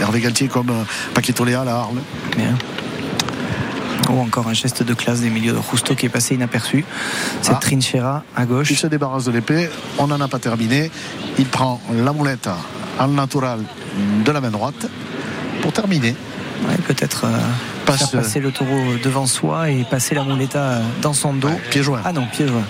Hervé 0.00 0.20
Galtier 0.20 0.48
comme 0.48 0.70
euh, 0.70 0.82
Paquito 1.14 1.44
Léal 1.44 1.68
à 1.68 1.76
Arles. 1.76 2.00
Bien. 2.36 2.54
Ou 4.10 4.20
encore 4.20 4.48
un 4.48 4.52
geste 4.52 4.82
de 4.82 4.92
classe 4.92 5.20
d'Emilio 5.20 5.54
de 5.54 5.60
Justo 5.70 5.94
qui 5.94 6.06
est 6.06 6.10
passé 6.10 6.34
inaperçu. 6.34 6.84
Cette 7.40 7.54
Ah. 7.56 7.60
trinchera 7.60 8.22
à 8.36 8.44
gauche. 8.44 8.70
Il 8.70 8.76
se 8.76 8.86
débarrasse 8.86 9.24
de 9.24 9.30
l'épée. 9.32 9.70
On 9.98 10.06
n'en 10.08 10.20
a 10.20 10.28
pas 10.28 10.38
terminé. 10.38 10.90
Il 11.38 11.46
prend 11.46 11.80
la 11.92 12.12
moulette 12.12 12.48
en 12.98 13.08
natural 13.08 13.60
de 14.24 14.30
la 14.30 14.40
main 14.42 14.50
droite 14.50 14.86
pour 15.62 15.72
terminer. 15.72 16.14
Ouais, 16.68 16.76
Peut-être 16.86 17.24
euh, 17.24 17.38
Passe, 17.86 18.10
faire 18.10 18.20
passer 18.22 18.40
le 18.40 18.50
taureau 18.52 18.94
devant 19.02 19.26
soi 19.26 19.70
et 19.70 19.84
passer 19.84 20.14
la 20.14 20.24
muleta 20.24 20.80
dans 21.02 21.12
son 21.14 21.32
dos. 21.32 21.48
Ouais, 21.48 21.60
pied 21.70 21.82
joint. 21.82 22.00
Ah 22.04 22.12
non, 22.12 22.26
pied 22.30 22.46
joint. 22.46 22.62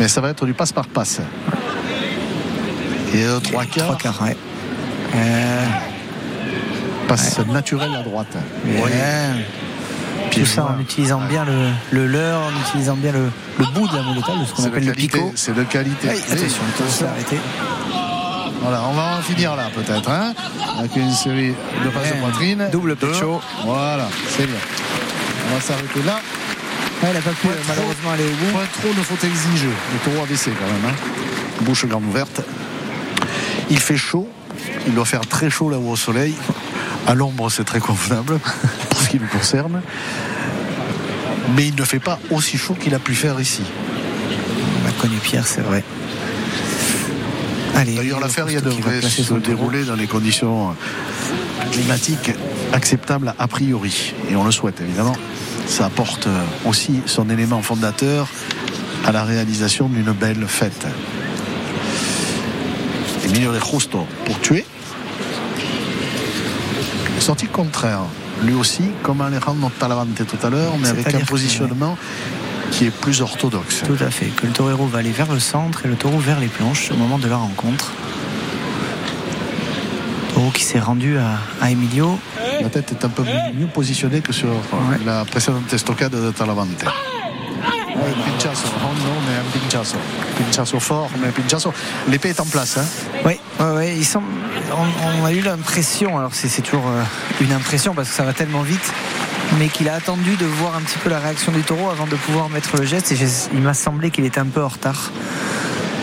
Mais 0.00 0.08
ça 0.08 0.20
va 0.20 0.30
être 0.30 0.46
du 0.46 0.54
passe 0.54 0.72
par 0.72 0.86
passe. 0.86 1.20
Et 3.14 3.22
euh, 3.24 3.38
trois 3.40 3.64
quarts. 3.64 3.84
Trois 3.86 3.96
quarts, 3.96 4.22
ouais. 4.22 4.36
Euh, 5.14 5.64
passe 7.06 7.38
naturel 7.46 7.90
à 7.94 8.02
droite. 8.02 8.34
ouais. 8.66 9.44
Tout 10.30 10.46
ça 10.46 10.64
en 10.76 10.80
utilisant 10.80 11.20
bien 11.28 11.44
le, 11.44 11.70
le 11.90 12.06
leurre, 12.06 12.40
en 12.46 12.60
utilisant 12.68 12.94
bien 12.94 13.10
le, 13.12 13.30
le 13.58 13.64
bout 13.74 13.88
de 13.88 13.96
la 13.96 14.02
moleta, 14.02 14.32
ce 14.46 14.54
qu'on 14.54 14.64
appelle 14.64 14.86
le 14.86 14.92
picot. 14.92 15.32
C'est 15.34 15.54
de 15.54 15.64
qualité. 15.64 16.08
Attention, 16.08 16.62
il 16.68 16.84
faut 16.84 16.88
s'arrêter. 16.88 17.36
Voilà, 18.62 18.82
on 18.88 18.92
va 18.92 19.18
en 19.18 19.22
finir 19.22 19.56
là 19.56 19.64
peut-être, 19.74 20.08
hein, 20.08 20.32
avec 20.78 20.94
une 20.94 21.10
série 21.10 21.48
de 21.84 21.88
passes 21.90 22.08
de 22.10 22.14
Ouais, 22.14 22.20
poitrine. 22.20 22.68
double 22.70 22.94
pecho. 22.94 23.40
Voilà, 23.64 24.06
c'est 24.36 24.46
bien. 24.46 24.56
On 25.50 25.54
va 25.56 25.60
s'arrêter 25.60 26.02
là. 26.06 26.20
Il 27.02 27.14
n'a 27.14 27.20
pas 27.22 27.30
pu 27.30 27.48
euh, 27.48 27.52
malheureusement 27.66 28.10
aller 28.12 28.24
au 28.24 28.44
bout. 28.44 28.52
Point 28.52 28.66
trop 28.72 28.88
ne 28.88 29.02
faut 29.02 29.26
exiger. 29.26 29.68
Le 29.68 29.98
taureau 30.04 30.24
a 30.24 30.26
baissé 30.26 30.50
quand 30.50 30.66
même. 30.66 30.92
Hein. 30.94 31.62
Bouche 31.62 31.86
grande 31.86 32.04
ouverte. 32.04 32.42
Il 33.70 33.78
fait 33.78 33.96
chaud. 33.96 34.28
Il 34.86 34.94
doit 34.94 35.06
faire 35.06 35.26
très 35.26 35.48
chaud 35.48 35.70
là-haut 35.70 35.90
au 35.90 35.96
soleil. 35.96 36.34
À 37.06 37.14
l'ombre, 37.14 37.50
c'est 37.50 37.64
très 37.64 37.80
convenable 37.80 38.38
pour 38.90 39.00
ce 39.00 39.08
qui 39.08 39.18
nous 39.18 39.26
concerne. 39.26 39.80
Mais 41.56 41.68
il 41.68 41.74
ne 41.74 41.84
fait 41.84 42.00
pas 42.00 42.18
aussi 42.30 42.58
chaud 42.58 42.74
qu'il 42.74 42.94
a 42.94 42.98
pu 42.98 43.14
faire 43.14 43.40
ici. 43.40 43.62
On 44.84 44.88
a 44.88 44.92
connu 44.92 45.16
Pierre, 45.16 45.46
c'est 45.46 45.62
vrai. 45.62 45.82
Allez, 47.74 47.94
D'ailleurs, 47.94 48.20
la 48.20 48.28
feria 48.28 48.60
Fausto 48.60 48.76
qui 48.76 48.82
va 48.82 48.90
devrait 48.96 49.10
se 49.10 49.34
dérouler 49.34 49.84
dans 49.84 49.96
les 49.96 50.06
conditions 50.06 50.76
climatiques 51.72 52.32
acceptables 52.72 53.34
a 53.38 53.48
priori. 53.48 54.12
Et 54.30 54.36
on 54.36 54.44
le 54.44 54.50
souhaite, 54.50 54.80
évidemment. 54.80 55.16
Ça 55.70 55.86
apporte 55.86 56.26
euh, 56.26 56.42
aussi 56.66 57.00
son 57.06 57.30
élément 57.30 57.62
fondateur 57.62 58.26
à 59.06 59.12
la 59.12 59.22
réalisation 59.24 59.88
d'une 59.88 60.10
belle 60.12 60.44
fête. 60.46 60.86
Emilio 63.24 63.52
de 63.52 63.60
Justo 63.60 64.06
pour 64.26 64.40
tuer. 64.40 64.64
Sortie 67.20 67.46
contraire. 67.46 68.00
Lui 68.42 68.54
aussi, 68.54 68.82
comme 69.02 69.20
Alejandro 69.20 69.70
Talavante 69.78 70.26
tout 70.26 70.46
à 70.46 70.50
l'heure, 70.50 70.72
mais 70.80 70.88
avec 70.88 71.14
un 71.14 71.20
que- 71.20 71.26
positionnement 71.26 71.96
qui 72.72 72.86
est 72.86 72.90
plus 72.90 73.20
orthodoxe. 73.20 73.82
Tout 73.86 74.02
à 74.04 74.10
fait. 74.10 74.26
Que 74.26 74.46
le 74.46 74.52
torero 74.52 74.86
va 74.86 74.98
aller 74.98 75.10
vers 75.12 75.32
le 75.32 75.40
centre 75.40 75.84
et 75.84 75.88
le 75.88 75.94
taureau 75.96 76.18
vers 76.18 76.40
les 76.40 76.46
planches 76.48 76.90
au 76.90 76.96
moment 76.96 77.18
de 77.18 77.28
la 77.28 77.36
rencontre. 77.36 77.92
Qui 80.60 80.66
s'est 80.66 80.78
rendu 80.78 81.16
à, 81.16 81.38
à 81.64 81.70
Emilio. 81.70 82.18
La 82.60 82.68
tête 82.68 82.92
est 82.92 83.02
un 83.02 83.08
peu 83.08 83.22
mieux 83.54 83.66
positionnée 83.66 84.20
que 84.20 84.30
sur 84.30 84.50
la 85.06 85.24
précédente 85.24 85.72
estocade 85.72 86.12
de 86.12 86.30
Talavante. 86.32 86.84
Ouais, 86.84 88.12
Pinchazo, 88.26 88.66
oh 88.76 88.94
non, 88.94 89.14
mais 89.26 89.38
un 89.38 89.58
pinchazo. 89.58 89.96
Pinchazo 90.36 90.78
fort, 90.78 91.08
mais 91.18 91.28
un 91.28 91.30
pinchazo. 91.30 91.72
L'épée 92.08 92.28
est 92.28 92.40
en 92.40 92.44
place. 92.44 92.76
Hein. 92.76 92.84
Oui, 93.24 93.40
ouais, 93.58 93.70
ouais, 93.72 93.96
il 93.96 94.04
semble, 94.04 94.26
on, 94.70 95.22
on 95.22 95.24
a 95.24 95.32
eu 95.32 95.40
l'impression, 95.40 96.18
alors 96.18 96.34
c'est 96.34 96.60
toujours 96.60 96.86
euh, 96.88 97.02
une 97.40 97.52
impression 97.52 97.94
parce 97.94 98.10
que 98.10 98.14
ça 98.14 98.24
va 98.24 98.34
tellement 98.34 98.60
vite, 98.60 98.92
mais 99.58 99.68
qu'il 99.68 99.88
a 99.88 99.94
attendu 99.94 100.36
de 100.36 100.44
voir 100.44 100.76
un 100.76 100.82
petit 100.82 100.98
peu 100.98 101.08
la 101.08 101.20
réaction 101.20 101.52
du 101.52 101.62
taureau 101.62 101.88
avant 101.88 102.06
de 102.06 102.16
pouvoir 102.16 102.50
mettre 102.50 102.76
le 102.76 102.84
geste. 102.84 103.10
Et 103.12 103.16
il 103.54 103.62
m'a 103.62 103.72
semblé 103.72 104.10
qu'il 104.10 104.26
était 104.26 104.40
un 104.40 104.46
peu 104.46 104.62
en 104.62 104.68
retard 104.68 105.10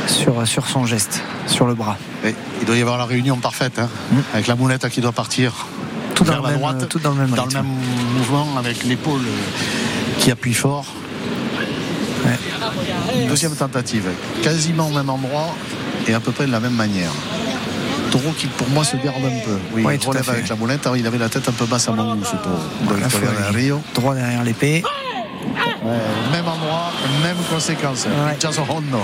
sur, 0.08 0.48
sur 0.48 0.68
son 0.68 0.88
geste, 0.88 1.22
sur 1.46 1.68
le 1.68 1.76
bras. 1.76 1.98
Et 2.26 2.34
il 2.60 2.66
doit 2.66 2.76
y 2.76 2.82
avoir 2.82 2.98
la 2.98 3.06
réunion 3.06 3.38
parfaite, 3.38 3.80
hein, 3.80 3.90
Mm. 4.12 4.16
avec 4.34 4.48
la 4.48 4.56
moulette 4.56 4.88
qui 4.90 5.02
doit 5.02 5.12
partir 5.12 5.54
Tout 6.16 6.24
dans 6.24 6.32
vers 6.34 6.42
le 6.42 6.46
la 6.48 6.52
même- 6.52 6.60
droite, 6.60 6.90
tout 6.90 7.00
dans 7.00 7.12
le 7.12 7.18
même 7.18 7.30
dans 7.32 7.44
rythme. 7.44 7.58
le 7.58 7.64
même 7.64 7.72
mouvement, 8.18 8.48
avec 8.58 8.84
l'épaule 8.84 9.22
euh, 9.22 10.20
qui 10.20 10.32
appuie 10.32 10.54
fort. 10.54 10.86
Deuxième 13.28 13.56
tentative, 13.56 14.06
quasiment 14.42 14.88
au 14.88 14.92
même 14.92 15.10
endroit 15.10 15.54
et 16.08 16.14
à 16.14 16.20
peu 16.20 16.32
près 16.32 16.46
de 16.46 16.52
la 16.52 16.60
même 16.60 16.74
manière. 16.74 17.12
Taureau 18.12 18.32
qui 18.38 18.48
pour 18.48 18.70
moi 18.70 18.84
se 18.84 18.96
garde 18.98 19.18
un 19.26 19.40
peu. 19.46 19.58
Oui, 19.74 19.84
Oui, 19.86 19.98
il 20.02 20.08
relève 20.08 20.30
avec 20.30 20.48
la 20.48 20.56
moulette. 20.56 20.86
Alors, 20.86 20.96
il 20.98 21.06
avait 21.06 21.18
la 21.18 21.28
tête 21.30 21.48
un 21.50 21.52
peu 21.52 21.66
basse 21.66 21.90
à 21.90 21.92
mon 21.92 22.16
goût, 22.16 22.24
ce 22.24 22.36
taureau. 22.38 22.58
de 23.52 23.56
Rio. 23.58 23.82
droit 23.96 24.16
derrière 24.16 24.44
l'épée. 24.44 24.84
Ouais, 25.84 25.92
même 26.32 26.48
endroit, 26.48 26.92
même 27.24 27.36
conséquence. 27.52 28.06
Ouais. 28.06 28.38
Hondo. 28.70 29.00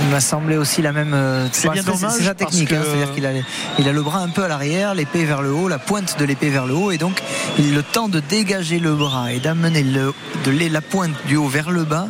Il 0.00 0.08
m'a 0.10 0.20
semblé 0.20 0.56
aussi 0.56 0.82
la 0.82 0.92
même. 0.92 1.12
euh, 1.14 1.46
C'est 1.52 1.70
bien 1.70 1.82
dommage 1.82 2.12
C'est 2.18 2.24
sa 2.24 2.34
technique, 2.34 2.68
que- 2.68 2.74
hein, 2.74 2.82
c'est-à-dire 2.84 3.14
qu'il 3.14 3.26
a, 3.26 3.30
il 3.78 3.88
a 3.88 3.92
le 3.92 4.02
bras 4.02 4.18
un 4.20 4.28
peu 4.28 4.42
à 4.44 4.48
l'arrière, 4.48 4.94
l'épée 4.94 5.24
vers 5.24 5.42
le 5.42 5.52
haut, 5.52 5.68
la 5.68 5.78
pointe 5.78 6.16
de 6.18 6.24
l'épée 6.24 6.50
vers 6.50 6.66
le 6.66 6.74
haut, 6.74 6.90
et 6.90 6.98
donc 6.98 7.20
il 7.58 7.74
le 7.74 7.82
temps 7.82 8.08
de 8.08 8.20
dégager 8.20 8.78
le 8.78 8.94
bras 8.94 9.32
et 9.32 9.38
d'amener 9.38 9.82
le, 9.82 10.12
de 10.44 10.50
la- 10.72 10.80
pointe 10.80 11.12
du 11.26 11.36
haut 11.36 11.48
vers 11.48 11.70
le 11.70 11.84
bas. 11.84 12.08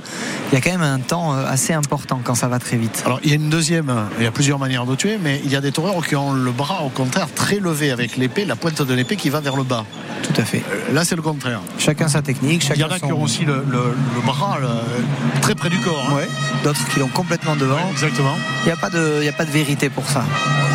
Il 0.50 0.54
y 0.54 0.58
a 0.58 0.60
quand 0.60 0.70
même 0.70 0.82
un 0.82 0.98
temps 1.00 1.34
euh, 1.34 1.44
assez 1.46 1.72
important 1.72 2.20
quand 2.22 2.34
ça 2.34 2.48
va 2.48 2.58
très 2.58 2.76
vite. 2.76 3.02
Alors 3.06 3.20
il 3.22 3.30
y 3.30 3.32
a 3.32 3.36
une 3.36 3.50
deuxième, 3.50 3.92
il 4.18 4.24
y 4.24 4.26
a 4.26 4.30
plusieurs 4.30 4.58
manières 4.58 4.86
de 4.86 4.94
tuer, 4.94 5.18
mais 5.22 5.40
il 5.44 5.50
y 5.50 5.56
a 5.56 5.60
des 5.60 5.72
taureaux 5.72 6.00
qui 6.02 6.16
ont 6.16 6.32
le 6.32 6.50
bras 6.50 6.82
au 6.82 6.88
contraire 6.88 7.28
très 7.34 7.58
levé 7.58 7.90
avec 7.90 8.16
l'épée, 8.16 8.44
la 8.44 8.56
pointe 8.56 8.80
de 8.82 8.94
l'épée 8.94 9.16
qui 9.16 9.30
va 9.30 9.40
vers 9.40 9.56
le 9.56 9.62
bas. 9.64 9.84
Tout 10.22 10.40
à 10.40 10.44
fait. 10.44 10.62
Euh, 10.70 10.94
Là 10.94 11.04
c'est 11.04 11.16
le 11.16 11.22
contraire. 11.22 11.60
Chacun 11.78 12.08
sa 12.08 12.22
technique, 12.22 12.62
Il 12.64 12.76
y 12.76 12.80
chacun 12.80 12.86
en 12.86 12.96
a 12.96 12.98
son- 12.98 13.06
qui 13.06 13.12
ont 13.12 13.22
aussi 13.22 13.44
le, 13.44 13.64
le- 13.68 13.94
le 14.14 14.20
bras 14.24 14.58
le- 14.60 15.40
très 15.40 15.54
près 15.54 15.68
du 15.70 15.78
corps. 15.78 16.06
hein. 16.10 16.14
Ouais. 16.14 16.28
D'autres 16.64 16.86
qui 16.92 17.00
l'ont 17.00 17.08
complètement 17.08 17.56
devant. 17.56 17.74
Ouais, 17.76 17.81
exactement. 17.90 18.36
Il 18.62 18.66
n'y 18.66 18.72
a 18.72 18.76
pas 18.76 18.90
de, 18.90 19.16
il 19.20 19.24
y 19.24 19.28
a 19.28 19.32
pas 19.32 19.44
de 19.44 19.50
vérité 19.50 19.88
pour 19.90 20.08
ça. 20.08 20.24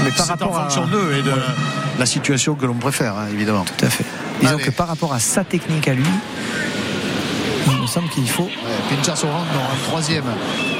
Mais 0.04 0.12
par 0.12 0.26
C'est 0.26 0.32
en 0.32 0.36
rapport 0.36 0.58
à, 0.58 0.64
fonction 0.64 0.86
d'eux 0.88 1.14
et 1.18 1.22
de 1.22 1.32
la 2.00 2.06
situation 2.06 2.56
que 2.56 2.66
l'on 2.66 2.76
préfère, 2.76 3.14
hein, 3.18 3.28
évidemment. 3.32 3.66
tout 3.66 3.86
à 3.86 3.90
fait. 3.90 4.06
Disons 4.42 4.56
Allez. 4.56 4.64
que 4.64 4.72
par 4.72 4.88
rapport 4.88 5.14
à 5.14 5.20
sa 5.20 5.44
technique 5.44 5.88
à 5.88 5.94
lui, 5.94 6.04
il 7.70 7.82
me 7.82 7.88
semble 7.88 8.10
qu'il 8.10 8.30
faut 8.30 8.44
Ouais, 8.44 8.96
Pinchazo 8.96 9.28
Hondo 9.28 9.60
en 9.60 9.90
troisième 9.90 10.24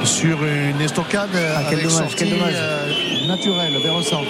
sur 0.04 0.38
une 0.44 0.80
estocade 0.80 1.28
Ah, 1.34 1.62
quel 1.68 1.80
avec 1.80 1.88
dommage, 1.88 1.98
sortie 1.98 2.16
quel 2.16 2.30
dommage. 2.30 2.54
euh, 2.54 3.26
naturelle 3.26 3.72
vers 3.82 3.96
le 3.96 4.02
centre. 4.02 4.28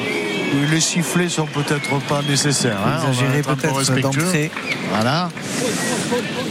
Les 0.71 0.81
sifflets 0.81 1.29
sont 1.29 1.45
peut-être 1.47 2.01
pas 2.09 2.23
nécessaires. 2.27 2.79
hein, 2.87 3.01
peu 3.45 3.55
peut-être 3.55 4.01
d'entrée. 4.01 4.51
Voilà. 4.91 5.29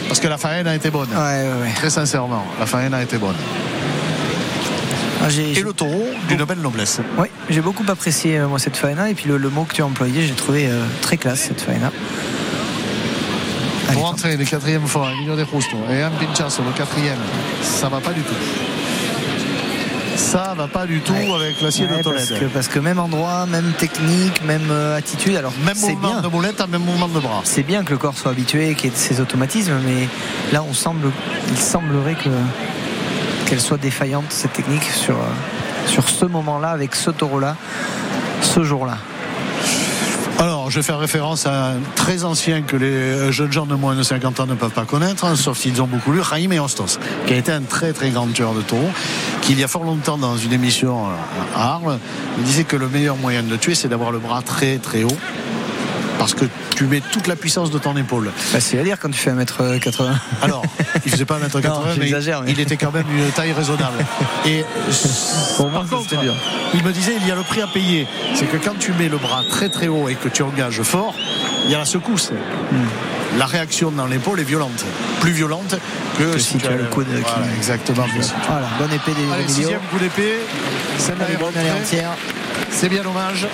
Parce 0.08 0.20
que 0.20 0.28
la 0.28 0.38
faïenne 0.38 0.68
a 0.68 0.76
été 0.76 0.92
bonne. 0.92 1.10
Ouais, 1.10 1.16
ouais, 1.18 1.62
ouais. 1.64 1.74
Très 1.76 1.90
sincèrement, 1.90 2.46
la 2.60 2.66
faïenne 2.68 2.94
a 2.94 3.02
été 3.02 3.18
bonne. 3.18 3.36
Ah, 5.24 5.30
Et 5.32 5.62
le 5.62 5.74
taureau 5.74 6.06
d'une 6.30 6.44
belle 6.44 6.60
noblesse. 6.60 7.00
Oui, 7.18 7.28
j'ai 7.50 7.62
beaucoup 7.62 7.84
apprécié 7.88 8.38
euh, 8.38 8.48
moi 8.48 8.60
cette 8.60 8.78
faena 8.78 9.10
et 9.10 9.14
puis 9.14 9.26
le, 9.28 9.38
le 9.38 9.50
mot 9.50 9.64
que 9.64 9.74
tu 9.74 9.82
as 9.82 9.86
employé, 9.86 10.22
j'ai 10.26 10.34
trouvé 10.34 10.68
euh, 10.68 10.84
très 11.02 11.18
classe 11.18 11.42
cette 11.42 11.62
faena. 11.62 11.92
Pour 13.94 14.06
entrer 14.06 14.38
les 14.38 14.46
quatrième 14.46 14.86
fois, 14.86 15.10
Emilio 15.14 15.36
de 15.36 15.46
Justo 15.46 15.78
et 15.90 16.02
un 16.02 16.12
Pinchazo, 16.12 16.62
le 16.64 16.72
quatrième, 16.78 17.18
ça 17.62 17.90
va 17.90 18.00
pas 18.00 18.12
du 18.12 18.22
tout. 18.22 18.34
Ça 20.18 20.54
va 20.58 20.68
pas 20.68 20.86
du 20.86 21.00
tout 21.02 21.14
Ouais. 21.14 21.32
avec 21.36 21.62
l'acier 21.62 21.86
Ouais, 21.86 22.00
de 22.00 22.04
parce, 22.04 22.28
Tolède. 22.28 22.40
que, 22.42 22.46
parce 22.48 22.68
que 22.68 22.80
même 22.80 23.00
endroit, 23.00 23.46
même 23.46 23.72
technique, 23.78 24.44
même 24.44 24.68
euh, 24.72 24.98
attitude. 24.98 25.36
Alors 25.36 25.54
Même 25.66 25.78
mouvement 25.78 26.10
bien. 26.14 26.22
de 26.22 26.28
moulette, 26.28 26.60
même 26.70 26.82
mouvement 26.84 27.08
de 27.08 27.20
bras. 27.20 27.42
C'est 27.44 27.64
bien 27.64 27.84
que 27.84 27.92
le 27.92 27.98
corps 27.98 28.18
soit 28.18 28.32
habitué, 28.32 28.74
qu'il 28.76 28.90
y 28.90 28.94
ait 28.94 28.98
ses 28.98 29.22
automatismes, 29.22 29.80
mais 29.86 30.08
là 30.52 30.64
on 30.68 30.74
semble, 30.74 31.12
il 31.50 31.58
semblerait 31.58 32.16
que 32.16 32.30
qu'elle 33.48 33.62
soit 33.62 33.78
défaillante 33.78 34.26
cette 34.30 34.54
technique 34.54 34.84
sur 34.84 35.16
euh, 35.16 35.88
sur 35.88 36.10
ce 36.10 36.26
moment-là 36.26 36.70
avec 36.70 36.96
ce 36.96 37.12
taureau-là, 37.12 37.56
ce 38.42 38.64
jour-là. 38.64 38.98
Alors, 40.40 40.70
je 40.70 40.76
vais 40.76 40.84
faire 40.84 41.00
référence 41.00 41.48
à 41.48 41.70
un 41.70 41.80
très 41.96 42.24
ancien 42.24 42.62
que 42.62 42.76
les 42.76 43.32
jeunes 43.32 43.52
gens 43.52 43.66
de 43.66 43.74
moins 43.74 43.96
de 43.96 44.04
50 44.04 44.40
ans 44.42 44.46
ne 44.46 44.54
peuvent 44.54 44.70
pas 44.70 44.86
connaître, 44.86 45.26
hein, 45.26 45.36
sauf 45.36 45.58
s'ils 45.58 45.82
ont 45.82 45.88
beaucoup 45.88 46.12
lu, 46.12 46.22
Jaime 46.22 46.52
Hostos, 46.60 47.00
qui 47.26 47.34
a 47.34 47.38
été 47.38 47.52
un 47.52 47.62
très 47.62 47.92
très 47.92 48.12
grand 48.12 48.28
tueur 48.28 48.54
de 48.54 48.62
taureaux, 48.62 48.92
qui 49.42 49.54
il 49.54 49.60
y 49.60 49.64
a 49.64 49.68
fort 49.68 49.84
longtemps 49.84 50.18
dans 50.18 50.38
une 50.38 50.54
émission 50.54 51.08
euh, 51.08 51.10
à 51.56 51.74
Arles, 51.76 51.98
disait 52.40 52.66
que 52.66 52.76
le 52.76 52.88
meilleur 52.88 53.16
moyen 53.16 53.42
de 53.42 53.50
le 53.50 53.58
tuer, 53.58 53.74
c'est 53.74 53.88
d'avoir 53.88 54.12
le 54.12 54.20
bras 54.20 54.44
très 54.44 54.78
très 54.78 55.04
haut, 55.04 55.18
parce 56.20 56.34
que 56.34 56.46
tu 56.76 56.86
mets 56.86 57.02
toute 57.12 57.28
la 57.28 57.36
puissance 57.36 57.72
de 57.72 57.78
ton 57.78 57.96
épaule. 57.98 58.32
Facile 58.36 58.80
à 58.80 58.84
dire 58.84 58.98
quand 59.00 59.10
tu 59.10 59.20
fais 59.20 59.32
1m80. 59.32 60.06
Alors, 60.42 60.64
il 61.06 61.12
faisait 61.12 61.26
pas 61.26 61.38
1m80, 61.40 61.62
Non, 61.68 61.82
mais, 61.88 61.94
j'exagère, 61.96 62.42
mais- 62.42 62.52
il 62.52 62.60
était 62.60 62.78
quand 62.78 62.92
même 62.92 63.06
d'une 63.06 63.30
taille 63.32 63.52
raisonnable. 63.54 64.06
Et 64.46 64.64
Pour 65.58 65.70
moi, 65.70 65.82
par 65.82 65.90
contre, 65.90 66.10
c'était 66.10 66.22
dur. 66.24 66.34
il 66.74 66.84
me 66.84 66.92
disait, 66.92 67.16
il 67.22 67.28
y 67.28 67.32
a 67.32 67.36
le 67.36 67.44
prix 67.44 67.62
à 67.62 67.68
payer. 67.68 68.08
C'est 68.36 68.46
que 68.46 68.58
quand 68.58 68.78
tu 68.80 68.92
mets 68.94 69.10
le 69.10 69.18
bras 69.18 69.44
très 69.50 69.70
très 69.70 69.88
haut 69.88 70.10
et 70.10 70.16
que 70.16 70.30
tu 70.30 70.44
engages 70.44 70.82
fort, 70.82 71.14
il 71.66 71.72
y 71.72 71.76
a 71.76 71.78
la 71.80 71.86
secousse. 71.86 72.32
Hmm. 72.72 72.76
La 73.38 73.46
réaction 73.46 73.92
dans 73.92 74.08
l'épaule 74.08 74.40
est 74.40 74.44
violente. 74.44 74.86
Plus 75.20 75.32
violente 75.32 75.76
que, 76.18 76.34
Que 76.34 76.40
si 76.40 76.58
tu 76.58 76.66
as 76.68 76.72
le 76.72 76.86
coude 76.86 77.06
qui- 77.08 77.22
Voilà, 77.22 77.46
exactement. 77.56 78.06
Voilà, 78.48 78.68
bonne 78.80 78.94
épée 78.94 79.12
des 79.12 79.32
Allez, 79.34 79.48
sixième 79.48 79.80
coup 79.92 80.00
d'épée. 80.00 80.40
Celle 80.98 81.16
Elle 81.28 81.36
est 81.36 81.38
bonne, 81.38 81.54
elle 81.56 81.68
est 81.68 81.72
entière. 81.72 82.12
C'est 82.72 82.90
bien 82.90 83.04
dommage. 83.04 83.46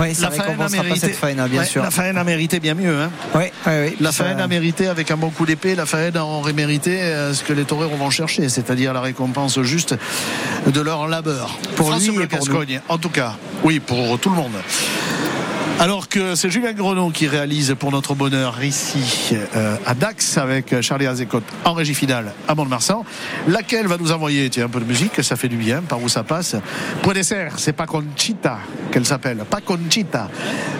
Oui, 0.00 0.14
ça 0.14 0.22
La 0.22 0.28
récompensera 0.30 0.76
pas 0.82 0.82
mérité. 0.88 1.06
cette 1.08 1.16
faïna, 1.16 1.46
bien 1.48 1.60
Ouais, 1.60 1.66
sûr. 1.66 1.82
La 1.82 1.90
faïenne 1.90 2.16
a 2.16 2.24
mérité 2.24 2.58
bien 2.60 2.74
mieux. 2.74 2.96
Hein. 3.00 3.10
Oui, 3.34 3.44
oui, 3.66 3.72
oui. 3.84 3.96
La 4.00 4.12
Ça- 4.12 4.24
Faïenne 4.24 4.40
a 4.40 4.48
mérité 4.48 4.86
avec 4.88 5.10
un 5.10 5.16
bon 5.16 5.30
coup 5.30 5.44
d'épée, 5.46 5.74
la 5.74 5.86
Faïenne 5.86 6.16
aurait 6.18 6.52
mérité 6.52 7.00
euh, 7.02 7.34
ce 7.34 7.42
que 7.44 7.52
les 7.52 7.64
taureaux 7.64 7.88
vont 7.88 8.10
chercher, 8.10 8.48
c'est-à-dire 8.48 8.92
la 8.92 9.00
récompense 9.02 9.60
juste 9.62 9.94
de 10.66 10.80
leur 10.80 11.06
labeur. 11.08 11.58
Pour 11.76 11.88
France 11.90 12.06
lui 12.08 12.22
et 12.22 12.26
pour 12.26 12.48
en 12.88 12.98
tout 12.98 13.10
cas, 13.10 13.34
oui, 13.62 13.78
pour 13.80 14.18
tout 14.18 14.30
le 14.30 14.36
monde. 14.36 14.52
Alors 15.80 16.10
que 16.10 16.34
c'est 16.34 16.50
Julien 16.50 16.74
Grenon 16.74 17.10
qui 17.10 17.26
réalise 17.26 17.74
pour 17.78 17.90
notre 17.90 18.14
bonheur 18.14 18.62
ici 18.62 19.34
euh, 19.56 19.76
à 19.86 19.94
Dax 19.94 20.36
avec 20.36 20.78
Charlie 20.82 21.06
Azécote 21.06 21.44
en 21.64 21.72
régie 21.72 21.94
finale 21.94 22.34
à 22.46 22.54
Mont-de-Marsan, 22.54 23.02
laquelle 23.48 23.86
va 23.86 23.96
nous 23.96 24.12
envoyer 24.12 24.50
tiens, 24.50 24.66
un 24.66 24.68
peu 24.68 24.80
de 24.80 24.84
musique, 24.84 25.24
ça 25.24 25.36
fait 25.36 25.48
du 25.48 25.56
bien, 25.56 25.80
par 25.80 26.02
où 26.02 26.10
ça 26.10 26.22
passe? 26.22 26.54
Point 27.02 27.14
dessert, 27.14 27.54
c'est 27.56 27.72
pas 27.72 27.86
Conchita 27.86 28.58
qu'elle 28.92 29.06
s'appelle, 29.06 29.38
pas 29.48 29.62
Conchita. 29.62 30.28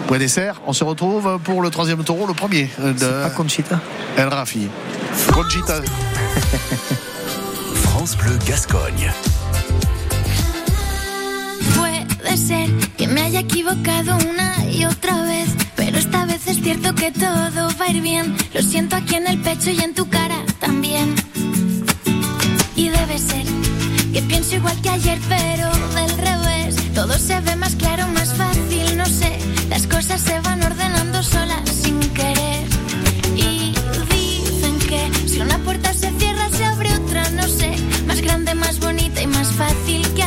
Point 0.05 0.19
dessert, 0.19 0.61
on 0.67 0.73
se 0.73 0.83
retrouve 0.83 1.39
pour 1.43 1.63
le 1.63 1.71
troisième 1.71 2.03
taureau, 2.03 2.27
le 2.27 2.35
premier 2.35 2.69
de 2.77 3.23
Pas 3.23 3.31
Conchita. 3.31 3.79
El 4.17 4.27
Rafi. 4.27 4.67
Conchita. 5.33 5.81
France 7.73 8.15
Bleu 8.17 8.37
Gascogne. 8.45 9.11
Puede 11.73 12.37
ser 12.37 12.67
que 12.97 13.07
me 13.07 13.21
haya 13.21 13.39
equivocado 13.41 14.17
una 14.29 14.65
y 14.69 14.85
otra 14.85 15.21
vez, 15.23 15.49
pero 15.75 15.97
esta 15.97 16.25
vez 16.25 16.47
es 16.47 16.61
cierto 16.61 16.93
que 16.95 17.11
todo 17.11 17.69
va 17.79 17.85
a 17.85 17.89
ir 17.89 18.01
bien. 18.01 18.35
Lo 18.53 18.61
siento 18.61 18.95
aquí 18.95 19.15
en 19.15 19.27
el 19.27 19.39
pecho 19.41 19.71
y 19.71 19.79
en 19.81 19.93
tu 19.93 20.09
cara 20.09 20.37
también. 20.59 21.15
Y 22.75 22.89
debe 22.89 23.17
ser 23.17 23.45
que 24.13 24.21
pienso 24.23 24.55
igual 24.55 24.79
que 24.81 24.89
ayer, 24.89 25.19
pero 25.29 25.69
del 25.95 26.17
revés. 26.17 26.75
Todo 26.93 27.17
se 27.17 27.39
ve 27.41 27.55
más 27.55 27.75
claro, 27.75 28.07
más 28.09 28.33
fácil, 28.33 28.97
no 28.97 29.05
sé. 29.05 29.37
Las 29.69 29.87
cosas 29.87 30.21
se 30.21 30.39
van 30.41 30.61
ordenando 30.63 31.23
solas 31.23 31.69
sin 31.69 31.99
querer. 31.99 32.65
Y 33.35 33.73
dicen 34.09 34.79
que 34.79 35.27
si 35.27 35.39
una 35.39 35.57
puerta 35.59 35.93
se 35.93 36.11
cierra, 36.19 36.49
se 36.49 36.65
abre 36.65 36.93
otra, 36.95 37.29
no 37.31 37.47
sé. 37.47 37.71
Más 38.05 38.21
grande, 38.21 38.53
más 38.55 38.79
bonita 38.79 39.21
y 39.21 39.27
más 39.27 39.47
fácil 39.53 40.07
que 40.13 40.20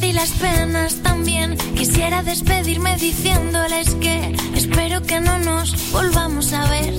y 0.00 0.12
las 0.12 0.30
penas 0.30 0.96
también, 1.02 1.56
quisiera 1.76 2.22
despedirme 2.22 2.96
diciéndoles 2.96 3.94
que 3.96 4.34
espero 4.54 5.02
que 5.02 5.20
no 5.20 5.38
nos 5.38 5.92
volvamos 5.92 6.52
a 6.52 6.68
ver. 6.70 6.94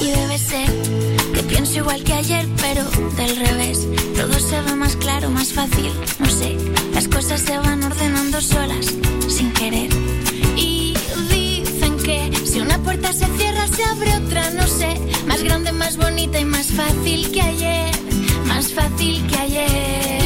Y 0.00 0.06
debe 0.10 0.38
ser 0.38 0.70
que 1.32 1.42
pienso 1.44 1.78
igual 1.78 2.02
que 2.02 2.14
ayer, 2.14 2.46
pero 2.60 2.84
del 3.16 3.36
revés. 3.36 3.86
Todo 4.16 4.38
se 4.40 4.60
ve 4.62 4.74
más 4.74 4.96
claro, 4.96 5.30
más 5.30 5.52
fácil, 5.52 5.92
no 6.18 6.26
sé. 6.26 6.56
Las 6.92 7.06
cosas 7.06 7.40
se 7.40 7.56
van 7.58 7.82
ordenando 7.82 8.40
solas, 8.40 8.86
sin 9.28 9.52
querer. 9.52 9.90
Y 10.56 10.94
dicen 11.30 11.96
que 11.98 12.30
si 12.44 12.60
una 12.60 12.78
puerta 12.78 13.12
se 13.12 13.26
cierra, 13.36 13.66
se 13.68 13.84
abre 13.84 14.16
otra, 14.16 14.50
no 14.50 14.66
sé. 14.66 14.98
Más 15.26 15.42
grande, 15.42 15.70
más 15.72 15.96
bonita 15.96 16.40
y 16.40 16.44
más 16.44 16.66
fácil 16.66 17.30
que 17.30 17.40
ayer. 17.40 17.90
Más 18.46 18.72
fácil 18.72 19.26
que 19.28 19.38
ayer. 19.38 20.23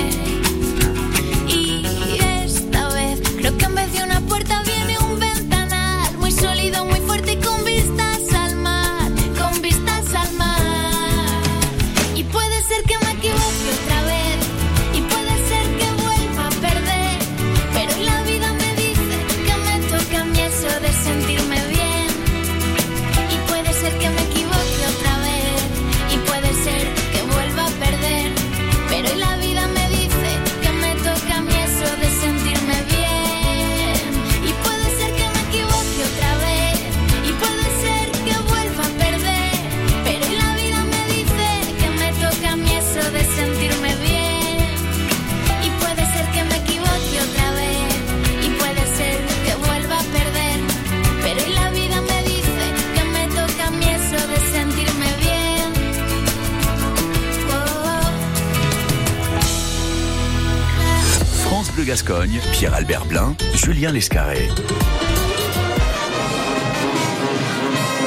Pierre-Albert 62.53 63.07
Blin, 63.07 63.35
Julien 63.55 63.91
Lescarré. 63.91 64.51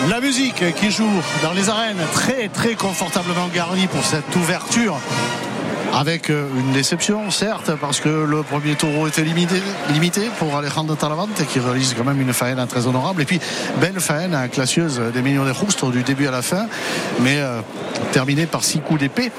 La 0.07 0.21
musique 0.21 0.63
qui 0.75 0.91
joue 0.91 1.09
dans 1.41 1.53
les 1.53 1.67
arènes, 1.67 1.97
très 2.13 2.47
très 2.49 2.75
confortablement 2.75 3.47
garnie 3.47 3.87
pour 3.87 4.03
cette 4.03 4.35
ouverture. 4.35 4.97
Avec 5.93 6.29
euh, 6.29 6.47
une 6.57 6.71
déception, 6.71 7.29
certes, 7.31 7.71
parce 7.79 7.99
que 7.99 8.09
le 8.09 8.43
premier 8.43 8.75
taureau 8.75 9.07
était 9.07 9.23
limité, 9.23 10.29
pour 10.39 10.55
Alejandro 10.55 10.95
Talavante, 10.95 11.45
qui 11.47 11.59
réalise 11.59 11.93
quand 11.97 12.05
même 12.05 12.21
une 12.21 12.31
faena 12.31 12.65
très 12.65 12.87
honorable. 12.87 13.21
Et 13.21 13.25
puis, 13.25 13.39
belle 13.81 13.99
faena 13.99 14.47
classieuse 14.47 15.01
des 15.13 15.21
millions 15.21 15.43
de 15.43 15.51
Roustres 15.51 15.91
du 15.91 16.03
début 16.03 16.27
à 16.27 16.31
la 16.31 16.41
fin, 16.41 16.67
mais 17.19 17.39
euh, 17.39 17.59
terminée 18.13 18.45
par 18.45 18.63
six 18.63 18.79
coups 18.79 19.01
d'épée. 19.01 19.31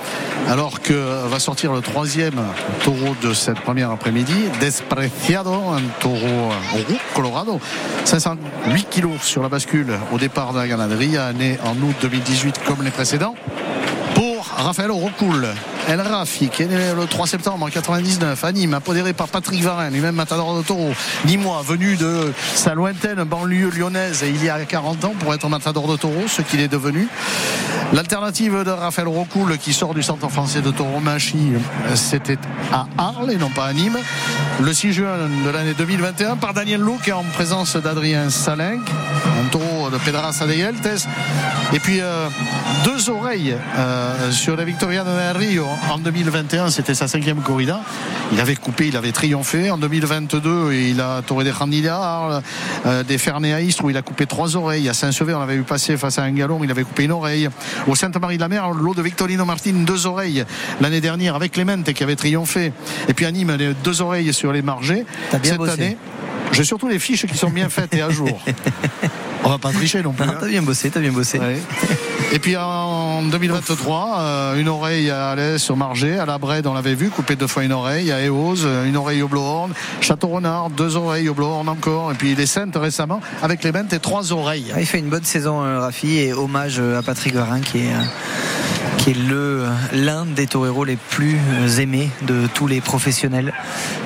Alors 0.49 0.81
que 0.81 1.27
va 1.27 1.39
sortir 1.39 1.73
le 1.73 1.81
troisième 1.81 2.41
taureau 2.85 3.17
de 3.23 3.33
cette 3.33 3.61
première 3.61 3.91
après-midi, 3.91 4.35
Despreciado, 4.61 5.53
un 5.53 5.81
taureau 6.01 6.51
roux, 6.73 6.99
colorado, 7.15 7.61
508 8.05 8.89
kilos 8.91 9.23
sur 9.23 9.43
la 9.43 9.49
bascule 9.49 9.99
au 10.13 10.19
départ 10.19 10.53
de 10.53 10.59
la 10.59 10.69
ganaderie, 10.69 11.17
né 11.35 11.59
en 11.65 11.77
août 11.77 11.97
2018 12.03 12.61
comme 12.67 12.83
les 12.83 12.91
précédents. 12.91 13.35
Pour 14.15 14.47
Raphaël 14.47 14.91
Orocoul, 14.91 15.49
El 15.89 16.01
Rafi, 16.01 16.49
qui 16.49 16.63
est 16.63 16.67
né 16.67 16.79
le 16.97 17.07
3 17.07 17.27
septembre 17.27 17.65
en 17.67 17.69
99 17.69 18.45
à 18.45 18.53
Nîmes, 18.53 18.75
apodéré 18.75 19.13
par 19.13 19.29
Patrick 19.29 19.63
Varin, 19.63 19.91
lui-même 19.91 20.15
matador 20.15 20.57
de 20.57 20.63
taureau, 20.63 20.93
Nîmois, 21.27 21.63
venu 21.67 21.97
de 21.97 22.33
sa 22.55 22.75
lointaine 22.75 23.25
banlieue 23.25 23.71
lyonnaise 23.71 24.25
il 24.27 24.43
y 24.43 24.49
a 24.49 24.65
40 24.65 25.05
ans 25.05 25.15
pour 25.19 25.35
être 25.35 25.49
matador 25.49 25.89
de 25.89 25.97
taureau, 25.97 26.29
ce 26.29 26.43
qu'il 26.43 26.61
est 26.61 26.69
devenu. 26.69 27.09
L'alternative 27.93 28.65
de 28.65 28.71
Raphaël 28.71 29.09
Rocoul 29.09 29.59
qui 29.59 29.73
sort 29.73 29.93
du 29.93 30.03
centre 30.03 30.29
français 30.29 30.63
de 30.63 30.71
taureau 30.71 31.01
Manchy, 31.01 31.53
c'était 31.95 32.39
à 32.73 32.87
Arles 32.97 33.33
et 33.33 33.37
non 33.37 33.51
pas 33.51 33.67
à 33.67 33.73
Nîmes. 33.73 33.99
Le 34.61 34.73
6 34.73 34.93
juin 34.93 35.17
de 35.45 35.51
l'année 35.51 35.75
2021 35.77 36.37
par 36.37 36.55
Daniel 36.55 36.81
Lou 36.81 36.99
qui 37.03 37.11
est 37.11 37.15
en 37.15 37.25
présence 37.25 37.77
d'Adrien 37.77 38.31
Salinck, 38.31 38.81
taureau 39.53 39.91
de 39.91 39.99
Pedras 39.99 40.39
Adegeltes. 40.41 41.07
Et 41.75 41.79
puis 41.79 42.01
euh, 42.01 42.29
deux 42.85 43.11
oreilles 43.11 43.55
euh, 43.77 44.31
sur 44.31 44.57
la 44.57 44.65
Victoria 44.65 45.05
de 45.05 45.39
Rio 45.39 45.67
en 45.91 45.99
2021, 45.99 46.71
c'était 46.71 46.95
sa 46.95 47.07
cinquième 47.07 47.43
corrida. 47.43 47.81
Il 48.33 48.41
avait 48.41 48.57
coupé, 48.57 48.89
il 48.89 48.97
avait 48.97 49.13
triomphé. 49.13 49.71
En 49.71 49.77
2022, 49.77 50.73
il 50.73 51.01
a 51.03 51.21
touré 51.21 51.45
des 51.45 51.51
Randilla, 51.51 52.43
euh, 52.87 53.03
des 53.03 53.19
Ferney 53.19 53.53
à 53.53 53.61
Istres 53.61 53.85
où 53.85 53.91
il 53.91 53.97
a 53.99 54.03
coupé 54.03 54.25
trois 54.25 54.57
oreilles. 54.57 54.89
À 54.89 54.95
Saint-Sever, 54.95 55.35
on 55.35 55.43
avait 55.43 55.57
vu 55.57 55.65
passer 55.65 55.99
face 55.99 56.19
à 56.19 56.23
un 56.23 56.33
galon, 56.33 56.65
il 56.65 56.71
avait 56.71 56.85
coupé 56.85 57.05
une 57.05 57.13
oreille. 57.13 57.51
Au 57.87 57.95
Sainte-Marie-de-la-Mer, 57.95 58.71
l'eau 58.71 58.95
de 58.95 59.03
Victorino 59.03 59.45
Martin, 59.45 59.73
deux 59.85 60.07
oreilles 60.07 60.47
l'année 60.81 61.03
dernière 61.03 61.35
avec 61.35 61.53
Clemente 61.53 61.93
qui 61.93 62.03
avait 62.03 62.17
triomphé. 62.17 62.73
Et 63.09 63.13
puis 63.13 63.27
à 63.27 63.31
Nîmes, 63.31 63.55
les 63.57 63.75
deux 63.75 64.01
oreilles 64.01 64.33
sur 64.33 64.51
les 64.51 64.63
margés. 64.63 65.05
Cette 65.31 65.59
bossé. 65.59 65.73
année, 65.73 65.99
j'ai 66.53 66.65
surtout 66.65 66.89
les 66.89 66.99
fiches 66.99 67.27
qui 67.27 67.37
sont 67.37 67.51
bien 67.51 67.69
faites 67.69 67.95
et 67.95 68.03
à 68.03 68.09
jour. 68.11 68.41
On 69.45 69.49
va 69.49 69.59
pas 69.59 69.73
tricher 69.73 70.03
non 70.03 70.13
plus. 70.13 70.25
Non, 70.27 70.33
hein. 70.33 70.37
T'as 70.41 70.47
bien 70.47 70.63
bossé, 70.63 70.91
t'as 70.91 71.01
bien 71.01 71.13
bossé. 71.13 71.39
Ouais. 71.39 71.59
Et 72.35 72.39
puis 72.39 72.57
en 72.57 73.23
2023, 73.25 74.17
euh, 74.19 74.57
une 74.59 74.69
oreille 74.69 75.11
à 75.11 75.29
Alès 75.29 75.63
sur 75.63 75.77
Margé, 75.77 76.19
à 76.19 76.25
la 76.25 76.39
Brède, 76.39 76.67
on 76.67 76.73
l'avait 76.73 76.95
vu, 76.95 77.11
couper 77.11 77.37
deux 77.37 77.47
fois 77.47 77.63
une 77.63 77.73
oreille, 77.73 78.11
à 78.11 78.25
Eose, 78.25 78.67
une 78.87 78.97
oreille 78.97 79.21
au 79.21 79.29
Blohorn, 79.29 79.75
Château 80.01 80.29
Renard, 80.29 80.71
deux 80.71 80.97
oreilles 80.97 81.29
au 81.29 81.35
Blohorn 81.35 81.69
encore, 81.69 82.11
et 82.11 82.15
puis 82.15 82.35
les 82.35 82.47
Saintes 82.47 82.75
récemment, 82.75 83.21
avec 83.43 83.63
les 83.63 83.71
Bentes 83.71 83.93
et 83.93 83.99
trois 83.99 84.33
oreilles. 84.33 84.73
Il 84.79 84.87
fait 84.87 85.01
une 85.01 85.11
bonne 85.11 85.25
saison, 85.25 85.63
euh, 85.63 85.81
Rafi, 85.81 86.21
et 86.21 86.33
hommage 86.33 86.77
euh, 86.79 86.99
à 86.99 87.03
Patrick 87.03 87.35
Varin 87.35 87.61
qui 87.61 87.81
est 87.81 87.93
qui 89.03 89.11
est 89.11 89.29
le 89.29 89.65
l'un 89.93 90.25
des 90.25 90.47
toreros 90.47 90.85
les 90.85 90.97
plus 90.97 91.37
aimés 91.81 92.09
de 92.23 92.47
tous 92.55 92.69
les 92.69 92.81
professionnels 92.81 93.53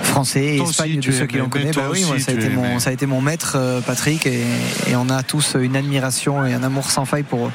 français 0.03 0.57
et 0.57 0.63
espagnols 0.63 1.01
de 1.01 1.13
ceux 1.13 1.27
qui 1.27 1.37
l'ont 1.37 1.51
connu. 1.51 1.71
Bah 1.75 1.89
oui, 1.91 2.05
moi, 2.07 2.19
ça, 2.19 2.31
a 2.31 2.35
été 2.35 2.49
mon, 2.49 2.79
ça 2.79 2.91
a 2.91 2.93
été 2.93 3.05
mon 3.05 3.21
maître, 3.21 3.57
euh, 3.57 3.81
Patrick, 3.83 4.27
et, 4.27 4.45
et 4.89 4.97
on 4.97 5.11
a 5.11 5.23
tous 5.23 5.57
une 5.61 5.77
admiration 5.77 6.47
et 6.47 6.55
un 6.55 6.63
amour 6.63 6.91
sans 6.91 7.05
faille 7.05 7.25
pour, 7.25 7.51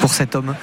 pour 0.00 0.09
cet 0.14 0.34
homme. 0.34 0.54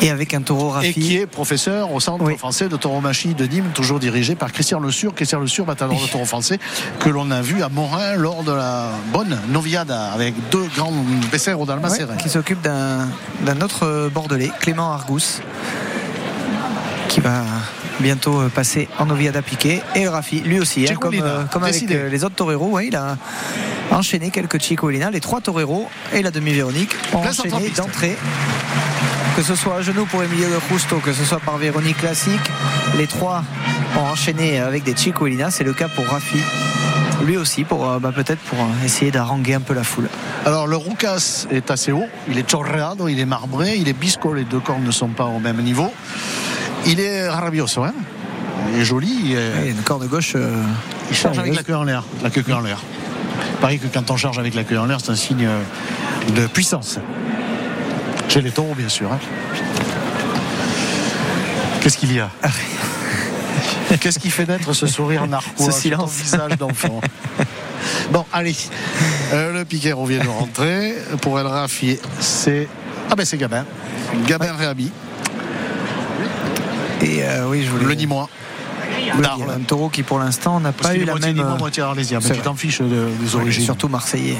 Et 0.00 0.10
avec 0.10 0.34
un 0.34 0.42
taureau 0.42 0.74
Et 0.82 0.92
qui 0.92 1.16
est 1.16 1.26
professeur 1.26 1.92
au 1.92 2.00
Centre 2.00 2.24
Oui. 2.24 2.36
français 2.36 2.68
de 2.68 2.76
tauromachie 2.76 3.34
de 3.34 3.44
Nîmes, 3.46 3.70
toujours 3.72 4.00
dirigé 4.00 4.34
par 4.34 4.50
Christian 4.50 4.80
Le 4.80 4.90
Sur. 4.90 5.14
Christian 5.14 5.38
Le 5.38 5.46
Sur, 5.46 5.64
matador 5.64 6.00
de 6.00 6.06
taureau 6.08 6.24
français, 6.24 6.58
que 6.98 7.08
l'on 7.08 7.30
a 7.30 7.40
vu 7.40 7.62
à 7.62 7.68
Morin 7.68 8.14
lors 8.16 8.42
de 8.42 8.50
la 8.50 8.88
bonne 9.12 9.38
Noviada, 9.50 10.10
avec 10.12 10.34
deux 10.50 10.66
grands 10.76 10.92
Besseros 11.30 11.66
dans 11.66 11.76
le 11.76 11.82
Ouais, 11.82 11.88
Macérin. 11.90 12.16
qui 12.16 12.28
s'occupe 12.28 12.60
d'un 12.62 13.60
autre 13.60 14.10
Bordelais, 14.12 14.50
Clément 14.60 14.90
Argous, 14.92 15.40
qui 17.08 17.20
va 17.20 17.42
bientôt 18.00 18.40
euh, 18.40 18.48
passer 18.48 18.88
en 18.98 19.06
Noviada 19.06 19.42
Piqué. 19.42 19.82
Et 19.94 20.08
Rafi, 20.08 20.40
lui 20.40 20.60
aussi, 20.60 20.86
hein, 20.88 20.94
comme, 20.94 21.14
euh, 21.14 21.44
comme 21.44 21.64
avec 21.64 21.90
euh, 21.90 22.08
les 22.08 22.24
autres 22.24 22.34
toreros, 22.34 22.68
ouais, 22.70 22.88
il 22.88 22.96
a 22.96 23.16
enchaîné 23.90 24.30
quelques 24.30 24.60
Chicolina. 24.60 25.10
Les 25.10 25.20
trois 25.20 25.40
toreros 25.40 25.88
et 26.12 26.22
la 26.22 26.30
demi-Véronique 26.30 26.90
ont 27.12 27.20
Place 27.20 27.40
enchaîné 27.40 27.70
d'entrée. 27.70 28.16
Que 29.36 29.42
ce 29.42 29.54
soit 29.54 29.76
à 29.76 29.82
genoux 29.82 30.04
pour 30.06 30.22
Emilio 30.22 30.46
de 30.46 30.58
Justo, 30.70 30.98
que 30.98 31.12
ce 31.12 31.24
soit 31.24 31.40
par 31.40 31.56
Véronique 31.56 31.96
Classique, 31.96 32.50
les 32.98 33.06
trois 33.06 33.42
ont 33.96 34.04
enchaîné 34.04 34.60
avec 34.60 34.84
des 34.84 34.94
Chicolina. 34.94 35.50
C'est 35.50 35.64
le 35.64 35.72
cas 35.72 35.88
pour 35.88 36.06
Rafi. 36.06 36.38
Lui 37.24 37.36
aussi, 37.36 37.64
pour 37.64 37.86
bah, 38.00 38.12
peut-être 38.14 38.40
pour 38.40 38.58
essayer 38.84 39.10
d'haranguer 39.10 39.54
un 39.54 39.60
peu 39.60 39.74
la 39.74 39.84
foule. 39.84 40.08
Alors 40.44 40.66
le 40.66 40.76
Roucas 40.76 41.46
est 41.50 41.70
assez 41.70 41.92
haut, 41.92 42.08
il 42.28 42.36
est 42.36 42.50
chorreado, 42.50 43.08
il 43.08 43.20
est 43.20 43.26
marbré, 43.26 43.76
il 43.76 43.88
est 43.88 43.92
bisco, 43.92 44.34
les 44.34 44.44
deux 44.44 44.58
cornes 44.58 44.82
ne 44.82 44.90
sont 44.90 45.08
pas 45.08 45.26
au 45.26 45.38
même 45.38 45.62
niveau. 45.62 45.90
Il 46.86 47.00
est 47.00 47.28
rabioso, 47.28 47.82
hein 47.84 47.94
il 48.74 48.80
est 48.80 48.84
joli, 48.84 49.20
il, 49.24 49.32
est- 49.32 49.66
Et 49.66 49.70
une 49.70 49.82
corne 49.82 50.06
gauche. 50.06 50.32
euh, 50.36 50.62
il 51.10 51.16
charge 51.16 51.38
avec 51.38 51.54
la 51.54 51.62
queue 51.62 51.74
en 51.76 51.84
l'air. 51.84 52.04
La 52.22 52.30
queue 52.30 52.44
en 52.52 52.60
l'air. 52.60 52.78
Pareil 53.60 53.78
que 53.78 53.86
quand 53.86 54.10
on 54.10 54.16
charge 54.16 54.38
avec 54.38 54.54
la 54.54 54.64
queue 54.64 54.78
en 54.78 54.86
l'air, 54.86 54.98
c'est 55.02 55.10
un 55.12 55.16
signe 55.16 55.48
de 56.34 56.46
puissance. 56.46 56.98
Chez 58.28 58.40
les 58.40 58.50
taureaux, 58.50 58.74
bien 58.74 58.88
sûr. 58.88 59.12
hein. 59.12 59.18
Qu'est-ce 61.80 61.98
qu'il 61.98 62.12
y 62.12 62.20
a? 62.20 62.30
Qu'est-ce 64.00 64.18
qui 64.18 64.30
fait 64.30 64.46
naître 64.48 64.72
ce 64.72 64.86
sourire 64.86 65.26
narquois 65.26 65.66
Ce 65.70 65.72
silence. 65.80 66.16
ton 66.16 66.22
visage 66.22 66.58
d'enfant? 66.58 67.00
Bon, 68.12 68.24
allez. 68.32 68.54
Euh, 69.32 69.52
le 69.52 69.64
piquet 69.64 69.92
revient 69.92 70.18
de 70.18 70.28
rentrer. 70.28 70.94
Pour 71.20 71.38
El 71.40 71.46
Rafi, 71.46 71.98
c'est. 72.20 72.68
Ah 73.10 73.14
ben 73.16 73.24
c'est 73.24 73.38
Gabin. 73.38 73.64
Gabin 74.26 74.52
Réhabi, 74.52 74.90
Et 77.02 77.22
euh, 77.24 77.46
oui, 77.48 77.64
je 77.64 77.70
voulais. 77.70 77.84
le 77.84 77.94
Nîmois. 77.94 78.28
d'Arles. 79.20 79.42
Un 79.56 79.60
taureau 79.60 79.88
qui 79.88 80.02
pour 80.02 80.18
l'instant 80.18 80.60
n'a 80.60 80.72
pas 80.72 80.94
eu 80.94 81.04
la 81.04 81.12
moitié 81.12 81.28
même. 81.28 81.36
Nîmois, 81.38 81.54
euh, 81.54 81.58
moitié 81.58 81.82
arlésien. 81.82 82.18
Mais 82.22 82.28
c'est 82.28 82.34
tu 82.34 82.40
t'en 82.40 82.54
fiches 82.54 82.80
de- 82.80 83.08
des 83.20 83.34
origines. 83.36 83.64
surtout 83.64 83.88
marseillais. 83.88 84.36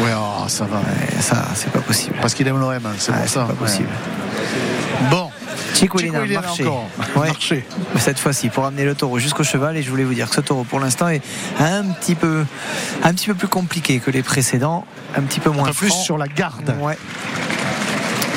euh, 0.00 0.04
Ouais, 0.04 0.12
oh, 0.16 0.48
ça 0.48 0.64
va. 0.64 0.76
ouais, 0.78 1.20
ça, 1.20 1.44
c'est 1.54 1.70
pas 1.70 1.80
possible. 1.80 2.16
Parce 2.20 2.34
qu'il 2.34 2.46
aime 2.48 2.58
l'OM, 2.60 2.80
c'est 2.98 3.12
pour 3.12 3.20
c'est 3.22 3.28
ça. 3.28 3.44
pas 3.44 3.52
possible. 3.54 3.88
ouais. 3.88 5.08
Bon, 5.10 5.30
Chico, 5.74 5.98
est 5.98 6.06
là 6.10 6.40
marché. 6.40 6.64
encore. 6.66 6.88
Ouais. 7.16 7.26
Marché. 7.28 7.66
Cette 7.98 8.18
fois-ci, 8.18 8.48
pour 8.48 8.64
amener 8.64 8.84
le 8.84 8.94
taureau 8.94 9.18
jusqu'au 9.18 9.44
cheval. 9.44 9.76
Et 9.76 9.82
je 9.82 9.90
voulais 9.90 10.04
vous 10.04 10.14
dire 10.14 10.28
que 10.28 10.34
ce 10.34 10.40
taureau, 10.40 10.64
pour 10.64 10.80
l'instant, 10.80 11.08
est 11.08 11.20
un 11.58 11.84
petit 11.84 12.14
peu, 12.14 12.44
un 13.02 13.12
petit 13.12 13.26
peu 13.26 13.34
plus 13.34 13.48
compliqué 13.48 13.98
que 13.98 14.10
les 14.10 14.22
précédents, 14.22 14.86
un 15.16 15.22
petit 15.22 15.40
peu 15.40 15.50
Un 15.50 15.54
moins 15.54 15.66
peu 15.68 15.72
plus 15.74 15.90
sur 15.92 16.16
la 16.16 16.28
garde. 16.28 16.74
Ouais, 16.80 16.96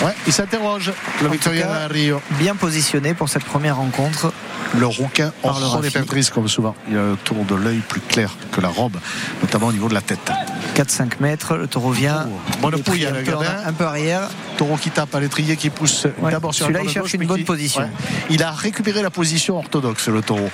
Ouais, 0.03 0.13
il 0.27 0.31
s'interroge. 0.33 0.91
Le 1.21 1.27
En 1.27 1.87
Rio. 1.89 2.21
bien 2.39 2.55
positionné 2.55 3.13
pour 3.13 3.27
cette 3.27 3.43
première 3.43 3.75
rencontre. 3.77 4.31
Le 4.77 4.85
rouquin 4.85 5.31
hors 5.43 5.59
Rafi. 5.59 5.81
des 5.81 5.89
pertrices, 5.89 6.29
comme 6.29 6.47
souvent. 6.47 6.75
Il 6.89 6.95
a 6.97 7.01
le 7.01 7.17
tour 7.23 7.43
de 7.43 7.55
l'œil 7.55 7.79
plus 7.79 7.99
clair 8.01 8.31
que 8.51 8.61
la 8.61 8.67
robe, 8.69 8.97
notamment 9.41 9.67
au 9.67 9.71
niveau 9.73 9.89
de 9.89 9.95
la 9.95 10.01
tête. 10.01 10.31
4-5 10.75 11.19
mètres, 11.19 11.55
le 11.57 11.67
taureau 11.67 11.91
vient. 11.91 12.27
Oh, 12.29 12.39
bonne 12.61 12.81
pouille, 12.83 13.05
un, 13.07 13.11
le 13.11 13.35
en- 13.35 13.41
un 13.41 13.73
peu 13.73 13.83
arrière. 13.85 14.29
Taureau 14.57 14.77
qui 14.77 14.91
tape 14.91 15.13
à 15.15 15.19
l'étrier, 15.19 15.57
qui 15.57 15.69
pousse 15.69 16.05
Ouais. 16.21 16.31
d'abord 16.31 16.53
sur 16.53 16.65
la 16.69 16.73
Celui-là, 16.75 16.83
il 16.89 16.93
cherche 16.93 17.03
gauche, 17.05 17.13
une 17.15 17.27
bonne 17.27 17.39
qui- 17.39 17.43
position. 17.45 17.89
Il 18.29 18.43
a 18.43 18.51
récupéré 18.51 19.01
la 19.01 19.09
position 19.09 19.57
orthodoxe, 19.57 20.07
le 20.07 20.21
taureau. 20.21 20.49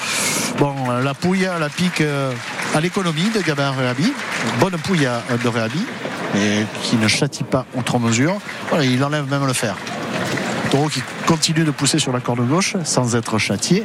Bon, 0.59 0.73
euh, 0.89 1.03
la 1.03 1.13
pouille, 1.13 1.47
la 1.59 1.69
pique 1.69 2.01
euh, 2.01 2.31
à 2.73 2.79
l'économie 2.79 3.29
de 3.35 3.41
Gabin 3.41 3.71
Réhabi. 3.71 4.11
Bonne 4.59 4.77
pouille 4.77 5.05
à- 5.05 5.21
de 5.43 5.47
Réhabi, 5.47 5.85
et 6.35 6.65
qui 6.83 6.95
ne 6.97 7.07
châtie 7.07 7.43
pas 7.43 7.65
outre 7.75 7.99
mesure. 7.99 8.35
Voilà, 8.69 8.85
il 8.85 9.03
enlève 9.03 9.29
même 9.29 9.45
le 9.45 9.53
fer. 9.53 9.75
Taureau 10.71 10.87
qui 10.89 11.01
continue 11.27 11.63
de 11.63 11.71
pousser 11.71 11.99
sur 11.99 12.11
la 12.11 12.19
corde 12.19 12.47
gauche 12.47 12.75
sans 12.83 13.15
être 13.15 13.37
châtié. 13.37 13.83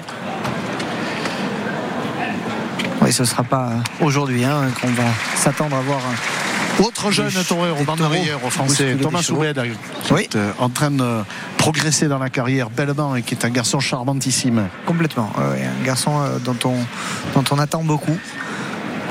Oui, 3.03 3.13
ce 3.13 3.23
ne 3.23 3.27
sera 3.27 3.43
pas 3.45 3.71
aujourd'hui 4.01 4.45
hein, 4.45 4.69
qu'on 4.81 4.89
va 4.89 5.05
s'attendre 5.37 5.77
à 5.77 5.81
voir. 5.81 5.99
un- 5.99 6.83
Autre 6.85 7.11
jeune 7.11 7.29
des 7.29 7.85
banderière 7.85 8.39
taureaux 8.39 8.51
français, 8.51 8.97
Thomas. 9.01 9.21
Soubed, 9.23 9.61
qui 10.05 10.13
Oui. 10.15 10.23
est 10.23 10.37
euh, 10.37 10.51
en 10.59 10.71
train 10.71 10.91
de 10.91 11.23
progresser 11.59 12.09
dans 12.09 12.19
la 12.19 12.31
carrière 12.31 12.71
bellement 12.71 13.17
et 13.17 13.23
qui 13.23 13.35
est 13.35 13.45
un 13.45 13.51
garçon 13.51 13.81
charmantissime. 13.81 14.67
Complètement. 14.87 15.31
Un 15.39 15.85
garçon 15.85 16.13
euh, 16.23 16.39
dont, 16.39 16.57
on, 16.65 16.77
dont 17.35 17.45
on 17.51 17.59
attend 17.59 17.83
beaucoup 17.85 18.17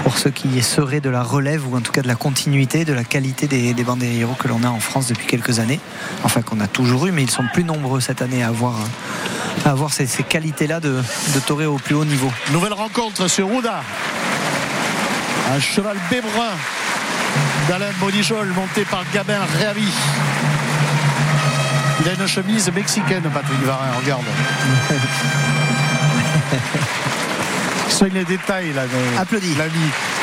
pour 0.04 0.18
ce 0.18 0.30
qui 0.30 0.62
serait 0.62 1.02
de 1.02 1.10
la 1.10 1.24
relève 1.24 1.68
ou 1.68 1.78
en 1.78 1.82
tout 1.82 1.92
cas 1.92 2.02
de 2.02 2.08
la 2.08 2.16
continuité, 2.16 2.86
de 2.86 2.94
la 2.94 3.04
qualité 3.04 3.48
des, 3.48 3.74
des 3.74 3.84
banderilleros 3.84 4.36
que 4.36 4.48
l'on 4.48 4.64
a 4.64 4.70
en 4.70 4.80
France 4.80 5.08
depuis 5.08 5.28
quelques 5.28 5.60
années. 5.60 5.80
Enfin, 6.24 6.42
qu'on 6.42 6.60
a 6.60 6.68
toujours 6.68 7.08
eu, 7.08 7.12
mais 7.12 7.24
ils 7.24 7.32
sont 7.32 7.46
plus 7.54 7.64
nombreux 7.64 8.00
cette 8.00 8.22
année 8.22 8.44
à 8.44 8.48
avoir, 8.48 8.76
à 9.66 9.70
avoir 9.70 9.94
ces, 9.94 10.08
ces 10.08 10.24
qualités-là 10.24 10.80
de, 10.80 11.02
de 11.34 11.40
torer 11.40 11.66
au 11.66 11.78
plus 11.78 11.96
haut 11.96 12.06
niveau. 12.06 12.32
Nouvelle 12.52 12.74
rencontre 12.74 13.28
sur 13.28 13.48
Rouda. 13.48 13.82
Un 15.54 15.60
cheval 15.60 15.98
bébrun 16.10 16.52
d'Alain 17.68 17.92
Bodichol 18.00 18.48
monté 18.50 18.86
par 18.86 19.04
Gabin 19.14 19.40
Réhabi. 19.58 19.88
Il 22.02 22.08
a 22.08 22.14
une 22.14 22.28
chemise 22.28 22.72
mexicaine, 22.74 23.24
Patrick 23.34 23.62
Varin, 23.64 23.92
regarde. 24.02 24.24
Soigne 27.90 28.14
les 28.14 28.26
détails 28.26 28.72
là. 28.74 28.84
de 28.84 29.20
Applaudis. 29.20 29.56
La 29.58 29.68
vie. 29.68 29.80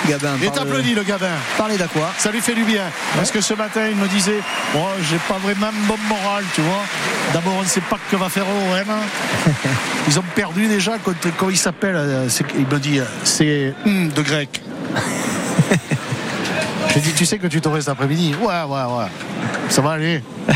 Gabin, 0.08 0.36
Il 0.40 0.46
est 0.46 0.54
le- 0.54 0.60
applaudi 0.62 0.94
le 0.94 1.02
Gabin. 1.02 1.26
Parlez 1.58 1.76
d'Aqua. 1.76 2.12
Ça 2.18 2.30
lui 2.30 2.40
fait 2.40 2.54
du 2.54 2.64
bien. 2.64 2.84
Parce 3.16 3.30
que 3.30 3.40
ce 3.40 3.54
matin, 3.54 3.82
il 3.90 3.96
me 3.96 4.06
disait 4.08 4.40
Bon, 4.72 4.84
j'ai 5.10 5.18
pas 5.28 5.38
vraiment 5.38 5.70
bon 5.86 5.96
moral, 6.08 6.44
tu 6.54 6.60
vois. 6.62 6.82
D'abord, 7.34 7.54
on 7.58 7.62
ne 7.62 7.68
sait 7.68 7.80
pas 7.82 7.98
que 8.10 8.16
va 8.16 8.28
faire 8.28 8.44
l'OM. 8.44 9.54
Ils 10.08 10.18
ont 10.18 10.24
perdu 10.34 10.68
déjà 10.68 10.96
contre. 10.98 11.18
Comment 11.36 11.50
il 11.50 11.58
s'appelle 11.58 11.96
euh, 11.96 12.28
Il 12.56 12.66
me 12.66 12.78
dit 12.78 13.00
C'est 13.24 13.74
hum, 13.84 14.08
de 14.08 14.22
grec. 14.22 14.62
J'ai 16.94 17.00
dit 17.00 17.12
Tu 17.12 17.26
sais 17.26 17.38
que 17.38 17.48
tu 17.48 17.60
t'aurais 17.60 17.80
cet 17.80 17.90
après-midi 17.90 18.34
Ouais, 18.40 18.46
ouais, 18.46 18.84
ouais. 18.84 19.06
Ça 19.68 19.82
va 19.82 19.92
aller. 19.92 20.22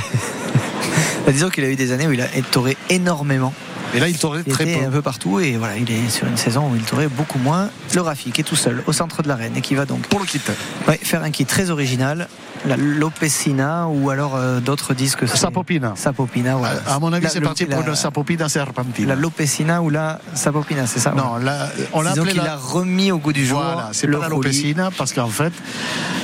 Bah, 1.26 1.32
disons 1.32 1.50
qu'il 1.50 1.62
a 1.64 1.68
eu 1.68 1.76
des 1.76 1.92
années 1.92 2.06
où 2.06 2.12
il 2.12 2.20
a 2.22 2.26
toré 2.50 2.78
énormément. 2.88 3.52
Et 3.94 4.00
là, 4.00 4.08
il 4.08 4.18
t'aurait 4.18 4.42
Il 4.46 4.52
très 4.52 4.64
était 4.64 4.80
un 4.80 4.86
peu. 4.86 4.96
peu 4.96 5.02
partout 5.02 5.40
et 5.40 5.56
voilà, 5.56 5.76
il 5.76 5.90
est 5.90 6.08
sur 6.10 6.26
une 6.26 6.36
saison 6.36 6.70
où 6.70 6.76
il 6.76 6.82
torait 6.82 7.08
beaucoup 7.08 7.38
moins. 7.38 7.70
Le 7.94 8.00
Rafi 8.02 8.30
qui 8.30 8.40
est 8.40 8.44
tout 8.44 8.56
seul 8.56 8.82
au 8.86 8.92
centre 8.92 9.22
de 9.22 9.28
l'arène 9.28 9.56
et 9.56 9.60
qui 9.60 9.74
va 9.74 9.84
donc 9.84 10.02
Pour 10.08 10.20
le 10.20 10.26
kit. 10.26 10.40
ouais, 10.88 10.98
faire 11.02 11.22
un 11.22 11.30
kit 11.30 11.44
très 11.44 11.70
original, 11.70 12.28
la 12.66 12.76
Lopesina 12.76 13.86
ou 13.88 14.10
alors 14.10 14.36
euh, 14.36 14.60
d'autres 14.60 14.94
disent 14.94 15.16
que 15.16 15.26
c'est 15.26 15.36
Sapopina. 15.36 15.94
Sapopina. 15.96 16.56
Voilà. 16.56 16.80
À 16.88 16.98
mon 16.98 17.12
avis, 17.12 17.24
La- 17.24 17.30
c'est 17.30 17.40
le- 17.40 17.46
parti 17.46 17.64
pour 17.66 17.80
la- 17.82 17.88
une 17.88 17.94
sapopina 17.96 18.48
serpentina. 18.48 19.08
La 19.08 19.14
Lopesina 19.20 19.82
ou 19.82 19.90
la 19.90 20.20
Sapopina, 20.34 20.86
c'est 20.86 21.00
ça 21.00 21.12
Non, 21.16 21.36
là, 21.36 21.68
on 21.92 22.02
l'a 22.02 22.10
appelé 22.12 22.34
la- 22.34 22.44
l'a 22.44 22.56
remis 22.56 23.10
au 23.12 23.18
goût 23.18 23.32
du 23.32 23.44
jour. 23.46 23.60
Voilà, 23.62 23.88
c'est 23.92 24.06
le 24.06 24.18
pas 24.18 24.24
la. 24.24 24.28
Lopesina 24.30 24.90
parce 24.96 25.12
qu'en 25.12 25.28
fait, 25.28 25.52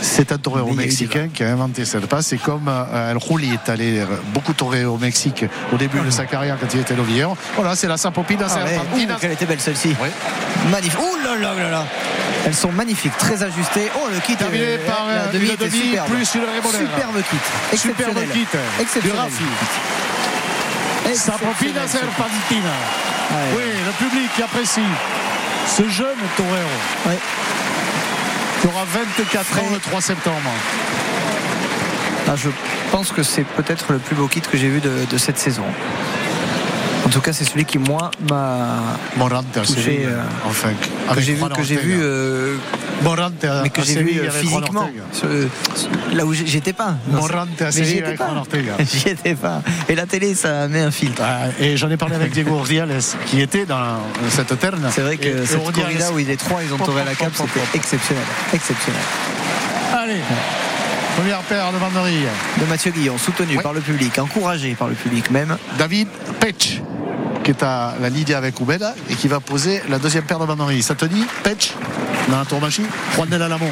c'est 0.03 0.31
un 0.31 0.39
torero 0.39 0.73
mexicain 0.73 1.29
qui 1.33 1.43
a 1.43 1.51
inventé 1.53 1.85
cette 1.85 2.07
passe. 2.07 2.27
C'est 2.29 2.39
comme 2.39 2.69
euh, 2.69 3.11
El 3.13 3.17
Rulli 3.19 3.53
est 3.55 3.69
allé 3.71 4.01
euh, 4.01 4.05
beaucoup 4.35 4.53
torer 4.53 4.85
au 4.85 4.99
Mexique 4.99 5.45
au 5.73 5.77
début 5.77 6.01
de 6.01 6.11
sa 6.11 6.27
carrière 6.27 6.59
quand 6.61 6.73
il 6.75 6.81
était 6.81 6.95
novilleur. 6.95 7.35
Voilà, 7.57 7.75
c'est 7.75 7.89
la 7.89 7.97
Sapopina 7.97 8.47
Ah 8.49 8.55
ouais. 8.65 8.71
Serpentina. 8.71 9.15
Ouh, 9.15 9.19
quelle 9.21 9.33
était 9.33 9.47
belle 9.47 9.61
celle-ci. 9.61 9.97
Oui. 10.03 10.09
Magnifique. 10.71 10.99
Ouh 11.01 11.25
là 11.25 11.37
là 11.41 11.55
là 11.59 11.71
là. 11.71 11.85
Elles 12.47 12.55
sont 12.55 12.71
magnifiques, 12.73 13.17
très 13.19 13.43
ajustées. 13.43 13.91
Oh 13.97 14.07
le 14.13 14.21
kit 14.21 14.37
Terminé 14.37 14.65
euh, 14.65 14.87
par 14.87 15.07
la 15.09 15.13
euh, 15.15 15.33
demi 15.33 15.49
demi 15.59 15.71
superbe. 15.71 16.09
plus 16.09 16.31
rémolaire. 16.35 16.81
Superbe 16.81 17.23
kit. 17.31 17.77
Superbe 17.79 18.19
kit 18.33 18.47
Exceptionnel. 18.81 19.31
Sapopina 21.15 21.87
ce 21.87 21.93
kit. 21.93 21.99
Serpentina. 21.99 22.71
Ouais. 23.31 23.37
Oui, 23.57 23.63
le 23.87 23.93
public 24.07 24.31
apprécie 24.45 24.81
ce 25.77 25.89
jeune 25.89 26.17
torero 26.37 26.79
Ouais. 27.07 27.19
qui 28.61 28.67
aura 28.69 28.85
24 28.85 29.59
ans 29.59 29.71
le 29.73 29.79
3 29.81 30.01
septembre. 30.01 30.51
Ah, 32.29 32.33
je 32.37 32.49
pense 32.91 33.13
que 33.13 33.23
c'est 33.23 33.45
peut-être 33.45 33.93
le 33.93 33.99
plus 33.99 34.15
beau 34.17 34.27
kit 34.29 34.41
que 34.41 34.57
j'ai 34.57 34.69
vu 34.69 34.81
de, 34.81 35.05
de 35.11 35.19
cette 35.19 35.39
saison. 35.39 35.65
En 37.07 37.09
tout 37.09 37.21
cas, 37.21 37.33
c'est 37.33 37.45
celui 37.45 37.65
qui, 37.65 37.79
moi, 37.79 38.11
m'a 38.29 38.99
Morante 39.17 39.47
touché, 39.53 40.07
euh, 40.07 40.21
enfin, 40.45 40.71
que 41.15 41.21
j'ai 41.21 41.35
vu, 41.35 41.49
que 41.49 41.63
j'ai 41.63 41.77
vu, 41.77 42.01
euh, 42.03 42.57
Morante 43.05 43.45
à, 43.45 43.63
mais 43.63 43.71
que 43.71 43.81
j'ai 43.83 44.03
vu 44.03 44.19
euh, 44.19 44.29
physiquement. 44.29 44.91
Là 46.13 46.27
où 46.27 46.35
j'étais 46.35 46.73
pas. 46.73 46.97
Morante 47.09 47.63
à 47.63 47.71
Séville 47.71 48.03
avec. 48.03 48.19
Juan 48.19 48.37
Ortega. 48.37 48.73
J'y 48.81 49.11
étais 49.11 49.37
pas. 49.37 49.63
Et 49.89 49.95
la 49.95 50.07
télé, 50.07 50.35
ça 50.35 50.67
met 50.67 50.81
un 50.81 50.91
filtre. 50.91 51.23
Et 51.61 51.77
j'en 51.77 51.89
ai 51.91 51.97
parlé 51.97 52.17
avec 52.17 52.33
Diego 52.33 52.57
Ordiales 52.57 52.99
qui 53.27 53.41
était 53.41 53.67
dans 53.67 54.01
cette 54.29 54.59
terne. 54.59 54.89
C'est 54.91 55.03
vrai 55.03 55.17
que 55.17 55.29
et 55.29 55.47
cette 55.47 55.63
corrida 55.63 56.11
où 56.13 56.19
il 56.19 56.29
est 56.29 56.37
trois, 56.37 56.61
ils 56.65 56.75
ont 56.75 56.77
pop, 56.77 56.93
la 56.93 57.15
cape, 57.15 57.35
c'était 57.37 57.61
exceptionnel. 57.75 58.25
Exceptionnel. 58.53 59.03
Allez, 59.97 60.21
première 61.17 61.41
paire 61.43 61.73
de 61.73 61.79
banderilles. 61.79 62.27
De 62.61 62.65
Mathieu 62.65 62.91
Guillon, 62.91 63.17
soutenu 63.17 63.59
par 63.59 63.73
le 63.73 63.81
public, 63.81 64.19
encouragé 64.19 64.75
par 64.75 64.89
le 64.89 64.95
public 64.95 65.31
même. 65.31 65.57
David 65.79 66.09
Pech 66.41 66.83
qui 67.47 67.53
est 67.53 67.63
à 67.63 67.95
la 68.01 68.09
Lydia 68.09 68.39
avec 68.39 68.59
Ubeda 68.61 68.97
et 69.09 69.15
qui 69.15 69.29
va 69.29 69.39
poser 69.39 69.81
la 69.89 70.01
deuxième 70.01 70.25
paire 70.25 70.41
de 70.41 70.47
banderilles. 70.47 70.83
Ça 70.83 70.97
te 70.97 71.05
dit 71.05 71.25
Pech 71.45 71.75
dans 72.29 72.39
la 72.39 72.45
tourmachi 72.45 72.83
Juan 73.15 73.29
Del 73.29 73.41
Alamo. 73.41 73.71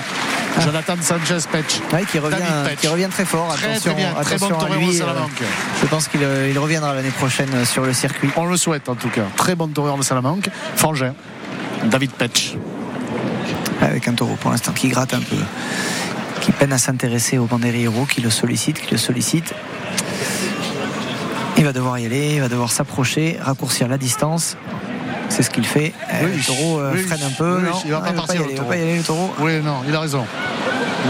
Jonathan 0.61 0.95
Sanchez 1.03 1.49
Pech. 1.51 1.81
Ouais, 1.93 2.05
qui, 2.05 2.20
revient, 2.20 2.37
qui 2.81 3.09
très 3.09 3.25
fort. 3.25 3.53
Très, 3.57 3.70
attention, 3.70 3.93
très 3.93 4.01
bien, 4.01 4.12
très 4.12 4.35
attention 4.37 4.49
bon 4.51 4.55
à 4.55 4.68
torero 4.68 4.81
lui. 4.81 4.87
de 4.87 4.93
euh, 4.93 4.99
Salamanque. 5.01 5.43
je 5.83 5.87
pense 5.87 6.07
qu'il 6.07 6.22
euh, 6.22 6.51
il 6.53 6.57
reviendra 6.57 6.95
l'année 6.95 7.11
prochaine 7.11 7.51
euh, 7.53 7.64
sur 7.64 7.83
le 7.83 7.93
circuit. 7.93 8.31
On 8.37 8.45
le 8.45 8.57
souhaite 8.57 8.89
en 8.89 8.95
tout 8.95 9.09
cas. 9.09 9.25
Très 9.35 9.57
bon 9.57 9.66
toreur 9.66 9.99
de 9.99 10.03
Salamanque. 10.05 10.49
Frangin. 10.77 11.14
David 11.83 12.12
Pech. 12.12 12.57
Avec 13.81 14.07
un 14.07 14.12
taureau 14.12 14.37
pour 14.37 14.53
l'instant 14.53 14.70
qui 14.70 14.87
gratte 14.87 15.14
un 15.14 15.20
peu. 15.20 15.37
Qui 16.43 16.53
peine 16.53 16.72
à 16.72 16.79
s'intéresser 16.79 17.39
au 17.39 17.47
Banderillero, 17.47 18.05
qui 18.05 18.20
le 18.20 18.31
sollicite, 18.31 18.81
qui 18.81 18.93
le 18.93 18.99
sollicite. 18.99 19.53
Il 21.57 21.65
va 21.65 21.73
devoir 21.73 21.99
y 21.99 22.07
aller, 22.07 22.35
il 22.35 22.41
va 22.41 22.49
devoir 22.49 22.71
s'approcher, 22.73 23.39
raccourcir 23.41 23.89
la 23.89 23.97
distance. 23.99 24.57
C'est 25.29 25.43
ce 25.43 25.51
qu'il 25.51 25.65
fait. 25.67 25.93
Euh, 26.13 26.25
Oui, 26.27 26.37
le 26.37 26.43
taureau 26.45 26.81
euh, 26.81 26.93
oui, 26.95 27.03
freine 27.03 27.23
un 27.23 27.31
peu. 27.31 27.57
oui, 27.59 27.63
non, 27.65 27.79
il 27.85 27.91
va 27.91 27.97
non, 27.99 28.03
pas 28.05 28.11
il 28.11 28.17
partir, 28.17 28.41
y 28.41 28.45
aller, 28.45 28.55
va 28.55 28.65
pas 28.65 28.77
y 28.77 28.83
aller, 28.83 28.97
le 28.99 29.03
taureau. 29.03 29.31
Oui, 29.41 29.61
non, 29.63 29.77
il 29.89 29.95
a 29.95 30.01
raison. 30.01 30.27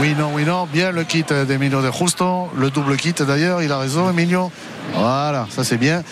Oui, 0.01 0.15
non, 0.19 0.31
oui, 0.35 0.45
non. 0.45 0.67
Bien 0.73 0.91
le 0.93 1.05
kit 1.05 1.25
d'Emilio 1.47 1.83
de 1.83 1.91
Justo. 1.91 2.51
Le 2.57 2.71
double 2.71 2.97
kit 2.97 3.13
d'ailleurs, 3.13 3.63
il 3.63 3.71
a 3.73 3.79
raison, 3.79 4.09
Emilio. 4.11 4.51
Voilà, 4.95 5.47
ça 5.51 5.65
c'est 5.65 5.77
bien. 5.79 6.03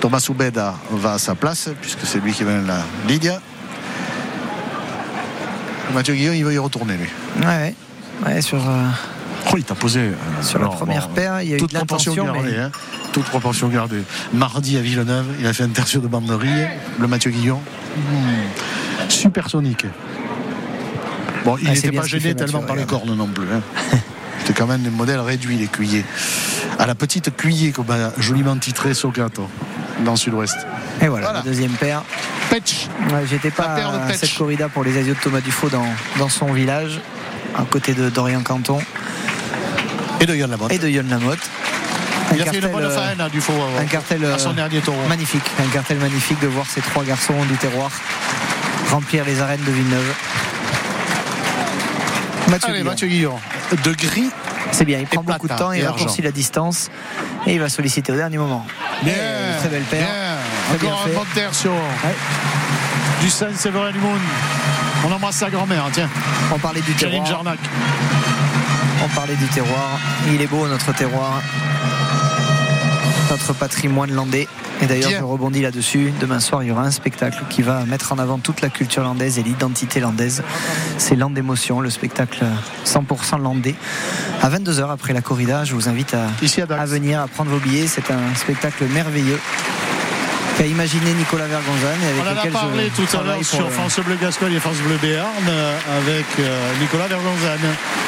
Thomas 0.00 0.24
Ubeda 0.28 0.74
va 0.90 1.14
à 1.14 1.18
sa 1.18 1.34
place, 1.34 1.70
puisque 1.80 2.04
c'est 2.04 2.20
lui 2.20 2.32
qui 2.32 2.44
mène 2.44 2.66
la 2.66 2.78
Lydia. 3.08 3.40
Mathieu 5.94 6.14
Guillon, 6.14 6.32
il 6.34 6.44
veut 6.44 6.52
y 6.52 6.58
retourner, 6.58 6.94
lui. 6.96 7.08
Ouais, 7.40 7.46
ouais. 7.46 7.74
Ouais, 8.26 8.42
sur, 8.42 8.58
euh, 8.58 8.84
Oh, 9.46 9.54
il 9.56 9.64
t'a 9.64 9.74
posé. 9.74 10.00
euh, 10.00 10.12
sur 10.42 10.58
la 10.58 10.68
première 10.68 11.08
bon, 11.08 11.14
paire, 11.14 11.42
il 11.42 11.48
y 11.50 11.52
a 11.52 11.56
eu 11.56 11.58
toute 11.58 11.72
de 11.72 11.76
proportion 11.76 12.14
gardée, 12.14 12.40
mais- 12.44 12.58
hein. 12.58 12.70
Toute 13.12 13.24
proportion 13.24 13.68
gardée. 13.68 14.02
Mardi 14.34 14.76
à 14.76 14.80
Villeneuve, 14.80 15.26
il 15.40 15.46
a 15.46 15.52
fait 15.52 15.62
un 15.64 15.68
tertiaire 15.68 16.02
de 16.02 16.08
banderie. 16.08 16.48
Le 16.98 17.06
Mathieu 17.06 17.30
Guillon. 17.30 17.60
Hmm. 17.96 19.08
Supersonique. 19.08 19.86
Bon, 21.44 21.56
il 21.60 21.68
Ah, 21.68 21.72
n'était 21.72 21.92
pas 21.92 22.02
gêné 22.04 22.22
fait, 22.22 22.34
tellement 22.34 22.60
Mathieu, 22.60 22.66
par 22.66 22.76
les 22.76 22.84
cornes 22.84 23.14
non 23.16 23.26
plus. 23.26 23.46
hein. 23.52 23.62
C'était 24.40 24.52
quand 24.54 24.66
même 24.66 24.82
des 24.82 24.90
modèles 24.90 25.20
réduits, 25.20 25.56
les 25.56 25.66
cuillers. 25.66 26.04
À 26.78 26.86
la 26.86 26.94
petite 26.94 27.34
cuillée, 27.36 27.72
comme 27.72 27.90
a 27.90 28.12
joliment 28.20 28.56
titré 28.56 28.94
Socato, 28.94 29.48
dans 30.04 30.16
Sud-Ouest. 30.16 30.56
Et 31.00 31.08
voilà, 31.08 31.26
Voilà. 31.26 31.38
la 31.40 31.44
deuxième 31.44 31.72
paire. 31.72 32.02
Petch. 32.50 32.88
Ouais, 33.10 33.24
J'étais 33.28 33.50
pas 33.50 33.74
à 33.74 34.12
cette 34.14 34.34
corrida 34.34 34.68
pour 34.68 34.84
les 34.84 34.96
asios 34.98 35.14
de 35.14 35.18
Thomas 35.20 35.40
Dufault 35.40 35.68
dans, 35.68 35.84
dans 36.18 36.28
son 36.28 36.52
village, 36.52 37.00
à 37.56 37.64
côté 37.64 37.94
de 37.94 38.08
Dorian 38.10 38.42
Canton 38.42 38.78
Et 40.20 40.26
de 40.26 40.34
Yann 40.34 40.50
Lamotte. 40.50 40.72
et 40.72 40.78
de 40.78 40.88
Yon 40.88 41.04
Lamotte. 41.08 41.38
Il 42.34 42.42
a 42.42 42.46
fait 42.46 42.58
une 42.58 42.68
bonne 42.68 42.84
euh, 42.84 42.90
faine 42.90 43.20
hein, 43.20 43.28
du 43.32 43.40
faux 43.40 43.54
un 43.78 43.84
cartel 43.86 44.24
à 44.24 44.38
son 44.38 44.50
euh, 44.50 44.54
dernier 44.54 44.80
taureau. 44.80 44.98
magnifique, 45.08 45.44
un 45.58 45.68
cartel 45.72 45.98
magnifique 45.98 46.40
de 46.40 46.46
voir 46.46 46.66
ces 46.66 46.80
trois 46.82 47.04
garçons 47.04 47.34
du 47.48 47.56
terroir 47.56 47.90
remplir 48.90 49.24
les 49.24 49.40
arènes 49.40 49.62
de 49.64 49.72
Villeneuve. 49.72 50.14
Mathieu 52.48 52.68
Allez, 52.70 52.78
Guillon. 52.78 52.90
Mathieu 52.90 53.08
Guillon. 53.08 53.40
De 53.84 53.92
gris. 53.92 54.30
C'est 54.72 54.84
bien, 54.84 54.98
il 54.98 55.06
prend 55.06 55.22
beaucoup 55.22 55.48
de 55.48 55.54
temps, 55.54 55.72
il 55.72 55.84
raccourcit 55.84 56.22
la 56.22 56.30
distance 56.30 56.90
et 57.46 57.54
il 57.54 57.60
va 57.60 57.68
solliciter 57.68 58.12
au 58.12 58.16
dernier 58.16 58.38
moment. 58.38 58.66
Bien. 59.02 59.14
Très 59.58 59.68
belle 59.68 59.82
paire. 59.84 60.06
Bien 60.78 60.88
Encore 60.88 61.06
un 61.06 61.14
bon 61.14 61.24
tertio. 61.34 61.70
Ouais. 61.70 62.14
Du 63.22 63.30
Saint-Séverin 63.30 63.90
du 63.92 63.98
Monde. 63.98 64.18
On 65.06 65.12
embrasse 65.12 65.36
sa 65.36 65.50
grand-mère, 65.50 65.84
hein, 65.84 65.90
tiens. 65.92 66.08
On 66.52 66.58
parlait 66.58 66.80
du 66.80 66.92
terroir. 66.94 67.24
Jarnac. 67.24 67.58
On 69.04 69.08
parlait 69.14 69.36
du 69.36 69.46
terroir. 69.46 69.98
Il 70.32 70.40
est 70.40 70.46
beau 70.46 70.66
notre 70.66 70.92
terroir. 70.92 71.40
Notre 73.30 73.52
patrimoine 73.52 74.12
landais. 74.12 74.48
Et 74.80 74.86
d'ailleurs, 74.86 75.10
je 75.10 75.22
rebondis 75.22 75.62
là-dessus. 75.62 76.12
Demain 76.20 76.40
soir, 76.40 76.62
il 76.62 76.68
y 76.68 76.72
aura 76.72 76.82
un 76.82 76.90
spectacle 76.90 77.44
qui 77.48 77.62
va 77.62 77.84
mettre 77.84 78.12
en 78.12 78.18
avant 78.18 78.38
toute 78.38 78.60
la 78.60 78.68
culture 78.68 79.02
landaise 79.02 79.38
et 79.38 79.42
l'identité 79.42 80.00
landaise. 80.00 80.42
C'est 80.98 81.16
Land 81.16 81.30
d'émotion, 81.30 81.80
le 81.80 81.90
spectacle 81.90 82.44
100% 82.84 83.40
landais. 83.40 83.74
À 84.42 84.48
22h 84.50 84.90
après 84.90 85.12
la 85.12 85.20
corrida, 85.20 85.64
je 85.64 85.74
vous 85.74 85.88
invite 85.88 86.14
à, 86.14 86.26
à 86.74 86.86
venir, 86.86 87.20
à 87.20 87.28
prendre 87.28 87.50
vos 87.50 87.58
billets. 87.58 87.86
C'est 87.86 88.10
un 88.10 88.34
spectacle 88.36 88.84
merveilleux 88.86 89.40
qu'a 90.58 90.66
imaginé 90.66 91.12
Nicolas 91.14 91.46
Vergonzane. 91.46 92.02
avec 92.02 92.20
On 92.20 92.26
en 92.26 92.48
a 92.48 92.60
parlé 92.66 92.90
tout 92.90 93.16
à 93.16 93.22
l'heure 93.22 93.44
sur 93.44 93.70
France 93.70 94.00
Bleu 94.00 94.16
Gascogne 94.20 94.54
et 94.54 94.60
France 94.60 94.78
Bleu 94.78 94.96
Béarn 95.00 95.28
euh, 95.48 95.78
avec 95.98 96.26
euh, 96.40 96.70
Nicolas 96.80 97.06
Vergonzane 97.06 97.58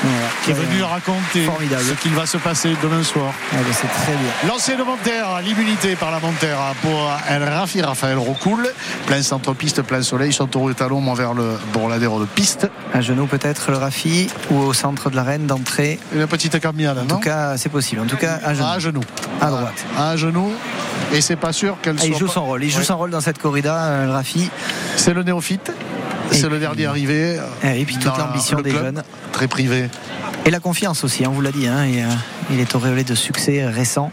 Voilà. 0.03 0.17
qui 0.45 0.51
est 0.51 0.55
venu 0.55 0.83
raconter 0.83 1.45
Formidable. 1.45 1.83
ce 1.89 1.93
qu'il 2.03 2.13
va 2.13 2.27
se 2.27 2.39
passer 2.39 2.75
demain 2.83 3.05
soir. 3.05 3.27
ouais, 3.53 3.59
bah, 3.59 3.65
c'est 3.73 3.87
très 3.87 4.13
bien. 4.13 4.49
Lancé 4.49 4.75
de 4.77 4.83
Montère, 4.83 5.41
l'immunité 5.45 5.95
par 5.95 6.11
la 6.11 6.19
Montère 6.19 6.59
pour 6.83 7.13
El 7.29 7.45
Rafi 7.45 7.83
Raphaël 7.83 8.19
Rocoul. 8.19 8.69
Plein 9.07 9.23
centre-piste, 9.23 9.83
plein 9.83 10.03
soleil, 10.03 10.31
est 10.31 10.83
à 10.83 10.89
l'ombre 10.89 11.15
vers 11.15 11.35
le 11.35 11.57
Borladero 11.73 12.21
de 12.21 12.27
piste. 12.27 12.69
À 12.93 13.01
genoux 13.01 13.27
peut-être 13.27 13.71
le 13.71 13.77
Rafi 13.77 14.29
ou 14.51 14.59
au 14.59 14.73
centre 14.73 15.11
de 15.11 15.17
l'arène 15.17 15.47
d'entrée. 15.47 16.01
Une 16.13 16.27
petite 16.27 16.59
camiade, 16.59 16.99
En 16.99 17.03
non 17.03 17.17
tout 17.17 17.21
cas, 17.21 17.57
c'est 17.57 17.69
possible. 17.69 18.01
En 18.03 18.07
tout 18.07 18.17
cas, 18.17 18.41
à 18.45 18.55
genoux. 18.55 18.67
À 18.67 18.79
genoux. 18.81 19.05
À 19.41 19.47
droite. 19.51 19.85
À 19.97 20.17
genoux. 20.17 20.53
Et 21.13 21.21
c'est 21.21 21.37
pas 21.37 21.53
sûr 21.53 21.77
qu'elle 21.83 21.97
Ah, 22.01 22.07
il 22.07 22.17
joue 22.17 22.27
pas- 22.27 22.33
son 22.35 22.45
rôle. 22.47 22.63
Il 22.65 22.71
joue 22.71 22.79
Ouais. 22.79 22.85
son 22.85 22.97
rôle 22.99 23.11
dans 23.11 23.21
cette 23.21 23.39
corrida, 23.39 23.75
euh, 23.85 24.07
le 24.07 24.13
Rafi. 24.13 24.49
C'est 24.97 25.13
le 25.15 25.23
néophyte. 25.23 25.73
Et 26.31 26.37
C'est 26.37 26.49
le 26.49 26.59
dernier 26.61 26.87
arrivé. 26.87 27.39
euh, 27.65 27.73
Et 27.75 27.85
puis 27.85 27.97
toute 27.97 28.05
dans 28.05 28.17
l'ambition 28.17 28.61
des 28.61 28.71
club, 28.71 28.85
jeunes. 28.85 29.03
Très 29.33 29.49
privé. 29.49 29.89
Et 30.47 30.51
la 30.51 30.61
confiance 30.61 31.03
aussi, 31.03 31.27
on 31.27 31.33
vous 31.33 31.41
l'a 31.41 31.51
dit. 31.51 31.67
hein, 31.67 31.83
et, 31.85 32.03
euh, 32.05 32.07
il 32.51 32.61
est 32.61 32.75
auréolé 32.77 33.03
de 33.03 33.15
succès 33.17 33.67
récent. 33.67 34.13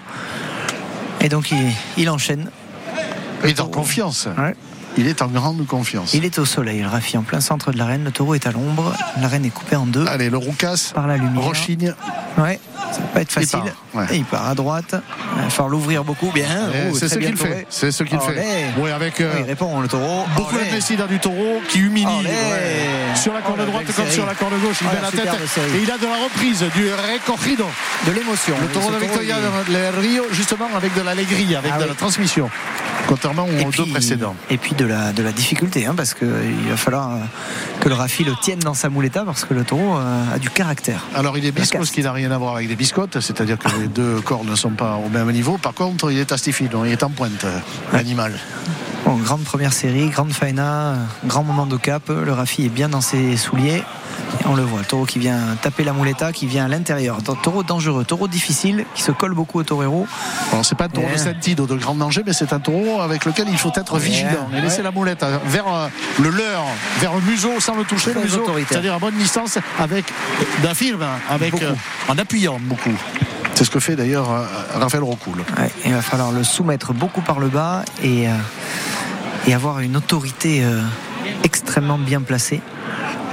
Et 1.21 1.29
donc, 1.29 1.51
il, 1.51 1.71
il 1.97 2.09
enchaîne. 2.09 2.49
Il 3.43 3.51
est 3.51 3.59
en 3.59 3.67
confiance. 3.67 4.27
Ouais. 4.37 4.55
Il 4.99 5.07
est 5.07 5.21
en 5.21 5.27
grande 5.27 5.65
confiance. 5.67 6.13
Il 6.15 6.25
est 6.25 6.39
au 6.39 6.45
soleil, 6.45 6.81
le 6.81 6.87
Rafi, 6.87 7.17
en 7.17 7.21
plein 7.21 7.39
centre 7.39 7.71
de 7.71 7.77
l'arène. 7.77 8.03
Le 8.03 8.11
taureau 8.11 8.33
est 8.35 8.47
à 8.47 8.51
l'ombre. 8.51 8.93
L'arène 9.21 9.45
est 9.45 9.49
coupée 9.51 9.75
en 9.75 9.85
deux 9.85 10.05
Allez, 10.07 10.29
le 10.29 10.37
Roucas, 10.37 10.91
par 10.95 11.05
la 11.05 11.17
lumière. 11.17 11.43
Rochigne. 11.43 11.93
Ouais, 12.37 12.59
ça 12.91 12.99
va 13.01 13.07
pas 13.13 13.21
être 13.21 13.31
Il 13.37 13.45
facile. 13.47 13.59
part, 13.59 14.01
ouais. 14.01 14.05
Et 14.11 14.17
il 14.17 14.25
part 14.25 14.47
à 14.47 14.55
droite. 14.55 14.95
Il 15.35 15.43
va 15.43 15.49
falloir 15.49 15.69
l'ouvrir 15.69 16.03
beaucoup. 16.03 16.31
Bien. 16.31 16.45
Eh, 16.73 16.89
Oh, 16.91 16.95
c'est 16.97 17.09
ce 17.09 17.19
qu'il 17.19 17.37
fait. 17.37 17.67
C'est 17.69 17.91
ce 17.91 18.03
qu'il 18.03 18.19
fait. 18.19 18.71
Oui, 18.79 18.89
avec 18.91 19.21
euh, 19.21 19.31
Oh, 19.35 19.37
il 19.39 19.45
répond, 19.45 19.79
le 19.81 19.87
taureau. 19.87 20.25
beaucoup 20.35 20.55
de 20.55 20.95
dans 20.97 21.05
du 21.07 21.19
taureau 21.19 21.61
qui 21.69 21.79
humilie 21.79 22.05
ouais. 22.05 23.15
sur 23.15 23.33
la 23.33 23.41
corde 23.41 23.59
Oh, 23.63 23.65
droite 23.69 23.85
comme 23.85 23.95
série. 23.95 24.11
sur 24.11 24.25
la 24.25 24.33
corde 24.35 24.53
gauche. 24.61 24.77
Il 24.81 24.87
Oh, 24.89 24.95
met 24.95 25.01
la 25.01 25.11
tête 25.11 25.41
et 25.75 25.81
il 25.83 25.91
a 25.91 25.97
de 25.97 26.05
la 26.05 26.23
reprise 26.23 26.59
du 26.75 26.87
recogido. 26.91 27.65
De 28.07 28.11
l'émotion. 28.13 28.55
Le 28.61 28.67
taureau 28.67 28.91
de 28.91 28.97
Victoria 28.97 29.35
il 29.67 29.75
est- 29.75 29.91
de 29.91 29.97
Rio, 29.99 30.23
justement 30.31 30.67
avec 30.75 30.93
de 30.95 31.01
l'allégrie, 31.01 31.55
avec 31.55 31.71
Ah 31.75 31.79
de 31.81 31.85
la 31.85 31.93
transmission. 31.95 32.49
Contrairement 33.07 33.47
Et 33.47 33.65
aux 33.65 33.69
puis, 33.69 33.83
deux 33.83 33.89
précédents. 33.89 34.35
et 34.49 34.57
puis 34.57 34.75
de 34.75 34.85
la, 34.85 35.13
de 35.13 35.23
la 35.23 35.31
difficulté, 35.31 35.85
hein, 35.85 35.93
parce 35.95 36.13
qu'il 36.13 36.27
va 36.69 36.77
falloir 36.77 37.11
euh, 37.13 37.17
que 37.79 37.89
le 37.89 37.95
Rafi 37.95 38.23
le 38.23 38.33
tienne 38.41 38.59
dans 38.59 38.73
sa 38.73 38.89
mouletta, 38.89 39.23
parce 39.25 39.45
que 39.45 39.53
le 39.53 39.63
taureau 39.63 39.97
euh, 39.97 40.35
a 40.35 40.39
du 40.39 40.49
caractère. 40.49 41.05
Alors 41.15 41.37
il 41.37 41.45
est 41.45 41.51
biscot, 41.51 41.85
ce 41.85 41.91
qui 41.91 42.01
n'a 42.01 42.11
rien 42.11 42.31
à 42.31 42.37
voir 42.37 42.55
avec 42.55 42.67
des 42.67 42.75
biscottes, 42.75 43.19
c'est-à-dire 43.19 43.57
que 43.57 43.69
les 43.79 43.87
deux 43.87 44.19
corps 44.21 44.43
ne 44.43 44.55
sont 44.55 44.71
pas 44.71 44.95
au 45.03 45.09
même 45.09 45.31
niveau. 45.31 45.57
Par 45.57 45.73
contre, 45.73 46.11
il 46.11 46.17
est 46.19 46.31
astifié, 46.31 46.67
donc 46.67 46.83
il 46.85 46.91
est 46.91 47.03
en 47.03 47.09
pointe, 47.09 47.45
euh, 47.45 47.59
l'animal. 47.93 48.33
Bon, 49.05 49.15
grande 49.15 49.43
première 49.43 49.71
série, 49.73 50.09
grande 50.09 50.33
faena, 50.33 50.89
euh, 50.89 50.95
grand 51.25 51.43
moment 51.43 51.65
de 51.65 51.77
cap. 51.77 52.09
Le 52.09 52.33
Rafi 52.33 52.65
est 52.65 52.69
bien 52.69 52.89
dans 52.89 52.99
ses 53.01 53.37
souliers. 53.37 53.83
Et 54.41 54.47
on 54.47 54.55
le 54.55 54.63
voit, 54.63 54.79
le 54.79 54.85
taureau 54.85 55.05
qui 55.05 55.19
vient 55.19 55.39
taper 55.61 55.83
la 55.83 55.93
mouletta, 55.93 56.31
qui 56.33 56.47
vient 56.47 56.65
à 56.65 56.67
l'intérieur. 56.67 57.17
Taureau 57.43 57.63
dangereux, 57.63 58.03
taureau 58.03 58.27
difficile, 58.27 58.85
qui 58.93 59.01
se 59.01 59.11
colle 59.11 59.33
beaucoup 59.33 59.59
au 59.59 59.63
torero. 59.63 60.05
Bon, 60.51 60.63
c'est 60.63 60.75
pas 60.77 60.85
un 60.85 60.89
taureau 60.89 61.07
de 61.11 61.17
sentido 61.17 61.65
de 61.65 61.75
grand 61.75 61.95
danger, 61.95 62.23
mais 62.25 62.33
c'est 62.33 62.51
un 62.53 62.59
taureau 62.59 63.01
avec 63.01 63.25
lequel 63.25 63.47
il 63.49 63.57
faut 63.57 63.71
être 63.75 63.97
vigilant 63.97 64.49
et 64.55 64.61
laisser 64.61 64.77
Ouais. 64.77 64.83
la 64.83 64.91
moulette 64.91 65.23
euh, 65.23 65.37
vers 65.45 65.67
euh, 65.73 65.87
le 66.19 66.29
leurre, 66.29 66.65
vers 66.99 67.13
le 67.15 67.21
museau 67.21 67.59
sans 67.59 67.75
le 67.75 67.83
toucher, 67.83 68.13
le 68.13 68.21
museau, 68.21 68.45
c'est-à-dire 68.69 68.93
à 68.93 68.99
bonne 68.99 69.15
distance, 69.15 69.57
avec 69.79 70.05
d'un 70.61 70.73
film, 70.73 71.01
hein, 71.01 71.19
avec 71.29 71.61
euh, 71.63 71.73
en 72.09 72.17
appuyant 72.17 72.57
beaucoup. 72.61 72.93
C'est 73.55 73.63
ce 73.65 73.71
que 73.71 73.79
fait 73.79 73.95
d'ailleurs 73.95 74.29
euh, 74.31 74.43
Raphaël 74.75 75.03
Rocoul. 75.03 75.37
Ouais, 75.57 75.71
il 75.85 75.93
va 75.93 76.01
falloir 76.01 76.31
le 76.31 76.43
soumettre 76.43 76.93
beaucoup 76.93 77.21
par 77.21 77.39
le 77.39 77.47
bas 77.47 77.83
et, 78.03 78.27
euh, 78.27 78.31
et 79.47 79.53
avoir 79.53 79.79
une 79.79 79.95
autorité 79.97 80.63
euh, 80.63 80.81
extrêmement 81.43 81.97
bien 81.97 82.21
placée. 82.21 82.61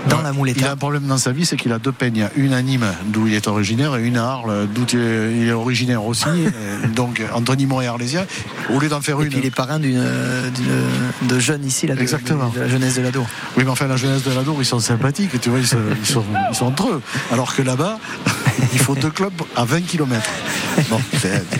Dans 0.09 0.22
la 0.22 0.32
moulette. 0.32 0.57
Il 0.59 0.64
a 0.64 0.72
un 0.72 0.76
problème 0.76 1.07
dans 1.07 1.18
sa 1.18 1.32
vie, 1.32 1.46
c'est 1.46 1.57
qu'il 1.57 1.72
a 1.72 1.78
deux 1.78 1.92
peignes. 1.92 2.28
Une 2.36 2.52
à 2.52 2.62
Nîmes, 2.62 2.86
d'où 3.07 3.26
il 3.26 3.34
est 3.34 3.46
originaire, 3.46 3.96
et 3.96 4.02
une 4.02 4.16
à 4.16 4.24
Arles, 4.24 4.68
d'où 4.74 4.84
il 4.92 5.48
est 5.48 5.52
originaire 5.52 6.05
aussi. 6.05 6.26
donc, 6.94 7.22
entre 7.32 7.55
Nîmes 7.57 7.74
et 7.82 7.86
Arlésien, 7.86 8.26
au 8.72 8.78
lieu 8.78 8.88
d'en 8.88 9.00
faire 9.00 9.20
et 9.20 9.24
une. 9.24 9.30
Puis 9.30 9.38
il 9.40 9.46
est 9.46 9.55
parrain 9.55 9.78
d'une, 9.78 10.02
de 11.22 11.38
jeunes 11.38 11.64
ici, 11.64 11.86
là, 11.86 11.94
de, 11.94 12.00
Exactement. 12.00 12.48
De, 12.48 12.61
la 12.61 12.68
jeunesse 12.68 12.96
de 12.96 13.02
l'Adour. 13.02 13.26
Oui, 13.57 13.64
mais 13.64 13.70
enfin, 13.70 13.86
la 13.86 13.96
jeunesse 13.96 14.22
de 14.22 14.32
l'Adour, 14.32 14.57
ils 14.61 14.66
sont 14.66 14.80
sympathiques, 14.80 15.40
tu 15.40 15.50
vois, 15.50 15.59
ils, 15.59 15.66
se, 15.66 15.76
ils, 16.00 16.07
sont, 16.07 16.24
ils 16.50 16.55
sont 16.55 16.66
entre 16.66 16.88
eux. 16.88 17.02
Alors 17.32 17.55
que 17.55 17.62
là-bas, 17.62 17.98
il 18.74 18.80
faut 18.80 18.94
deux 18.94 19.10
clubs 19.10 19.32
à 19.56 19.64
20 19.64 19.82
km. 19.82 20.20
Bon, 20.90 21.00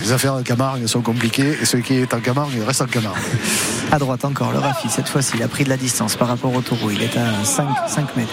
les 0.03 0.13
affaires 0.13 0.37
de 0.37 0.43
Camargue 0.43 0.87
sont 0.87 1.01
compliquées, 1.01 1.57
et 1.63 1.65
ce 1.65 1.77
qui 1.77 1.95
est 1.95 2.13
en 2.13 2.19
Camargue 2.19 2.61
reste 2.67 2.83
en 2.83 2.87
Camargue. 2.87 3.17
À 3.93 3.99
droite 3.99 4.25
encore, 4.25 4.51
le 4.51 4.59
Rafi, 4.59 4.89
cette 4.91 5.09
fois-ci, 5.09 5.33
il 5.37 5.43
a 5.43 5.49
pris 5.49 5.63
de 5.63 5.69
la 5.69 5.77
distance 5.77 6.17
par 6.17 6.27
rapport 6.27 6.53
au 6.53 6.61
taureau. 6.61 6.91
Il 6.91 7.01
est 7.03 7.17
à 7.17 7.45
5, 7.45 7.69
5 7.87 8.17
mètres. 8.17 8.33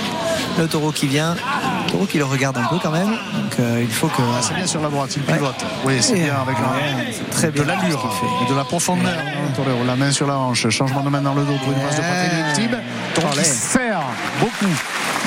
Le 0.58 0.68
taureau 0.68 0.92
qui 0.92 1.08
vient, 1.08 1.36
le 1.36 1.92
taureau 1.92 2.06
qui 2.06 2.18
le 2.18 2.26
regarde 2.26 2.58
un 2.58 2.66
peu 2.66 2.78
quand 2.82 2.90
même. 2.90 3.10
Donc 3.10 3.60
euh, 3.60 3.80
il 3.82 3.94
faut 3.94 4.08
que. 4.08 4.22
Ah, 4.22 4.42
c'est 4.42 4.56
bien 4.56 4.66
sur 4.66 4.82
la 4.82 4.90
droite, 4.90 5.14
il 5.16 5.22
pivote. 5.22 5.66
Oui, 5.86 5.98
c'est 6.02 6.16
bien 6.16 6.36
avec 6.36 6.58
ouais, 6.58 6.64
un, 6.64 7.32
très 7.32 7.52
bien 7.52 7.64
de 7.64 7.68
l'allure 7.68 8.12
et 8.44 8.50
de 8.50 8.56
la 8.56 8.64
profondeur. 8.64 9.06
Ouais. 9.06 9.86
La 9.86 9.96
main 9.96 10.12
sur 10.12 10.26
la 10.26 10.38
hanche, 10.38 10.68
changement 10.70 11.04
de 11.04 11.10
main 11.10 11.22
dans 11.22 11.36
le 11.36 11.44
dos 11.44 11.58
pour 11.64 11.72
une 11.74 11.80
passe 11.80 11.98
de 11.98 12.02
poitrine 12.02 12.46
ultime. 12.48 12.78
Taureau 13.14 13.30
qui 13.30 13.46
serre 13.46 14.02
beaucoup. 14.40 14.74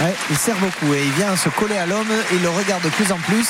Ouais, 0.03 0.15
il 0.31 0.37
sert 0.37 0.57
beaucoup 0.57 0.93
et 0.93 1.03
il 1.05 1.13
vient 1.13 1.37
se 1.37 1.49
coller 1.49 1.77
à 1.77 1.87
l'homme. 1.87 2.07
Il 2.33 2.43
le 2.43 2.49
regarde 2.49 2.83
de 2.83 2.89
plus 2.89 3.13
en 3.13 3.17
plus. 3.17 3.47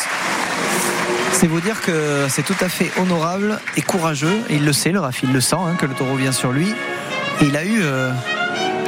C'est 1.33 1.47
vous 1.47 1.61
dire 1.61 1.81
que 1.81 2.27
c'est 2.29 2.43
tout 2.43 2.57
à 2.61 2.69
fait 2.69 2.91
honorable 3.01 3.59
et 3.77 3.83
courageux. 3.83 4.43
Et 4.51 4.57
il 4.57 4.65
le 4.65 4.73
sait, 4.73 4.93
le 4.93 5.01
Rafi, 5.01 5.27
il 5.27 5.33
le 5.33 5.41
sent, 5.41 5.57
hein, 5.59 5.75
que 5.79 5.87
le 5.87 5.95
taureau 5.95 6.17
vient 6.17 6.33
sur 6.33 6.53
lui. 6.53 6.69
Et 7.41 7.47
il 7.47 7.57
a 7.57 7.65
eu 7.65 7.81
euh, 7.83 8.13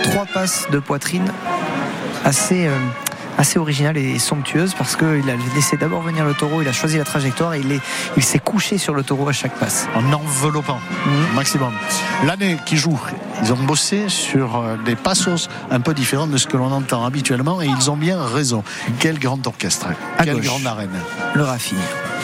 trois 0.04 0.26
passes 0.26 0.66
de 0.70 0.78
poitrine 0.78 1.32
assez, 2.24 2.66
euh, 2.66 2.76
assez 3.38 3.58
originales 3.58 3.96
et 3.96 4.18
somptueuses 4.18 4.74
parce 4.74 4.96
qu'il 4.96 5.06
a 5.06 5.54
laissé 5.54 5.76
d'abord 5.76 6.02
venir 6.02 6.24
le 6.24 6.34
taureau, 6.34 6.62
il 6.62 6.68
a 6.68 6.72
choisi 6.72 6.98
la 6.98 7.04
trajectoire 7.04 7.54
et 7.54 7.60
il, 7.60 7.72
est, 7.72 7.80
il 8.16 8.22
s'est 8.22 8.38
couché 8.38 8.78
sur 8.78 8.94
le 8.94 9.02
taureau 9.02 9.28
à 9.28 9.32
chaque 9.32 9.58
passe. 9.58 9.88
En 9.94 10.12
enveloppant 10.12 10.78
mmh. 10.78 11.34
maximum. 11.34 11.72
L'année 12.24 12.58
qui 12.66 12.76
joue, 12.76 13.00
ils 13.42 13.52
ont 13.52 13.56
bossé 13.56 14.08
sur 14.08 14.62
des 14.84 14.96
passos 14.96 15.48
un 15.70 15.80
peu 15.80 15.94
différents 15.94 16.26
de 16.26 16.36
ce 16.36 16.46
que 16.46 16.56
l'on 16.56 16.72
entend 16.72 17.04
habituellement 17.04 17.60
et 17.60 17.66
ils 17.66 17.90
ont 17.90 17.96
bien 17.96 18.22
raison. 18.22 18.64
Quel 18.98 19.18
grand 19.18 19.44
orchestre, 19.46 19.88
à 20.18 20.24
quelle 20.24 20.36
gauche, 20.36 20.46
grande 20.46 20.66
arène. 20.66 20.90
Le 21.34 21.44
Rafi, 21.44 21.74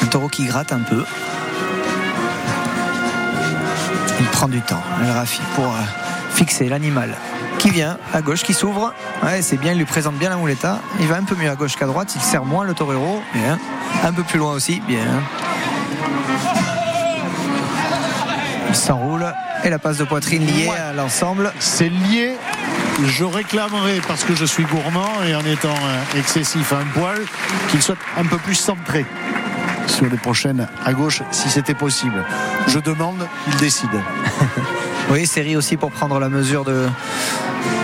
un 0.03 0.07
taureau 0.07 0.29
qui 0.29 0.47
gratte 0.47 0.73
un 0.73 0.81
peu. 0.81 1.05
Il 4.21 4.27
prend 4.27 4.49
du 4.49 4.61
temps, 4.61 4.83
le 5.01 5.11
Rafi, 5.11 5.41
pour 5.55 5.67
euh, 5.67 5.83
fixer 6.35 6.69
l'animal 6.69 7.15
qui 7.59 7.71
vient 7.71 7.97
à 8.13 8.23
gauche, 8.23 8.43
qui 8.43 8.55
s'ouvre. 8.55 8.93
Ouais, 9.23 9.41
c'est 9.41 9.57
bien, 9.57 9.71
il 9.73 9.79
lui 9.79 9.85
présente 9.85 10.17
bien 10.17 10.31
la 10.31 10.37
mouletta. 10.37 10.81
Il 10.99 11.07
va 11.07 11.17
un 11.17 11.23
peu 11.23 11.37
mieux 11.37 11.49
à 11.49 11.55
gauche 11.55 11.77
qu'à 11.77 11.87
droite. 11.87 12.13
Il 12.17 12.21
serre 12.21 12.45
moins 12.45 12.65
le 12.65 12.75
torero. 12.75 13.23
Bien. 13.35 13.57
Un 14.03 14.13
peu 14.13 14.25
plus 14.25 14.41
loin 14.41 14.53
aussi. 14.53 14.81
Bien. 14.81 15.23
Il 18.69 18.75
s'enroule. 18.75 19.33
Et 19.65 19.71
la 19.71 19.79
passe 19.79 19.99
de 19.99 20.05
poitrine 20.05 20.45
liée 20.45 20.69
ouais. 20.69 20.77
à 20.77 20.93
l'ensemble. 20.93 21.53
C'est 21.59 21.89
lié. 21.89 22.33
Je 23.07 23.25
réclamerai, 23.25 24.01
parce 24.07 24.25
que 24.25 24.35
je 24.35 24.45
suis 24.45 24.65
gourmand 24.65 25.23
et 25.27 25.35
en 25.35 25.45
étant 25.45 25.75
excessif 26.17 26.73
à 26.73 26.79
un 26.79 26.87
poil, 26.87 27.21
qu'il 27.71 27.81
soit 27.83 27.97
un 28.19 28.25
peu 28.25 28.37
plus 28.39 28.55
centré 28.55 29.07
sur 29.87 30.07
les 30.07 30.17
prochaines 30.17 30.69
à 30.85 30.93
gauche, 30.93 31.23
si 31.31 31.49
c'était 31.49 31.75
possible. 31.75 32.25
Je 32.69 32.79
demande, 32.79 33.27
il 33.49 33.57
décide. 33.57 33.91
Oui, 35.11 35.27
série 35.27 35.57
aussi 35.57 35.77
pour 35.77 35.91
prendre 35.91 36.19
la 36.21 36.29
mesure 36.29 36.65
de, 36.65 36.87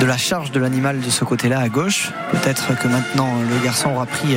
de 0.00 0.06
la 0.06 0.16
charge 0.16 0.50
de 0.52 0.60
l'animal 0.60 1.00
de 1.00 1.10
ce 1.10 1.24
côté-là 1.24 1.58
à 1.60 1.68
gauche. 1.68 2.10
Peut-être 2.30 2.78
que 2.78 2.88
maintenant 2.88 3.28
le 3.40 3.64
garçon 3.64 3.90
aura 3.90 4.06
pris 4.06 4.36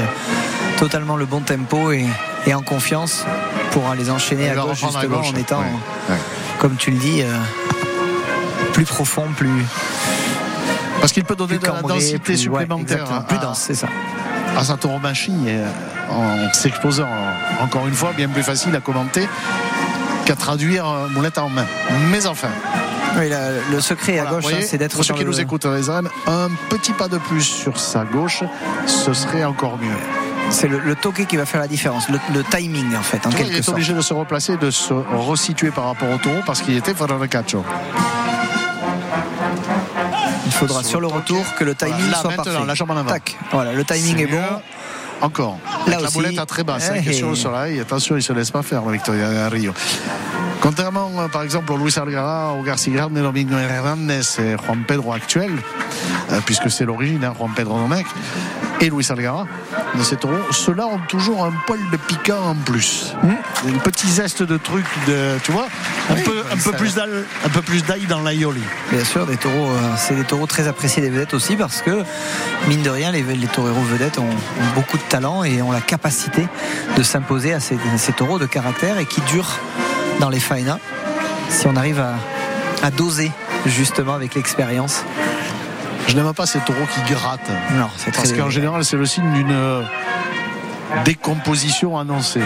totalement 0.77 1.15
le 1.15 1.25
bon 1.25 1.41
tempo 1.41 1.91
et, 1.91 2.05
et 2.47 2.53
en 2.53 2.61
confiance 2.63 3.23
pour 3.71 3.83
les 3.97 4.09
enchaîner 4.09 4.49
à 4.49 4.55
gauche, 4.55 4.79
justement, 4.79 4.99
à 4.99 5.05
gauche, 5.05 5.31
en 5.33 5.37
étant, 5.37 5.59
ouais, 5.59 5.65
ouais. 6.09 6.15
Comme 6.61 6.75
tu 6.75 6.91
le 6.91 6.97
dis, 6.97 7.23
euh, 7.23 7.35
plus 8.71 8.85
profond, 8.85 9.25
plus. 9.35 9.49
Parce 10.99 11.11
qu'il 11.11 11.23
peut 11.23 11.35
donner 11.35 11.57
de 11.57 11.65
la 11.65 11.81
densité 11.81 12.19
plus, 12.19 12.37
supplémentaire. 12.37 13.09
Ouais, 13.11 13.25
plus 13.27 13.39
dense, 13.39 13.63
c'est 13.65 13.73
ça. 13.73 13.87
À 14.55 14.63
sa 14.63 14.77
tauromachie, 14.77 15.33
en 16.11 16.53
s'exposant 16.53 17.09
encore 17.59 17.87
une 17.87 17.95
fois, 17.95 18.11
bien 18.15 18.29
plus 18.29 18.43
facile 18.43 18.75
à 18.75 18.79
commenter 18.79 19.27
qu'à 20.25 20.35
traduire 20.35 20.85
moulette 21.15 21.39
en 21.39 21.49
main. 21.49 21.65
Mais 22.11 22.27
enfin. 22.27 22.49
Oui, 23.17 23.27
la, 23.27 23.49
le 23.71 23.81
secret 23.81 24.13
voilà, 24.13 24.29
à 24.29 24.33
gauche, 24.33 24.53
hein, 24.53 24.61
c'est 24.61 24.77
d'être 24.77 24.95
pour 24.95 25.03
ceux 25.03 25.15
qui 25.15 25.23
le... 25.23 25.31
nous 25.31 25.39
écoutent 25.39 25.65
les 25.65 25.89
un 25.89 26.03
petit 26.69 26.93
pas 26.93 27.07
de 27.07 27.17
plus 27.17 27.41
sur 27.41 27.79
sa 27.79 28.05
gauche, 28.05 28.43
ce 28.85 29.13
serait 29.13 29.43
encore 29.43 29.77
mieux. 29.77 30.20
C'est 30.51 30.67
le, 30.67 30.79
le 30.79 30.95
toqué 30.95 31.25
qui 31.25 31.37
va 31.37 31.45
faire 31.45 31.61
la 31.61 31.67
différence, 31.67 32.07
le, 32.09 32.19
le 32.33 32.43
timing 32.43 32.95
en 32.95 33.01
fait, 33.01 33.25
en 33.25 33.29
quelque 33.31 33.49
il 33.49 33.55
est 33.55 33.61
sorte. 33.61 33.75
obligé 33.77 33.93
de 33.93 34.01
se 34.01 34.13
replacer, 34.13 34.57
de 34.57 34.69
se 34.69 34.93
resituer 34.93 35.71
par 35.71 35.85
rapport 35.85 36.09
au 36.09 36.17
taureau 36.17 36.41
parce 36.45 36.61
qu'il 36.61 36.75
était 36.77 36.93
fora 36.93 37.17
de 37.17 37.25
cacho. 37.25 37.63
Il 40.45 40.51
faudra 40.51 40.81
sur, 40.81 40.89
sur 40.91 41.01
le 41.01 41.07
retour 41.07 41.43
que 41.57 41.63
le 41.63 41.73
timing 41.75 41.95
voilà, 41.99 42.17
soit 42.17 42.31
parfait. 42.31 42.51
La 42.67 42.73
jambe 42.75 42.91
en 42.91 42.97
avant. 42.97 43.09
Tac. 43.09 43.37
Voilà, 43.51 43.73
le 43.73 43.83
timing 43.83 44.19
est, 44.19 44.23
est 44.23 44.27
bon. 44.27 44.37
Encore. 45.21 45.57
Là 45.87 45.95
aussi. 45.97 46.03
la 46.05 46.09
boulette 46.11 46.39
à 46.39 46.45
très 46.45 46.63
basse, 46.63 46.89
Eh, 46.93 46.97
hein, 46.99 47.03
eh. 47.05 47.13
sur 47.13 47.29
le 47.29 47.35
soleil. 47.35 47.79
Attention, 47.79 48.15
il 48.15 48.19
ne 48.19 48.23
se 48.23 48.33
laisse 48.33 48.51
pas 48.51 48.63
faire, 48.63 48.83
la 48.85 48.91
Victoria 48.91 49.49
Rio. 49.49 49.71
Contrairement, 50.61 51.09
euh, 51.19 51.27
par 51.27 51.43
exemple, 51.43 51.71
au 51.71 51.77
Luis 51.77 51.93
Algara, 51.97 52.53
au 52.53 52.63
Garcia 52.63 52.91
Grande, 52.93 53.13
Domingo 53.13 53.55
Hernandez 53.57 54.21
et 54.39 54.55
Juan 54.57 54.83
Pedro 54.87 55.13
actuel, 55.13 55.51
euh, 56.31 56.39
puisque 56.45 56.69
c'est 56.71 56.85
l'origine, 56.85 57.23
hein, 57.23 57.33
Juan 57.37 57.51
Pedro 57.55 57.77
Domecq, 57.79 58.05
et 58.81 58.89
Luis 58.89 59.05
Algara, 59.11 59.45
de 59.95 60.03
ces 60.03 60.15
taureaux, 60.15 60.33
ceux-là 60.51 60.87
ont 60.87 60.99
toujours 61.07 61.45
un 61.45 61.51
poil 61.67 61.79
de 61.91 61.97
piquant 61.97 62.41
en 62.49 62.55
plus. 62.55 63.13
Hmm. 63.21 63.69
Un 63.75 63.77
petit 63.79 64.09
zeste 64.09 64.41
de 64.41 64.57
truc, 64.57 64.85
de, 65.07 65.37
tu 65.43 65.51
vois, 65.51 65.67
un, 66.09 66.15
Oui, 66.15 66.23
peu, 66.23 66.43
un, 66.51 66.55
peu 66.55 66.71
ça- 66.71 66.77
plus 66.77 66.95
d'ail- 66.95 67.23
un 67.45 67.49
peu 67.49 67.61
plus 67.61 67.83
d'ail 67.85 68.05
dans 68.07 68.21
l'aioli. 68.21 68.63
Bien 68.91 69.03
sûr, 69.05 69.25
des 69.27 69.37
taureaux, 69.37 69.69
euh, 69.69 69.79
c'est 69.97 70.15
des 70.15 70.23
taureaux 70.23 70.47
très 70.47 70.67
appréciés 70.67 71.01
des 71.01 71.09
vedettes 71.11 71.33
aussi 71.35 71.55
parce 71.55 71.81
que, 71.83 72.03
mine 72.67 72.81
de 72.81 72.89
rien, 72.89 73.11
les, 73.11 73.21
les 73.21 73.47
taureaux 73.47 73.69
vedettes 73.91 74.17
ont, 74.17 74.23
ont 74.25 74.73
beaucoup 74.75 74.97
de 74.97 75.03
talent 75.03 75.43
et 75.43 75.61
ont 75.61 75.71
la 75.71 75.81
capacité 75.81 76.47
de 76.97 77.03
s'imposer 77.03 77.53
à 77.53 77.59
ces, 77.59 77.77
ces 77.97 78.13
taureaux 78.13 78.39
de 78.39 78.47
caractère 78.47 78.97
et 78.97 79.05
qui 79.05 79.21
durent 79.21 79.59
dans 80.19 80.29
les 80.29 80.39
faenas 80.39 80.77
si 81.49 81.67
on 81.67 81.75
arrive 81.75 81.99
à, 81.99 82.15
à 82.83 82.89
doser 82.89 83.31
justement 83.67 84.13
avec 84.15 84.33
l'expérience. 84.35 85.03
Je 86.11 86.15
n'aime 86.17 86.33
pas 86.33 86.45
ces 86.45 86.59
taureaux 86.59 86.85
qui 86.93 87.13
grattent. 87.13 87.39
Non, 87.71 87.87
c'est 87.95 88.13
Parce 88.13 88.33
qu'en 88.33 88.49
général, 88.49 88.83
c'est 88.83 88.97
le 88.97 89.05
signe 89.05 89.31
d'une 89.31 89.49
euh, 89.49 89.81
décomposition 91.05 91.97
annoncée. 91.97 92.41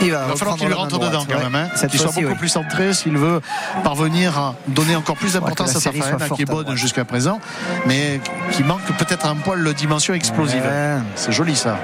Il 0.00 0.10
va, 0.10 0.22
Il 0.24 0.30
va 0.30 0.36
falloir 0.36 0.56
qu'il 0.56 0.72
rentre 0.72 0.98
dedans 0.98 1.10
droite, 1.10 1.26
quand 1.30 1.36
ouais. 1.36 1.50
même. 1.50 1.54
hein. 1.54 1.86
Qu'il 1.86 2.00
soit 2.00 2.12
beaucoup 2.12 2.28
oui. 2.28 2.34
plus 2.34 2.48
centré 2.48 2.94
s'il 2.94 3.18
veut 3.18 3.42
parvenir 3.84 4.38
à 4.38 4.54
donner 4.68 4.96
encore 4.96 5.16
plus 5.16 5.34
d'importance 5.34 5.76
à 5.76 5.80
sa 5.80 5.92
faine, 5.92 6.18
soit 6.18 6.34
qui 6.34 6.42
est 6.42 6.46
bonne 6.46 6.74
jusqu'à 6.76 7.04
présent, 7.04 7.40
mais 7.86 8.22
qui 8.52 8.62
manque 8.62 8.80
peut-être 8.96 9.26
un 9.26 9.36
poil 9.36 9.62
de 9.62 9.72
dimension 9.72 10.14
explosive. 10.14 10.62
Ouais. 10.62 10.96
C'est 11.14 11.32
joli 11.32 11.56
ça, 11.56 11.76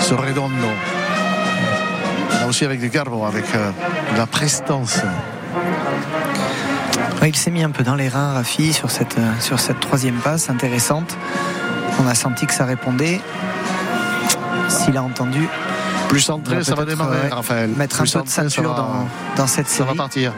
ce 0.00 0.12
redondo. 0.12 0.50
Là 2.40 2.46
aussi 2.46 2.66
avec 2.66 2.78
du 2.80 2.90
garbo, 2.90 3.24
avec 3.24 3.46
euh, 3.54 3.70
de 4.12 4.18
la 4.18 4.26
prestance. 4.26 5.00
Ouais, 7.20 7.28
il 7.28 7.36
s'est 7.36 7.50
mis 7.50 7.62
un 7.62 7.70
peu 7.70 7.82
dans 7.84 7.94
les 7.96 8.08
reins, 8.08 8.32
Rafi, 8.32 8.72
sur 8.72 8.90
cette, 8.90 9.18
euh, 9.18 9.30
sur 9.40 9.60
cette 9.60 9.78
troisième 9.80 10.14
passe 10.16 10.48
intéressante. 10.48 11.16
On 12.02 12.06
a 12.08 12.14
senti 12.14 12.46
que 12.46 12.54
ça 12.54 12.64
répondait. 12.64 13.20
S'il 14.68 14.96
a 14.96 15.02
entendu, 15.02 15.48
Plus 16.08 16.20
centré, 16.20 16.64
ça 16.64 16.74
va 16.74 16.84
démarrer, 16.84 17.18
ouais, 17.24 17.28
Raphaël. 17.30 17.70
mettre 17.76 17.98
Plus 17.98 18.16
un 18.16 18.20
peu 18.20 18.24
de 18.24 18.30
ceinture 18.30 18.72
va- 18.72 18.76
dans, 18.76 19.08
dans 19.36 19.46
cette 19.46 19.68
Ça 19.68 19.80
va 19.82 19.88
série. 19.88 19.96
partir. 19.98 20.32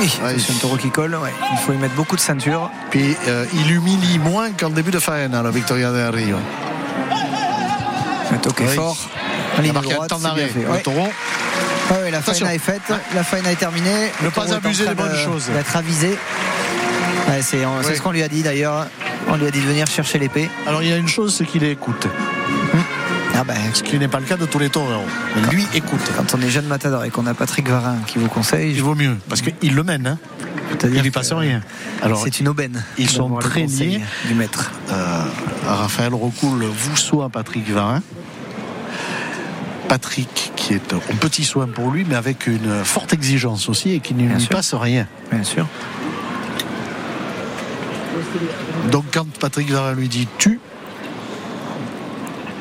Oui, 0.00 0.18
Ouais. 0.24 0.36
c'est 0.38 0.52
un 0.52 0.56
taureau 0.56 0.76
qui 0.76 0.90
colle. 0.90 1.14
ouais. 1.14 1.32
Il 1.52 1.58
faut 1.58 1.72
y 1.72 1.76
mettre 1.76 1.94
beaucoup 1.94 2.16
de 2.16 2.20
ceinture. 2.20 2.70
Puis 2.90 3.14
euh, 3.28 3.44
il 3.54 3.70
humilie 3.70 4.18
moins 4.18 4.50
qu'en 4.52 4.70
début 4.70 4.90
de 4.90 4.98
faena, 4.98 5.42
la 5.42 5.50
Victoria 5.50 5.92
de 5.92 6.08
Rio. 6.16 6.36
Un 8.32 8.36
toqué 8.38 8.66
fort. 8.66 8.96
Il 9.62 9.70
a 9.70 9.72
marqué 9.74 9.94
un 9.94 10.06
temps 10.06 10.18
d'arrêt. 10.18 10.50
Le 10.56 10.82
taureau, 10.82 11.08
Ouais, 11.92 12.10
la 12.10 12.18
Attention. 12.18 12.48
est 12.48 12.58
faite, 12.58 12.82
la 13.14 13.22
faena 13.24 13.52
est 13.52 13.56
terminée. 13.56 14.10
Ne 14.22 14.28
pas 14.30 14.52
abuser 14.54 14.86
des 14.86 14.94
bonnes 14.94 15.12
de- 15.12 15.16
choses. 15.16 15.48
D'être 15.54 15.76
avisé. 15.76 16.10
Ouais, 17.28 17.42
c'est 17.42 17.58
ce 17.62 18.00
qu'on 18.02 18.10
lui 18.12 18.22
a 18.22 18.28
dit 18.28 18.42
d'ailleurs. 18.42 18.86
On 19.28 19.36
lui 19.36 19.46
a 19.46 19.50
dit 19.50 19.60
de 19.60 19.66
venir 19.66 19.86
chercher 19.86 20.18
l'épée. 20.18 20.50
alors 20.66 20.82
il 20.82 20.88
y 20.88 20.92
a 20.92 20.96
une 20.96 21.08
chose, 21.08 21.34
c'est 21.36 21.44
qu'il 21.44 21.62
écoute. 21.64 22.06
Ah 23.34 23.44
ben, 23.44 23.56
Ce 23.74 23.82
qui 23.82 23.98
n'est 23.98 24.08
pas 24.08 24.20
le 24.20 24.26
cas 24.26 24.36
de 24.36 24.46
tous 24.46 24.58
les 24.58 24.68
taureaux. 24.68 25.04
Mais 25.36 25.50
lui 25.54 25.66
écoute. 25.74 26.00
quand 26.16 26.34
on 26.34 26.40
est 26.42 26.50
jeune 26.50 26.66
matador 26.66 27.04
et 27.04 27.10
qu'on 27.10 27.26
a 27.26 27.34
Patrick 27.34 27.68
Varin 27.68 27.96
qui 28.06 28.18
vous 28.18 28.28
conseille, 28.28 28.72
Il 28.72 28.82
vaut 28.82 28.94
mieux, 28.94 29.16
parce 29.28 29.40
qu'il 29.42 29.74
le 29.74 29.82
mène. 29.82 30.06
Hein. 30.06 30.18
Il 30.84 31.02
lui 31.02 31.10
passe 31.10 31.32
rien. 31.32 31.60
Alors, 32.02 32.22
c'est 32.24 32.40
une 32.40 32.48
aubaine. 32.48 32.82
ils 32.98 33.08
sont 33.10 33.28
très 33.38 33.64
liés. 33.66 34.00
du 34.26 34.34
maître. 34.34 34.70
euh, 34.90 35.22
Raphaël 35.66 36.14
recoule 36.14 36.64
vous 36.64 36.96
soit 36.96 37.28
Patrick 37.28 37.68
Varin. 37.70 38.02
Patrick, 39.88 40.52
qui 40.72 40.94
est 40.94 40.94
un 40.94 41.16
petit 41.16 41.44
soin 41.44 41.66
pour 41.66 41.90
lui, 41.90 42.04
mais 42.08 42.14
avec 42.14 42.46
une 42.46 42.82
forte 42.84 43.12
exigence 43.12 43.68
aussi 43.68 43.90
et 43.92 44.00
qui 44.00 44.14
ne 44.14 44.26
Bien 44.26 44.36
lui 44.36 44.40
sûr. 44.40 44.50
passe 44.50 44.72
rien. 44.74 45.06
Bien 45.30 45.44
sûr. 45.44 45.66
Donc 48.90 49.04
quand 49.12 49.26
Patrick 49.38 49.70
Vara 49.70 49.92
lui 49.92 50.08
dit 50.08 50.26
tu, 50.38 50.60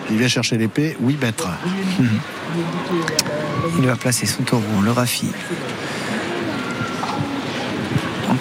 il 0.09 0.17
vient 0.17 0.27
chercher 0.27 0.57
l'épée, 0.57 0.97
oui 0.99 1.17
maître. 1.21 1.47
Il 3.79 3.85
va 3.85 3.95
placer 3.95 4.25
son 4.25 4.43
taureau, 4.43 4.81
le 4.83 4.91
Rafi. 4.91 5.27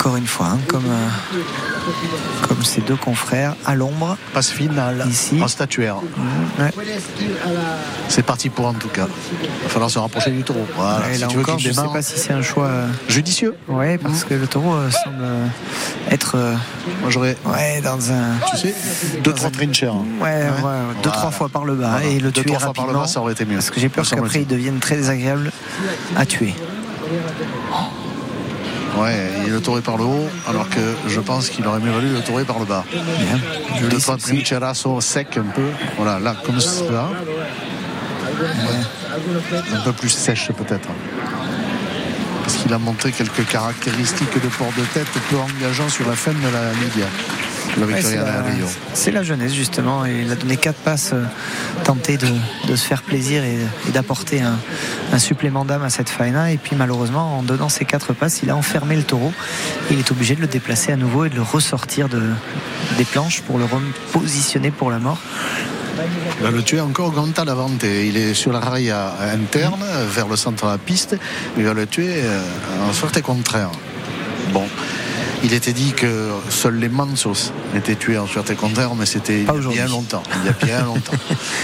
Encore 0.01 0.17
une 0.17 0.27
fois, 0.27 0.47
hein, 0.47 0.59
comme, 0.67 0.87
euh, 0.87 2.49
comme 2.49 2.65
ses 2.65 2.81
deux 2.81 2.97
confrères, 2.97 3.55
à 3.67 3.75
l'ombre. 3.75 4.17
Passe 4.33 4.49
finale 4.51 5.05
Ici. 5.07 5.39
en 5.43 5.47
statuaire. 5.47 5.97
Mmh, 5.97 6.63
ouais. 6.63 6.71
C'est 8.09 8.23
parti 8.23 8.49
pour 8.49 8.65
en 8.67 8.73
tout 8.73 8.89
cas. 8.89 9.07
Il 9.43 9.49
va 9.65 9.69
falloir 9.69 9.91
se 9.91 9.99
rapprocher 9.99 10.31
du 10.31 10.43
taureau. 10.43 10.67
Voilà, 10.75 11.11
Et 11.11 11.17
si 11.17 11.21
là 11.21 11.27
tu 11.27 11.35
veux 11.37 11.43
encore, 11.43 11.57
qu'il 11.57 11.65
je 11.67 11.79
ne 11.79 11.87
sais 11.87 11.93
pas 11.93 12.01
si 12.01 12.19
c'est 12.19 12.33
un 12.33 12.41
choix. 12.41 12.65
euh, 12.65 12.87
Judicieux. 13.11 13.55
Ouais, 13.69 13.99
parce 13.99 14.25
que 14.25 14.33
le 14.33 14.47
taureau 14.47 14.73
euh, 14.73 14.91
semble 14.91 15.23
être 16.11 16.35
Moi 17.03 17.11
j'aurais, 17.11 17.37
ouais, 17.45 17.83
dans 17.83 18.11
un. 18.11 18.39
tu 18.53 18.57
sais, 18.57 18.75
deux, 19.23 19.35
trois 19.35 19.51
trinchères. 19.51 19.97
Ouais, 19.97 20.29
ouais, 20.29 20.45
deux, 20.47 20.61
Voilà. 20.63 21.11
trois 21.13 21.31
fois 21.31 21.51
par 21.51 21.67
le 21.67 21.75
bas 21.75 21.91
Voilà. 21.99 22.07
et 22.07 22.19
le 22.21 22.31
Deux, 22.31 22.41
tuer 22.41 22.53
trois 22.53 22.61
fois 22.61 22.73
par 22.73 22.87
le 22.87 22.95
bas, 22.95 23.07
ça 23.07 23.21
aurait 23.21 23.33
été 23.35 23.45
mieux. 23.45 23.57
Parce 23.57 23.69
que 23.71 23.79
j'ai 23.79 23.91
peur 23.91 24.09
qu'après 24.09 24.41
il 24.41 24.47
devienne 24.47 24.79
très 24.79 24.97
désagréable 24.97 25.53
à 26.17 26.25
tuer. 26.25 26.55
Ouais, 28.99 29.31
il 29.47 29.53
le 29.53 29.61
taureau 29.61 29.81
par 29.81 29.97
le 29.97 30.05
haut, 30.05 30.29
alors 30.49 30.69
que 30.69 30.81
je 31.07 31.21
pense 31.21 31.49
qu'il 31.49 31.67
aurait 31.67 31.81
mieux 31.81 31.93
valu 31.93 32.09
le 32.13 32.21
taureau 32.21 32.45
par 32.45 32.59
le 32.59 32.65
bas. 32.65 32.85
Bien. 32.91 33.39
Celle-ci. 33.99 34.43
trincheras 34.43 34.75
sec 35.01 35.37
un 35.37 35.45
peu. 35.55 35.69
Voilà, 35.97 36.19
là, 36.19 36.35
comme 36.45 36.61
ça. 36.61 36.83
Ouais. 38.41 39.71
Un 39.73 39.81
peu 39.85 39.93
plus 39.93 40.09
sèche 40.09 40.51
peut-être. 40.53 40.89
Parce 42.43 42.57
qu'il 42.57 42.73
a 42.73 42.79
montré 42.79 43.13
quelques 43.13 43.47
caractéristiques 43.47 44.43
de 44.43 44.49
port 44.49 44.73
de 44.77 44.85
tête 44.93 45.07
peu 45.31 45.37
engageant 45.37 45.89
sur 45.89 46.09
la 46.09 46.17
fin 46.17 46.33
de 46.33 46.49
la 46.53 46.73
Ligue. 46.73 47.05
La 47.79 47.87
Ouais, 47.87 48.03
c'est 48.03 48.17
la, 48.17 48.43
Rio. 48.43 48.67
c'est 48.95 49.11
la 49.11 49.23
jeunesse 49.23 49.55
justement. 49.55 50.05
Et 50.07 50.23
il 50.25 50.33
a 50.33 50.35
donné 50.35 50.57
quatre 50.57 50.79
passes, 50.79 51.11
euh, 51.13 51.25
tenté 51.85 52.17
de, 52.17 52.29
de 52.69 52.77
se 52.77 52.87
faire 52.87 53.03
plaisir 53.03 53.45
et, 53.45 53.59
et 53.89 53.91
d'apporter 53.93 54.41
un, 54.43 54.59
un 55.13 55.19
supplément 55.19 55.65
d'âme 55.65 55.83
à 55.83 55.91
cette 55.91 56.09
faena. 56.09 56.53
Et 56.53 56.57
puis 56.57 56.77
malheureusement, 56.77 57.39
en 57.39 57.43
donnant 57.43 57.69
ces 57.69 57.85
quatre 57.85 58.13
passes, 58.13 58.41
il 58.43 58.51
a 58.51 58.57
enfermé 58.57 58.97
le 58.97 59.03
taureau. 59.03 59.33
Il 59.91 59.99
est 59.99 60.11
obligé 60.11 60.35
de 60.35 60.41
le 60.41 60.47
déplacer 60.47 60.93
à 60.93 60.97
nouveau 60.97 61.25
et 61.25 61.31
de 61.31 61.37
le 61.37 61.43
ressortir 61.43 62.09
de, 62.09 62.23
des 62.99 63.05
planches 63.05 63.41
pour 63.43 63.59
le 63.59 63.65
repositionner 63.65 64.71
pour 64.71 64.91
la 64.91 64.99
mort. 64.99 65.19
Il 66.39 66.45
va 66.45 66.51
le 66.51 66.63
tuer 66.63 66.81
encore 66.81 67.13
Ganta 67.13 67.45
Lavante. 67.45 67.83
Il 67.83 68.17
est 68.17 68.33
sur 68.35 68.53
la 68.53 68.61
rail 68.61 68.91
interne, 68.91 69.85
vers 70.09 70.29
le 70.29 70.37
centre 70.37 70.65
de 70.67 70.71
la 70.71 70.79
piste. 70.79 71.17
Il 71.59 71.65
va 71.65 71.75
le 71.75 71.87
tuer 71.87 72.23
euh, 72.25 72.41
en 72.89 72.93
sorte 72.93 73.21
contraire. 73.21 73.71
Bon. 74.53 74.65
Il 75.43 75.53
était 75.55 75.73
dit 75.73 75.93
que 75.93 76.29
seuls 76.51 76.77
les 76.79 76.89
Mansos 76.89 77.53
étaient 77.75 77.95
tués 77.95 78.19
en 78.19 78.27
sûreté 78.27 78.55
contraire, 78.55 78.95
mais 78.95 79.07
c'était 79.07 79.41
il 79.41 79.47
y 79.47 79.49
a 79.49 79.53
bien 79.73 79.87
longtemps. 79.89 80.23
Il 80.43 80.47
y 80.47 80.49
a 80.49 80.67
bien 80.67 80.85
longtemps. 80.85 81.13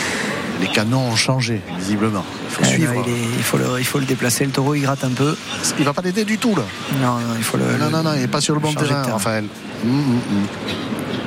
les 0.60 0.66
canons 0.68 1.08
ont 1.10 1.16
changé, 1.16 1.60
visiblement. 1.78 2.24
Il 2.48 2.54
faut 2.54 2.62
Euh, 2.64 2.66
suivre. 2.74 2.94
non, 2.94 3.04
il, 3.06 3.12
est- 3.12 3.36
il 3.36 3.42
faut 3.42 3.58
le, 3.58 3.64
il 3.78 3.84
faut 3.84 3.98
le 3.98 4.06
déplacer. 4.06 4.46
Le 4.46 4.50
taureau, 4.50 4.74
il 4.74 4.80
gratte 4.82 5.04
un 5.04 5.10
peu. 5.10 5.36
Il 5.78 5.84
va 5.84 5.92
pas 5.92 6.00
l'aider 6.02 6.24
du 6.24 6.38
tout, 6.38 6.54
là. 6.56 6.62
Non, 7.02 7.14
non, 7.18 7.34
il 7.36 7.44
faut 7.44 7.58
le. 7.58 7.64
Non, 7.64 7.86
le- 7.86 7.90
non, 7.90 8.02
non, 8.02 8.14
il 8.14 8.20
n'est 8.22 8.28
pas 8.28 8.40
sur 8.40 8.54
le 8.54 8.60
bon 8.60 8.72
terrain, 8.72 9.02
terrain. 9.02 9.12
Raphaël. 9.12 9.44
Hum, 9.84 9.90
hum, 9.90 10.20
hum. 10.30 10.46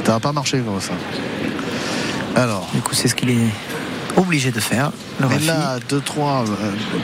Ça 0.04 0.14
va 0.14 0.20
pas 0.20 0.32
marcher 0.32 0.58
comme 0.60 0.82
ça. 0.82 0.94
Alors, 2.36 2.68
Du 2.74 2.82
coup, 2.82 2.96
c'est 2.96 3.08
ce 3.08 3.14
qu'il 3.14 3.30
est 3.30 3.48
obligé 4.18 4.50
de 4.52 4.60
faire. 4.60 4.92
Le 5.20 5.28
Rafi. 5.28 5.46
là, 5.46 5.78
2-3 5.88 6.46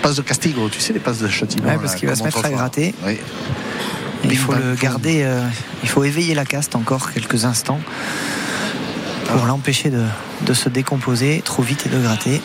passes 0.02 0.16
de 0.16 0.22
Castigo, 0.24 0.70
tu 0.70 0.80
sais, 0.80 0.92
les 0.94 1.00
passes 1.00 1.20
de 1.20 1.28
châtiment. 1.28 1.68
Ouais, 1.70 1.78
parce 1.78 1.94
qu'il 1.96 2.08
va 2.10 2.16
se 2.16 2.24
mettre 2.24 2.44
à 2.44 2.50
gratter. 2.50 2.96
Oui. 3.06 3.20
Et 4.30 4.34
il 4.34 4.38
faut 4.38 4.52
bam, 4.54 4.62
le 4.62 4.76
garder, 4.76 5.24
euh, 5.24 5.42
il 5.84 5.90
faut 5.90 6.04
éveiller 6.04 6.34
la 6.36 6.46
caste 6.46 6.76
encore 6.76 7.12
quelques 7.12 7.46
instants 7.46 7.80
pour 9.28 9.46
l'empêcher 9.46 9.90
de, 9.90 10.04
de 10.46 10.54
se 10.54 10.70
décomposer 10.70 11.42
trop 11.44 11.62
vite 11.64 11.86
et 11.86 11.90
de 11.90 12.00
gratter. 12.02 12.42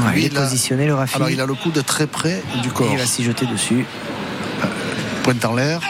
Ouais, 0.00 0.12
il 0.16 0.24
est 0.24 0.26
il 0.28 0.36
a- 0.36 0.42
positionné, 0.42 0.86
le 0.86 0.94
Rafi. 0.94 1.16
Alors, 1.16 1.30
il 1.30 1.40
a 1.40 1.46
le 1.46 1.54
coup 1.54 1.70
de 1.70 1.80
très 1.80 2.06
près 2.06 2.42
du 2.62 2.68
Et 2.68 2.72
corps. 2.72 2.88
il 2.92 2.98
va 2.98 3.06
s'y 3.06 3.22
jeter 3.24 3.46
dessus. 3.46 3.84
Pointe 5.22 5.44
en 5.44 5.54
l'air. 5.54 5.80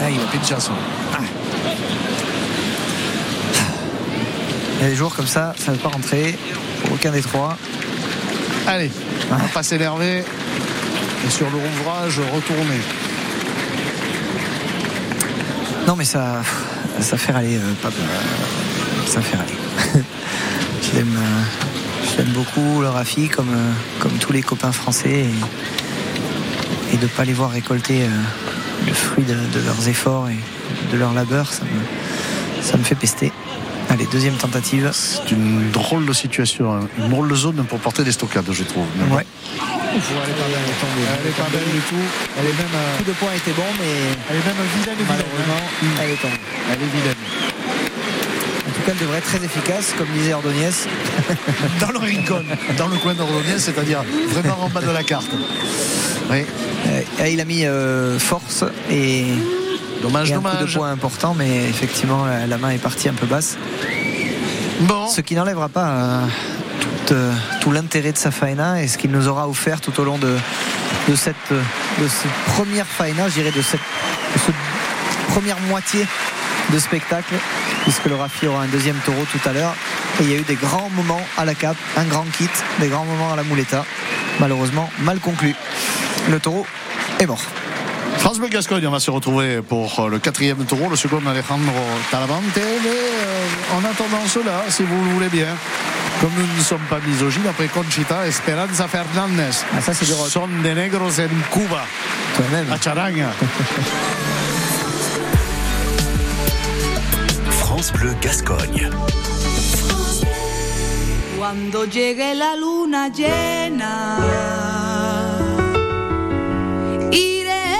Ah, 0.00 0.10
il 0.10 0.16
va- 0.18 0.24
Pinchasso. 0.32 0.72
Il 4.80 4.82
y 4.82 4.86
a 4.86 4.90
des 4.90 4.96
jours 4.96 5.14
comme 5.14 5.26
ça, 5.26 5.54
ça 5.58 5.72
ne 5.72 5.76
veut 5.76 5.82
pas 5.82 5.88
rentrer. 5.88 6.38
Aucun 6.92 7.10
des 7.10 7.20
trois. 7.20 7.56
Allez, 8.66 8.90
on 9.30 9.34
va 9.36 9.48
pas 9.52 9.62
s'énerver. 9.62 10.22
Et 11.26 11.30
sur 11.30 11.46
l'ouvrage, 11.50 12.20
retourner. 12.32 12.80
Non, 15.88 15.96
mais 15.96 16.04
ça, 16.04 16.42
ça 17.00 17.16
fait 17.16 17.32
râler, 17.32 17.56
euh. 17.56 17.60
Euh, 17.60 17.90
Ça 19.06 19.22
fait 19.22 19.38
je 20.82 20.96
l'aime, 20.98 21.16
euh, 21.16 21.42
je 22.04 22.18
l'aime 22.18 22.32
beaucoup, 22.34 22.82
le 22.82 22.90
Rafi, 22.90 23.30
comme, 23.30 23.48
euh, 23.48 23.72
comme 23.98 24.12
tous 24.20 24.34
les 24.34 24.42
copains 24.42 24.70
français. 24.70 25.24
Et, 25.24 26.94
et 26.94 26.96
de 26.98 27.04
ne 27.04 27.08
pas 27.08 27.24
les 27.24 27.32
voir 27.32 27.52
récolter 27.52 28.02
euh, 28.02 28.08
le 28.86 28.92
fruit 28.92 29.24
de, 29.24 29.32
de 29.32 29.64
leurs 29.64 29.88
efforts 29.88 30.28
et 30.28 30.36
de 30.92 30.98
leur 30.98 31.14
labeur, 31.14 31.50
ça 31.50 31.62
me, 31.64 32.62
ça 32.62 32.76
me 32.76 32.82
fait 32.84 32.94
pester. 32.94 33.32
Allez, 33.88 34.06
deuxième 34.12 34.34
tentative. 34.34 34.90
C'est 34.92 35.30
une 35.32 35.70
drôle 35.70 36.04
de 36.04 36.12
situation, 36.12 36.70
hein. 36.70 36.80
une 36.98 37.08
drôle 37.08 37.28
de 37.28 37.34
zone 37.34 37.64
pour 37.66 37.78
porter 37.78 38.04
des 38.04 38.12
stockades, 38.12 38.44
je 38.52 38.64
trouve. 38.64 38.84
Mais 38.98 39.24
Ouais. 39.98 40.22
elle 40.24 40.30
est 40.30 40.38
pas 40.38 40.48
belle, 40.48 40.58
elle 40.62 40.70
est 40.70 40.80
tombée. 40.80 41.06
Elle 41.20 41.28
est 41.30 41.38
pas 41.38 41.50
belle 41.50 41.70
du 41.74 41.80
tout. 41.90 42.06
Elle 42.38 42.46
est 42.46 42.58
même, 42.58 42.74
euh, 42.74 42.98
Le 42.98 43.04
coup 43.04 43.10
de 43.10 43.16
poing 43.16 43.32
était 43.34 43.52
bon, 43.52 43.68
mais 43.78 43.92
elle 44.30 44.36
est 44.36 44.46
même 44.46 44.56
vilaine, 44.78 44.96
vilaine, 44.96 45.06
malheureusement, 45.08 45.62
hein. 45.62 46.00
elle 46.02 46.10
est 46.10 46.22
tombée. 46.22 46.40
Elle 46.72 46.82
est 46.82 46.92
vilaine. 46.96 47.20
En 48.68 48.70
tout 48.70 48.82
cas, 48.86 48.92
elle 48.92 48.98
devrait 48.98 49.18
être 49.18 49.26
très 49.32 49.44
efficace, 49.44 49.94
comme 49.96 50.08
disait 50.14 50.34
Ordonez. 50.34 50.70
Dans 51.80 51.90
le 51.90 51.98
rincon, 51.98 52.42
dans 52.76 52.88
le 52.88 52.96
coin 52.96 53.14
d'Ordonez, 53.14 53.58
c'est-à-dire 53.58 54.02
vraiment 54.30 54.64
en 54.64 54.68
bas 54.68 54.80
de 54.80 54.90
la 54.90 55.02
carte. 55.02 55.26
Oui. 56.30 56.44
Euh, 56.86 57.28
il 57.28 57.40
a 57.40 57.44
mis 57.44 57.64
euh, 57.66 58.18
force 58.18 58.64
et, 58.90 59.24
Dommage, 60.02 60.30
et 60.30 60.34
un 60.34 60.40
coup 60.40 60.48
de 60.48 60.52
dommage. 60.52 60.74
poing 60.74 60.90
important, 60.92 61.34
mais 61.36 61.68
effectivement, 61.68 62.24
la, 62.24 62.46
la 62.46 62.58
main 62.58 62.70
est 62.70 62.78
partie 62.78 63.08
un 63.08 63.14
peu 63.14 63.26
basse. 63.26 63.56
Bon, 64.80 65.08
Ce 65.08 65.20
qui 65.20 65.34
n'enlèvera 65.34 65.68
pas 65.68 65.88
euh, 65.88 66.26
tout, 66.80 67.14
euh, 67.14 67.32
tout 67.60 67.72
l'intérêt 67.72 68.12
de 68.12 68.18
sa 68.18 68.30
faena 68.30 68.82
et 68.82 68.88
ce 68.88 68.98
qu'il 68.98 69.10
nous 69.10 69.28
aura 69.28 69.48
offert 69.48 69.80
tout 69.80 69.98
au 70.00 70.04
long 70.04 70.18
de, 70.18 70.26
euh, 70.28 71.16
cette 71.16 71.54
première 72.46 72.86
faena, 72.86 73.28
je 73.28 73.34
dirais 73.34 73.50
de 73.50 73.62
cette, 73.62 73.80
première 75.28 75.58
moitié 75.60 76.06
de 76.72 76.78
spectacle, 76.78 77.34
puisque 77.82 78.06
le 78.06 78.14
Rafi 78.14 78.46
aura 78.46 78.62
un 78.62 78.68
deuxième 78.68 78.96
taureau 79.04 79.24
tout 79.30 79.48
à 79.48 79.52
l'heure. 79.52 79.74
Et 80.20 80.24
il 80.24 80.30
y 80.30 80.34
a 80.34 80.38
eu 80.38 80.42
des 80.42 80.56
grands 80.56 80.90
moments 80.90 81.20
à 81.36 81.44
la 81.44 81.54
cape, 81.54 81.76
un 81.96 82.04
grand 82.04 82.24
kit, 82.36 82.48
des 82.80 82.88
grands 82.88 83.04
moments 83.04 83.32
à 83.32 83.36
la 83.36 83.44
muleta. 83.44 83.84
Malheureusement, 84.40 84.90
mal 85.00 85.18
conclu. 85.20 85.54
Le 86.30 86.40
taureau 86.40 86.66
est 87.20 87.26
mort. 87.26 87.42
France 88.18 88.40
Gascogne, 88.40 88.86
on 88.86 88.90
va 88.90 89.00
se 89.00 89.10
retrouver 89.10 89.62
pour 89.62 90.00
euh, 90.00 90.08
le 90.08 90.18
quatrième 90.18 90.64
taureau, 90.64 90.88
le 90.90 90.96
second 90.96 91.22
Alejandro 91.26 91.72
Talavante. 92.10 92.42
Mais 92.56 93.76
en 93.76 93.84
attendant 93.84 94.26
cela, 94.26 94.64
si 94.68 94.82
vous 94.82 95.04
le 95.04 95.10
voulez 95.12 95.28
bien, 95.28 95.46
comme 96.20 96.32
nous 96.36 96.46
ne 96.56 96.62
sommes 96.62 96.86
pas 96.90 96.98
misogynes, 97.06 97.46
après 97.48 97.68
Conchita, 97.68 98.26
Esperanza 98.26 98.88
Fernandez. 98.88 99.64
Ah, 99.76 99.80
ça, 99.80 99.94
c'est 99.94 100.04
du 100.04 100.12
rock. 100.14 100.28
Son 100.28 100.48
de 100.48 100.68
negros 100.68 101.06
en 101.20 101.52
Cuba, 101.52 101.84
Toi-même. 102.36 102.72
à 102.72 102.80
Charanga. 102.80 103.30
France 107.50 107.92
Bleu 107.92 108.14
Gascogne. 108.20 108.90
Cuando 111.38 111.84
llegue 111.84 112.34
la 112.34 112.56
luna 112.56 113.08
llena, 113.08 114.18
iré 117.12 117.74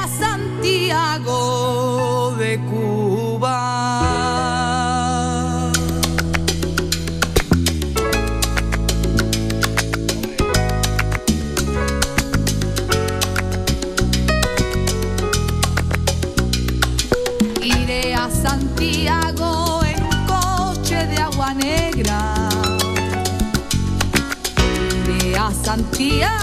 a 0.00 0.06
Santiago 0.20 1.40
de 2.38 2.56
Cuba. 2.56 2.89
Santiago, 25.70 26.39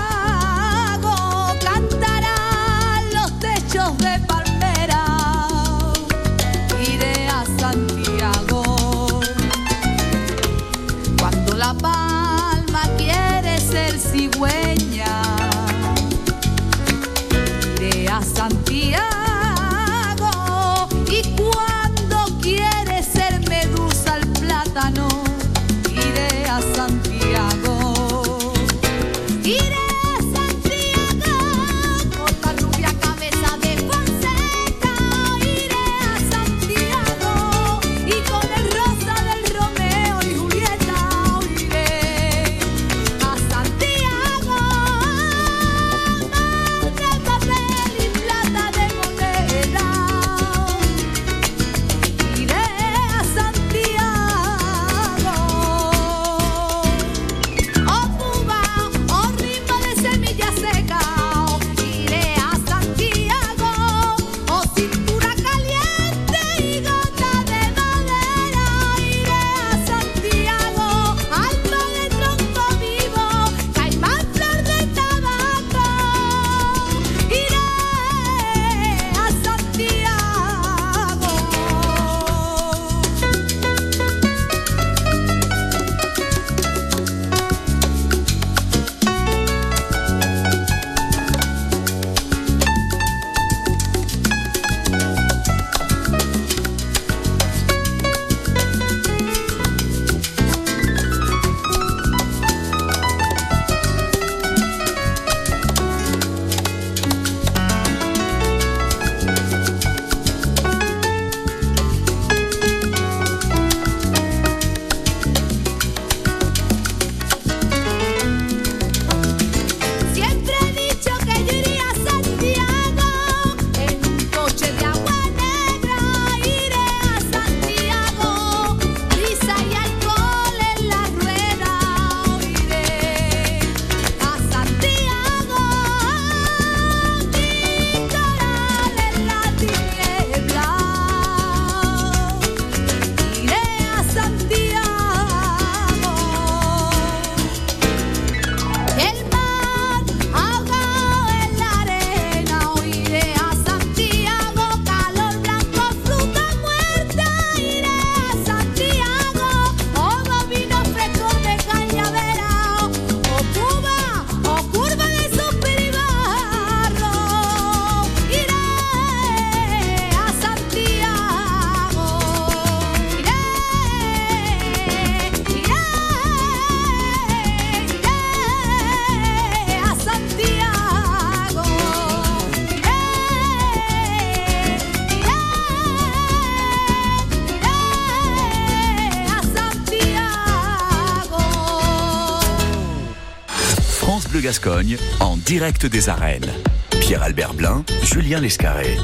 Gascogne 194.58 194.98
en 195.20 195.38
direct 195.38 195.86
des 195.86 196.10
arènes. 196.10 196.52
Pierre-Albert 197.00 197.54
Blin, 197.54 197.84
Julien 198.02 198.40
Lescarré. 198.40 198.98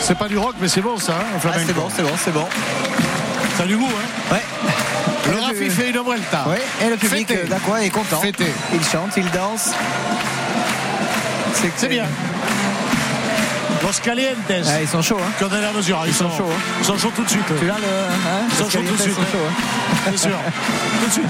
C'est 0.00 0.18
pas 0.18 0.26
du 0.26 0.36
rock, 0.36 0.56
mais 0.60 0.66
c'est 0.66 0.80
bon 0.80 0.96
ça. 0.96 1.18
Hein, 1.20 1.38
ah, 1.44 1.52
c'est 1.64 1.72
bon, 1.72 1.88
c'est 1.94 2.02
bon, 2.02 2.10
c'est 2.18 2.32
bon. 2.32 2.46
Ça 3.56 3.62
a 3.62 3.66
du 3.66 3.76
goût, 3.76 3.86
hein 3.86 4.34
Ouais. 4.34 5.32
Le 5.32 5.40
Rafi 5.40 5.70
fait 5.70 5.90
une 5.90 6.02
vuelta. 6.02 6.46
Oui, 6.48 6.56
et 6.84 6.90
le 6.90 6.96
public 6.96 7.28
d'Aqua 7.48 7.84
est 7.84 7.90
content. 7.90 8.20
Fêté. 8.20 8.46
Il 8.74 8.82
chante, 8.82 9.12
il 9.16 9.30
danse. 9.30 9.70
C'est 11.76 11.88
bien. 11.88 12.06
Los 13.82 14.00
Calientes. 14.02 14.36
Ah, 14.50 14.80
ils 14.80 14.88
sont 14.88 15.02
chauds. 15.02 15.18
Hein. 15.20 15.48
La 15.50 15.72
mesure, 15.72 16.00
ils, 16.04 16.10
ils 16.10 16.14
sont, 16.14 16.30
chauds. 16.30 16.44
Hein. 16.50 16.60
Ils 16.80 16.84
sont 16.84 16.98
chauds 16.98 17.12
tout 17.14 17.24
de 17.24 17.28
suite. 17.30 17.46
Tu 17.46 17.64
le. 17.64 17.72
Hein 17.72 17.76
ils 18.48 18.56
sont 18.56 18.70
chauds 18.70 18.82
tout 18.86 18.96
de 18.96 19.02
suite. 19.02 19.18
Hein. 19.18 20.08
Bien 20.08 20.18
sûr. 20.18 20.30
tout 21.00 21.06
de 21.06 21.12
suite. 21.12 21.26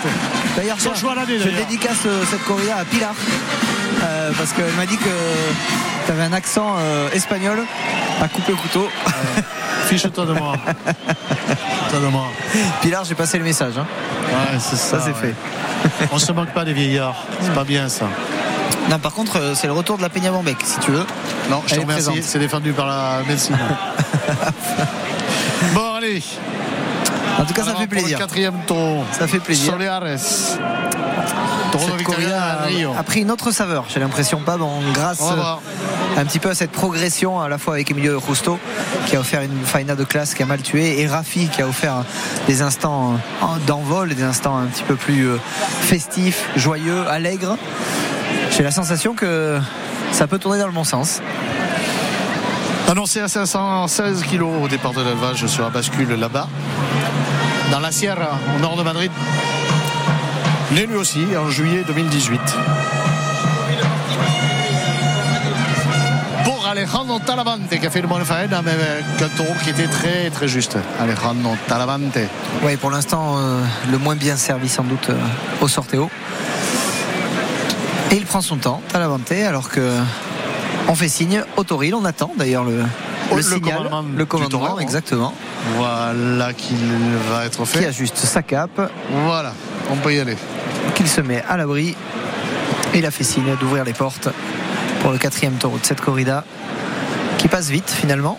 D'ailleurs. 0.56 0.76
Je 0.78 1.56
dédicace 1.56 1.98
euh, 2.06 2.24
cette 2.30 2.44
corrida 2.44 2.76
à 2.76 2.84
Pilar. 2.84 3.14
Euh, 4.02 4.30
parce 4.36 4.52
qu'elle 4.52 4.72
m'a 4.74 4.86
dit 4.86 4.96
que 4.96 5.10
tu 6.06 6.12
avais 6.12 6.22
un 6.22 6.32
accent 6.32 6.76
euh, 6.78 7.10
espagnol 7.10 7.64
à 8.22 8.28
couper 8.28 8.52
au 8.52 8.56
couteau. 8.56 8.88
Fiche-toi 9.86 10.26
de 10.26 10.32
moi. 10.32 10.54
Toi 11.90 12.00
de 12.00 12.06
moi. 12.06 12.26
Pilar, 12.80 13.04
j'ai 13.04 13.14
passé 13.14 13.38
le 13.38 13.44
message. 13.44 13.74
Hein. 13.78 13.86
Ouais, 14.26 14.58
c'est 14.58 14.76
ça. 14.76 15.00
Ça, 15.00 15.04
c'est 15.04 15.14
fait. 15.14 15.34
On 16.12 16.18
se 16.18 16.30
moque 16.32 16.50
pas 16.50 16.64
des 16.64 16.72
vieillards. 16.72 17.16
C'est 17.40 17.54
pas 17.54 17.64
bien 17.64 17.88
ça. 17.88 18.06
Non, 18.90 18.98
par 18.98 19.12
contre, 19.12 19.52
c'est 19.54 19.66
le 19.66 19.72
retour 19.72 19.98
de 19.98 20.02
la 20.02 20.08
Peña 20.08 20.30
Bambec, 20.30 20.56
si 20.64 20.78
tu 20.78 20.92
veux. 20.92 21.04
Non, 21.50 21.62
je 21.66 21.74
te 21.74 21.80
remercie. 21.80 22.22
C'est 22.22 22.38
défendu 22.38 22.72
par 22.72 22.86
la 22.86 23.22
médecine. 23.26 23.56
bon, 25.74 25.94
allez. 25.94 26.22
En 27.38 27.44
tout 27.44 27.54
cas, 27.54 27.64
ça 27.64 27.74
fait 27.74 27.86
plaisir. 27.86 28.18
quatrième 28.18 28.60
tour. 28.66 29.04
Ça 29.12 29.26
fait 29.26 29.38
plaisir. 29.38 29.72
Soleares. 29.72 30.18
Cette 31.78 32.02
corrida 32.02 32.66
a, 32.96 33.02
pris 33.02 33.20
une 33.20 33.30
autre 33.30 33.50
saveur, 33.50 33.84
j'ai 33.88 34.00
l'impression 34.00 34.40
pas, 34.40 34.56
bon, 34.56 34.80
grâce 34.92 35.22
un 36.16 36.24
petit 36.24 36.38
peu 36.38 36.48
à 36.48 36.54
cette 36.54 36.72
progression 36.72 37.40
à 37.40 37.48
la 37.48 37.58
fois 37.58 37.74
avec 37.74 37.90
Emilio 37.90 38.20
Justo 38.26 38.58
qui 39.06 39.14
a 39.14 39.20
offert 39.20 39.42
une 39.42 39.64
faina 39.64 39.94
de 39.94 40.04
classe 40.04 40.34
qui 40.34 40.42
a 40.42 40.46
mal 40.46 40.62
tué 40.62 41.00
et 41.00 41.06
Rafi 41.06 41.48
qui 41.48 41.62
a 41.62 41.68
offert 41.68 42.04
des 42.48 42.62
instants 42.62 43.20
d'envol, 43.66 44.14
des 44.14 44.24
instants 44.24 44.56
un 44.56 44.66
petit 44.66 44.82
peu 44.82 44.96
plus 44.96 45.28
euh, 45.28 45.38
festifs, 45.82 46.48
joyeux, 46.56 47.06
allègres. 47.08 47.56
J'ai 48.50 48.64
la 48.64 48.72
sensation 48.72 49.14
que 49.14 49.60
ça 50.10 50.26
peut 50.26 50.38
tourner 50.38 50.58
dans 50.58 50.66
le 50.66 50.72
bon 50.72 50.84
sens. 50.84 51.20
Annoncé 52.90 53.20
à 53.20 53.28
516 53.28 54.22
kg 54.22 54.44
au 54.62 54.66
départ 54.66 54.94
de 54.94 55.02
l'élevage 55.02 55.44
sur 55.44 55.62
la 55.62 55.68
bascule 55.68 56.08
là-bas, 56.08 56.48
dans 57.70 57.80
la 57.80 57.92
Sierra, 57.92 58.38
au 58.56 58.60
nord 58.60 58.76
de 58.76 58.82
Madrid. 58.82 59.10
Né 60.72 60.86
lui 60.86 60.96
aussi 60.96 61.26
en 61.36 61.50
juillet 61.50 61.84
2018. 61.86 62.40
Pour 66.44 66.66
Alejandro 66.66 67.18
Talavante 67.18 67.68
qui 67.68 67.86
a 67.86 67.90
fait 67.90 68.00
le 68.00 68.08
bon 68.08 68.24
faena, 68.24 68.62
mais 68.62 68.72
un 69.22 69.28
taureau 69.36 69.52
qui 69.62 69.68
était 69.68 69.88
très 69.88 70.30
très 70.30 70.48
juste. 70.48 70.78
Alejandro 70.98 71.56
Talavante. 71.66 72.18
Oui, 72.62 72.78
pour 72.78 72.90
l'instant, 72.90 73.36
euh, 73.36 73.60
le 73.92 73.98
moins 73.98 74.16
bien 74.16 74.36
servi 74.36 74.70
sans 74.70 74.84
doute 74.84 75.10
euh, 75.10 75.18
au 75.60 75.68
sortéo. 75.68 76.08
Et 78.10 78.14
il 78.14 78.24
prend 78.24 78.40
son 78.40 78.56
temps, 78.56 78.80
Talavante, 78.88 79.32
alors 79.32 79.68
que 79.68 79.92
on 80.88 80.94
fait 80.94 81.08
signe 81.08 81.42
Autoril, 81.56 81.94
on 81.94 82.04
attend 82.04 82.32
d'ailleurs 82.36 82.64
le, 82.64 82.82
le, 83.34 83.42
signal, 83.42 83.76
commandement, 83.76 84.04
le 84.16 84.26
commandement 84.26 84.78
exactement. 84.80 85.34
Voilà 85.76 86.52
qu'il 86.54 86.76
va 87.30 87.44
être 87.44 87.64
fait. 87.64 87.80
Qui 87.80 87.84
ajuste 87.84 88.16
sa 88.16 88.42
cape. 88.42 88.90
Voilà, 89.24 89.52
on 89.90 89.96
peut 89.96 90.14
y 90.14 90.18
aller. 90.18 90.36
Qu'il 90.94 91.08
se 91.08 91.20
met 91.20 91.42
à 91.48 91.56
l'abri. 91.56 91.94
Et 92.94 92.98
il 92.98 93.06
a 93.06 93.10
fait 93.10 93.24
signe 93.24 93.54
d'ouvrir 93.60 93.84
les 93.84 93.92
portes 93.92 94.28
pour 95.02 95.12
le 95.12 95.18
quatrième 95.18 95.54
taureau 95.54 95.78
de 95.78 95.84
cette 95.84 96.00
corrida 96.00 96.44
qui 97.36 97.48
passe 97.48 97.68
vite 97.68 97.90
finalement. 97.90 98.38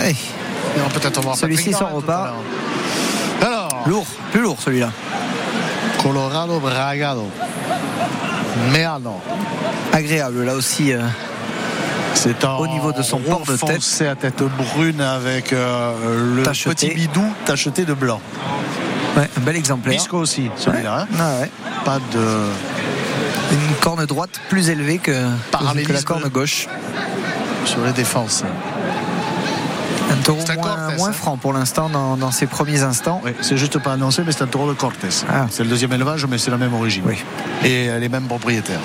Allez. 0.00 0.16
Celui-ci 1.36 1.72
s'en 1.72 1.88
repart. 1.88 2.34
Lourd, 3.86 4.06
plus 4.32 4.40
lourd 4.40 4.56
celui-là. 4.60 4.90
Colorado 6.06 6.60
Bragado. 6.60 7.26
Meano. 8.70 9.20
Agréable 9.92 10.44
là 10.44 10.54
aussi. 10.54 10.92
Euh, 10.92 11.00
c'est 12.14 12.44
au 12.44 12.68
niveau 12.68 12.92
de 12.92 13.02
son 13.02 13.18
port 13.18 13.44
de 13.44 13.56
tête. 13.56 13.82
C'est 13.82 14.06
à 14.06 14.14
tête 14.14 14.40
brune 14.40 15.00
avec 15.00 15.52
euh, 15.52 16.36
le 16.36 16.42
petit 16.44 16.90
bidou 16.90 17.24
tacheté 17.44 17.84
de 17.84 17.92
blanc. 17.92 18.20
Ouais, 19.16 19.28
un 19.36 19.40
bel 19.40 19.56
exemplaire. 19.56 19.98
Bisco 19.98 20.18
aussi, 20.18 20.48
celui-là. 20.56 21.08
Hein. 21.10 21.16
Ah 21.18 21.84
Pas 21.84 21.98
de. 21.98 22.50
Une 23.50 23.74
corne 23.80 24.06
droite 24.06 24.40
plus 24.48 24.70
élevée 24.70 24.98
que, 24.98 25.10
que 25.10 25.92
la 25.92 26.02
corne 26.02 26.28
gauche. 26.28 26.68
Sur 27.64 27.84
les 27.84 27.92
défenses. 27.92 28.44
Un 30.28 30.34
taureau 30.34 30.96
moins, 30.96 31.08
hein. 31.08 31.12
franc 31.12 31.36
pour 31.36 31.52
l'instant 31.52 31.88
dans, 31.88 32.30
ses 32.30 32.46
premiers 32.46 32.82
instants. 32.82 33.22
c'est 33.40 33.56
juste 33.56 33.78
pas 33.78 33.92
annoncé, 33.92 34.22
mais 34.26 34.32
c'est 34.32 34.42
un 34.42 34.48
taureau 34.48 34.68
de 34.68 34.74
Cortés. 34.74 35.08
Ah. 35.28 35.46
C'est 35.50 35.62
le 35.62 35.70
deuxième 35.70 35.92
élevage, 35.92 36.26
mais 36.26 36.38
c'est 36.38 36.50
la 36.50 36.56
même 36.56 36.74
origine. 36.74 37.04
Et 37.64 37.88
les 37.98 38.08
mêmes 38.08 38.26
propriétaires. 38.26 38.80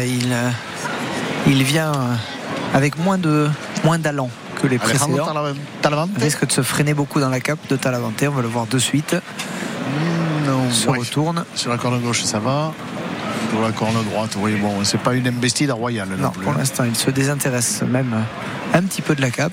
il, 0.00 0.32
euh, 0.32 0.50
il 1.46 1.62
vient 1.62 1.92
euh, 1.92 2.14
avec 2.74 2.98
moins 2.98 3.18
de 3.18 3.48
moins 3.84 3.98
d'allant 3.98 4.30
que 4.60 4.66
les 4.66 4.78
précédents. 4.78 5.28
Il 6.16 6.22
risque 6.22 6.46
de 6.46 6.52
se 6.52 6.62
freiner 6.62 6.94
beaucoup 6.94 7.20
dans 7.20 7.28
la 7.28 7.40
cape 7.40 7.58
de 7.68 7.76
Talavante. 7.76 8.22
On 8.26 8.30
va 8.30 8.42
le 8.42 8.48
voir 8.48 8.66
de 8.66 8.78
suite. 8.78 9.16
Non, 10.46 10.70
se 10.70 10.88
retourne. 10.88 11.44
Sur 11.54 11.70
la 11.70 11.78
corne 11.78 12.00
gauche, 12.00 12.22
ça 12.22 12.38
va 12.38 12.72
pour 13.50 13.62
la 13.62 13.72
corne 13.72 14.02
droite. 14.04 14.36
Oui, 14.38 14.56
bon, 14.56 14.84
c'est 14.84 15.00
pas 15.00 15.14
une 15.14 15.28
embestide 15.28 15.70
royale. 15.70 16.08
Non, 16.18 16.30
pour 16.30 16.52
l'instant, 16.54 16.84
il 16.84 16.96
se 16.96 17.10
désintéresse 17.10 17.82
même 17.82 18.14
un 18.74 18.82
petit 18.82 19.02
peu 19.02 19.14
de 19.14 19.20
la 19.20 19.30
cape. 19.30 19.52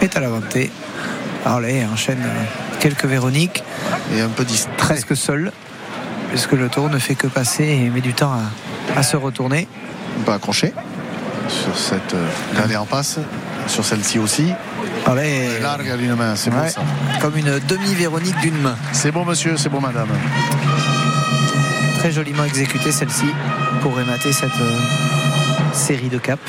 Est 0.00 0.16
à 0.16 0.20
la 0.20 0.28
vantée. 0.28 0.70
Alors 1.44 1.60
là, 1.60 1.70
il 1.70 1.86
enchaîne 1.86 2.22
quelques 2.80 3.04
Véroniques. 3.04 3.62
Et 4.14 4.20
un 4.20 4.28
peu 4.28 4.44
distrait. 4.44 4.72
Presque 4.76 5.16
seul, 5.16 5.52
puisque 6.30 6.52
le 6.52 6.68
taureau 6.68 6.88
ne 6.88 6.98
fait 6.98 7.14
que 7.14 7.26
passer 7.26 7.64
et 7.64 7.90
met 7.90 8.00
du 8.00 8.14
temps 8.14 8.32
à, 8.96 9.02
se 9.02 9.16
retourner. 9.16 9.68
On 10.18 10.22
peut 10.22 10.32
accrocher 10.32 10.72
sur 11.48 11.76
cette 11.76 12.14
euh, 12.14 12.28
dernière 12.54 12.84
passe, 12.84 13.18
sur 13.66 13.84
celle-ci 13.84 14.18
aussi. 14.18 14.52
Allez. 15.06 15.60
Largue 15.62 15.96
d'une 15.96 16.14
main, 16.14 16.36
c'est 16.36 16.50
bon 16.50 16.68
ça. 16.68 16.82
Comme 17.20 17.36
une 17.36 17.58
demi-Véronique 17.68 18.38
d'une 18.40 18.60
main. 18.60 18.76
C'est 18.92 19.12
bon 19.12 19.24
monsieur, 19.24 19.56
c'est 19.56 19.68
bon 19.68 19.80
madame 19.80 20.08
très 21.98 22.12
joliment 22.12 22.44
exécutée 22.44 22.92
celle-ci 22.92 23.26
pour 23.82 23.96
rémater 23.96 24.32
cette 24.32 24.50
euh, 24.60 24.78
série 25.72 26.08
de 26.08 26.18
caps. 26.18 26.40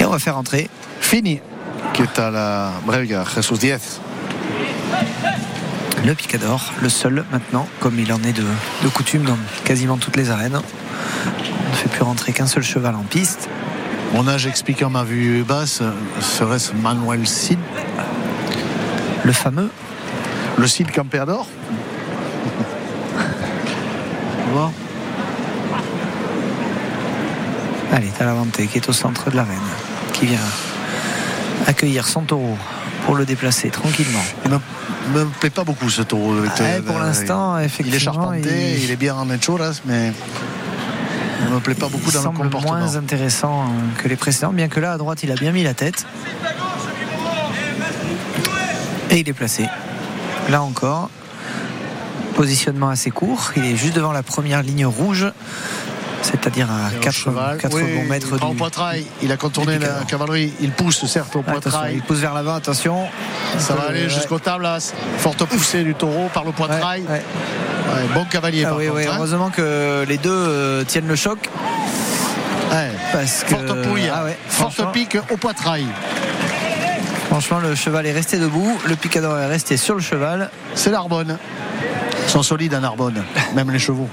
Et 0.00 0.04
on 0.04 0.10
va 0.10 0.18
faire 0.18 0.36
entrer 0.36 0.68
Fini, 1.00 1.40
qui 1.92 2.02
est 2.02 2.18
à 2.18 2.30
la 2.30 2.72
Brega, 2.84 3.24
Jesus 3.24 3.56
10. 3.56 4.00
Le 6.04 6.14
Picador, 6.14 6.72
le 6.82 6.88
seul 6.88 7.24
maintenant, 7.30 7.68
comme 7.78 8.00
il 8.00 8.12
en 8.12 8.20
est 8.24 8.32
de, 8.32 8.88
coutume 8.88 9.22
dans 9.22 9.38
quasiment 9.64 9.96
toutes 9.96 10.16
les 10.16 10.30
arènes. 10.30 10.56
On 10.56 11.70
ne 11.70 11.76
fait 11.76 11.88
plus 11.88 12.02
rentrer 12.02 12.32
qu'un 12.32 12.48
seul 12.48 12.64
cheval 12.64 12.96
en 12.96 13.04
piste. 13.04 13.48
Mon 14.12 14.26
âge 14.26 14.48
expliquant 14.48 14.90
ma 14.90 15.04
vue 15.04 15.44
basse, 15.44 15.82
serait-ce 16.20 16.72
Manuel 16.72 17.28
Cid? 17.28 17.60
Le 19.22 19.32
fameux 19.32 19.70
Le 20.58 20.66
Cid 20.66 20.90
Campeador? 20.90 21.46
Allez, 27.92 28.08
Talavante 28.18 28.52
qui 28.52 28.78
est 28.78 28.88
au 28.88 28.92
centre 28.92 29.30
de 29.30 29.36
l'arène, 29.36 29.58
qui 30.12 30.26
vient 30.26 30.38
accueillir 31.66 32.06
son 32.06 32.22
taureau 32.22 32.56
pour 33.04 33.14
le 33.16 33.24
déplacer 33.24 33.68
tranquillement. 33.70 34.22
Il 34.44 34.50
me, 34.50 34.58
me 35.18 35.24
plaît 35.26 35.50
pas 35.50 35.64
beaucoup 35.64 35.90
ce 35.90 36.02
taureau. 36.02 36.34
Ah, 36.46 36.80
pour 36.86 36.98
l'instant, 36.98 37.58
effectivement. 37.58 37.90
Il 37.90 37.96
est 37.96 37.98
charpenté, 37.98 38.80
il... 38.82 38.90
est 38.90 38.96
bien 38.96 39.14
en 39.14 39.28
echoras, 39.30 39.80
mais 39.84 40.12
il 41.44 41.52
me 41.52 41.60
plaît 41.60 41.74
pas 41.74 41.88
beaucoup 41.88 42.10
dans 42.10 42.22
le 42.22 42.30
comportement. 42.30 42.78
moins 42.78 42.96
intéressant 42.96 43.66
que 43.98 44.08
les 44.08 44.16
précédents, 44.16 44.52
bien 44.52 44.68
que 44.68 44.80
là 44.80 44.92
à 44.92 44.96
droite 44.96 45.22
il 45.22 45.30
a 45.30 45.34
bien 45.34 45.52
mis 45.52 45.62
la 45.62 45.74
tête. 45.74 46.06
Et 49.10 49.20
il 49.20 49.28
est 49.28 49.34
placé. 49.34 49.66
Là 50.48 50.62
encore, 50.62 51.10
Positionnement 52.42 52.88
assez 52.88 53.12
court. 53.12 53.52
Il 53.54 53.64
est 53.64 53.76
juste 53.76 53.94
devant 53.94 54.10
la 54.10 54.24
première 54.24 54.64
ligne 54.64 54.84
rouge 54.84 55.30
c'est-à-dire 56.22 56.68
à 56.68 56.90
4, 57.00 57.58
4 57.58 57.70
bons 57.70 58.04
mètres 58.08 58.36
du, 58.36 58.56
poitrail, 58.56 59.06
il 59.22 59.30
a 59.30 59.36
contourné 59.36 59.78
la 59.78 60.02
cavalerie, 60.08 60.52
il 60.60 60.72
pousse 60.72 61.04
certes 61.06 61.36
au 61.36 61.42
poitrail. 61.42 61.94
il 61.94 62.02
pousse 62.02 62.18
vers 62.18 62.34
l'avant, 62.34 62.54
attention. 62.54 63.06
Ça 63.58 63.74
va 63.74 63.84
aller 63.90 64.08
jusqu'au 64.08 64.40
tablas. 64.40 64.92
Forte 65.18 65.44
poussée 65.44 65.84
du 65.84 65.94
taureau 65.94 66.28
par 66.34 66.44
le 66.44 66.50
poitrail. 66.50 67.04
bon 68.12 68.24
cavalier. 68.24 68.64
Ah, 68.66 68.74
oui, 68.76 68.86
hein. 68.88 69.12
Heureusement 69.16 69.50
que 69.50 70.04
les 70.08 70.18
deux 70.18 70.30
euh, 70.30 70.84
tiennent 70.84 71.08
le 71.08 71.16
choc. 71.16 71.38
Parce 73.12 73.44
que, 73.44 73.50
forte 73.50 73.82
pouille, 73.82 74.08
ah 74.12 74.24
forte 74.48 74.92
pique 74.92 75.16
au 75.30 75.36
poitrail. 75.36 75.86
Franchement, 77.32 77.60
le 77.60 77.74
cheval 77.74 78.04
est 78.06 78.12
resté 78.12 78.38
debout, 78.38 78.78
le 78.86 78.94
picador 78.94 79.38
est 79.38 79.46
resté 79.46 79.78
sur 79.78 79.94
le 79.94 80.02
cheval. 80.02 80.50
C'est 80.74 80.90
l'Arbonne. 80.90 81.38
Ils 82.24 82.30
sont 82.30 82.42
solides 82.42 82.74
en 82.74 82.82
Arbonne, 82.82 83.22
même 83.54 83.70
les 83.70 83.78
chevaux. 83.78 84.08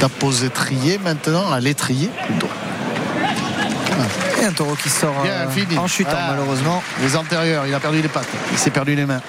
Tape 0.00 0.22
aux 0.22 0.32
étriers 0.32 0.98
maintenant, 0.98 1.50
à 1.50 1.60
l'étrier 1.60 2.10
plutôt. 2.26 2.48
Et 4.40 4.44
un 4.44 4.52
taureau 4.52 4.74
qui 4.74 4.90
sort 4.90 5.22
Bien 5.22 5.32
euh, 5.32 5.78
en 5.78 5.86
chutant, 5.86 6.18
malheureusement. 6.28 6.82
Les 7.02 7.16
antérieurs, 7.16 7.66
il 7.66 7.74
a 7.74 7.80
perdu 7.80 8.02
les 8.02 8.08
pattes, 8.08 8.28
il 8.52 8.58
s'est 8.58 8.70
perdu 8.70 8.94
les 8.94 9.06
mains. 9.06 9.22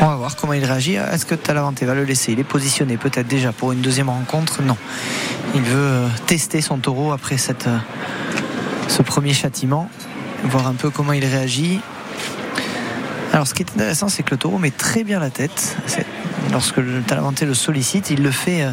On 0.00 0.06
va 0.06 0.16
voir 0.16 0.34
comment 0.34 0.52
il 0.54 0.64
réagit. 0.64 0.94
Est-ce 0.94 1.24
que 1.24 1.36
Talavante 1.36 1.80
va 1.84 1.94
le 1.94 2.02
laisser? 2.02 2.32
Il 2.32 2.40
est 2.40 2.44
positionné 2.44 2.96
peut-être 2.96 3.28
déjà 3.28 3.52
pour 3.52 3.70
une 3.70 3.80
deuxième 3.80 4.08
rencontre? 4.08 4.60
Non. 4.60 4.76
Il 5.54 5.62
veut 5.62 5.78
euh, 5.78 6.08
tester 6.26 6.60
son 6.60 6.78
taureau 6.78 7.12
après 7.12 7.36
cette, 7.36 7.68
euh, 7.68 7.78
ce 8.88 9.02
premier 9.02 9.32
châtiment, 9.32 9.88
voir 10.44 10.66
un 10.66 10.74
peu 10.74 10.90
comment 10.90 11.12
il 11.12 11.24
réagit. 11.24 11.80
Alors 13.32 13.46
ce 13.46 13.54
qui 13.54 13.62
est 13.62 13.70
intéressant, 13.70 14.08
c'est 14.08 14.22
que 14.22 14.32
le 14.32 14.36
taureau 14.36 14.58
met 14.58 14.70
très 14.70 15.04
bien 15.04 15.18
la 15.18 15.30
tête. 15.30 15.76
Lorsque 16.50 16.76
le 16.76 17.00
Talavante 17.00 17.40
le 17.42 17.54
sollicite, 17.54 18.10
il 18.10 18.22
le 18.22 18.30
fait 18.30 18.62
euh, 18.62 18.72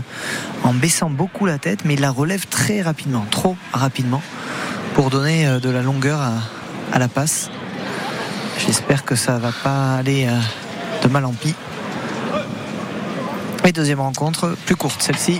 en 0.63 0.73
baissant 0.73 1.09
beaucoup 1.09 1.45
la 1.45 1.57
tête, 1.57 1.85
mais 1.85 1.93
il 1.93 2.01
la 2.01 2.11
relève 2.11 2.45
très 2.47 2.81
rapidement, 2.81 3.25
trop 3.31 3.55
rapidement, 3.71 4.21
pour 4.95 5.09
donner 5.09 5.47
euh, 5.47 5.59
de 5.59 5.69
la 5.69 5.81
longueur 5.81 6.19
à, 6.19 6.33
à 6.91 6.99
la 6.99 7.07
passe. 7.07 7.49
J'espère 8.57 9.05
que 9.05 9.15
ça 9.15 9.37
va 9.37 9.51
pas 9.63 9.95
aller 9.95 10.27
euh, 10.27 10.37
de 11.03 11.07
mal 11.07 11.23
en 11.23 11.31
pis. 11.31 11.55
Et 13.63 13.71
deuxième 13.71 14.01
rencontre, 14.01 14.57
plus 14.65 14.75
courte 14.75 15.01
celle-ci. 15.01 15.39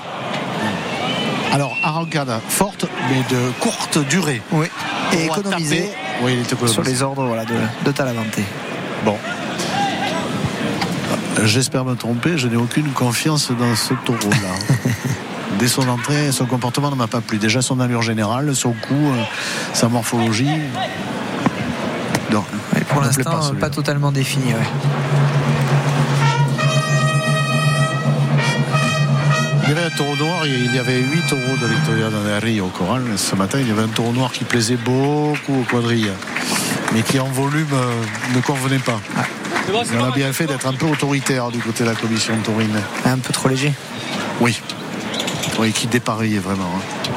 Alors, 1.51 1.76
arrancade 1.84 2.31
forte, 2.47 2.85
mais 3.10 3.23
de 3.35 3.51
courte 3.60 3.97
durée. 4.07 4.41
Oui. 4.51 4.68
Et 5.14 5.26
économisée. 5.26 5.89
Oui, 6.21 6.33
il 6.33 6.41
économisé. 6.41 6.73
sur 6.73 6.83
les 6.83 7.01
ordres 7.01 7.25
voilà, 7.25 7.45
de, 7.45 7.53
de 7.85 7.91
Talavante. 7.91 8.39
Bon. 9.05 9.17
J'espère 11.45 11.85
me 11.85 11.95
tromper, 11.95 12.37
je 12.37 12.47
n'ai 12.47 12.57
aucune 12.57 12.89
confiance 12.89 13.51
dans 13.51 13.75
ce 13.75 13.93
taureau-là. 14.05 14.89
Dès 15.59 15.67
son 15.67 15.87
entrée, 15.87 16.31
son 16.31 16.45
comportement 16.45 16.89
ne 16.91 16.95
m'a 16.95 17.07
pas 17.07 17.21
plu. 17.21 17.37
Déjà 17.37 17.61
son 17.61 17.79
allure 17.79 18.01
générale, 18.01 18.55
son 18.55 18.71
cou, 18.71 18.93
euh, 18.93 19.23
sa 19.73 19.87
morphologie. 19.89 20.49
Non, 22.31 22.43
pour 22.89 23.01
l'instant, 23.01 23.23
pas, 23.23 23.41
celui-là. 23.41 23.69
totalement 23.69 24.11
défini. 24.11 24.53
ouais. 24.53 25.28
Il 29.69 29.75
y 29.75 29.77
avait 29.77 29.85
un 29.85 29.95
taureau 29.95 30.15
noir, 30.15 30.47
il 30.47 30.73
y 30.73 30.79
avait 30.79 30.99
huit 30.99 31.21
taureaux 31.27 31.55
de 31.61 31.67
Victoria 31.67 32.09
dans 32.09 32.23
les 32.23 32.39
Rio 32.39 32.65
au 32.65 32.69
Coral. 32.69 33.03
Ce 33.17 33.35
matin, 33.35 33.59
il 33.61 33.67
y 33.67 33.71
avait 33.71 33.83
un 33.83 33.87
taureau 33.87 34.11
noir 34.11 34.31
qui 34.31 34.43
plaisait 34.43 34.77
beaucoup 34.77 35.61
au 35.61 35.63
quadrille, 35.63 36.09
mais 36.91 37.03
qui 37.03 37.19
en 37.19 37.27
volume 37.27 37.67
euh, 37.73 38.03
ne 38.35 38.41
convenait 38.41 38.79
pas. 38.79 38.99
En 39.95 40.05
a 40.05 40.09
bien 40.09 40.33
fait 40.33 40.47
d'être 40.47 40.65
un 40.65 40.73
peu 40.73 40.87
autoritaire 40.87 41.51
du 41.51 41.59
côté 41.59 41.83
de 41.83 41.89
la 41.89 41.93
commission 41.95 42.33
taurine. 42.43 42.81
Un 43.05 43.19
peu 43.19 43.31
trop 43.31 43.47
léger. 43.47 43.71
Oui. 44.41 44.59
Oui, 45.59 45.71
qui 45.71 45.85
dépareillait 45.85 46.39
vraiment. 46.39 46.71
hein. 46.75 47.11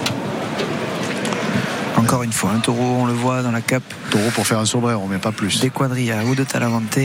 Encore 1.96 2.22
une 2.24 2.32
fois, 2.32 2.50
un 2.54 2.58
taureau, 2.58 2.98
on 3.00 3.06
le 3.06 3.14
voit 3.14 3.40
dans 3.40 3.52
la 3.52 3.62
cape 3.62 3.82
Taureau 4.10 4.28
pour 4.34 4.46
faire 4.46 4.58
un 4.58 4.66
sombrero, 4.66 5.06
mais 5.10 5.16
pas 5.16 5.32
plus. 5.32 5.60
des 5.60 5.70
quadrilles 5.70 6.12
ou 6.26 6.34
de 6.34 6.44
Talavante, 6.44 6.98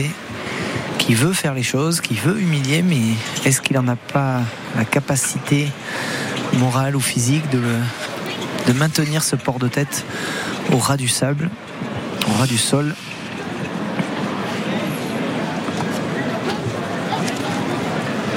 qui 1.08 1.14
veut 1.14 1.32
faire 1.32 1.54
les 1.54 1.62
choses, 1.62 2.02
qui 2.02 2.12
veut 2.16 2.38
humilier, 2.38 2.82
mais 2.82 3.00
est-ce 3.46 3.62
qu'il 3.62 3.76
n'en 3.76 3.88
a 3.88 3.96
pas 3.96 4.40
la 4.76 4.84
capacité 4.84 5.66
morale 6.58 6.94
ou 6.96 7.00
physique 7.00 7.48
de, 7.48 7.56
le- 7.56 7.78
de 8.72 8.78
maintenir 8.78 9.22
ce 9.22 9.34
port 9.34 9.58
de 9.58 9.68
tête 9.68 10.04
au 10.70 10.76
ras 10.76 10.98
du 10.98 11.08
sable, 11.08 11.48
au 12.28 12.38
ras 12.38 12.46
du 12.46 12.58
sol 12.58 12.94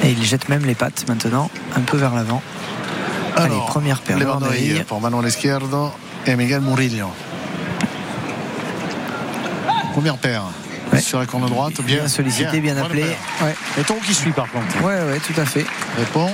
Et 0.04 0.12
il 0.12 0.24
jette 0.24 0.48
même 0.50 0.66
les 0.66 0.76
pattes 0.76 1.06
maintenant, 1.08 1.50
un 1.76 1.82
peu 1.82 1.98
vers 1.98 2.14
l'avant. 2.16 2.42
Allez, 3.36 3.56
première 3.68 4.00
paire 4.02 4.18
pour 4.38 4.40
Izquierdo 5.26 5.92
et 6.26 6.36
Miguel 6.36 6.62
Murillo. 6.62 7.08
Première 9.94 10.18
paire. 10.18 10.44
Ouais. 11.02 11.08
Sur 11.10 11.20
la 11.20 11.26
corne 11.26 11.46
droite, 11.48 11.74
bien, 11.82 11.98
Bien 12.00 12.08
sollicité, 12.08 12.60
bien 12.62 12.78
appelé. 12.78 13.04
Ouais, 13.42 13.56
Et 13.80 13.84
taureau 13.84 14.00
qui 14.06 14.14
suit 14.14 14.32
par 14.32 14.50
contre. 14.52 14.78
ouais, 14.84 14.96
ouais, 15.12 15.20
tout 15.20 15.40
à 15.40 15.46
fait. 15.46 15.66
Répond. 15.98 16.30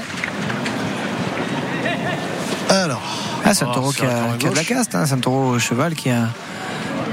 Alors. 2.70 3.02
Ah, 3.46 3.54
c'est 3.54 3.64
un 3.64 3.72
taureau 3.72 3.92
qui 3.92 4.02
a, 4.06 4.36
qui 4.38 4.48
a 4.48 4.50
de 4.50 4.56
la 4.56 4.64
caste, 4.64 4.94
hein. 4.96 5.06
c'est 5.06 5.14
un 5.14 5.20
taureau 5.20 5.52
au 5.52 5.60
cheval 5.60 5.96
qui 5.96 6.10
a, 6.10 6.28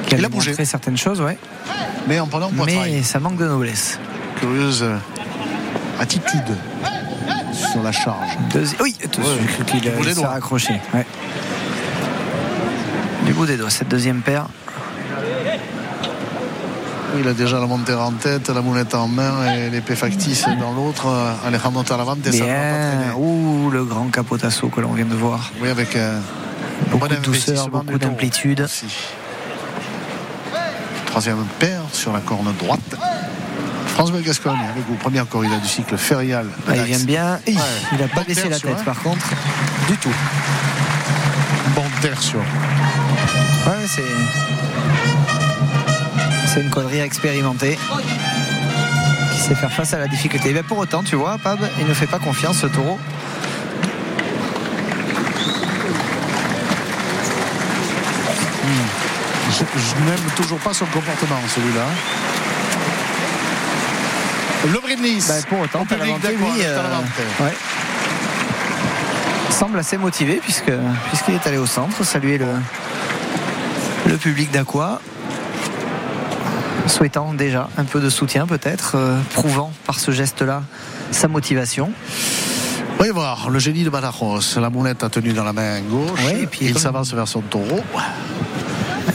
qui 0.06 0.14
a 0.14 0.18
Il 0.18 0.24
a 0.24 0.28
démontré 0.28 0.50
bougé. 0.52 0.64
certaines 0.64 0.96
choses, 0.96 1.20
ouais. 1.20 1.38
Mais 2.08 2.18
en 2.18 2.26
poitrail. 2.26 2.56
mais 2.66 3.02
ça 3.02 3.20
manque 3.20 3.36
de 3.36 3.46
noblesse. 3.46 3.98
Curieuse 4.40 4.82
euh, 4.82 4.96
attitude 6.00 6.56
sur 7.52 7.82
la 7.84 7.92
charge. 7.92 8.36
Deuxi- 8.52 8.74
Oui, 8.80 8.96
j'ai 9.00 9.08
cru 9.08 9.64
qu'il 9.64 10.14
s'est 10.14 10.26
raccroché. 10.26 10.80
ouais. 10.92 11.06
Du 13.26 13.32
bout 13.32 13.46
des 13.46 13.56
doigts, 13.56 13.70
cette 13.70 13.88
deuxième 13.88 14.20
paire. 14.22 14.46
Il 17.18 17.28
a 17.28 17.32
déjà 17.32 17.60
la 17.60 17.66
montée 17.66 17.94
en 17.94 18.12
tête, 18.12 18.48
la 18.48 18.60
moulette 18.60 18.94
en 18.94 19.08
main 19.08 19.54
et 19.54 19.70
l'épée 19.70 19.96
factice 19.96 20.46
dans 20.58 20.72
l'autre. 20.72 21.06
Euh, 21.06 21.46
Alejandro 21.46 21.82
Talavante, 21.82 22.30
ça 22.30 22.44
va. 22.44 23.16
Ouh, 23.16 23.70
le 23.70 23.84
grand 23.84 24.06
capotasso 24.06 24.68
que 24.68 24.80
l'on 24.80 24.92
vient 24.92 25.04
de 25.04 25.14
voir. 25.14 25.50
Oui, 25.60 25.68
avec 25.68 25.96
euh, 25.96 26.18
Beaucoup 26.90 27.08
bon 27.08 27.14
de 27.14 27.20
douceur, 27.20 27.68
beaucoup 27.68 27.98
d'amplitude. 27.98 28.66
Troisième 31.06 31.44
paire 31.58 31.82
sur 31.92 32.12
la 32.12 32.20
corne 32.20 32.52
droite. 32.58 32.96
France 33.94 34.10
Gascogne 34.12 34.58
avec 34.70 34.84
vous. 34.88 34.96
Première 34.96 35.28
corrida 35.28 35.56
du 35.58 35.68
cycle 35.68 35.96
férial. 35.96 36.46
Ah, 36.68 36.76
il 36.76 36.82
vient 36.82 36.98
bien. 37.04 37.40
Ouais. 37.46 37.54
Il 37.92 37.98
n'a 37.98 38.08
pas 38.08 38.24
baissé 38.24 38.48
la 38.48 38.58
tête 38.58 38.76
hein. 38.76 38.82
par 38.84 39.00
contre. 39.00 39.24
Du 39.88 39.96
tout. 39.98 40.12
Bon 41.76 41.84
tertio. 42.02 42.40
Ouais, 42.40 43.86
c'est. 43.86 44.02
C'est 46.54 46.60
une 46.60 46.70
quadrille 46.70 47.00
expérimentée 47.00 47.76
qui 49.32 49.40
sait 49.40 49.56
faire 49.56 49.72
face 49.72 49.92
à 49.92 49.98
la 49.98 50.06
difficulté. 50.06 50.52
Mais 50.52 50.62
pour 50.62 50.78
autant, 50.78 51.02
tu 51.02 51.16
vois, 51.16 51.36
Pab, 51.36 51.58
il 51.80 51.86
ne 51.86 51.92
fait 51.92 52.06
pas 52.06 52.20
confiance 52.20 52.58
ce 52.58 52.68
taureau. 52.68 52.96
Je, 59.50 59.64
je 59.64 60.04
n'aime 60.04 60.30
toujours 60.36 60.58
pas 60.60 60.72
son 60.72 60.86
comportement, 60.86 61.40
celui-là. 61.52 61.86
Le 64.72 64.78
Brindis. 64.78 65.26
Bah, 65.26 65.34
pour 65.48 65.58
autant, 65.60 65.80
Au 65.82 65.84
public 65.84 66.16
lui, 66.22 66.36
le 66.36 66.64
euh, 66.66 66.98
ouais. 67.40 67.52
semble 69.50 69.78
assez 69.80 69.96
motivé 69.96 70.40
puisque 70.42 70.72
puisqu'il 71.08 71.34
est 71.34 71.46
allé 71.48 71.58
au 71.58 71.66
centre 71.66 72.04
saluer 72.04 72.38
le, 72.38 72.46
le 74.06 74.16
public 74.16 74.52
d'Aqua. 74.52 75.00
Souhaitant 76.86 77.32
déjà 77.32 77.68
un 77.78 77.84
peu 77.84 78.00
de 78.00 78.10
soutien 78.10 78.46
peut-être, 78.46 78.92
euh, 78.96 79.18
prouvant 79.32 79.72
par 79.86 79.98
ce 79.98 80.10
geste-là 80.10 80.62
sa 81.10 81.28
motivation. 81.28 81.90
Voyez 82.98 83.12
voir, 83.12 83.50
le 83.50 83.58
génie 83.58 83.84
de 83.84 83.90
Badajoz. 83.90 84.58
La 84.60 84.70
moulette 84.70 85.02
a 85.02 85.08
tenu 85.08 85.32
dans 85.32 85.44
la 85.44 85.52
main 85.52 85.80
gauche. 85.80 86.22
Ouais, 86.24 86.42
et 86.42 86.46
puis 86.46 86.60
il 86.66 86.78
s'avance 86.78 87.12
vers 87.14 87.26
son 87.26 87.40
taureau. 87.40 87.80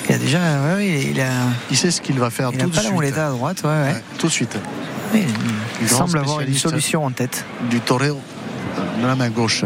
Il 0.08 0.16
a 0.16 0.18
déjà, 0.18 0.40
ouais, 0.40 0.88
il, 0.88 1.12
il 1.12 1.22
a, 1.22 1.30
Il 1.70 1.78
sait 1.78 1.92
ce 1.92 2.02
qu'il 2.02 2.20
va 2.20 2.30
faire 2.30 2.50
il 2.52 2.58
tout 2.58 2.66
a 2.66 2.70
de 2.70 2.76
pas 2.76 2.84
la 2.84 2.92
moletta 2.92 3.28
à 3.28 3.30
droite, 3.30 3.62
ouais, 3.64 3.70
ouais. 3.70 3.94
Ouais, 3.94 4.04
tout 4.18 4.28
de 4.28 4.32
suite. 4.32 4.58
Oui, 5.14 5.24
il 5.82 5.90
semble 5.90 6.18
avoir 6.18 6.42
une 6.42 6.54
solution 6.54 7.06
en 7.06 7.12
tête. 7.12 7.46
Du 7.70 7.80
torero 7.80 8.20
de 9.02 9.08
la 9.08 9.16
main 9.16 9.30
gauche. 9.30 9.64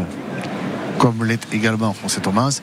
Comme 1.00 1.26
l'est 1.26 1.42
également 1.54 1.96
José 2.02 2.22
Thomas. 2.22 2.62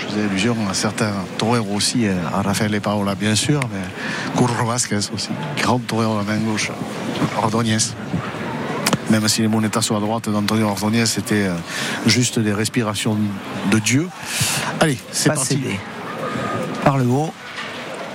Je 0.00 0.06
faisais 0.06 0.24
allusion 0.24 0.56
à 0.68 0.74
certains 0.74 1.12
toreros 1.38 1.74
aussi, 1.76 2.06
à 2.08 2.42
Rafael 2.42 2.80
Paola 2.80 3.14
bien 3.14 3.34
sûr, 3.34 3.60
mais 3.72 4.36
Curro 4.36 4.66
Vasquez 4.66 4.96
aussi. 5.14 5.30
Grand 5.58 5.78
torero 5.78 6.14
de 6.14 6.26
la 6.26 6.34
main 6.34 6.40
gauche. 6.40 6.70
Ordonez. 7.38 7.76
Même 9.10 9.26
si 9.28 9.42
les 9.42 9.48
monétas 9.48 9.82
sont 9.82 9.96
à 9.96 10.00
droite 10.00 10.28
d'Antonio 10.28 10.68
Ordonez, 10.68 11.04
c'était 11.06 11.46
euh, 11.48 11.54
juste 12.06 12.38
des 12.38 12.52
respirations 12.52 13.16
de 13.70 13.78
Dieu. 13.80 14.08
Allez, 14.80 14.98
c'est 15.10 15.30
parti. 15.30 15.48
cédé. 15.48 15.80
Par 16.84 16.96
le 16.96 17.06
haut, 17.06 17.32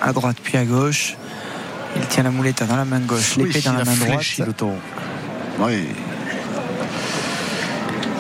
à 0.02 0.14
droite 0.14 0.38
puis 0.41 0.57
à 0.57 0.64
gauche. 0.66 1.16
Il 1.98 2.06
tient 2.07 2.24
la 2.24 2.32
mouletta 2.32 2.66
dans 2.66 2.78
la 2.78 2.86
main 2.86 2.99
gauche, 2.99 3.36
l'épée 3.38 3.52
Oui, 3.56 3.62
dans 3.62 3.74
la 3.74 3.84
main 3.86 3.95
droite. 3.95 4.38
le 4.40 4.53
taureau. 4.53 4.78
Oui. 5.60 5.88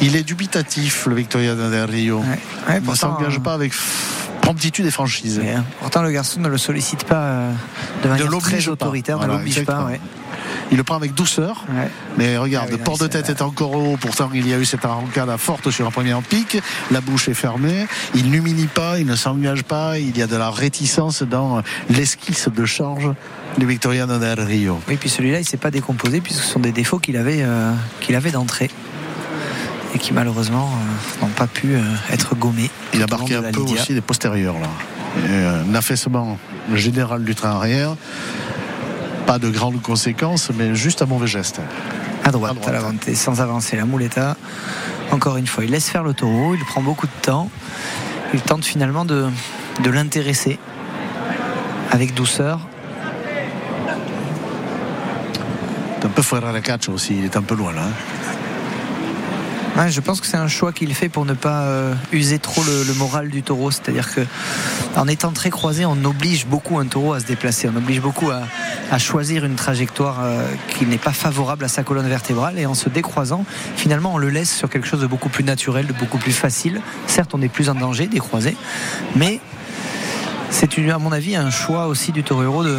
Il 0.05 0.15
est 0.15 0.21
dubitatif, 0.23 1.07
le 1.07 1.15
Victoria 1.15 1.55
del 1.55 1.89
Rio. 1.89 2.19
Ouais. 2.19 2.27
Ouais, 2.69 2.79
Il 2.83 2.87
ne 2.87 2.95
s'engage 2.95 3.39
pas 3.39 3.53
avec 3.55 3.73
promptitude 4.41 4.85
et 4.85 4.91
franchise. 4.91 5.41
hein, 5.43 5.63
pourtant, 5.79 6.03
le 6.03 6.11
garçon 6.11 6.39
ne 6.41 6.47
le 6.47 6.59
sollicite 6.59 7.05
pas 7.05 7.23
euh, 7.23 7.51
de 8.03 8.09
manière 8.09 8.37
très 8.37 8.67
autoritaire, 8.67 9.17
Voilà, 9.17 9.33
ne 9.33 9.37
l'oblige 9.39 9.65
pas. 9.65 9.89
Il 10.69 10.77
le 10.77 10.83
prend 10.83 10.95
avec 10.95 11.15
douceur. 11.15 11.65
Ouais. 11.69 11.89
Mais 12.19 12.37
regarde, 12.37 12.67
Ah 12.69 12.73
oui, 12.73 12.77
le 12.77 12.83
port 12.83 12.99
de 12.99 13.07
tête 13.07 13.31
est 13.31 13.41
encore 13.41 13.71
haut. 13.73 13.97
Pourtant, 13.99 14.29
il 14.31 14.47
y 14.47 14.53
a 14.53 14.59
eu 14.59 14.65
cette 14.65 14.85
arrancade 14.85 15.35
forte 15.37 15.71
sur 15.71 15.87
un 15.87 15.91
premier 15.91 16.15
pic. 16.29 16.59
La 16.91 17.01
bouche 17.01 17.27
est 17.27 17.33
fermée. 17.33 17.87
Il 18.13 18.29
n'humilie 18.29 18.67
pas, 18.67 18.99
il 18.99 19.07
ne 19.07 19.15
s'engage 19.15 19.63
pas. 19.63 19.97
Il 19.97 20.15
y 20.15 20.21
a 20.21 20.27
de 20.27 20.35
la 20.35 20.51
réticence 20.51 21.23
dans 21.23 21.63
l'esquisse 21.89 22.47
de 22.47 22.65
charge 22.65 23.09
du 23.57 23.65
Victoriano 23.65 24.19
del 24.19 24.39
Rio. 24.39 24.79
Oui, 24.87 24.97
puis 24.97 25.09
celui-là, 25.09 25.39
il 25.39 25.45
s'est 25.45 25.57
pas 25.57 25.71
décomposé 25.71 26.21
puisque 26.21 26.43
ce 26.43 26.51
sont 26.51 26.59
des 26.59 26.71
défauts 26.71 26.99
qu'il 26.99 27.17
avait, 27.17 27.39
euh, 27.41 27.71
qu'il 28.01 28.15
avait 28.15 28.31
d'entrée 28.31 28.69
et 29.95 29.97
qui 29.97 30.13
malheureusement 30.13 30.69
euh, 30.71 31.21
n'ont 31.25 31.31
pas 31.31 31.47
pu 31.47 31.73
euh, 31.75 31.81
être 32.11 32.35
gommés. 32.35 32.69
Il 32.93 33.01
a 33.01 33.07
marqué 33.07 33.35
un 33.35 33.41
peu 33.43 33.61
Lydia. 33.61 33.81
aussi 33.81 33.93
des 33.93 34.01
postérieurs 34.01 34.55
là. 34.59 34.67
Et, 35.23 35.29
euh, 35.29 35.63
un 35.63 35.73
affaissement 35.73 36.37
général 36.73 37.23
du 37.23 37.33
train 37.33 37.51
arrière. 37.51 37.95
Pas 39.25 39.39
de 39.39 39.49
grandes 39.49 39.81
conséquences, 39.81 40.51
mais 40.55 40.75
juste 40.75 41.01
un 41.01 41.05
mauvais 41.05 41.27
geste. 41.27 41.59
À 42.23 42.31
droite, 42.31 42.57
À 42.67 43.15
sans 43.15 43.41
avancer. 43.41 43.75
La 43.77 43.85
Mouletta, 43.85 44.35
encore 45.11 45.37
une 45.37 45.47
fois, 45.47 45.63
il 45.63 45.71
laisse 45.71 45.89
faire 45.89 46.03
le 46.03 46.13
taureau, 46.13 46.53
il 46.55 46.63
prend 46.65 46.81
beaucoup 46.81 47.07
de 47.07 47.21
temps. 47.21 47.49
Il 48.33 48.41
tente 48.41 48.65
finalement 48.65 49.05
de, 49.05 49.27
de 49.83 49.89
l'intéresser 49.89 50.59
avec 51.91 52.13
douceur. 52.13 52.59
C'est 55.99 56.05
un 56.05 56.09
peu 56.09 56.21
fuera 56.21 56.51
la 56.51 56.61
catch 56.61 56.89
aussi, 56.89 57.17
il 57.17 57.25
est 57.25 57.37
un 57.37 57.41
peu 57.41 57.55
loin 57.55 57.71
là. 57.71 57.83
hein. 57.83 58.14
Je 59.77 59.99
pense 59.99 60.21
que 60.21 60.25
c'est 60.27 60.37
un 60.37 60.47
choix 60.47 60.71
qu'il 60.71 60.93
fait 60.95 61.09
pour 61.09 61.25
ne 61.25 61.33
pas 61.33 61.63
euh, 61.63 61.93
user 62.13 62.39
trop 62.39 62.63
le, 62.63 62.93
moral 62.93 63.29
du 63.29 63.43
taureau. 63.43 63.71
C'est-à-dire 63.71 64.13
que 64.13 64.21
en 64.95 65.07
étant 65.07 65.31
très 65.31 65.49
croisé, 65.49 65.85
on 65.85 66.01
oblige 66.05 66.45
beaucoup 66.45 66.79
un 66.79 66.85
taureau 66.85 67.13
à 67.13 67.19
se 67.19 67.25
déplacer. 67.25 67.69
On 67.71 67.75
oblige 67.75 67.99
beaucoup 67.99 68.31
à, 68.31 68.97
choisir 68.97 69.43
une 69.43 69.55
trajectoire 69.55 70.19
euh, 70.21 70.47
qui 70.69 70.85
n'est 70.85 70.97
pas 70.97 71.11
favorable 71.11 71.65
à 71.65 71.67
sa 71.67 71.83
colonne 71.83 72.07
vertébrale. 72.07 72.57
Et 72.57 72.65
en 72.65 72.73
se 72.73 72.87
décroisant, 72.87 73.45
finalement, 73.75 74.13
on 74.13 74.17
le 74.17 74.29
laisse 74.29 74.55
sur 74.55 74.69
quelque 74.69 74.87
chose 74.87 75.01
de 75.01 75.07
beaucoup 75.07 75.29
plus 75.29 75.43
naturel, 75.43 75.87
de 75.87 75.93
beaucoup 75.93 76.17
plus 76.17 76.31
facile. 76.31 76.81
Certes, 77.05 77.31
on 77.33 77.41
est 77.41 77.49
plus 77.49 77.69
en 77.69 77.75
danger 77.75 78.07
décroisé, 78.07 78.55
mais 79.15 79.41
c'est 80.49 80.79
à 80.89 80.97
mon 80.97 81.11
avis 81.11 81.35
un 81.35 81.49
choix 81.49 81.87
aussi 81.87 82.13
du 82.13 82.23
taureau 82.23 82.63
de, 82.63 82.77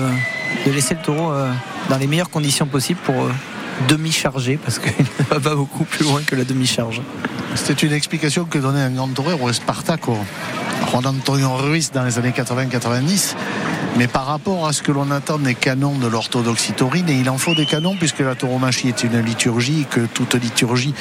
de 0.65 0.71
laisser 0.71 0.95
le 0.95 1.01
taureau 1.01 1.31
euh, 1.31 1.53
dans 1.91 1.99
les 1.99 2.07
meilleures 2.07 2.31
conditions 2.31 2.67
possibles 2.67 3.01
pour 3.05 3.29
euh, 3.83 3.87
demi-charger 3.89 4.59
parce 4.63 4.79
qu'il 4.79 4.93
ne 5.19 5.25
va 5.35 5.41
pas 5.41 5.55
beaucoup 5.55 5.85
plus 5.85 6.05
loin 6.05 6.23
que 6.27 6.35
la 6.35 6.45
demi-charge. 6.45 7.01
C'était 7.55 7.87
une 7.87 7.93
explication 7.93 8.45
que 8.45 8.59
donnait 8.59 8.83
un 8.83 8.91
grand 8.91 9.09
torero, 9.09 9.53
Spartaco, 9.53 10.17
Juan 10.91 11.07
Antonio 11.07 11.55
Ruiz 11.55 11.91
dans 11.93 12.05
les 12.05 12.19
années 12.19 12.33
80-90. 12.37 13.35
Mais 13.99 14.09
par 14.09 14.27
rapport 14.27 14.67
à 14.67 14.75
ce 14.75 14.83
que 14.83 14.93
l'on 14.93 15.11
attend 15.11 15.39
des 15.39 15.55
canons 15.55 15.99
de 15.99 16.07
l'orthodoxie 16.07 16.73
taurine, 16.73 17.09
et 17.09 17.19
il 17.19 17.31
en 17.31 17.39
faut 17.39 17.55
des 17.55 17.65
canons 17.65 17.97
puisque 17.97 18.19
la 18.19 18.35
tauromachie 18.35 18.89
est 18.89 19.05
une 19.05 19.19
liturgie, 19.21 19.87
que 19.91 20.01
toute 20.01 20.35
liturgie 20.35 20.95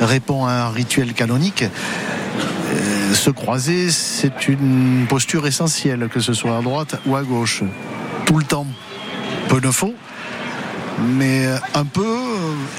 répond 0.00 0.44
à 0.44 0.52
un 0.52 0.68
rituel 0.68 1.14
canonique. 1.14 1.64
Euh, 1.64 3.14
se 3.14 3.30
croiser, 3.30 3.90
c'est 3.90 4.48
une 4.48 5.06
posture 5.08 5.46
essentielle, 5.46 6.08
que 6.12 6.20
ce 6.20 6.34
soit 6.34 6.56
à 6.58 6.60
droite 6.60 6.96
ou 7.06 7.16
à 7.16 7.22
gauche. 7.22 7.62
Tout 8.26 8.36
le 8.38 8.44
temps, 8.44 8.66
peu 9.48 9.60
ne 9.60 9.70
faut, 9.70 9.94
mais 11.00 11.46
un 11.74 11.84
peu 11.84 12.16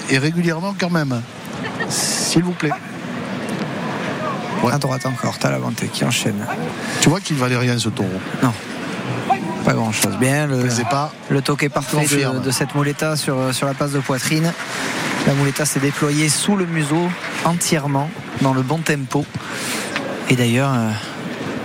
et 0.10 0.18
régulièrement 0.18 0.76
quand 0.80 0.90
même. 0.90 1.22
S'il 1.90 2.44
vous 2.44 2.52
plaît. 2.52 2.72
Ouais. 4.64 4.74
À 4.74 4.78
droite 4.78 5.06
encore, 5.06 5.38
Talavante 5.38 5.84
qui 5.92 6.06
enchaîne. 6.06 6.46
Tu 7.02 7.10
vois 7.10 7.20
qu'il 7.20 7.36
valait 7.36 7.58
rien 7.58 7.78
ce 7.78 7.90
taureau. 7.90 8.10
Pas 9.66 9.74
grand 9.74 9.92
chose. 9.92 10.18
Bien, 10.20 10.48
le, 10.48 10.68
pas. 10.90 11.12
le 11.30 11.42
toqué 11.42 11.70
parfait 11.70 12.06
de, 12.06 12.40
de 12.40 12.52
cette 12.52 12.76
mouletta 12.76 13.16
sur, 13.16 13.54
sur 13.54 13.68
la 13.68 13.74
passe 13.74 13.92
de 13.92 14.00
poitrine. 14.00 14.52
La 15.28 15.34
mouletta 15.34 15.66
s'est 15.66 15.80
déployée 15.80 16.28
sous 16.28 16.56
le 16.56 16.66
museau 16.66 17.10
entièrement, 17.46 18.10
dans 18.42 18.54
le 18.54 18.62
bon 18.62 18.80
tempo. 18.80 19.26
Et 20.30 20.36
d'ailleurs, 20.36 20.74
euh, 20.74 20.90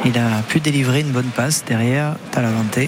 il 0.05 0.17
a 0.17 0.43
pu 0.49 0.61
délivrer 0.61 1.01
une 1.01 1.11
bonne 1.11 1.31
passe 1.35 1.65
derrière 1.65 2.15
Talavante. 2.31 2.79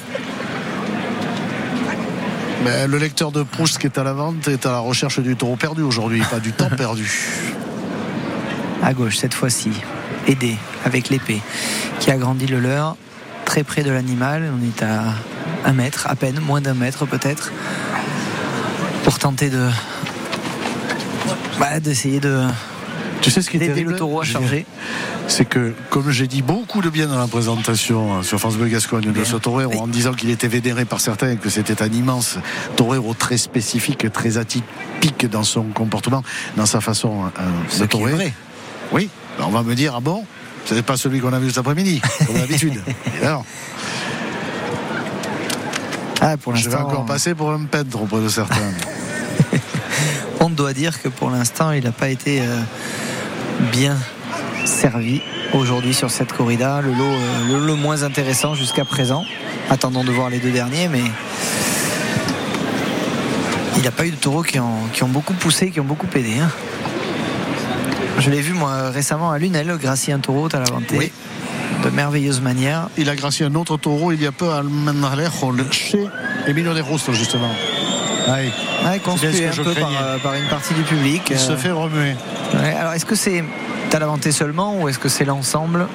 Le 2.62 2.99
lecteur 2.99 3.32
de 3.32 3.43
Proust 3.43 3.78
qui 3.78 3.87
est 3.87 3.99
à 3.99 4.05
la 4.05 4.12
vente 4.12 4.47
est 4.49 4.66
à 4.66 4.73
la 4.73 4.78
recherche 4.81 5.19
du 5.20 5.35
taureau 5.35 5.57
perdu 5.57 5.82
aujourd'hui, 5.82 6.23
pas 6.31 6.41
du 6.41 6.53
temps 6.53 6.70
perdu. 6.70 7.11
À 8.82 8.95
gauche, 8.95 9.19
cette 9.19 9.35
fois-ci, 9.35 9.70
aidé 10.27 10.57
avec 10.87 11.11
l'épée, 11.11 11.43
qui 11.99 12.11
agrandit 12.11 12.47
le 12.47 12.61
leur, 12.61 12.97
très 13.45 13.62
près 13.62 13.82
de 13.82 13.91
l'animal. 13.91 14.51
On 14.59 14.66
est 14.66 14.82
à 14.82 15.15
un 15.66 15.73
mètre, 15.74 16.07
à 16.09 16.16
peine, 16.16 16.41
moins 16.41 16.62
d'un 16.62 16.73
mètre 16.73 17.05
peut-être, 17.07 17.53
pour 19.05 19.19
tenter 19.19 19.51
de. 19.51 19.69
bah, 21.59 21.78
d'essayer 21.78 22.20
de 22.20 22.47
Tu 23.20 23.30
sais 23.30 23.42
ce 23.42 23.51
qui 23.51 23.59
est 23.59 23.60
terrible 23.60 23.92
le 23.92 23.97
taureau 23.98 24.20
à 24.20 24.24
charger. 24.24 24.64
C'est 25.28 25.44
que, 25.44 25.74
comme 25.90 26.10
j'ai 26.10 26.26
dit 26.26 26.42
beaucoup 26.42 26.80
de 26.80 26.88
bien 26.88 27.06
dans 27.06 27.18
la 27.18 27.26
présentation 27.26 28.18
euh, 28.18 28.22
sur 28.22 28.38
France 28.40 28.56
Bleu 28.56 28.68
Gascogne 28.68 29.12
de 29.12 29.24
ce 29.24 29.36
torero, 29.36 29.70
Oui. 29.72 29.78
en 29.78 29.86
disant 29.86 30.12
qu'il 30.14 30.30
était 30.30 30.48
vénéré 30.48 30.84
par 30.84 31.01
certains 31.01 31.32
et 31.32 31.36
que 31.36 31.51
c'était 31.51 31.82
un 31.82 31.88
immense 31.92 32.38
torero 32.76 33.12
très 33.14 33.36
spécifique, 33.36 34.10
très 34.12 34.38
atypique 34.38 35.28
dans 35.30 35.44
son 35.44 35.64
comportement, 35.64 36.22
dans 36.56 36.66
sa 36.66 36.80
façon 36.80 37.24
euh, 37.38 37.78
de 37.80 37.86
torer. 37.86 38.32
Oui, 38.92 39.09
ben, 39.38 39.44
on 39.47 39.51
va 39.51 39.62
me 39.62 39.74
dire, 39.74 39.94
ah 39.97 40.01
bon? 40.01 40.24
C'est 40.66 40.82
pas 40.84 40.97
celui 40.97 41.20
qu'on 41.20 41.32
a 41.32 41.38
vu 41.38 41.48
cet 41.48 41.59
après-midi, 41.59 42.01
comme 42.26 42.36
d'habitude. 42.36 42.82
Alors, 43.22 43.44
Ah, 46.20 46.36
pour 46.36 46.55
je 46.55 46.68
vais 46.68 46.76
encore 46.76 47.06
passer 47.06 47.34
pour 47.34 47.51
un 47.51 47.64
peintre 47.64 48.02
auprès 48.02 48.20
de 48.20 48.28
certains. 48.28 48.56
On 50.40 50.50
doit 50.50 50.72
dire 50.72 51.00
que 51.02 51.08
pour 51.08 51.30
l'instant, 51.30 51.70
il 51.72 51.84
n'a 51.84 51.92
pas 51.92 52.08
été 52.08 52.40
euh, 52.40 52.44
bien 53.72 53.96
servi 54.64 55.20
aujourd'hui 55.52 55.94
sur 55.94 56.10
cette 56.10 56.32
corrida. 56.32 56.80
Le 56.80 56.92
lot, 56.92 57.04
euh, 57.04 57.58
le 57.58 57.66
lot 57.66 57.76
moins 57.76 58.02
intéressant 58.02 58.54
jusqu'à 58.54 58.84
présent. 58.84 59.24
Attendons 59.70 60.04
de 60.04 60.10
voir 60.10 60.30
les 60.30 60.38
deux 60.38 60.50
derniers, 60.50 60.88
mais 60.88 61.02
il 63.76 63.82
n'a 63.82 63.90
pas 63.90 64.06
eu 64.06 64.10
de 64.10 64.16
taureaux 64.16 64.42
qui 64.42 64.58
ont, 64.58 64.86
qui 64.92 65.02
ont 65.02 65.08
beaucoup 65.08 65.34
poussé, 65.34 65.70
qui 65.70 65.80
ont 65.80 65.84
beaucoup 65.84 66.06
aidé. 66.14 66.38
hein. 66.40 66.50
Je 68.18 68.30
l'ai 68.30 68.40
vu 68.40 68.52
moi 68.52 68.90
récemment 68.90 69.30
à 69.30 69.38
Lunel, 69.38 69.76
gracier 69.80 70.12
un 70.12 70.18
taureau 70.18 70.48
à 70.52 70.58
la 70.58 70.64
Oui. 70.92 71.10
de 71.84 71.88
merveilleuse 71.90 72.40
manière. 72.42 72.88
Il 72.98 73.08
a 73.08 73.16
gracié 73.16 73.46
un 73.46 73.54
autre 73.54 73.76
taureau 73.78 74.12
il 74.12 74.20
y 74.20 74.26
a 74.26 74.32
peu 74.32 74.50
à 74.50 74.58
Almendralejo, 74.58 75.52
le- 75.52 75.64
chez 75.70 76.04
Emilio 76.46 76.74
de 76.74 76.80
Rosto, 76.82 77.12
justement. 77.14 77.50
Ouais, 78.32 78.51
Ouais, 78.85 78.98
conspué 79.01 79.47
un 79.48 79.51
peu 79.62 79.73
par, 79.74 79.90
euh, 80.02 80.19
par 80.19 80.35
une 80.35 80.47
partie 80.48 80.74
du 80.74 80.82
public. 80.82 81.23
il 81.31 81.36
Euh, 81.36 81.39
se 81.39 81.57
fait 81.57 81.70
remuer. 81.70 82.15
ouais, 82.55 82.74
alors 82.78 82.93
est-ce 82.93 83.05
que 83.07 83.15
c'est 83.15 83.44
Talavante 83.90 84.31
seulement 84.31 84.77
ou 84.81 84.89
est-ce 84.89 84.98
que 84.98 85.09
c'est 85.09 85.24
l'ensemble? 85.24 85.86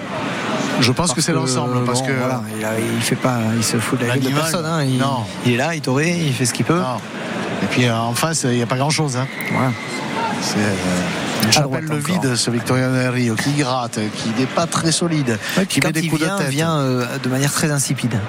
Je 0.82 0.92
pense 0.92 1.14
que 1.14 1.22
c'est 1.22 1.32
l'ensemble, 1.32 1.86
parce 1.86 2.02
bon, 2.02 2.08
que 2.08 2.12
voilà, 2.12 2.42
il, 2.58 2.66
a- 2.66 2.72
il 2.78 3.02
fait 3.02 3.16
pas, 3.16 3.38
il 3.56 3.64
se 3.64 3.78
fout 3.78 3.98
de 4.00 4.06
la 4.06 4.18
gueule 4.18 4.32
de 4.34 4.36
personne. 4.38 4.66
hein. 4.66 4.84
Il, 4.84 4.98
non. 4.98 5.24
il 5.46 5.54
est 5.54 5.58
là, 5.58 5.74
il 5.74 5.80
taurait, 5.82 6.12
il 6.18 6.34
fait 6.34 6.46
ce 6.46 6.54
qu'il 6.54 6.66
peut. 6.66 6.78
Non. 6.80 6.98
Et 7.64 7.68
puis 7.68 7.86
euh, 7.86 7.96
en 7.98 8.14
face, 8.14 8.44
il 8.44 8.58
n'y 8.58 8.62
a 8.62 8.66
pas 8.66 8.76
grand-chose. 8.76 9.16
Hein. 9.16 9.26
Voilà. 9.54 9.72
C'est 10.42 10.58
euh, 10.58 11.80
le 11.80 11.88
encore. 11.96 11.98
vide, 12.00 12.36
ce 12.36 12.52
Victoria 12.52 12.90
Del 12.90 13.08
Rio, 13.10 13.36
qui 13.36 13.54
gratte, 13.54 14.00
qui 14.18 14.30
n'est 14.38 14.46
pas 14.48 14.66
très 14.68 14.92
solide, 14.92 15.40
Ouais, 15.58 15.66
qui 15.66 15.80
met 15.80 15.94
des 15.94 16.02
il 16.02 16.10
coups 16.10 16.22
vient, 16.24 16.36
de 16.38 16.42
tête. 16.42 16.50
vient 16.52 16.76
euh, 16.76 17.06
de 17.24 17.30
manière 17.30 17.54
très 17.54 17.72
insipide. 17.72 18.20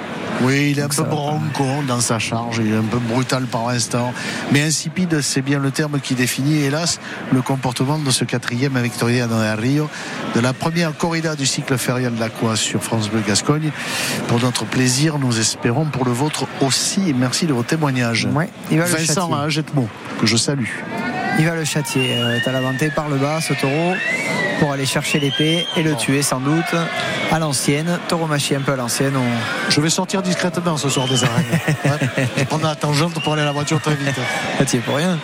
Oui, 0.42 0.70
il 0.72 0.78
est 0.78 0.82
Donc 0.82 0.92
un 0.98 1.02
peu 1.02 1.08
bronco 1.08 1.64
dans 1.86 2.00
sa 2.00 2.18
charge, 2.18 2.60
il 2.62 2.72
est 2.72 2.76
un 2.76 2.82
peu 2.82 2.98
brutal 2.98 3.44
par 3.44 3.68
instant. 3.68 4.12
Mais 4.52 4.62
insipide, 4.62 5.20
c'est 5.22 5.42
bien 5.42 5.58
le 5.58 5.70
terme 5.70 6.00
qui 6.00 6.14
définit, 6.14 6.62
hélas, 6.62 7.00
le 7.32 7.42
comportement 7.42 7.98
de 7.98 8.10
ce 8.10 8.24
quatrième 8.24 8.78
Victoria 8.78 9.26
Del 9.26 9.58
Rio, 9.58 9.88
de 10.34 10.40
la 10.40 10.52
première 10.52 10.96
corrida 10.96 11.34
du 11.36 11.46
cycle 11.46 11.78
férial 11.78 12.14
de 12.14 12.20
l'Aqua 12.20 12.56
sur 12.56 12.82
France 12.82 13.08
Bleu 13.08 13.22
Gascogne. 13.26 13.70
Pour 14.28 14.40
notre 14.40 14.64
plaisir, 14.64 15.18
nous 15.18 15.38
espérons 15.38 15.86
pour 15.86 16.04
le 16.04 16.12
vôtre 16.12 16.46
aussi. 16.60 17.14
Merci 17.16 17.46
de 17.46 17.52
vos 17.52 17.62
témoignages. 17.62 18.28
Ouais, 18.34 18.50
il 18.70 18.78
va 18.78 18.86
le 18.86 18.92
Vincent 18.92 19.32
à 19.32 19.46
que 20.20 20.26
je 20.26 20.36
salue. 20.36 20.68
Il 21.38 21.44
va 21.44 21.54
le 21.54 21.64
châtier. 21.64 22.16
Euh, 22.18 22.38
Talavante 22.44 22.94
par 22.94 23.08
le 23.08 23.16
bas, 23.16 23.40
ce 23.40 23.52
taureau, 23.54 23.94
pour 24.58 24.72
aller 24.72 24.86
chercher 24.86 25.18
l'épée 25.18 25.66
et 25.76 25.82
le 25.82 25.94
tuer 25.94 26.22
sans 26.22 26.40
doute 26.40 26.74
à 27.30 27.38
l'ancienne. 27.38 27.98
Taureau 28.08 28.26
machi 28.26 28.54
un 28.54 28.60
peu 28.60 28.72
à 28.72 28.76
l'ancienne. 28.76 29.14
On... 29.16 29.70
Je 29.70 29.80
vais 29.80 29.90
sortir 29.90 30.22
discrètement 30.22 30.76
ce 30.76 30.88
soir 30.88 31.06
des 31.08 31.22
arènes. 31.24 31.44
Ouais. 31.84 32.08
Je 32.16 32.40
vais 32.40 32.44
prendre 32.44 32.66
la 32.66 32.74
tangente 32.74 33.14
pour 33.22 33.32
aller 33.32 33.42
à 33.42 33.46
la 33.46 33.52
voiture 33.52 33.80
très 33.80 33.94
vite. 33.94 34.14
Châtier 34.58 34.80
pour 34.80 34.96
rien. 34.96 35.18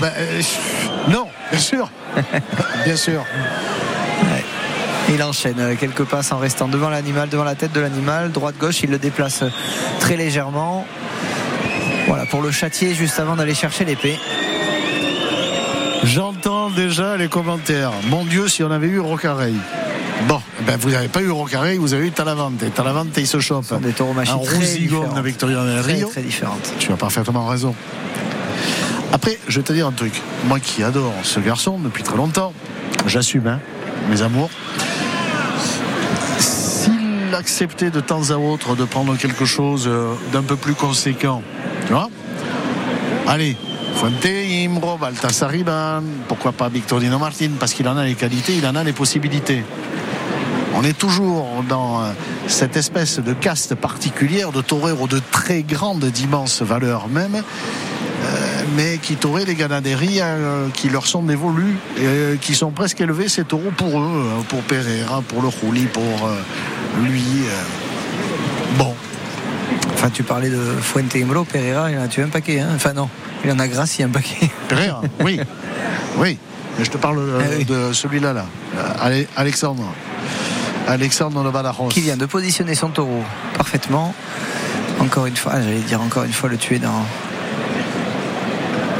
Ben, 0.00 0.12
euh, 0.16 0.42
non, 1.08 1.26
bien 1.50 1.60
sûr. 1.60 1.90
Bien 2.84 2.96
sûr. 2.96 3.24
Il 5.12 5.22
enchaîne 5.24 5.58
euh, 5.58 5.74
quelques 5.74 6.04
passes 6.04 6.30
en 6.30 6.38
restant 6.38 6.68
devant 6.68 6.88
l'animal, 6.88 7.28
devant 7.28 7.42
la 7.42 7.56
tête 7.56 7.72
de 7.72 7.80
l'animal. 7.80 8.30
Droite-gauche, 8.30 8.82
il 8.82 8.90
le 8.90 8.98
déplace 8.98 9.42
très 9.98 10.16
légèrement. 10.16 10.86
Voilà, 12.06 12.26
pour 12.26 12.42
le 12.42 12.50
châtier 12.52 12.94
juste 12.94 13.18
avant 13.18 13.34
d'aller 13.34 13.54
chercher 13.54 13.84
l'épée. 13.84 14.16
J'entends 16.04 16.70
déjà 16.70 17.16
les 17.16 17.28
commentaires. 17.28 17.92
Mon 18.08 18.24
Dieu, 18.24 18.48
si 18.48 18.62
on 18.64 18.70
avait 18.70 18.86
eu 18.88 19.00
Rocareil. 19.00 19.56
Bon, 20.28 20.40
ben 20.66 20.76
vous 20.78 20.90
n'avez 20.90 21.08
pas 21.08 21.22
eu 21.22 21.30
Rocareil, 21.30 21.78
vous 21.78 21.94
avez 21.94 22.08
eu 22.08 22.10
Talavante. 22.10 22.62
Talavante, 22.74 23.16
il 23.16 23.26
se 23.26 23.40
chope. 23.40 23.66
Des 23.80 23.94
Un 24.00 24.34
rousigon 24.34 25.12
de 25.14 25.20
Victoria 25.20 25.64
Del 25.64 25.82
Très, 25.82 25.94
Rio. 25.94 26.08
très 26.08 26.22
différentes. 26.22 26.72
Tu 26.78 26.92
as 26.92 26.96
parfaitement 26.96 27.46
raison. 27.46 27.74
Après, 29.12 29.38
je 29.48 29.58
vais 29.58 29.64
te 29.64 29.72
dire 29.72 29.86
un 29.86 29.92
truc. 29.92 30.12
Moi 30.46 30.60
qui 30.60 30.82
adore 30.82 31.12
ce 31.22 31.40
garçon 31.40 31.78
depuis 31.78 32.02
très 32.02 32.16
longtemps, 32.16 32.52
j'assume, 33.06 33.46
hein, 33.46 33.60
mes 34.08 34.22
amours. 34.22 34.50
S'il 36.38 37.34
acceptait 37.34 37.90
de 37.90 38.00
temps 38.00 38.30
à 38.30 38.36
autre 38.36 38.76
de 38.76 38.84
prendre 38.84 39.16
quelque 39.16 39.44
chose 39.44 39.86
euh, 39.86 40.14
d'un 40.32 40.42
peu 40.42 40.56
plus 40.56 40.74
conséquent, 40.74 41.42
tu 41.86 41.92
vois 41.92 42.08
Allez, 43.26 43.56
Fuente, 43.94 44.26
Imro, 44.26 44.96
Baltasar 44.98 45.54
Iban, 45.54 46.02
pourquoi 46.28 46.52
pas 46.52 46.68
Victorino 46.68 47.18
Martin, 47.18 47.50
parce 47.58 47.74
qu'il 47.74 47.88
en 47.88 47.96
a 47.96 48.04
les 48.04 48.14
qualités, 48.14 48.54
il 48.56 48.66
en 48.66 48.74
a 48.74 48.84
les 48.84 48.92
possibilités. 48.92 49.64
On 50.74 50.84
est 50.84 50.96
toujours 50.96 51.64
dans 51.68 52.00
euh, 52.00 52.12
cette 52.46 52.76
espèce 52.76 53.18
de 53.18 53.32
caste 53.32 53.74
particulière 53.74 54.52
de 54.52 54.62
toreros 54.62 55.08
de 55.08 55.20
très 55.30 55.62
grande, 55.62 56.04
d'immense 56.04 56.62
valeur 56.62 57.08
même, 57.08 57.34
euh, 57.36 58.62
mais 58.76 58.98
qui 58.98 59.16
touraient 59.16 59.44
les 59.44 59.56
ganaderies 59.56 60.20
euh, 60.20 60.68
qui 60.72 60.88
leur 60.88 61.06
sont 61.06 61.22
dévolues 61.22 61.76
et 61.98 62.38
qui 62.40 62.54
sont 62.54 62.70
presque 62.70 63.00
élevés 63.00 63.28
ces 63.28 63.44
taureaux 63.44 63.72
pour 63.76 64.00
eux, 64.00 64.44
pour 64.48 64.62
Pereira, 64.62 65.22
pour 65.22 65.42
le 65.42 65.48
Rouli, 65.48 65.86
pour 65.86 66.30
lui. 67.02 67.44
Enfin, 70.02 70.08
tu 70.08 70.22
parlais 70.22 70.48
de 70.48 70.56
Fuente 70.80 71.14
Imbro, 71.14 71.44
Pereira, 71.44 71.90
il 71.90 71.98
en 71.98 72.02
a 72.04 72.08
tué 72.08 72.22
un 72.22 72.28
paquet. 72.28 72.60
hein. 72.60 72.68
Enfin, 72.74 72.94
non, 72.94 73.10
il 73.44 73.50
en 73.52 73.58
a 73.58 73.68
gracié 73.68 74.04
un 74.06 74.08
paquet. 74.08 74.48
Pereira, 74.68 75.02
oui, 75.22 75.38
oui. 76.16 76.38
Mais 76.78 76.84
je 76.86 76.90
te 76.90 76.96
parle 76.96 77.18
euh, 77.18 77.40
Ah 77.42 77.44
oui. 77.58 77.64
de 77.66 77.92
celui-là, 77.92 78.32
là. 78.32 78.46
Euh, 78.78 78.82
Ale- 79.02 79.26
Alexandre. 79.36 79.84
Alexandre 80.88 81.44
de 81.44 81.50
Badajoz. 81.50 81.90
Qui 81.92 82.00
vient 82.00 82.16
de 82.16 82.24
positionner 82.24 82.74
son 82.74 82.88
taureau 82.88 83.22
parfaitement. 83.58 84.14
Encore 85.00 85.26
une 85.26 85.36
fois, 85.36 85.52
ah, 85.56 85.60
j'allais 85.60 85.80
dire 85.80 86.00
encore 86.00 86.24
une 86.24 86.32
fois 86.32 86.48
le 86.48 86.56
tuer 86.56 86.78
dans. 86.78 87.04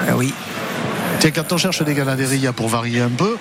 Ah 0.09 0.12
oui, 0.16 0.35
Tiens, 1.20 1.31
quand 1.35 1.52
on 1.52 1.56
cherche 1.59 1.82
des 1.82 1.94
ganaderies 1.94 2.47
pour 2.55 2.68
varier 2.68 3.01
un 3.01 3.09
peu, 3.10 3.36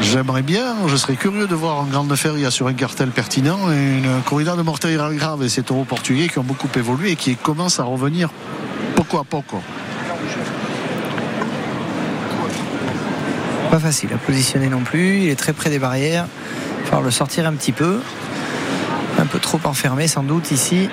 j'aimerais 0.00 0.42
bien, 0.42 0.74
je 0.86 0.96
serais 0.96 1.16
curieux 1.16 1.46
de 1.46 1.54
voir 1.54 1.78
en 1.78 1.84
grande 1.84 2.14
feria 2.16 2.50
sur 2.50 2.66
un 2.66 2.74
cartel 2.74 3.10
pertinent 3.10 3.70
une 3.70 4.22
corrida 4.24 4.56
de 4.56 4.62
Morteira 4.62 5.12
Grave 5.14 5.42
et 5.42 5.48
ces 5.48 5.62
taureaux 5.62 5.84
portugais 5.84 6.28
qui 6.28 6.38
ont 6.38 6.44
beaucoup 6.44 6.68
évolué 6.76 7.12
et 7.12 7.16
qui 7.16 7.36
commencent 7.36 7.80
à 7.80 7.84
revenir 7.84 8.30
poco 8.94 9.18
à 9.18 9.24
poco. 9.24 9.60
pas 13.76 13.78
facile 13.78 14.10
à 14.14 14.16
positionner 14.16 14.68
non 14.68 14.80
plus. 14.80 15.18
Il 15.18 15.28
est 15.28 15.36
très 15.36 15.52
près 15.52 15.68
des 15.68 15.78
barrières. 15.78 16.26
Il 16.26 16.80
va 16.80 16.84
falloir 16.84 17.02
le 17.02 17.10
sortir 17.10 17.46
un 17.46 17.52
petit 17.52 17.72
peu. 17.72 18.00
Un 19.18 19.26
peu 19.26 19.38
trop 19.38 19.60
enfermé 19.64 20.08
sans 20.08 20.22
doute 20.22 20.50
ici. 20.50 20.88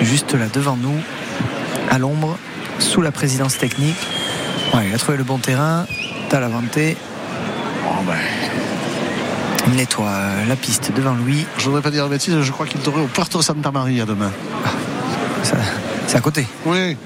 Juste 0.00 0.34
là 0.34 0.46
devant 0.52 0.76
nous, 0.76 0.98
à 1.90 1.98
l'ombre, 1.98 2.36
sous 2.78 3.02
la 3.02 3.10
présidence 3.10 3.58
technique. 3.58 3.96
Il 4.84 4.94
a 4.94 4.98
trouvé 4.98 5.18
le 5.18 5.24
bon 5.24 5.38
terrain. 5.38 5.84
Talavante. 6.28 6.78
Ben, 8.06 8.14
Il 9.68 9.74
nettoie 9.74 10.08
euh, 10.08 10.44
la 10.48 10.56
piste 10.56 10.90
devant 10.94 11.14
lui. 11.14 11.46
je 11.58 11.64
voudrais 11.66 11.82
pas 11.82 11.90
dire 11.90 12.04
de 12.04 12.10
bêtises, 12.10 12.40
je 12.40 12.52
crois 12.52 12.66
qu'il 12.66 12.80
t'aurait 12.80 13.02
au 13.02 13.06
Puerto 13.06 13.40
Santa 13.42 13.70
Maria 13.70 14.04
demain. 14.06 14.30
Ça- 15.42 15.56
C'est 16.06 16.16
à 16.16 16.20
côté. 16.20 16.46
Oui. 16.66 16.96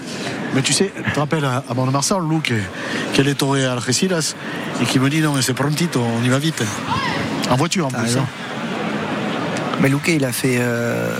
Mais 0.55 0.63
tu 0.63 0.73
sais, 0.73 0.93
tu 1.05 1.13
te 1.13 1.19
rappelles 1.19 1.45
à, 1.45 1.65
à 1.69 1.75
Mont-de-Marsan, 1.75 2.21
Lou, 2.21 2.41
qui, 2.41 2.55
qui 3.13 3.21
allait 3.21 3.35
torer 3.35 3.65
à 3.65 3.73
Algeciras? 3.73 4.35
Et 4.81 4.85
qui 4.87 4.99
me 5.01 5.11
dit 5.11 5.21
non, 5.21 5.33
mais 5.35 5.43
c'est 5.43 5.53
prontito, 5.55 6.01
on 6.01 6.23
y 6.25 6.29
va 6.29 6.39
vite. 6.39 6.63
En 7.51 7.57
voiture 7.57 7.87
en 7.87 7.91
T'as 7.91 7.99
plus. 8.03 8.17
hein. 8.17 8.25
Mais 9.81 9.89
Luque, 9.89 10.09
il 10.09 10.25
a 10.25 10.33
fait 10.33 10.57
euh, 10.61 11.11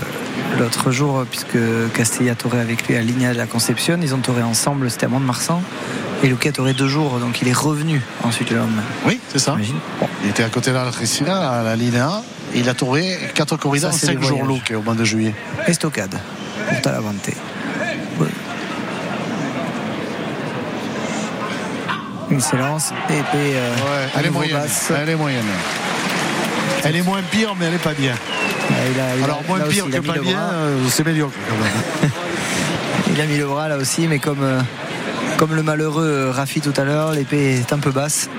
l'autre 0.59 0.91
jour, 0.91 1.25
puisque 1.29 1.57
Castilla 1.93 2.35
touré 2.35 2.59
avec 2.59 2.87
lui 2.87 2.95
à 2.95 3.01
Ligna 3.01 3.33
de 3.33 3.37
la 3.37 3.45
Conception, 3.45 3.99
ils 4.01 4.13
ont 4.13 4.19
touré 4.19 4.43
ensemble, 4.43 4.89
c'était 4.89 5.05
à 5.05 5.09
Mont-de-Marsan. 5.09 5.61
Et 6.23 6.27
Luque 6.27 6.47
a 6.47 6.51
touré 6.51 6.73
deux 6.73 6.87
jours, 6.87 7.19
donc 7.19 7.41
il 7.41 7.47
est 7.47 7.53
revenu 7.53 8.01
ensuite 8.23 8.49
le 8.49 8.57
lendemain. 8.57 8.83
Oui, 9.05 9.19
c'est 9.31 9.39
ça. 9.39 9.55
Bon, 9.99 10.07
Il 10.23 10.29
était 10.29 10.43
à 10.43 10.49
côté 10.49 10.71
de 10.71 10.75
l'Algeciras, 10.75 11.59
à 11.59 11.63
la 11.63 11.75
ligne 11.75 11.97
1, 11.97 12.21
et 12.53 12.59
il 12.59 12.69
a 12.69 12.73
touré 12.73 13.17
4 13.33 13.57
corridas 13.57 13.89
en 13.89 13.91
Ça, 13.91 13.99
c'est 13.99 14.05
5 14.07 14.19
des 14.19 14.27
jours. 14.27 14.43
Lou, 14.43 14.59
au 14.75 14.81
mois 14.81 14.95
de 14.95 15.03
juillet. 15.03 15.35
estocade 15.67 16.17
pour 16.69 16.81
Talavante. 16.81 17.29
Ouais. 18.19 18.27
S'élance, 22.39 22.91
épée 23.09 23.23
euh, 23.35 23.75
Ouais, 23.75 24.09
elle 24.17 24.25
est 24.25 24.29
moyenne. 24.29 24.61
Elle 24.97 25.09
est 25.09 25.15
moyenne. 25.15 25.43
Elle 26.83 26.95
est 26.95 27.01
moins 27.01 27.21
pire, 27.31 27.55
mais 27.57 27.65
elle 27.65 27.75
est 27.75 27.77
pas 27.77 27.93
bien. 27.93 28.13
Ouais, 28.69 28.91
il 28.93 28.99
a- 28.99 29.15
il 29.17 29.21
a- 29.21 29.25
Alors 29.25 29.43
moins 29.47 29.59
là 29.59 29.65
aussi, 29.67 29.75
pire 29.75 29.85
il 29.87 30.01
que 30.01 30.19
bras. 30.19 30.39
euh, 30.53 30.77
c'est 30.89 31.05
médiocre 31.05 31.35
quand 31.49 31.63
même. 31.63 32.11
Il 33.15 33.21
a 33.21 33.25
mis 33.27 33.37
le 33.37 33.45
bras 33.45 33.69
là 33.69 33.77
aussi, 33.77 34.07
mais 34.07 34.19
comme, 34.19 34.41
euh, 34.43 34.59
comme 35.37 35.53
le 35.55 35.63
malheureux 35.63 36.05
euh, 36.05 36.31
Rafi 36.31 36.59
tout 36.59 36.73
à 36.75 36.83
l'heure, 36.83 37.11
l'épée 37.13 37.59
est 37.59 37.71
un 37.71 37.77
peu 37.77 37.91
basse. 37.91 38.29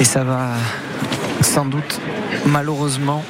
Et 0.00 0.04
ça 0.04 0.22
va 0.22 0.48
sans 1.40 1.64
doute, 1.64 1.98
malheureusement, 2.44 3.24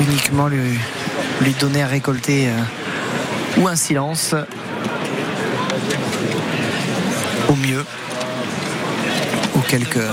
uniquement 0.00 0.48
lui, 0.48 0.78
lui 1.42 1.52
donner 1.60 1.82
à 1.82 1.86
récolter 1.86 2.48
euh, 2.48 3.60
ou 3.60 3.68
un 3.68 3.76
silence, 3.76 4.34
au 7.48 7.54
mieux, 7.54 7.84
ou 9.54 9.60
quelques, 9.60 9.96
euh, 9.98 10.10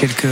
quelques 0.00 0.26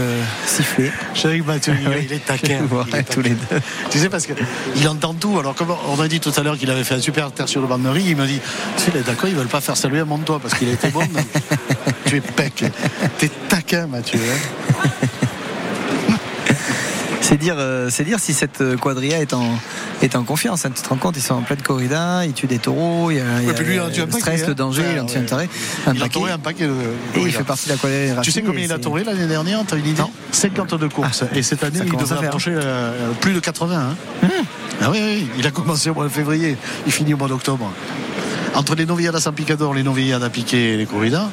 sifflets. 0.47 0.91
Que 1.13 1.43
Mathieu, 1.43 1.73
il- 1.79 1.87
Oui. 1.89 1.95
il 2.05 2.13
est 2.13 2.25
taquin. 2.25 2.59
Ouais, 2.71 2.83
Il 2.89 2.95
est 2.95 3.03
tous 3.03 3.21
les 3.21 3.29
deux. 3.31 3.61
Tu 3.91 3.99
sais, 3.99 4.09
parce 4.09 4.25
qu'il 4.25 4.87
entend 4.87 5.13
tout. 5.13 5.37
Alors, 5.39 5.53
comme 5.55 5.69
on 5.87 5.99
a 6.01 6.07
dit 6.07 6.19
tout 6.19 6.31
à 6.35 6.41
l'heure 6.41 6.57
qu'il 6.57 6.69
avait 6.71 6.83
fait 6.83 6.95
un 6.95 7.01
super 7.01 7.31
terre 7.31 7.47
sur 7.47 7.61
le 7.61 7.67
banc 7.67 7.77
de 7.77 7.87
riz, 7.89 8.03
il 8.07 8.15
me 8.17 8.25
dit 8.25 8.39
Tu 8.77 8.91
sais, 8.91 8.99
d'accord, 9.05 9.29
ils 9.29 9.35
veulent 9.35 9.47
pas 9.47 9.61
faire 9.61 9.77
saluer 9.77 9.99
à 9.99 10.05
mon 10.05 10.17
toit 10.17 10.39
parce 10.39 10.55
qu'il 10.55 10.69
a 10.69 10.73
été 10.73 10.89
bon. 10.89 11.01
tu 12.05 12.17
es 12.17 12.21
pec. 12.21 12.63
T'es 13.19 13.29
taquin, 13.47 13.87
Mathieu. 13.87 14.19
hein. 14.19 15.07
C'est 17.29 17.37
dire, 17.37 17.53
euh, 17.59 17.89
c'est 17.91 18.03
dire 18.03 18.19
si 18.19 18.33
cette 18.33 18.59
euh, 18.61 18.75
quadrilla 18.75 19.19
est 19.21 19.33
en, 19.35 19.45
est 20.01 20.15
en 20.15 20.23
confiance. 20.23 20.65
hein. 20.65 20.71
Tu 20.75 20.81
te 20.81 20.89
rends 20.89 20.95
compte, 20.95 21.15
ils 21.15 21.21
sont 21.21 21.35
en 21.35 21.41
pleine 21.41 21.61
corrida, 21.61 22.25
ils 22.25 22.33
tuent 22.33 22.47
des 22.47 22.57
taureaux, 22.57 23.11
il 23.11 23.17
y 23.17 23.19
a, 23.19 23.23
il 23.23 23.45
y 23.45 23.49
a 23.49 23.53
Ouais, 23.53 23.77
un 23.79 24.05
le 24.07 24.11
stress, 24.11 24.47
le 24.47 24.55
danger, 24.55 24.81
il 24.95 24.99
en 24.99 25.05
tue 25.05 25.17
un 25.17 25.21
Ouais. 25.21 25.25
taré, 25.27 25.49
un 25.85 25.93
il 25.93 25.97
a 25.97 26.01
paquet. 26.05 26.13
touré 26.13 26.31
un 26.31 26.39
paquet 26.39 26.65
de. 26.65 26.73
Et 27.19 27.21
il 27.21 27.31
fait 27.31 27.43
partie 27.43 27.65
de 27.67 27.73
la 27.73 27.77
quadrilla 27.77 28.21
Tu 28.21 28.31
sais 28.31 28.41
combien 28.41 28.63
il 28.65 28.71
a 28.73 28.79
touré 28.79 29.03
l'année 29.03 29.27
dernière 29.27 29.61
T'as 29.67 29.77
une 29.77 29.85
idée 29.85 30.01
Non. 30.01 30.09
52 30.31 30.89
courses. 30.89 31.23
et 31.35 31.43
cette 31.43 31.63
année, 31.63 31.81
il 31.85 31.91
devrait 31.95 32.25
approcher 32.25 32.53
euh, 32.55 33.11
plus 33.21 33.33
de 33.33 33.39
80. 33.39 33.77
hein. 34.23 34.27
Ah 34.81 34.89
oui, 34.91 34.99
oui, 34.99 35.27
il 35.37 35.45
a 35.45 35.51
commencé 35.51 35.91
au 35.91 35.93
mois 35.93 36.05
de 36.05 36.09
février. 36.09 36.57
Il 36.87 36.91
finit 36.91 37.13
au 37.13 37.17
mois 37.17 37.27
d'octobre. 37.27 37.71
Entre 38.55 38.73
les 38.73 38.87
novilladas 38.87 39.19
à 39.19 39.21
San 39.21 39.33
Picador, 39.35 39.75
les 39.75 39.83
novilladas 39.83 40.25
à 40.25 40.29
Piquet 40.31 40.73
et 40.73 40.77
les 40.77 40.85
corridas, 40.87 41.29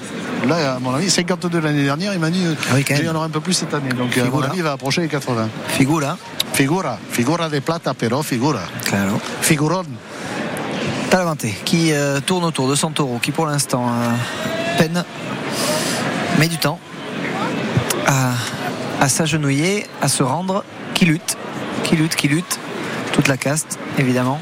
là, 0.46 0.74
à 0.74 0.78
mon 0.78 0.94
avis, 0.94 1.10
52 1.10 1.60
l'année 1.60 1.84
dernière, 1.84 2.12
il 2.14 2.20
m'a 2.20 2.30
dit, 2.30 2.44
euh, 2.44 2.54
Ah 2.70 2.74
oui, 2.74 2.84
quand 2.84 2.94
il 2.98 3.04
y 3.04 3.08
en 3.08 3.14
aura 3.14 3.26
un 3.26 3.30
peu 3.30 3.40
plus 3.40 3.52
cette 3.54 3.74
année. 3.74 3.90
Donc, 3.90 4.16
à 4.18 4.24
mon 4.24 4.42
avis, 4.42 4.58
il 4.58 4.62
va 4.62 4.72
approcher 4.72 5.00
les 5.02 5.08
80. 5.08 5.48
Figura, 5.68 6.16
Figura, 6.52 6.98
figura 7.10 7.48
de 7.50 7.60
plata, 7.60 7.92
pero 7.92 8.22
figura. 8.22 8.62
claro. 8.84 9.20
Figuron. 9.42 9.84
Talavante 11.10 11.46
qui 11.64 11.92
euh, 11.92 12.20
tourne 12.20 12.44
autour 12.44 12.68
de 12.68 12.74
son 12.74 12.90
taureau, 12.90 13.18
qui 13.18 13.30
pour 13.30 13.46
l'instant 13.46 13.86
euh, 13.88 14.78
peine, 14.78 15.04
met 16.38 16.48
du 16.48 16.56
temps 16.56 16.80
à, 18.06 18.32
à 19.00 19.08
s'agenouiller, 19.08 19.86
à 20.00 20.08
se 20.08 20.22
rendre, 20.22 20.64
qui 20.94 21.04
lutte, 21.04 21.36
qui 21.84 21.96
lutte, 21.96 22.16
qui 22.16 22.28
lutte, 22.28 22.58
toute 23.12 23.28
la 23.28 23.36
caste 23.36 23.78
évidemment 23.98 24.40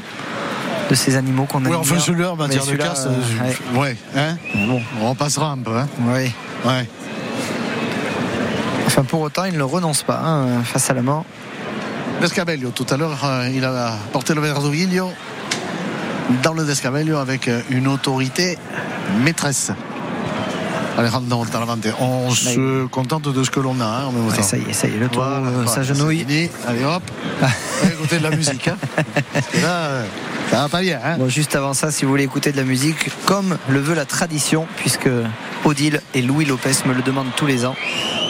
de 0.89 0.95
ces 0.95 1.15
animaux 1.15 1.45
qu'on 1.45 1.63
a. 1.65 1.69
Oui, 1.69 1.75
enfin, 1.75 1.99
celui-là, 1.99 2.31
en 2.31 2.35
matière 2.35 2.65
de 2.65 2.75
casse, 2.75 3.05
euh, 3.07 3.09
euh, 3.41 3.79
ouais. 3.79 3.81
ouais, 3.81 3.97
hein 4.15 4.37
bon, 4.67 4.81
on 5.01 5.09
repassera 5.09 5.51
un 5.51 5.57
peu. 5.57 5.75
Hein 5.77 5.87
Oui. 6.01 6.31
ouais. 6.65 6.89
Enfin 8.87 9.03
pour 9.03 9.21
autant 9.21 9.43
il 9.45 9.57
ne 9.57 9.63
renonce 9.63 10.03
pas 10.03 10.21
hein, 10.23 10.63
face 10.63 10.89
à 10.89 10.93
la 10.93 11.01
mort. 11.01 11.25
Descabello, 12.21 12.69
tout 12.69 12.85
à 12.89 12.97
l'heure, 12.97 13.19
euh, 13.25 13.49
il 13.53 13.65
a 13.65 13.97
porté 14.13 14.33
le 14.33 14.41
Verdoviglio 14.41 15.09
dans 16.43 16.53
le 16.53 16.63
Descabello 16.63 17.17
avec 17.17 17.47
euh, 17.47 17.61
une 17.69 17.87
autorité 17.87 18.57
maîtresse. 19.21 19.71
Alejandro 20.97 21.45
Talavante. 21.45 21.87
On 21.99 22.29
se 22.29 22.85
contente 22.85 23.23
de 23.27 23.43
ce 23.43 23.51
que 23.51 23.59
l'on 23.59 23.81
a 23.81 23.85
hein, 23.85 24.11
Ouais, 24.29 24.41
ça 24.41 24.55
y 24.55 24.61
est, 24.69 24.73
ça 24.73 24.87
y 24.87 24.93
est, 24.95 24.97
le 24.97 25.09
Voilà, 25.11 25.41
voilà, 25.41 25.67
s'agenouille. 25.69 26.21
Allez 26.65 26.85
hop, 26.85 27.03
va 27.41 27.87
écouter 27.89 28.19
de 28.19 28.23
la 28.23 28.29
musique. 28.29 28.69
hein. 28.69 28.77
Là, 29.61 29.89
ça 30.51 30.61
va 30.61 30.69
pas 30.69 30.81
bien. 30.81 30.99
Hein. 31.03 31.17
Bon, 31.17 31.27
juste 31.29 31.55
avant 31.55 31.73
ça, 31.73 31.91
si 31.91 32.05
vous 32.05 32.11
voulez 32.11 32.23
écouter 32.23 32.51
de 32.51 32.57
la 32.57 32.63
musique, 32.63 33.09
comme 33.25 33.57
le 33.67 33.79
veut 33.79 33.95
la 33.95 34.05
tradition, 34.05 34.67
puisque 34.77 35.09
Odile 35.63 36.01
et 36.13 36.21
Louis 36.21 36.45
Lopez 36.45 36.71
me 36.85 36.93
le 36.93 37.01
demandent 37.01 37.33
tous 37.35 37.45
les 37.45 37.65
ans, 37.65 37.75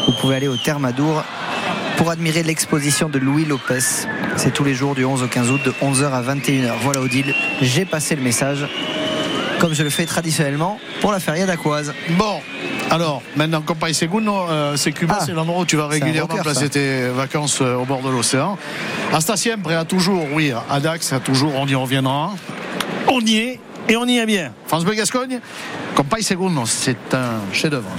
vous 0.07 0.13
pouvez 0.21 0.35
aller 0.35 0.47
au 0.47 0.57
Thermadour 0.57 1.23
pour 1.97 2.09
admirer 2.09 2.43
l'exposition 2.43 3.09
de 3.09 3.19
Louis 3.19 3.45
Lopez. 3.45 3.79
C'est 4.37 4.51
tous 4.53 4.63
les 4.63 4.73
jours 4.73 4.95
du 4.95 5.05
11 5.05 5.23
au 5.23 5.27
15 5.27 5.51
août 5.51 5.61
de 5.63 5.71
11h 5.71 6.11
à 6.11 6.21
21h. 6.21 6.73
Voilà 6.81 7.01
Odile, 7.01 7.33
j'ai 7.61 7.85
passé 7.85 8.15
le 8.15 8.21
message. 8.21 8.65
comme 9.59 9.73
je 9.73 9.83
le 9.83 9.89
fais 9.89 10.05
traditionnellement 10.05 10.79
pour 11.01 11.11
la 11.11 11.19
feria 11.19 11.45
d'Aquoise. 11.45 11.93
Bon, 12.17 12.41
alors, 12.91 13.21
maintenant, 13.35 13.61
Compay 13.61 13.93
Segundo, 13.93 14.31
euh, 14.49 14.77
c'est 14.77 14.91
Cuba, 14.91 15.17
Ah, 15.19 15.23
c'est 15.25 15.33
l'endroit 15.33 15.61
où 15.61 15.65
tu 15.65 15.75
vas 15.75 15.87
régulièrement 15.87 16.35
rocker, 16.35 16.53
ça. 16.53 16.69
tes 16.69 17.07
vacances 17.09 17.59
euh, 17.61 17.75
au 17.75 17.85
bord 17.85 18.01
de 18.01 18.09
l'océan. 18.09 18.57
Hasta 19.11 19.35
siempre 19.37 19.71
a 19.71 19.85
toujours, 19.85 20.25
oui, 20.33 20.53
à 20.69 20.79
Dax, 20.79 21.11
a 21.13 21.19
toujours, 21.19 21.53
on 21.55 21.67
y 21.67 21.75
reviendra. 21.75 22.31
On 23.07 23.19
y 23.21 23.37
est, 23.37 23.59
et 23.89 23.97
on 23.97 24.05
y 24.05 24.17
est 24.17 24.25
bien. 24.25 24.51
France 24.67 24.85
Bleu 24.85 24.93
Gascogne, 24.95 25.39
Compay 25.95 26.21
Segundo, 26.21 26.63
c'est 26.65 27.13
un 27.13 27.39
chef-d'œuvre. 27.53 27.89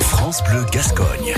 France 0.00 0.42
Bleu 0.48 0.64
Gascogne. 0.72 1.34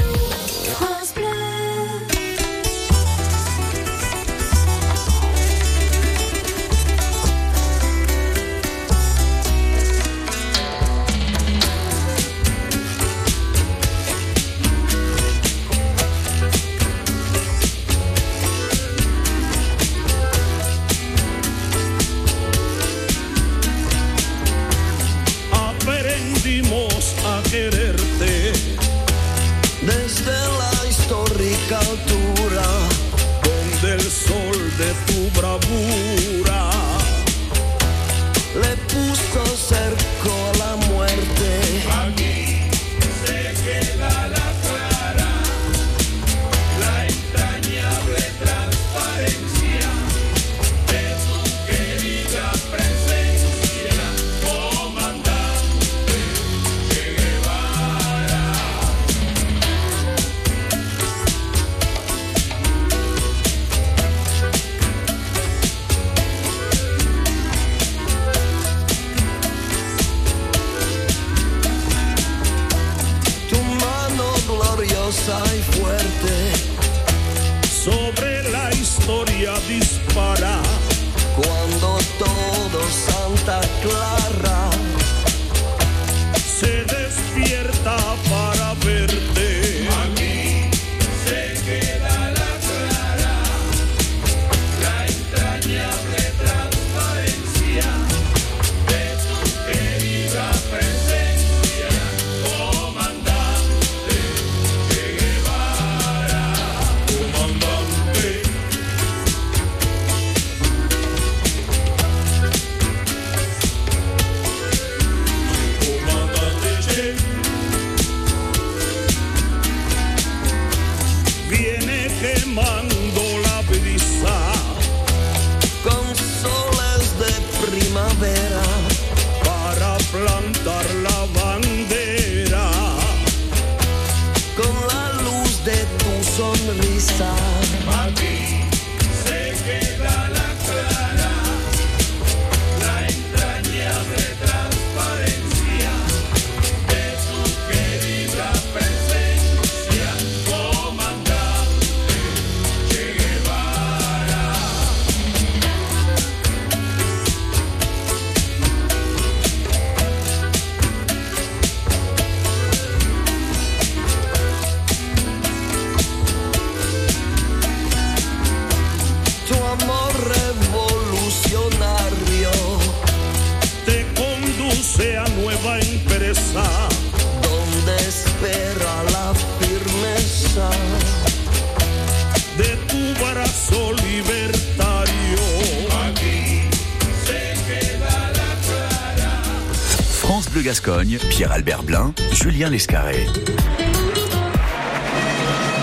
Gascogne, 190.63 191.19
Pierre-Albert 191.31 191.83
Blin, 191.83 192.15
Julien 192.33 192.71
Lescarré. 192.71 193.27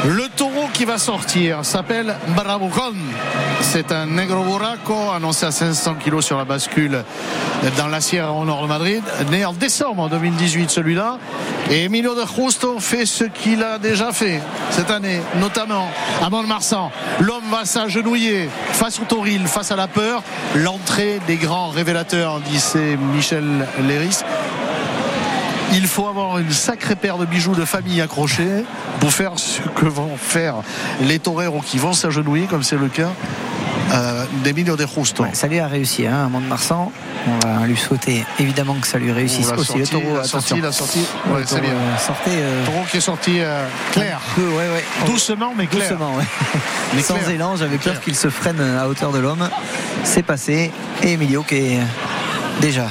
Le 0.06 0.30
taureau 0.38 0.70
qui 0.74 0.86
va 0.86 0.98
sortir 0.98 1.66
s'appelle 1.66 2.16
Bravucon. 2.30 2.94
C'est 3.60 3.92
un 3.92 4.06
negro 4.06 4.44
buraco 4.44 4.96
annoncé 5.14 5.46
à 5.46 5.52
500 5.52 5.96
kilos 5.96 6.26
sur 6.26 6.38
la 6.38 6.46
bascule 6.46 7.04
dans 7.78 7.88
la 7.88 8.00
Sierra 8.00 8.32
au 8.32 8.46
nord 8.46 8.62
de 8.62 8.68
Madrid, 8.68 9.04
né 9.30 9.44
en 9.44 9.52
décembre 9.52 10.10
2018 10.10 10.70
celui-là. 10.70 11.18
Et 11.70 11.84
Emilio 11.84 12.16
de 12.16 12.24
Justo 12.26 12.80
fait 12.80 13.06
ce 13.06 13.26
qu'il 13.26 13.62
a 13.62 13.78
déjà 13.78 14.14
fait 14.14 14.42
cette 14.72 14.90
année, 14.90 15.20
notamment 15.40 15.92
à 16.24 16.30
Mont-de-Marsan. 16.30 16.92
L'homme 17.20 17.50
va 17.52 17.66
s'agenouiller 17.66 18.50
face 18.72 19.00
au 19.00 19.04
tauril, 19.04 19.46
face 19.48 19.72
à 19.72 19.76
la 19.76 19.88
peur. 19.88 20.24
L'entrée 20.56 21.20
des 21.28 21.36
grands 21.36 21.70
révélateurs, 21.70 22.40
disait 22.40 22.98
Michel 23.14 23.68
Léris. 23.86 24.24
Il 25.74 25.88
faut 25.88 26.08
avoir 26.08 26.40
une 26.40 26.52
sacrée 26.52 26.96
paire 26.96 27.18
de 27.18 27.26
bijoux 27.26 27.56
de 27.56 27.66
famille 27.66 28.02
accrochés 28.02 28.64
pour 29.00 29.12
faire 29.14 29.34
ce 29.38 29.62
que 29.62 29.86
vont 29.86 30.18
faire 30.18 30.56
les 31.02 31.20
toreros 31.20 31.62
qui 31.62 31.78
vont 31.78 31.94
s'agenouiller, 31.94 32.46
comme 32.48 32.64
c'est 32.64 32.76
le 32.78 32.88
cas 32.88 33.10
euh, 33.92 34.26
d'Emilio 34.44 34.76
de 34.76 34.86
Justo. 34.88 35.24
Ouais, 35.24 35.30
ça 35.34 35.48
lui 35.48 35.60
a 35.60 35.68
réussi 35.68 36.06
hein, 36.08 36.26
à 36.26 36.30
Mont-de-Marsan. 36.30 36.92
On 37.28 37.60
va 37.60 37.66
lui 37.68 37.76
souhaiter 37.78 38.26
évidemment 38.40 38.76
que 38.76 38.88
ça 38.88 38.98
lui 38.98 39.12
réussisse 39.12 39.52
aussi. 39.52 39.78
le 39.78 39.88
taureau, 39.88 40.18
la 40.18 40.24
sortie, 40.24 40.62
la 40.62 40.72
sortie. 40.72 41.06
Le 41.28 41.34
Ouais, 41.36 41.42
c'est 41.46 41.60
bien. 41.62 41.72
euh, 41.72 41.98
sortez 41.98 42.32
euh, 42.34 42.66
Taureau 42.66 42.84
qui 42.90 42.98
est 42.98 43.02
sorti 43.02 43.40
euh, 43.40 43.66
clair, 43.92 44.20
peu, 44.36 44.42
ouais, 44.48 44.84
doucement 45.06 45.54
mais 45.56 45.68
clair. 45.68 45.90
Doucement. 45.92 46.14
Mais 46.96 47.02
Sans 47.04 47.16
clair. 47.16 47.30
élan, 47.30 47.56
j'avais 47.56 47.78
peur 47.78 48.00
qu'il 48.02 48.16
se 48.16 48.30
freine 48.30 48.60
à 48.62 48.88
hauteur 48.88 49.12
de 49.12 49.20
l'homme. 49.20 49.48
C'est 50.04 50.24
passé. 50.24 50.72
Et 51.04 51.12
Emilio 51.14 51.44
qui 51.44 51.56
est 51.56 51.80
déjà 52.62 52.88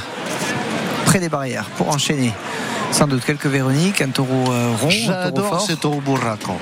près 1.05 1.19
des 1.19 1.29
barrières 1.29 1.65
pour 1.77 1.89
enchaîner. 1.89 2.33
Sans 2.90 3.06
doute 3.06 3.24
quelques 3.24 3.47
Véroniques, 3.47 4.01
un 4.02 4.09
taureau 4.09 4.51
euh, 4.51 4.70
rond, 4.73 4.89
taureau 4.89 4.90
J'adore 5.06 5.48
fort. 5.48 5.60
ces 5.60 5.77
taureaux 5.77 6.01
burraco. 6.01 6.52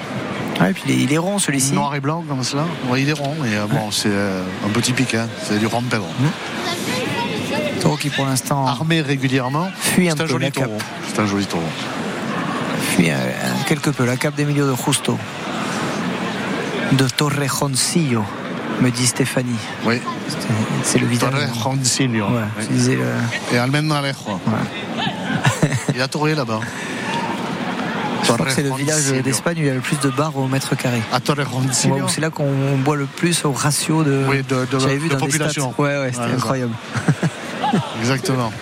Et 0.69 0.73
puis 0.73 0.83
il 0.87 0.93
est, 0.93 1.03
il 1.05 1.13
est 1.13 1.19
rond 1.19 1.39
celui-ci. 1.39 1.73
Noir 1.73 1.95
et 1.95 2.01
blanc 2.01 2.25
comme 2.27 2.43
cela. 2.43 2.65
Ouais, 2.89 3.03
il 3.03 3.09
est 3.09 3.13
rond. 3.13 3.35
Et 3.45 3.55
euh, 3.57 3.67
bon, 3.69 3.91
c'est 3.91 4.09
euh, 4.11 4.43
un 4.67 4.71
petit 4.71 4.93
pic. 4.93 5.15
hein. 5.15 5.29
C'est 5.43 5.59
du 5.59 5.67
rampero. 5.67 6.07
Taureau 7.81 7.97
qui 7.97 8.09
pour 8.11 8.25
l'instant 8.27 8.67
Armé 8.67 9.01
régulièrement. 9.03 9.69
fuit 9.79 10.09
un 10.09 10.17
C'est 10.17 10.23
un 10.23 10.25
peu 10.25 10.31
joli 10.33 10.45
la 10.47 10.51
taureau. 10.51 10.79
C'est 11.09 11.21
un 11.21 11.27
joli 11.27 11.47
taureau. 11.47 11.63
Fuit 12.81 13.11
euh, 13.11 13.15
quelque 13.69 13.91
peu 13.91 14.05
la 14.05 14.17
cape 14.17 14.35
d'Emilio 14.35 14.67
de 14.71 14.75
Justo. 14.75 15.19
De 16.93 17.07
Torrejoncillo. 17.09 18.25
me 18.81 18.91
dit 18.91 19.07
Stéphanie. 19.07 19.57
Oui, 19.85 20.01
C'est- 20.83 20.99
le 20.99 21.07
visage. 21.07 21.31
Torre 21.31 21.65
Roncillo. 21.65 22.27
Ouais, 22.27 22.43
Oui. 22.71 22.97
le- 22.97 23.55
Et 23.55 23.59
Almendralejo. 23.59 24.41
Il 25.97 26.03
a 26.03 26.09
tourné 26.09 26.35
là-bas. 26.35 26.61
Je 28.23 28.33
crois 28.33 28.47
que 28.47 28.53
c'est 28.53 28.63
le 28.63 28.73
village 28.75 29.07
d'Espagne 29.23 29.57
où 29.59 29.61
il 29.61 29.67
y 29.67 29.71
a 29.71 29.75
le 29.75 29.81
plus 29.81 29.99
de 30.01 30.11
bars 30.11 30.37
au 30.37 30.47
mètre 30.47 30.77
carré. 30.77 31.01
À 31.13 31.21
Torre 31.21 31.39
Ouais, 31.39 31.45
Roncillo. 31.45 32.05
où 32.05 32.09
C'est 32.09 32.21
là 32.21 32.29
qu'on 32.31 32.77
boit 32.85 32.97
le 32.97 33.07
plus 33.07 33.45
au 33.45 33.53
ratio 33.53 34.03
de. 34.05 34.25
Oui, 34.29 34.43
de- 34.49 34.67
de- 34.67 34.87
vu 34.97 35.09
de 35.09 35.15
des 35.15 35.21
population. 35.21 35.73
Ouais, 35.79 35.97
ouais, 35.99 36.11
c'était 36.13 36.27
Ouais, 36.27 36.33
incroyable. 36.35 36.73
Exactement. 38.01 38.53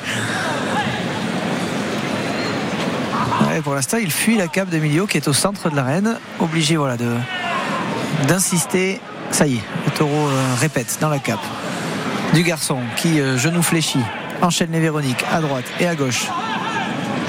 Ouais, 3.48 3.61
pour 3.62 3.74
l'instant, 3.74 3.97
il 4.01 4.11
fuit 4.12 4.36
la 4.36 4.48
cape 4.48 4.69
d'Emilio 4.69 5.06
qui 5.06 5.16
est 5.16 5.28
au 5.28 5.32
centre 5.32 5.70
de 5.70 5.77
l'arène. 5.77 6.19
Obligé 6.40 6.77
voilà, 6.77 6.97
de, 6.97 7.11
d'insister. 8.28 9.01
Ça 9.31 9.47
y 9.47 9.56
est, 9.56 9.61
le 9.86 9.90
taureau 9.93 10.28
euh, 10.28 10.55
répète 10.61 10.98
dans 11.01 11.09
la 11.09 11.19
cape. 11.19 11.40
Du 12.35 12.43
garçon 12.43 12.78
qui, 12.97 13.20
euh, 13.20 13.36
genou 13.39 13.62
fléchi, 13.62 13.98
enchaîne 14.43 14.70
les 14.73 14.81
Véroniques 14.81 15.24
à 15.32 15.40
droite 15.40 15.65
et 15.81 15.86
à 15.89 15.94
gauche. 15.94 16.27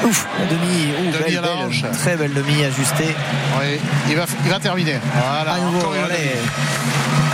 Ouf, 0.03 0.27
la 0.39 0.45
demi, 0.45 0.93
ouh, 0.99 1.11
Demi 1.11 1.23
belle, 1.23 1.37
à 1.37 1.41
la 1.41 1.47
belle, 1.47 1.65
hanche. 1.67 1.83
très 1.93 2.15
belle 2.17 2.33
demi 2.33 2.63
ajustée. 2.63 3.15
Oui, 3.59 3.79
il 4.09 4.15
va, 4.15 4.25
il 4.43 4.51
va 4.51 4.59
terminer. 4.59 4.99
Voilà. 5.13 5.53
à 5.53 5.59
nouveau, 5.59 5.91
allez. 5.91 6.35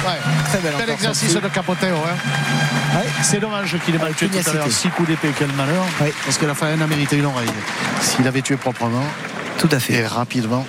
Ouais. 0.06 0.20
très 0.48 0.60
belle 0.60 0.74
Bel 0.78 0.90
exercice 0.92 1.34
de 1.34 1.40
capoteo. 1.48 1.96
Hein. 1.96 2.98
Ouais. 2.98 3.06
C'est 3.24 3.40
dommage 3.40 3.76
qu'il 3.86 3.96
ait 3.96 3.98
mal 4.00 4.14
tué 4.14 4.28
tout 4.28 4.50
à 4.50 4.54
l'heure. 4.54 4.68
Six 4.72 4.90
coups 4.90 5.10
d'épée, 5.10 5.32
quel 5.38 5.52
malheur. 5.54 5.84
Oui. 6.02 6.10
Parce 6.26 6.38
que 6.38 6.46
la 6.46 6.54
faine 6.56 6.82
a 6.82 6.88
mérité 6.88 7.18
une 7.18 7.26
oreille. 7.26 7.48
S'il 8.02 8.28
avait 8.28 8.42
tué 8.42 8.56
proprement 8.58 9.04
Tout 9.60 9.70
à 9.72 9.78
et 9.78 9.80
fait. 9.80 10.08
rapidement. 10.08 10.66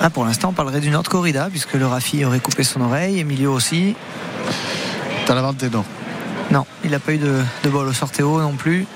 Ah, 0.00 0.10
pour 0.10 0.24
l'instant, 0.24 0.48
on 0.50 0.52
parlerait 0.52 0.80
d'une 0.80 0.96
autre 0.96 1.10
corrida 1.10 1.48
puisque 1.50 1.74
le 1.74 1.86
Rafi 1.86 2.24
aurait 2.24 2.40
coupé 2.40 2.64
son 2.64 2.80
oreille, 2.80 3.20
Emilio 3.20 3.52
aussi. 3.52 3.94
T'as 5.26 5.34
l'inventé, 5.34 5.70
non 5.70 5.84
Non, 6.50 6.66
il 6.84 6.90
n'a 6.90 6.98
pas 6.98 7.12
eu 7.12 7.18
de, 7.18 7.40
de 7.62 7.68
bol 7.70 7.86
au 7.88 7.92
sortéo 7.92 8.40
non 8.40 8.52
plus. 8.54 8.86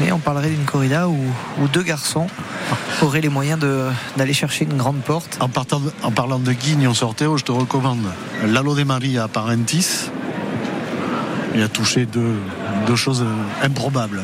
Mais 0.00 0.12
on 0.12 0.18
parlerait 0.18 0.50
d'une 0.50 0.64
corrida 0.64 1.08
où, 1.08 1.16
où 1.60 1.68
deux 1.68 1.82
garçons 1.82 2.26
auraient 3.02 3.20
les 3.22 3.28
moyens 3.28 3.58
d'aller 4.16 4.32
chercher 4.34 4.64
une 4.64 4.76
grande 4.76 5.00
porte. 5.00 5.38
en, 5.40 5.48
partant 5.48 5.80
de- 5.80 5.92
en 6.02 6.10
parlant 6.10 6.38
de 6.38 6.52
Guigne, 6.52 6.86
on 6.88 6.94
sortait, 6.94 7.24
je 7.36 7.44
te 7.44 7.52
recommande 7.52 8.04
Lalo 8.46 8.74
de 8.74 8.84
Maria 8.84 9.24
à 9.24 9.28
Parentis. 9.28 10.10
Il 11.54 11.62
a 11.62 11.68
touché 11.68 12.04
deux, 12.04 12.34
deux 12.86 12.96
choses 12.96 13.24
improbables. 13.62 14.20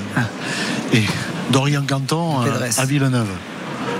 Et 0.92 1.02
Dorian 1.50 1.82
Canton 1.88 2.42
euh, 2.42 2.68
à 2.76 2.84
Villeneuve. 2.84 3.28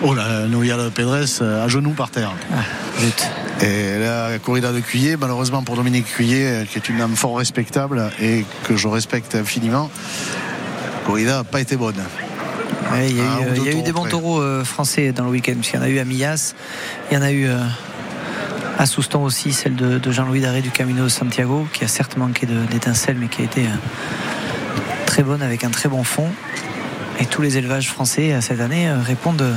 Oh 0.02 0.12
là, 0.14 0.46
Noyal 0.48 0.90
Pedres 0.90 1.24
euh, 1.40 1.64
à 1.64 1.68
genoux 1.68 1.92
par 1.92 2.10
terre. 2.10 2.32
Zut. 3.00 3.30
Et 3.62 3.98
la 3.98 4.38
corrida 4.38 4.72
de 4.72 4.80
Cuillet, 4.80 5.16
malheureusement 5.18 5.62
pour 5.62 5.76
Dominique 5.76 6.06
Cuillet, 6.06 6.44
euh, 6.46 6.64
qui 6.64 6.76
est 6.78 6.88
une 6.90 7.00
âme 7.00 7.16
fort 7.16 7.38
respectable 7.38 8.10
et 8.20 8.44
que 8.64 8.76
je 8.76 8.88
respecte 8.88 9.34
infiniment, 9.34 9.90
corrida 11.04 11.38
n'a 11.38 11.44
pas 11.44 11.60
été 11.60 11.76
bonne. 11.76 11.96
Ouais, 12.92 13.08
il 13.10 13.16
y 13.16 13.20
a, 13.20 13.24
Un 13.24 13.40
eu, 13.40 13.44
ou 13.44 13.48
euh, 13.48 13.56
il 13.56 13.64
y 13.64 13.68
a 13.68 13.78
eu 13.78 13.82
des 13.82 13.92
bons 13.92 14.06
taureaux 14.06 14.40
euh, 14.40 14.64
français 14.64 15.12
dans 15.12 15.24
le 15.24 15.30
week-end. 15.30 15.54
parce 15.56 15.68
qu'il 15.68 15.78
y 15.78 15.82
en 15.82 15.86
a 15.86 15.88
eu 15.88 15.98
à 15.98 16.04
Millas, 16.04 16.54
il 17.10 17.14
y 17.14 17.16
en 17.16 17.22
a 17.22 17.30
eu 17.30 17.46
euh, 17.46 17.58
à 18.78 18.86
Souston 18.86 19.22
aussi, 19.22 19.52
celle 19.52 19.76
de, 19.76 19.98
de 19.98 20.12
Jean-Louis 20.12 20.40
Daré 20.40 20.60
du 20.60 20.70
Camino 20.70 21.04
de 21.04 21.08
Santiago, 21.08 21.66
qui 21.72 21.84
a 21.84 21.88
certes 21.88 22.16
manqué 22.16 22.46
d'étincelles, 22.70 23.16
mais 23.18 23.28
qui 23.28 23.42
a 23.42 23.44
été 23.44 23.62
euh, 23.62 23.70
très 25.06 25.22
bonne 25.22 25.42
avec 25.42 25.64
un 25.64 25.70
très 25.70 25.88
bon 25.88 26.04
fond. 26.04 26.28
Et 27.20 27.26
tous 27.26 27.42
les 27.42 27.56
élevages 27.56 27.88
français 27.88 28.34
cette 28.40 28.60
année 28.60 28.90
répondent 28.90 29.36
de, 29.36 29.52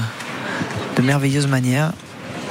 de 0.98 1.02
merveilleuse 1.02 1.48
manière. 1.48 1.94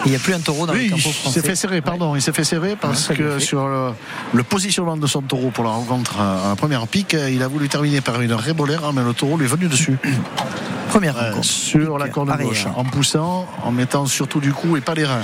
Il 0.06 0.10
n'y 0.10 0.16
a 0.16 0.18
plus 0.18 0.34
un 0.34 0.40
taureau 0.40 0.66
dans 0.66 0.72
Oui, 0.74 0.84
le 0.86 0.90
campo 0.90 1.02
il 1.06 1.12
français. 1.14 1.40
s'est 1.40 1.46
fait 1.46 1.56
serrer, 1.56 1.80
pardon, 1.80 2.14
il 2.14 2.20
s'est 2.22 2.32
fait 2.32 2.44
serrer 2.44 2.76
parce 2.78 3.08
Ouais, 3.08 3.14
il 3.18 3.24
que 3.24 3.38
sur 3.38 3.66
le, 3.68 3.92
le 4.34 4.42
positionnement 4.42 4.96
de 4.98 5.06
son 5.06 5.22
taureau 5.22 5.50
pour 5.50 5.64
la 5.64 5.70
rencontre 5.70 6.20
à, 6.20 6.48
la 6.50 6.56
première 6.56 6.86
pique, 6.86 7.16
il 7.30 7.42
a 7.42 7.48
voulu 7.48 7.68
terminer 7.68 8.00
par 8.02 8.20
une 8.20 8.32
rébolère, 8.34 8.92
mais 8.92 9.02
le 9.02 9.14
taureau 9.14 9.36
lui 9.38 9.44
est 9.46 9.48
venu 9.48 9.66
dessus. 9.68 9.96
Première 10.90 11.16
rencontre. 11.18 11.44
sur 11.44 11.98
la 11.98 12.08
corne 12.08 12.30
arrière. 12.30 12.46
gauche, 12.48 12.66
en 12.76 12.84
poussant, 12.84 13.48
en 13.64 13.72
mettant 13.72 14.06
surtout 14.06 14.38
du 14.40 14.52
cou 14.52 14.76
et 14.76 14.80
pas 14.80 14.94
les 14.94 15.04
reins. 15.04 15.22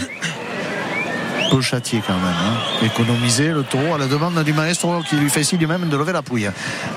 Peu 1.51 1.61
châtié 1.61 2.01
quand 2.07 2.15
même. 2.15 2.23
hein. 2.25 2.87
Économiser 2.87 3.49
le 3.53 3.63
taureau 3.65 3.95
à 3.95 3.99
la 3.99 4.07
demande 4.07 4.43
du 4.45 4.53
maestro 4.53 5.01
qui 5.09 5.17
lui 5.17 5.29
fait 5.29 5.43
signe 5.45 5.67
même 5.67 5.89
de 5.89 5.97
lever 5.97 6.13
la 6.13 6.23
pouille. 6.23 6.49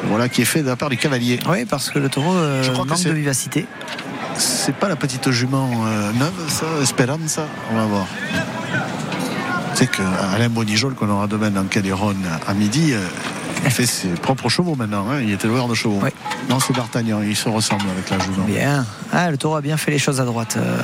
Voilà 0.06 0.30
qui 0.30 0.42
est 0.44 0.46
fait 0.46 0.62
de 0.62 0.68
la 0.68 0.76
part 0.76 0.90
du 0.90 0.98
cavalier. 0.98 1.40
Oui, 1.50 1.66
parce 1.66 1.90
que 1.90 2.00
le 2.00 2.08
taureau 2.10 2.34
euh, 2.34 2.64
Je 2.64 2.72
crois 2.72 2.86
que 2.86 2.92
manque 2.92 3.04
de 3.04 3.12
vivacité. 3.12 3.66
C'est 4.38 4.76
pas 4.76 4.90
la 4.90 4.96
petite 4.96 5.30
jument 5.32 5.70
euh, 5.86 6.12
neuve, 6.14 6.34
ça, 6.50 6.66
Esperanza? 6.82 7.46
On 7.72 7.76
va 7.76 7.86
voir. 7.86 8.08
C'est 9.76 9.88
que 9.88 10.02
Alain 10.34 10.50
Bonijol, 10.50 10.94
qu'on 10.94 11.10
aura 11.10 11.28
demain 11.28 11.50
dans 11.50 11.64
Caléron 11.66 12.16
à 12.48 12.54
midi, 12.54 12.94
euh, 12.94 13.00
il 13.66 13.72
fait 13.72 13.86
ses 13.86 14.10
propres 14.10 14.50
chevaux 14.50 14.76
maintenant. 14.76 15.06
hein. 15.10 15.20
Il 15.22 15.32
était 15.32 15.48
loueur 15.48 15.68
de 15.68 15.74
chevaux. 15.76 16.00
Oui. 16.04 16.10
Non, 16.50 16.60
c'est 16.60 16.74
D'Artagnan. 16.76 17.22
Il 17.22 17.36
se 17.36 17.50
ressemble 17.50 17.84
avec 17.92 18.10
la 18.10 18.20
jument. 18.20 18.44
Bien. 18.46 18.86
Ah, 19.12 19.32
le 19.32 19.38
taureau 19.38 19.56
a 19.56 19.62
bien 19.62 19.78
fait 19.78 19.92
les 19.92 20.00
choses 20.00 20.20
à 20.22 20.26
droite. 20.26 20.56
Euh, 20.58 20.78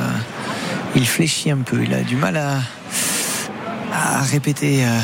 il 0.95 1.07
fléchit 1.07 1.51
un 1.51 1.57
peu. 1.57 1.83
Il 1.83 1.93
a 1.93 2.01
du 2.01 2.15
mal 2.15 2.37
à, 2.37 2.57
à 3.93 4.21
répéter 4.21 4.85
euh, 4.85 4.99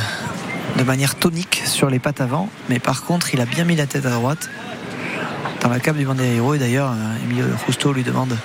de 0.78 0.84
manière 0.84 1.16
tonique 1.16 1.62
sur 1.66 1.90
les 1.90 2.00
pattes 2.00 2.22
avant. 2.22 2.50
Mais 2.70 2.80
par 2.80 3.04
contre, 3.04 3.34
il 3.34 3.42
a 3.42 3.46
bien 3.46 3.66
mis 3.66 3.76
la 3.76 3.86
tête 3.88 4.06
à 4.06 4.12
droite 4.12 4.50
dans 5.66 5.72
la 5.72 5.80
cape 5.80 5.98
du 5.98 6.06
Bandeiro. 6.06 6.54
Et 6.54 6.60
d'ailleurs, 6.60 6.92
euh, 6.92 7.24
Emilio 7.24 7.46
Justo 7.66 7.92
lui 7.92 8.04
demande 8.04 8.38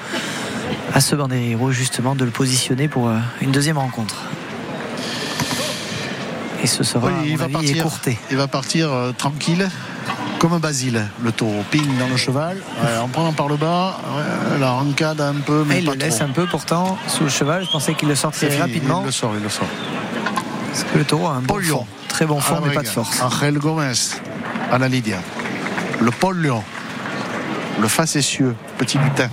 à 0.94 1.01
ce 1.02 1.14
Bandeiro 1.14 1.70
justement 1.70 2.14
de 2.14 2.24
le 2.24 2.30
positionner 2.30 2.88
pour 2.88 3.09
euh, 3.09 3.18
une 3.42 3.52
deuxième 3.52 3.76
rencontre. 3.76 4.16
Et 6.62 6.66
ce 6.66 6.82
sera, 6.82 7.09
Oui, 7.09 7.12
il 7.26 7.36
va 7.36 7.44
avis, 7.44 7.52
partir, 7.52 7.76
écourté. 7.76 8.18
il 8.30 8.36
va 8.38 8.48
partir 8.48 8.90
euh, 8.90 9.12
tranquille, 9.12 9.68
comme 10.38 10.55
un 10.55 10.59
basile, 10.59 11.05
le 11.22 11.30
taureau. 11.32 11.62
Ping 11.70 11.98
dans 11.98 12.09
le 12.09 12.16
cheval, 12.16 12.56
ouais, 12.56 12.97
en 12.98 13.09
prenant 13.09 13.32
par 13.32 13.48
le 13.48 13.56
bas, 13.56 14.01
ouais, 14.16 14.59
la 14.59 14.70
rancade 14.70 15.20
un 15.20 15.34
peu, 15.34 15.64
mais 15.66 15.76
Et 15.76 15.78
il 15.80 15.86
pas 15.86 15.92
le 15.92 15.98
laisse 15.98 16.22
un 16.22 16.28
peu 16.28 16.47
pourtant 16.47 16.97
sous 17.06 17.24
le 17.24 17.30
cheval. 17.30 17.64
Je 17.66 17.70
pensais 17.70 17.92
qu'il 17.92 18.09
le 18.09 18.14
sortirait 18.14 18.59
rapidement. 18.59 19.02
Il 19.02 19.06
le 19.06 19.12
sort, 19.12 19.32
il 19.36 19.42
le 19.42 19.51
sort. 19.51 19.68
Parce 20.68 20.84
que 20.84 20.98
le 20.98 21.05
taureau 21.05 21.26
a 21.26 21.32
un 21.32 21.42
bon 21.42 21.60
fond. 21.60 21.86
Très 22.09 22.24
bon 22.24 22.40
fond, 22.40 22.60
mais 22.64 22.72
pas 22.72 22.82
de 22.82 22.88
force. 22.88 23.20
Angel 23.20 23.59
Gomez, 23.59 23.92
à 24.72 24.78
la 24.78 24.88
Lydia. 24.88 25.18
Le 26.01 26.10
Paul 26.10 26.40
Lion. 26.40 26.64
Le 27.81 27.89
facétieux, 27.89 28.55
petit 28.78 28.98
butin. 28.98 29.28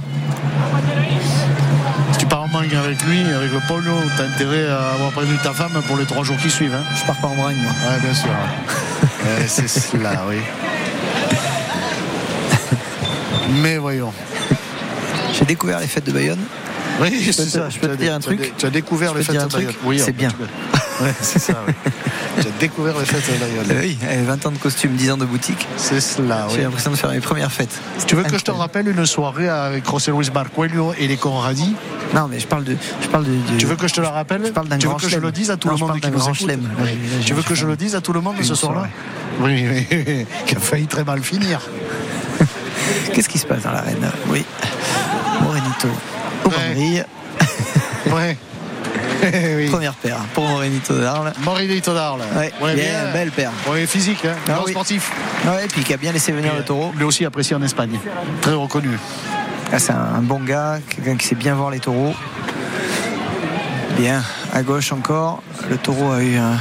Si 2.13 2.17
tu 2.19 2.25
pars 2.25 2.43
en 2.43 2.47
mangue 2.47 2.73
avec 2.73 3.03
lui, 3.03 3.19
avec 3.21 3.51
le 3.51 3.57
Lion, 3.57 3.97
t'as 4.15 4.23
intérêt 4.23 4.67
à 4.67 4.93
avoir 4.93 5.11
prévenu 5.11 5.37
ta 5.43 5.51
femme 5.51 5.73
pour 5.85 5.97
les 5.97 6.05
trois 6.05 6.23
jours 6.23 6.37
qui 6.37 6.49
suivent. 6.49 6.73
hein. 6.73 6.83
Je 6.95 7.05
pars 7.05 7.17
pas 7.17 7.27
en 7.27 7.35
bragne, 7.35 7.57
moi. 7.57 7.71
Ouais, 7.91 7.99
bien 7.99 8.13
sûr. 8.13 8.29
Ouais, 8.29 9.45
c'est 9.47 9.67
cela, 9.67 10.23
oui. 10.29 10.37
Mais 13.61 13.77
voyons. 13.77 14.13
J'ai 15.37 15.45
découvert 15.45 15.79
les 15.79 15.87
fêtes 15.87 16.05
de 16.05 16.11
Bayonne. 16.11 16.39
Oui, 17.01 17.21
c'est 17.31 17.33
ça. 17.33 17.69
je 17.69 17.79
peux 17.79 17.87
Tu 17.89 17.97
te 17.97 18.01
as 18.01 18.05
dire 18.05 18.13
un 18.13 18.19
truc 18.19 18.53
Tu 18.57 18.65
as 18.65 18.69
découvert 18.69 19.13
les 19.13 19.23
fêtes 19.23 19.35
de 19.43 19.53
Bayonne. 19.53 19.73
Oui, 19.83 19.99
C'est 19.99 20.13
bien. 20.13 20.29
Ouais, 21.01 21.13
c'est 21.21 21.39
ça. 21.39 21.53
oui. 21.67 21.73
as 22.39 22.59
découvert 22.59 22.97
les 22.97 23.05
fêtes 23.05 23.23
de 23.31 23.39
Bayonne. 23.39 23.79
oui, 23.81 23.97
eh, 24.09 24.21
20 24.23 24.45
ans 24.47 24.51
de 24.51 24.57
costume, 24.57 24.93
10 24.95 25.11
ans 25.11 25.17
de 25.17 25.25
boutique. 25.25 25.67
C'est 25.77 25.99
cela, 26.01 26.47
J'ai 26.49 26.57
oui. 26.57 26.63
l'impression 26.63 26.89
de 26.91 26.95
faire 26.95 27.11
mes 27.11 27.19
premières 27.19 27.51
fêtes. 27.51 27.75
Tu 28.07 28.15
veux 28.15 28.23
que 28.23 28.37
je 28.37 28.43
te 28.43 28.51
rappelle 28.51 28.87
une 28.87 29.05
soirée 29.05 29.47
avec 29.49 29.87
José 29.89 30.11
Luis 30.11 30.29
Marcuello 30.33 30.93
et 30.97 31.07
les 31.07 31.17
Conradis? 31.17 31.75
Non, 32.15 32.27
mais 32.27 32.39
je 32.39 32.47
parle 32.47 32.63
de. 32.63 32.75
Je 33.01 33.07
parle 33.09 33.25
de, 33.25 33.31
de- 33.31 33.57
Tu 33.59 33.65
veux 33.65 33.75
que 33.75 33.87
je 33.87 33.93
te 33.93 34.01
la 34.01 34.09
rappelle? 34.09 34.43
Je 34.45 34.51
parle 34.51 34.67
d'un 34.69 34.77
Tu 34.77 34.87
veux 34.87 34.93
grand 34.93 34.99
que 34.99 35.09
je 35.09 35.19
le 35.19 35.31
dise 35.31 35.51
à 35.51 35.57
tout 35.57 35.67
Non, 35.67 35.73
le 35.75 35.79
monde 35.79 35.99
qui 35.99 36.09
nous 36.09 36.23
écoute? 36.29 36.37
Oui. 36.81 36.97
Tu 37.21 37.27
j'ai- 37.27 37.33
veux 37.33 37.43
que 37.43 37.53
j'ai 37.53 37.61
je 37.61 37.67
le 37.67 37.75
dise 37.75 37.95
à 37.95 38.01
tout 38.01 38.13
le 38.13 38.21
monde 38.21 38.35
ce 38.41 38.55
soir-là? 38.55 38.87
Oui, 39.39 39.65
oui, 39.69 40.25
qui 40.47 40.55
a 40.55 40.59
failli 40.59 40.87
très 40.87 41.03
mal 41.03 41.21
finir. 41.21 41.59
Qu'est-ce 43.13 43.29
qui 43.29 43.37
se 43.37 43.45
passe 43.45 43.63
dans 43.63 43.71
l'arène? 43.71 44.09
Oui. 44.29 44.43
Morenito. 45.41 45.87
Au 46.45 46.49
Ouais. 46.49 47.05
Ouais. 48.13 48.37
Oui. 49.23 49.67
Première 49.71 49.93
paire 49.93 50.17
pour 50.33 50.43
Morenito 50.47 50.93
d'Arles. 50.99 51.33
Morinito 51.43 51.93
d'Arles. 51.93 52.21
Ouais, 52.35 52.75
bien, 52.75 53.11
belle 53.13 53.31
paire. 53.31 53.51
Ouais, 53.69 53.85
physique, 53.85 54.25
hein. 54.25 54.35
Ah 54.49 54.59
oui. 54.65 54.71
sportif. 54.71 55.11
Ouais, 55.45 55.65
et 55.65 55.67
puis 55.67 55.83
qui 55.83 55.93
a 55.93 55.97
bien 55.97 56.11
laissé 56.11 56.31
venir 56.31 56.53
le 56.55 56.63
taureau. 56.63 56.91
Lui 56.95 57.03
aussi 57.03 57.25
apprécié 57.25 57.55
en 57.55 57.61
Espagne. 57.61 57.99
Très 58.41 58.53
reconnu. 58.53 58.97
Ah, 59.71 59.79
c'est 59.79 59.91
un, 59.91 60.21
bon 60.21 60.39
gars, 60.39 60.79
quelqu'un 60.89 61.15
qui 61.17 61.27
sait 61.27 61.35
bien 61.35 61.55
voir 61.55 61.71
les 61.71 61.79
taureaux. 61.79 62.13
Bien, 63.97 64.21
à 64.53 64.61
gauche 64.61 64.91
encore. 64.91 65.41
Le 65.69 65.77
taureau 65.77 66.11
a 66.11 66.21
eu 66.21 66.37
un- 66.37 66.59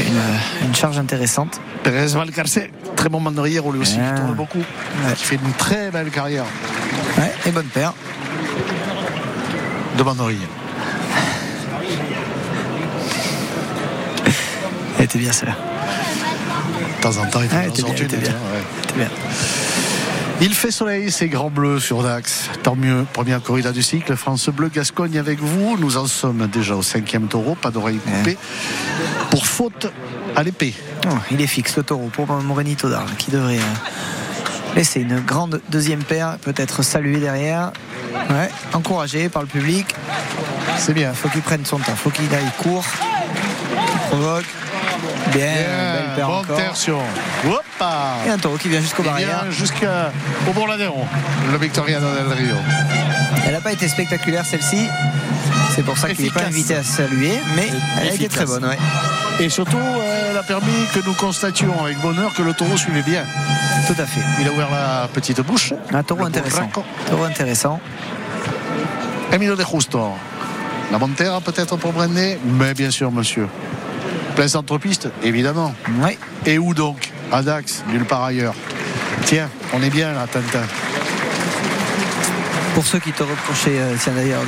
une, 0.00 0.66
une 0.68 0.74
charge 0.74 0.98
intéressante. 0.98 1.60
Pérez 1.82 2.06
Valcarce, 2.06 2.58
très 2.96 3.08
bon 3.08 3.20
mandrier 3.20 3.60
lui 3.72 3.78
aussi, 3.80 3.96
Bien. 3.98 4.14
qui 4.14 4.20
tourne 4.20 4.34
beaucoup. 4.34 4.62
Qui 5.16 5.24
fait 5.24 5.34
une 5.36 5.52
très 5.52 5.90
belle 5.90 6.10
carrière 6.10 6.44
Ouais, 7.18 7.32
et 7.46 7.50
bonne 7.50 7.66
paire. 7.66 7.92
de 9.98 10.02
mandrier. 10.02 10.38
Elle 14.98 15.04
était 15.04 15.18
bien 15.18 15.32
celle-là. 15.32 15.56
De 16.98 17.02
temps 17.02 17.16
en 17.20 17.26
temps, 17.26 17.40
il 17.42 17.48
fait 17.48 17.56
Ah, 17.58 17.66
était 17.66 17.82
bien, 17.82 17.86
sortir 17.86 18.06
elle 18.10 18.14
était 18.14 18.16
une, 18.16 18.22
bien. 18.22 18.32
ouais. 18.32 18.62
Elle 18.78 18.84
était 18.84 18.94
bien. 18.94 19.08
Il 20.40 20.54
fait 20.54 20.70
soleil, 20.72 21.12
c'est 21.12 21.28
grand 21.28 21.50
bleu 21.50 21.78
sur 21.78 22.02
Dax. 22.02 22.50
Tant 22.64 22.74
mieux, 22.74 23.06
première 23.12 23.40
corrida 23.42 23.70
du 23.70 23.82
cycle. 23.82 24.16
France 24.16 24.48
Bleu 24.48 24.70
Gascogne 24.74 25.16
avec 25.18 25.38
vous. 25.40 25.76
Nous 25.78 25.96
en 25.98 26.06
sommes 26.06 26.48
déjà 26.48 26.74
au 26.74 26.82
cinquième 26.82 27.28
taureau, 27.28 27.54
pas 27.54 27.70
d'oreille 27.70 27.98
coupée. 27.98 28.36
Pour 29.30 29.46
faute 29.46 29.86
à 30.34 30.42
l'épée. 30.42 30.74
Oh, 31.06 31.14
il 31.30 31.40
est 31.40 31.46
fixe 31.46 31.76
le 31.76 31.84
taureau 31.84 32.10
pour 32.12 32.26
Morenito 32.26 32.88
d'Arles 32.88 33.14
qui 33.18 33.30
devrait 33.30 33.58
euh, 33.58 34.74
laisser 34.76 35.00
une 35.00 35.20
grande 35.20 35.60
deuxième 35.68 36.02
paire, 36.02 36.38
peut-être 36.42 36.82
saluer 36.82 37.18
derrière. 37.18 37.72
Ouais, 38.28 38.50
encouragé 38.72 39.28
par 39.28 39.42
le 39.42 39.48
public. 39.48 39.94
C'est 40.76 40.92
bien. 40.94 41.12
Faut 41.12 41.28
qu'il 41.28 41.42
prenne 41.42 41.64
son 41.64 41.78
temps, 41.78 41.94
faut 41.94 42.10
qu'il 42.10 42.32
aille 42.34 42.50
court, 42.58 42.84
qu'il 43.90 44.00
provoque. 44.08 44.44
Bien, 45.32 45.46
belle 45.46 46.14
paire 46.16 46.26
bonne 46.28 46.36
encore. 46.38 46.56
tertion. 46.56 46.98
Hoppa 47.46 48.16
Et 48.26 48.30
un 48.30 48.38
taureau 48.38 48.56
qui 48.56 48.68
vient 48.68 48.80
jusqu'au 48.80 49.02
barrière. 49.02 49.44
jusqu'au 49.50 49.86
Bourladéron, 50.54 51.06
le 51.50 51.58
Victoriano 51.58 52.06
del 52.14 52.32
Rio. 52.32 52.56
Elle 53.46 53.52
n'a 53.54 53.60
pas 53.60 53.72
été 53.72 53.88
spectaculaire 53.88 54.44
celle-ci. 54.44 54.88
C'est 55.74 55.82
pour 55.84 55.96
ça 55.96 56.10
qu'il 56.10 56.24
n'est 56.26 56.30
pas 56.30 56.44
invité 56.44 56.74
à 56.76 56.82
saluer, 56.82 57.32
mais 57.56 57.68
elle 58.00 58.08
a 58.08 58.14
été 58.14 58.28
très 58.28 58.44
bonne. 58.44 58.64
ouais. 58.64 58.78
Et 59.40 59.48
surtout, 59.48 59.78
elle 60.30 60.36
a 60.36 60.42
permis 60.42 60.86
que 60.94 61.00
nous 61.04 61.14
constations 61.14 61.72
avec 61.82 61.98
bonheur 62.00 62.34
que 62.34 62.42
le 62.42 62.52
taureau 62.52 62.76
suivait 62.76 63.02
bien. 63.02 63.24
Tout 63.86 64.00
à 64.00 64.04
fait. 64.06 64.20
Il 64.40 64.46
a 64.46 64.52
ouvert 64.52 64.70
la 64.70 65.08
petite 65.12 65.40
bouche. 65.40 65.72
Un 65.92 66.02
taureau 66.02 66.24
intéressant. 66.26 66.68
Taureau 67.08 67.24
intéressant. 67.24 67.80
Emilio 69.32 69.56
de 69.56 69.64
Justo. 69.64 70.10
La 70.92 70.98
Montera 70.98 71.40
peut-être 71.40 71.76
pour 71.76 71.92
Brenné 71.92 72.38
Mais 72.44 72.74
bien 72.74 72.90
sûr, 72.90 73.10
monsieur. 73.10 73.48
Plein 74.34 74.48
centre-piste, 74.48 75.08
évidemment. 75.22 75.74
Oui. 76.00 76.18
Et 76.46 76.58
où 76.58 76.74
donc? 76.74 77.10
À 77.30 77.42
Dax, 77.42 77.82
nulle 77.88 78.04
part 78.04 78.24
ailleurs. 78.24 78.54
Tiens, 79.24 79.48
on 79.72 79.82
est 79.82 79.90
bien 79.90 80.12
là, 80.12 80.26
Tintin. 80.26 80.62
Pour 82.74 82.86
ceux 82.86 82.98
qui 82.98 83.12
te 83.12 83.22
reprochaient, 83.22 83.78
euh, 83.78 83.94
tiens 84.02 84.14
d'ailleurs, 84.14 84.42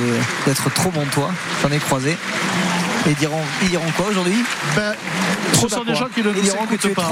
d'être 0.45 0.73
trop 0.73 0.89
bon 0.89 1.05
toi, 1.11 1.29
j'en 1.61 1.71
ai 1.71 1.77
croisé. 1.77 2.11
Et 2.11 3.09
ils 3.09 3.15
diront, 3.15 3.41
ils 3.61 3.69
diront 3.69 3.91
quoi 3.95 4.07
aujourd'hui? 4.07 4.43
Ben, 4.75 4.93
ce 5.53 5.67
sont 5.67 5.83
des 5.83 5.95
gens 5.95 6.07
qui 6.13 6.21
ne 6.21 6.31
nous 6.31 6.45
écoutent 6.45 6.95
pas. 6.95 7.09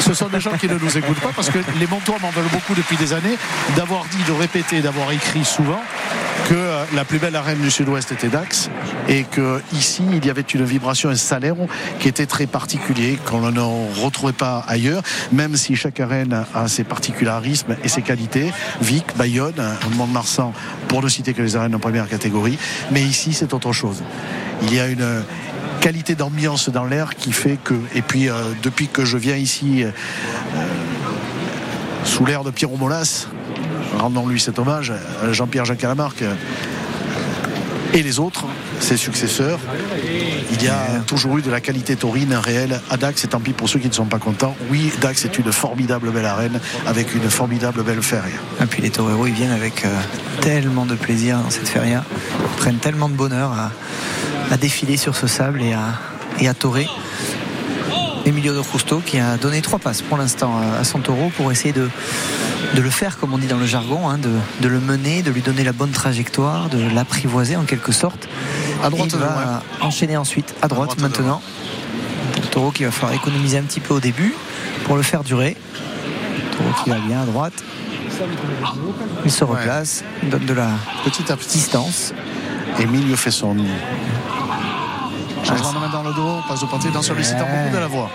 Ce 0.00 0.14
sont 0.14 0.28
des 0.28 0.40
gens 0.40 0.56
qui 0.58 0.68
ne 0.68 0.78
nous 0.78 0.98
écoutent 0.98 1.20
pas 1.20 1.32
parce 1.36 1.50
que 1.50 1.58
les 1.78 1.86
Montois 1.86 2.16
m'en 2.20 2.30
veulent 2.30 2.50
beaucoup 2.50 2.74
depuis 2.74 2.96
des 2.96 3.12
années 3.12 3.36
d'avoir 3.76 4.04
dit, 4.04 4.22
de 4.26 4.32
répéter, 4.32 4.80
d'avoir 4.80 5.12
écrit 5.12 5.44
souvent 5.44 5.82
que 6.46 6.54
euh, 6.54 6.84
la 6.94 7.04
plus 7.04 7.18
belle 7.18 7.36
arène 7.36 7.60
du 7.60 7.70
Sud-Ouest 7.70 8.12
était 8.12 8.28
Dax 8.28 8.70
et 9.08 9.24
que 9.24 9.60
ici 9.72 10.02
il 10.12 10.24
y 10.24 10.30
avait 10.30 10.42
une 10.42 10.64
vibration, 10.64 11.10
un 11.10 11.16
salaire 11.16 11.54
qui 11.98 12.08
était 12.08 12.26
très 12.26 12.46
particulier 12.46 13.18
qu'on 13.24 13.50
ne 13.50 14.02
retrouvait 14.02 14.32
pas 14.32 14.64
ailleurs, 14.68 15.02
même 15.32 15.56
si 15.56 15.76
chaque 15.76 16.00
arène 16.00 16.44
a 16.54 16.68
ses 16.68 16.84
particularismes 16.84 17.76
et 17.82 17.88
ses 17.88 18.02
qualités. 18.02 18.52
Vic, 18.80 19.04
Bayonne, 19.16 19.62
Mont-de-Marsan, 19.96 20.52
pour 20.88 21.02
ne 21.02 21.08
citer 21.08 21.34
que 21.34 21.42
les 21.42 21.56
arènes 21.56 21.74
en 21.74 21.78
première 21.78 22.08
catégorie, 22.08 22.58
mais 22.90 23.02
ici 23.02 23.32
c'est 23.32 23.52
autre 23.54 23.72
chose. 23.72 24.02
Il 24.62 24.74
y 24.74 24.80
a 24.80 24.88
une 24.88 25.22
qualité 25.80 26.14
d'ambiance 26.14 26.68
dans 26.68 26.84
l'air 26.84 27.14
qui 27.14 27.32
fait 27.32 27.58
que 27.62 27.74
et 27.94 28.02
puis 28.02 28.28
euh, 28.28 28.32
depuis 28.62 28.88
que 28.88 29.04
je 29.04 29.16
viens 29.16 29.36
ici 29.36 29.84
euh, 29.84 29.90
sous 32.04 32.26
l'air 32.26 32.44
de 32.44 32.50
Pierre 32.50 32.70
Molas 32.70 33.28
rendons-lui 33.98 34.40
cet 34.40 34.58
hommage 34.58 34.92
Jean-Pierre 35.32 35.64
Jacques 35.64 35.78
Calamarque 35.78 36.22
euh, 36.22 36.34
et 37.94 38.02
les 38.02 38.18
autres 38.18 38.46
ses 38.80 38.96
successeurs 38.96 39.58
il 40.52 40.62
y 40.62 40.68
a 40.68 41.00
toujours 41.06 41.38
eu 41.38 41.42
de 41.42 41.50
la 41.50 41.60
qualité 41.60 41.96
taurine 41.96 42.34
réelle 42.34 42.80
à 42.90 42.96
Dax 42.96 43.24
et 43.24 43.28
tant 43.28 43.40
pis 43.40 43.52
pour 43.52 43.68
ceux 43.68 43.78
qui 43.78 43.88
ne 43.88 43.94
sont 43.94 44.04
pas 44.06 44.18
contents 44.18 44.54
oui 44.70 44.92
Dax 45.00 45.24
est 45.24 45.38
une 45.38 45.52
formidable 45.52 46.10
belle 46.10 46.26
arène 46.26 46.60
avec 46.86 47.14
une 47.14 47.28
formidable 47.30 47.82
belle 47.82 48.02
feria 48.02 48.36
Et 48.60 48.66
puis 48.66 48.82
les 48.82 48.90
toreros, 48.90 49.26
ils 49.26 49.34
viennent 49.34 49.52
avec 49.52 49.84
euh, 49.84 49.88
tellement 50.40 50.86
de 50.86 50.94
plaisir 50.94 51.38
dans 51.38 51.50
cette 51.50 51.68
feria. 51.68 52.04
Ils 52.40 52.56
prennent 52.58 52.78
tellement 52.78 53.08
de 53.08 53.14
bonheur 53.14 53.52
à, 53.52 53.70
à 54.52 54.56
défiler 54.56 54.96
sur 54.96 55.16
ce 55.16 55.26
sable 55.26 55.62
et 55.62 55.72
à, 55.72 55.94
et 56.40 56.48
à 56.48 56.54
torer. 56.54 56.88
Emilio 58.28 58.52
de 58.52 58.62
Justo 58.62 59.00
qui 59.04 59.18
a 59.18 59.38
donné 59.38 59.62
trois 59.62 59.78
passes 59.78 60.02
pour 60.02 60.18
l'instant 60.18 60.52
à- 60.58 60.84
son 60.84 60.98
taureau 60.98 61.30
pour 61.36 61.50
essayer 61.50 61.72
de, 61.72 61.88
de 62.74 62.80
le 62.82 62.90
faire, 62.90 63.18
comme 63.18 63.32
on 63.32 63.38
dit 63.38 63.46
dans 63.46 63.56
le 63.56 63.64
jargon, 63.64 64.06
hein, 64.08 64.18
de, 64.18 64.30
de 64.60 64.68
le 64.68 64.80
mener, 64.80 65.22
de 65.22 65.30
lui 65.30 65.40
donner 65.40 65.64
la 65.64 65.72
bonne 65.72 65.92
trajectoire, 65.92 66.68
de 66.68 66.78
l'apprivoiser 66.94 67.56
en 67.56 67.64
quelque 67.64 67.90
sorte. 67.90 68.28
À 68.84 68.90
droite 68.90 69.08
il 69.12 69.18
va 69.18 69.62
enchaîner 69.80 70.16
ensuite 70.18 70.54
à 70.60 70.68
droite, 70.68 71.00
maintenant. 71.00 71.40
Le 72.42 72.46
taureau 72.48 72.70
qui 72.70 72.84
va 72.84 72.90
falloir 72.90 73.14
économiser 73.14 73.56
un 73.58 73.62
petit 73.62 73.80
peu 73.80 73.94
au 73.94 74.00
début 74.00 74.34
pour 74.84 74.96
le 74.96 75.02
faire 75.02 75.24
durer. 75.24 75.56
Le 76.36 76.56
taureau 76.56 76.70
qui 76.84 76.90
va 76.90 76.98
bien 76.98 77.22
à 77.22 77.24
droite. 77.24 77.54
Il 79.24 79.30
se 79.30 79.44
replace, 79.44 80.04
il 80.22 80.28
donne 80.28 80.44
de 80.44 80.52
la 80.52 80.68
petit 81.04 81.32
à 81.32 81.36
petit 81.36 81.56
distance. 81.58 82.12
Emilio 82.78 83.16
fait 83.16 83.30
son 83.30 83.56
changement 85.48 85.72
de 85.72 85.78
main 85.78 85.88
dans 85.92 86.02
le 86.02 86.12
dos 86.14 86.40
passe 86.48 86.62
au 86.62 86.66
portier 86.66 86.90
dans 86.90 87.02
sollicite 87.02 87.38
beaucoup 87.38 87.72
de 87.74 87.78
la 87.78 87.86
voix 87.86 88.10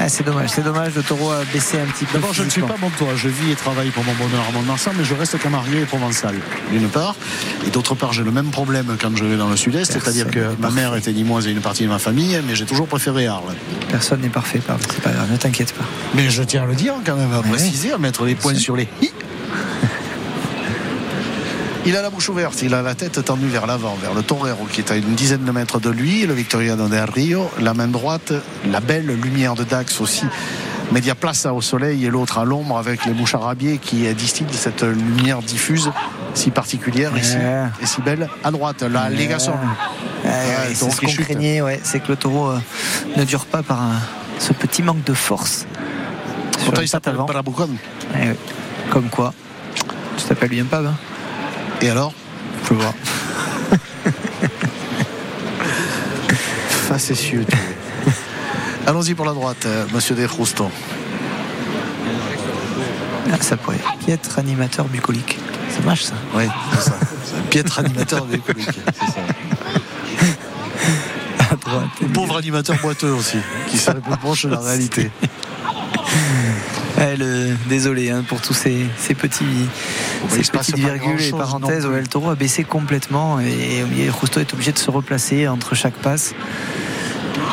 Ah, 0.00 0.08
c'est 0.08 0.24
dommage, 0.24 0.50
c'est 0.50 0.62
dommage. 0.62 0.94
Le 0.94 1.02
taureau 1.02 1.32
a 1.32 1.44
baissé 1.52 1.78
un 1.80 1.86
petit 1.86 2.04
peu. 2.04 2.14
D'abord, 2.18 2.32
je 2.32 2.44
ne 2.44 2.50
suis 2.50 2.62
pas 2.62 2.76
Montois. 2.80 3.16
Je 3.16 3.28
vis 3.28 3.50
et 3.50 3.56
travaille 3.56 3.90
pour 3.90 4.04
mon 4.04 4.12
bonheur 4.14 4.44
à 4.48 4.52
Mont-de-Marsan, 4.52 4.92
mais 4.96 5.04
je 5.04 5.14
reste 5.14 5.38
camarguais 5.40 5.80
et 5.80 5.84
provençal, 5.86 6.34
d'une 6.70 6.88
part. 6.88 7.16
Et 7.66 7.70
d'autre 7.70 7.94
part, 7.96 8.12
j'ai 8.12 8.22
le 8.22 8.30
même 8.30 8.50
problème 8.50 8.96
quand 9.00 9.16
je 9.16 9.24
vais 9.24 9.36
dans 9.36 9.48
le 9.48 9.56
sud-est, 9.56 9.92
c'est-à-dire 9.92 10.30
que 10.30 10.54
ma 10.60 10.70
mère 10.70 10.94
était 10.94 11.10
limoise 11.10 11.46
et 11.48 11.50
une 11.50 11.60
partie 11.60 11.82
de 11.84 11.88
ma 11.88 11.98
famille, 11.98 12.40
mais 12.46 12.54
j'ai 12.54 12.64
toujours 12.66 12.86
préféré 12.86 13.26
Arles. 13.26 13.54
Personne 13.90 14.20
n'est 14.20 14.28
parfait, 14.28 14.60
pardon. 14.60 14.84
C'est 14.88 15.02
pas 15.02 15.10
grave, 15.10 15.30
ne 15.32 15.36
t'inquiète 15.36 15.72
pas. 15.74 15.84
Mais 16.14 16.30
je 16.30 16.42
tiens 16.44 16.62
à 16.62 16.66
le 16.66 16.74
dire 16.76 16.94
quand 17.04 17.16
même, 17.16 17.32
à 17.32 17.40
Ouais. 17.40 17.48
préciser, 17.48 17.92
à 17.92 17.98
mettre 17.98 18.24
les 18.24 18.34
points 18.36 18.54
sur 18.54 18.76
les 18.76 18.88
i. 19.02 19.10
Il 21.88 21.96
a 21.96 22.02
la 22.02 22.10
bouche 22.10 22.28
ouverte, 22.28 22.60
il 22.60 22.74
a 22.74 22.82
la 22.82 22.94
tête 22.94 23.24
tendue 23.24 23.46
vers 23.48 23.66
l'avant, 23.66 23.94
vers 23.94 24.12
le 24.12 24.22
torero 24.22 24.66
qui 24.70 24.82
est 24.82 24.90
à 24.90 24.96
une 24.96 25.14
dizaine 25.14 25.44
de 25.44 25.50
mètres 25.50 25.80
de 25.80 25.88
lui, 25.88 26.26
le 26.26 26.34
Victoriano 26.34 26.86
del 26.86 27.08
Rio, 27.08 27.50
la 27.60 27.72
main 27.72 27.88
droite, 27.88 28.30
la 28.70 28.80
belle 28.80 29.06
lumière 29.06 29.54
de 29.54 29.64
Dax 29.64 29.98
aussi. 30.02 30.26
Media 30.92 31.14
Plaza 31.14 31.54
au 31.54 31.62
soleil 31.62 32.04
et 32.04 32.10
l'autre 32.10 32.36
à 32.36 32.44
l'ombre 32.44 32.76
avec 32.76 33.06
les 33.06 33.12
mouches 33.14 33.34
arabiées 33.34 33.78
qui 33.78 34.06
distillent 34.14 34.46
cette 34.52 34.82
lumière 34.82 35.38
diffuse 35.40 35.90
si 36.34 36.50
particulière 36.50 37.16
ici 37.16 37.36
et 37.82 37.86
si 37.86 38.02
belle 38.02 38.28
à 38.44 38.50
droite, 38.50 38.82
la 38.82 39.08
ouais, 40.28 40.74
c'est 40.74 40.80
taureau 40.80 40.92
ce 40.92 41.00
qu'on 41.00 41.22
craignait, 41.22 41.62
ouais, 41.62 41.80
c'est 41.82 42.00
que 42.00 42.08
le 42.08 42.16
taureau 42.16 42.48
euh, 42.50 42.58
ne 43.16 43.24
dure 43.24 43.46
pas 43.46 43.62
par 43.62 43.80
un- 43.80 44.00
ce 44.38 44.52
petit 44.52 44.82
manque 44.82 45.04
de 45.04 45.14
force. 45.14 45.64
Pourtant, 46.66 46.82
il 46.82 46.88
s'appelle. 46.88 47.14
Eh. 48.14 48.90
Comme 48.90 49.08
quoi, 49.08 49.32
tu 50.18 50.24
t'appelles 50.24 50.50
bien 50.50 50.64
pas, 50.64 50.80
hein 50.80 50.94
Et 51.80 51.90
alors? 51.90 52.12
Faut 52.64 52.74
voir. 52.74 52.92
Facétieux. 56.88 57.46
Allons-y 58.86 59.14
pour 59.14 59.26
la 59.26 59.32
droite, 59.32 59.64
euh, 59.66 59.84
monsieur 59.94 60.14
De 60.14 60.26
Justo. 60.26 60.70
Ah, 63.30 63.36
ça 63.40 63.56
pourrait. 63.56 63.78
Piètre 64.04 64.38
animateur 64.38 64.86
bucolique. 64.86 65.38
Ça 65.70 65.80
marche 65.84 66.04
ça. 66.04 66.14
Oui, 66.34 66.44
c'est 66.72 66.80
ça. 66.90 66.96
Piètre 67.50 67.78
animateur 67.78 68.24
véhicolique. 68.24 68.80
C'est 68.98 69.06
ça. 69.06 69.20
À 71.50 71.56
droite. 71.56 72.12
Pauvre 72.12 72.38
animateur 72.38 72.76
boiteux 72.80 73.12
aussi, 73.12 73.38
qui 73.68 73.78
serait 73.78 74.00
plus 74.00 74.16
proche 74.16 74.46
de 74.46 74.50
la 74.50 74.60
réalité. 74.60 75.10
Ouais, 76.98 77.16
le- 77.16 77.54
désolé 77.68 78.10
hein, 78.10 78.24
pour 78.26 78.40
tous 78.40 78.54
ces, 78.54 78.86
ces 78.98 79.14
petits, 79.14 79.44
ces 80.28 80.42
petites 80.50 80.76
virgules 80.76 81.22
et 81.22 81.30
parenthèses. 81.30 81.86
Ouais, 81.86 82.00
le 82.00 82.06
taureau 82.08 82.30
a 82.30 82.34
baissé 82.34 82.64
complètement 82.64 83.38
et, 83.40 83.46
et 83.46 84.10
Justo 84.20 84.40
est 84.40 84.52
obligé 84.52 84.72
de 84.72 84.78
se 84.78 84.90
replacer 84.90 85.46
entre 85.48 85.74
chaque 85.76 85.94
passe. 85.94 86.34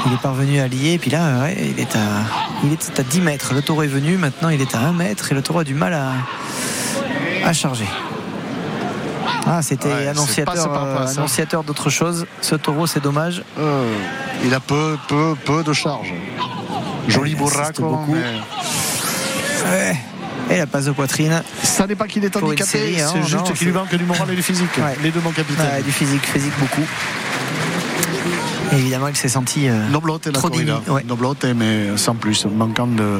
Il 0.07 0.13
est 0.13 0.22
parvenu 0.22 0.59
à 0.59 0.67
lier 0.67 0.93
et 0.93 0.97
puis 0.97 1.11
là, 1.11 1.41
ouais, 1.43 1.57
il, 1.76 1.80
est 1.80 1.95
à, 1.95 2.23
il 2.63 2.72
est 2.73 2.99
à 2.99 3.03
10 3.03 3.22
mètres. 3.22 3.53
Le 3.53 3.61
taureau 3.61 3.84
est 3.84 3.88
venu, 3.88 4.17
maintenant 4.17 4.49
il 4.49 4.61
est 4.61 4.73
à 4.76 4.80
1 4.80 4.93
mètre 4.93 5.31
et 5.31 5.35
le 5.35 5.41
taureau 5.41 5.59
a 5.59 5.63
du 5.63 5.73
mal 5.76 5.93
à, 5.93 6.13
à 7.47 7.53
charger. 7.53 7.88
Ah, 9.47 9.61
c'était 9.61 9.89
Ouais, 9.93 10.07
annonciateur, 10.07 10.73
euh, 10.73 11.05
annonciateur 11.07 11.63
d'autre 11.63 11.91
chose. 11.91 12.26
Ce 12.41 12.55
taureau, 12.55 12.88
c'est 12.88 12.99
dommage. 13.03 13.43
Euh, 13.59 13.93
il 14.43 14.51
a 14.55 14.59
peu, 14.59 14.97
peu, 15.07 15.35
peu 15.45 15.63
de 15.63 15.72
charge. 15.72 16.11
Joli 17.07 17.35
insiste 17.35 17.80
bourraco, 17.80 18.05
mais 18.09 18.23
Ouais. 19.65 19.97
Et 20.51 20.57
la 20.57 20.67
passe 20.67 20.85
de 20.85 20.91
poitrine. 20.91 21.41
ça 21.63 21.87
n'est 21.87 21.95
pas 21.95 22.07
qu'il 22.07 22.23
est 22.23 22.35
handicapé, 22.37 22.69
série, 22.69 23.01
hein, 23.01 23.09
c'est 23.11 23.23
juste 23.27 23.53
qu'il 23.53 23.67
lui 23.67 23.73
manque 23.73 23.93
du 23.95 24.03
moral 24.05 24.29
et 24.31 24.35
du 24.35 24.43
physique. 24.43 24.69
Ouais. 24.77 24.95
Les 25.01 25.09
deux, 25.09 25.19
mon 25.21 25.31
capitaine. 25.31 25.65
Ouais, 25.77 25.81
du 25.81 25.91
physique, 25.91 26.23
physique 26.25 26.53
beaucoup. 26.59 26.83
Et 28.71 28.75
évidemment, 28.77 29.07
il 29.07 29.15
s'est 29.15 29.29
senti. 29.29 29.67
euh, 29.67 29.87
Noblote 29.89 30.27
et 30.27 30.31
la 30.31 30.39
Trop 30.39 30.49
corrida. 30.49 30.81
ouais. 30.87 31.03
Mais 31.55 31.97
sans 31.97 32.15
plus, 32.15 32.45
manquant 32.45 32.87
de. 32.87 33.19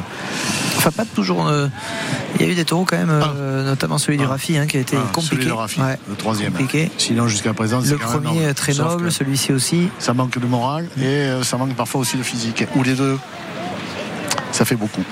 Enfin, 0.76 0.90
pas 0.90 1.04
toujours. 1.04 1.48
euh, 1.48 1.68
il 2.38 2.46
y 2.46 2.48
a 2.48 2.52
eu 2.52 2.54
des 2.54 2.64
taureaux 2.64 2.84
quand 2.84 2.96
même, 2.98 3.10
euh, 3.10 3.64
notamment 3.64 3.98
celui 3.98 4.18
du 4.18 4.24
Ah. 4.24 4.28
Rafi, 4.30 4.56
hein, 4.58 4.66
qui 4.66 4.76
a 4.76 4.80
été 4.80 4.96
Ah, 4.96 5.06
compliqué. 5.12 5.36
Celui 5.36 5.46
de 5.46 5.52
Rafi, 5.52 5.80
Ouais, 5.80 5.98
le 6.08 6.14
troisième. 6.16 6.52
compliqué. 6.52 6.90
Sinon, 6.98 7.26
jusqu'à 7.28 7.54
présent, 7.54 7.80
c'est 7.82 7.90
Le 7.92 7.96
premier 7.98 8.40
noble. 8.42 8.54
très 8.54 8.74
noble, 8.74 9.10
celui-ci 9.10 9.52
aussi. 9.52 9.88
Ça 9.98 10.12
manque 10.14 10.38
de 10.38 10.46
morale 10.46 10.88
et 10.98 11.04
euh, 11.04 11.42
ça 11.42 11.56
manque 11.56 11.74
parfois 11.74 12.02
aussi 12.02 12.16
de 12.16 12.22
physique. 12.22 12.64
Ou 12.76 12.82
les 12.82 12.94
deux. 12.94 13.18
Ça 14.52 14.64
fait 14.64 14.76
beaucoup. 14.76 15.02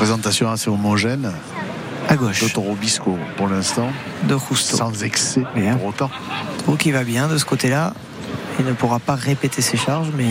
Présentation 0.00 0.50
assez 0.50 0.70
homogène. 0.70 1.30
À 2.08 2.16
gauche 2.16 2.40
Le 2.40 2.48
taureau 2.48 2.74
Bisco 2.74 3.18
pour 3.36 3.48
l'instant, 3.48 3.88
de 4.22 4.34
Justo. 4.48 4.78
sans 4.78 5.04
excès 5.04 5.44
Bien. 5.54 5.76
pour 5.76 5.88
autant. 5.88 6.10
Taureau 6.64 6.78
qui 6.78 6.90
va 6.90 7.04
bien 7.04 7.28
de 7.28 7.36
ce 7.36 7.44
côté-là. 7.44 7.92
Il 8.58 8.64
ne 8.64 8.72
pourra 8.72 8.98
pas 8.98 9.14
répéter 9.14 9.60
ses 9.60 9.76
charges, 9.76 10.08
mais 10.16 10.30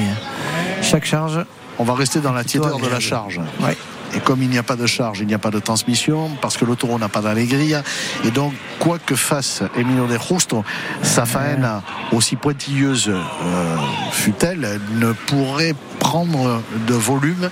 chaque 0.81 1.05
charge. 1.05 1.45
On 1.77 1.83
va 1.83 1.93
rester 1.93 2.19
dans 2.19 2.33
la 2.33 2.43
tiédeur 2.43 2.79
de 2.79 2.87
la 2.87 2.99
charge. 2.99 3.39
Ouais. 3.61 3.77
Et 4.15 4.19
comme 4.19 4.41
il 4.41 4.49
n'y 4.49 4.57
a 4.57 4.63
pas 4.63 4.75
de 4.75 4.87
charge, 4.87 5.19
il 5.19 5.27
n'y 5.27 5.33
a 5.33 5.39
pas 5.39 5.51
de 5.51 5.59
transmission, 5.59 6.31
parce 6.41 6.57
que 6.57 6.65
le 6.65 6.75
taureau 6.75 6.97
n'a 6.97 7.09
pas 7.09 7.21
d'allégria. 7.21 7.83
Et 8.25 8.31
donc, 8.31 8.53
quoi 8.79 8.97
que 8.99 9.15
fasse 9.15 9.61
Emilio 9.77 10.07
de 10.07 10.17
Justo, 10.17 10.63
sa 11.03 11.25
faena, 11.25 11.83
aussi 12.11 12.35
pointilleuse 12.35 13.09
euh, 13.09 13.75
fut-elle, 14.11 14.63
elle 14.63 14.99
ne 14.99 15.11
pourrait 15.11 15.75
prendre 15.99 16.61
de 16.87 16.93
volume 16.93 17.49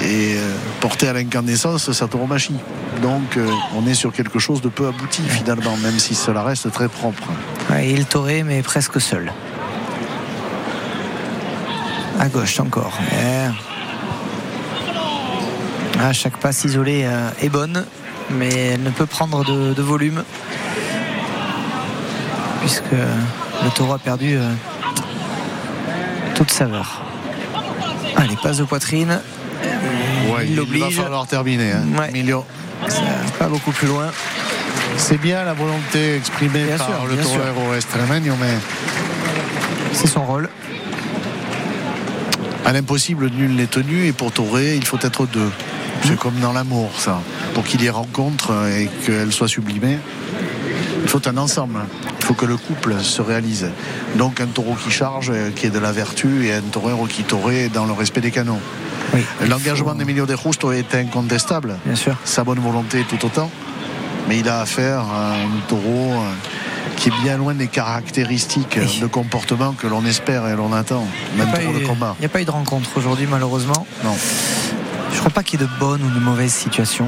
et 0.00 0.36
euh, 0.36 0.54
porter 0.80 1.08
à 1.08 1.12
l'incandescence 1.12 1.92
sa 1.92 2.08
tauromachie. 2.08 2.56
Donc, 3.02 3.36
euh, 3.36 3.46
on 3.76 3.86
est 3.86 3.94
sur 3.94 4.12
quelque 4.12 4.38
chose 4.38 4.60
de 4.60 4.68
peu 4.68 4.86
abouti 4.86 5.22
finalement, 5.22 5.76
même 5.78 5.98
si 5.98 6.14
cela 6.14 6.42
reste 6.42 6.70
très 6.72 6.88
propre. 6.88 7.28
Ouais, 7.70 7.90
il 7.90 8.06
toré, 8.06 8.42
mais 8.42 8.62
presque 8.62 9.00
seul. 9.00 9.32
À 12.18 12.28
gauche 12.28 12.60
encore. 12.60 12.98
Ouais. 13.12 13.71
Ah, 16.00 16.12
chaque 16.12 16.36
passe 16.38 16.64
isolée 16.64 17.02
euh, 17.04 17.28
est 17.40 17.48
bonne, 17.48 17.84
mais 18.30 18.48
elle 18.52 18.82
ne 18.82 18.90
peut 18.90 19.06
prendre 19.06 19.44
de, 19.44 19.72
de 19.74 19.82
volume. 19.82 20.24
Puisque 22.60 22.92
le 22.92 23.70
taureau 23.74 23.94
a 23.94 23.98
perdu 23.98 24.36
euh, 24.36 24.50
toute 26.34 26.50
saveur. 26.50 27.02
Allez, 28.16 28.36
passe 28.42 28.58
de 28.58 28.64
poitrine. 28.64 29.20
Ouais, 30.32 30.46
il 30.46 30.52
il 30.52 30.80
va 30.80 30.90
falloir 30.90 31.26
terminer. 31.26 31.72
Hein. 31.72 31.84
Ouais. 31.98 32.34
Pas 33.38 33.46
beaucoup 33.46 33.72
plus 33.72 33.88
loin. 33.88 34.06
C'est 34.96 35.18
bien 35.20 35.44
la 35.44 35.54
volonté 35.54 36.16
exprimée 36.16 36.64
Bien 36.64 36.76
par 36.76 36.86
sûr, 36.86 37.06
le 37.08 37.16
taureau 37.16 37.74
extremeño, 37.74 38.34
mais 38.40 38.54
C'est 39.92 40.06
son 40.06 40.24
rôle. 40.24 40.48
à 42.64 42.72
l'impossible, 42.72 43.28
nul 43.30 43.54
n'est 43.54 43.66
tenu. 43.66 44.06
Et 44.06 44.12
pour 44.12 44.32
Touré, 44.32 44.76
il 44.76 44.84
faut 44.84 44.98
être 45.02 45.26
deux. 45.26 45.50
C'est 46.04 46.18
comme 46.18 46.38
dans 46.40 46.52
l'amour, 46.52 46.90
ça. 46.98 47.20
Pour 47.54 47.64
qu'il 47.64 47.82
y 47.82 47.86
ait 47.86 47.90
rencontre 47.90 48.52
et 48.76 48.88
qu'elle 49.06 49.32
soit 49.32 49.48
sublimée, 49.48 49.98
il 51.02 51.08
faut 51.08 51.26
un 51.28 51.36
ensemble. 51.36 51.80
Il 52.20 52.24
faut 52.26 52.34
que 52.34 52.46
le 52.46 52.56
couple 52.56 52.94
se 53.00 53.22
réalise. 53.22 53.68
Donc 54.16 54.40
un 54.40 54.46
taureau 54.46 54.74
qui 54.74 54.90
charge, 54.90 55.30
euh, 55.34 55.50
qui 55.54 55.66
est 55.66 55.70
de 55.70 55.78
la 55.78 55.92
vertu, 55.92 56.46
et 56.46 56.54
un 56.54 56.60
torero 56.60 57.06
qui 57.06 57.22
torée 57.24 57.68
dans 57.68 57.84
le 57.86 57.92
respect 57.92 58.20
des 58.20 58.30
canons. 58.30 58.60
Oui. 59.14 59.20
L'engagement 59.48 59.90
faut- 59.92 59.94
d'Emilio 59.98 60.26
de 60.26 60.36
Justo 60.36 60.72
est 60.72 60.94
incontestable. 60.94 61.76
Bien 61.84 61.96
sûr. 61.96 62.16
sa 62.24 62.44
bonne 62.44 62.60
volonté 62.60 63.04
tout 63.08 63.24
autant. 63.26 63.50
Mais 64.28 64.38
il 64.38 64.48
a 64.48 64.60
affaire 64.60 65.00
à 65.00 65.32
un 65.34 65.60
taureau 65.68 66.12
euh, 66.12 66.32
qui 66.96 67.08
est 67.08 67.22
bien 67.24 67.36
loin 67.36 67.54
des 67.54 67.66
caractéristiques 67.66 68.78
Oui. 68.80 69.00
de 69.00 69.06
comportement 69.06 69.72
que 69.72 69.86
l'on 69.88 70.04
espère 70.04 70.46
et 70.48 70.54
l'on 70.54 70.72
attend, 70.72 71.06
n'y 71.34 71.38
même 71.44 71.50
pour 71.52 71.72
le 71.72 71.80
combat. 71.80 72.14
il 72.20 72.22
y 72.22 72.26
a 72.26 72.28
pas 72.28 72.40
eu 72.40 72.44
de 72.44 72.50
rencontre 72.50 72.88
aujourd'hui, 72.96 73.26
malheureusement. 73.28 73.86
Non. 74.04 74.16
Je 75.22 75.28
crois 75.28 75.34
pas 75.34 75.44
qu'il 75.44 75.60
y 75.60 75.62
ait 75.62 75.66
de 75.68 75.78
bonnes 75.78 76.02
ou 76.02 76.10
de 76.10 76.18
mauvaises 76.18 76.52
situations. 76.52 77.06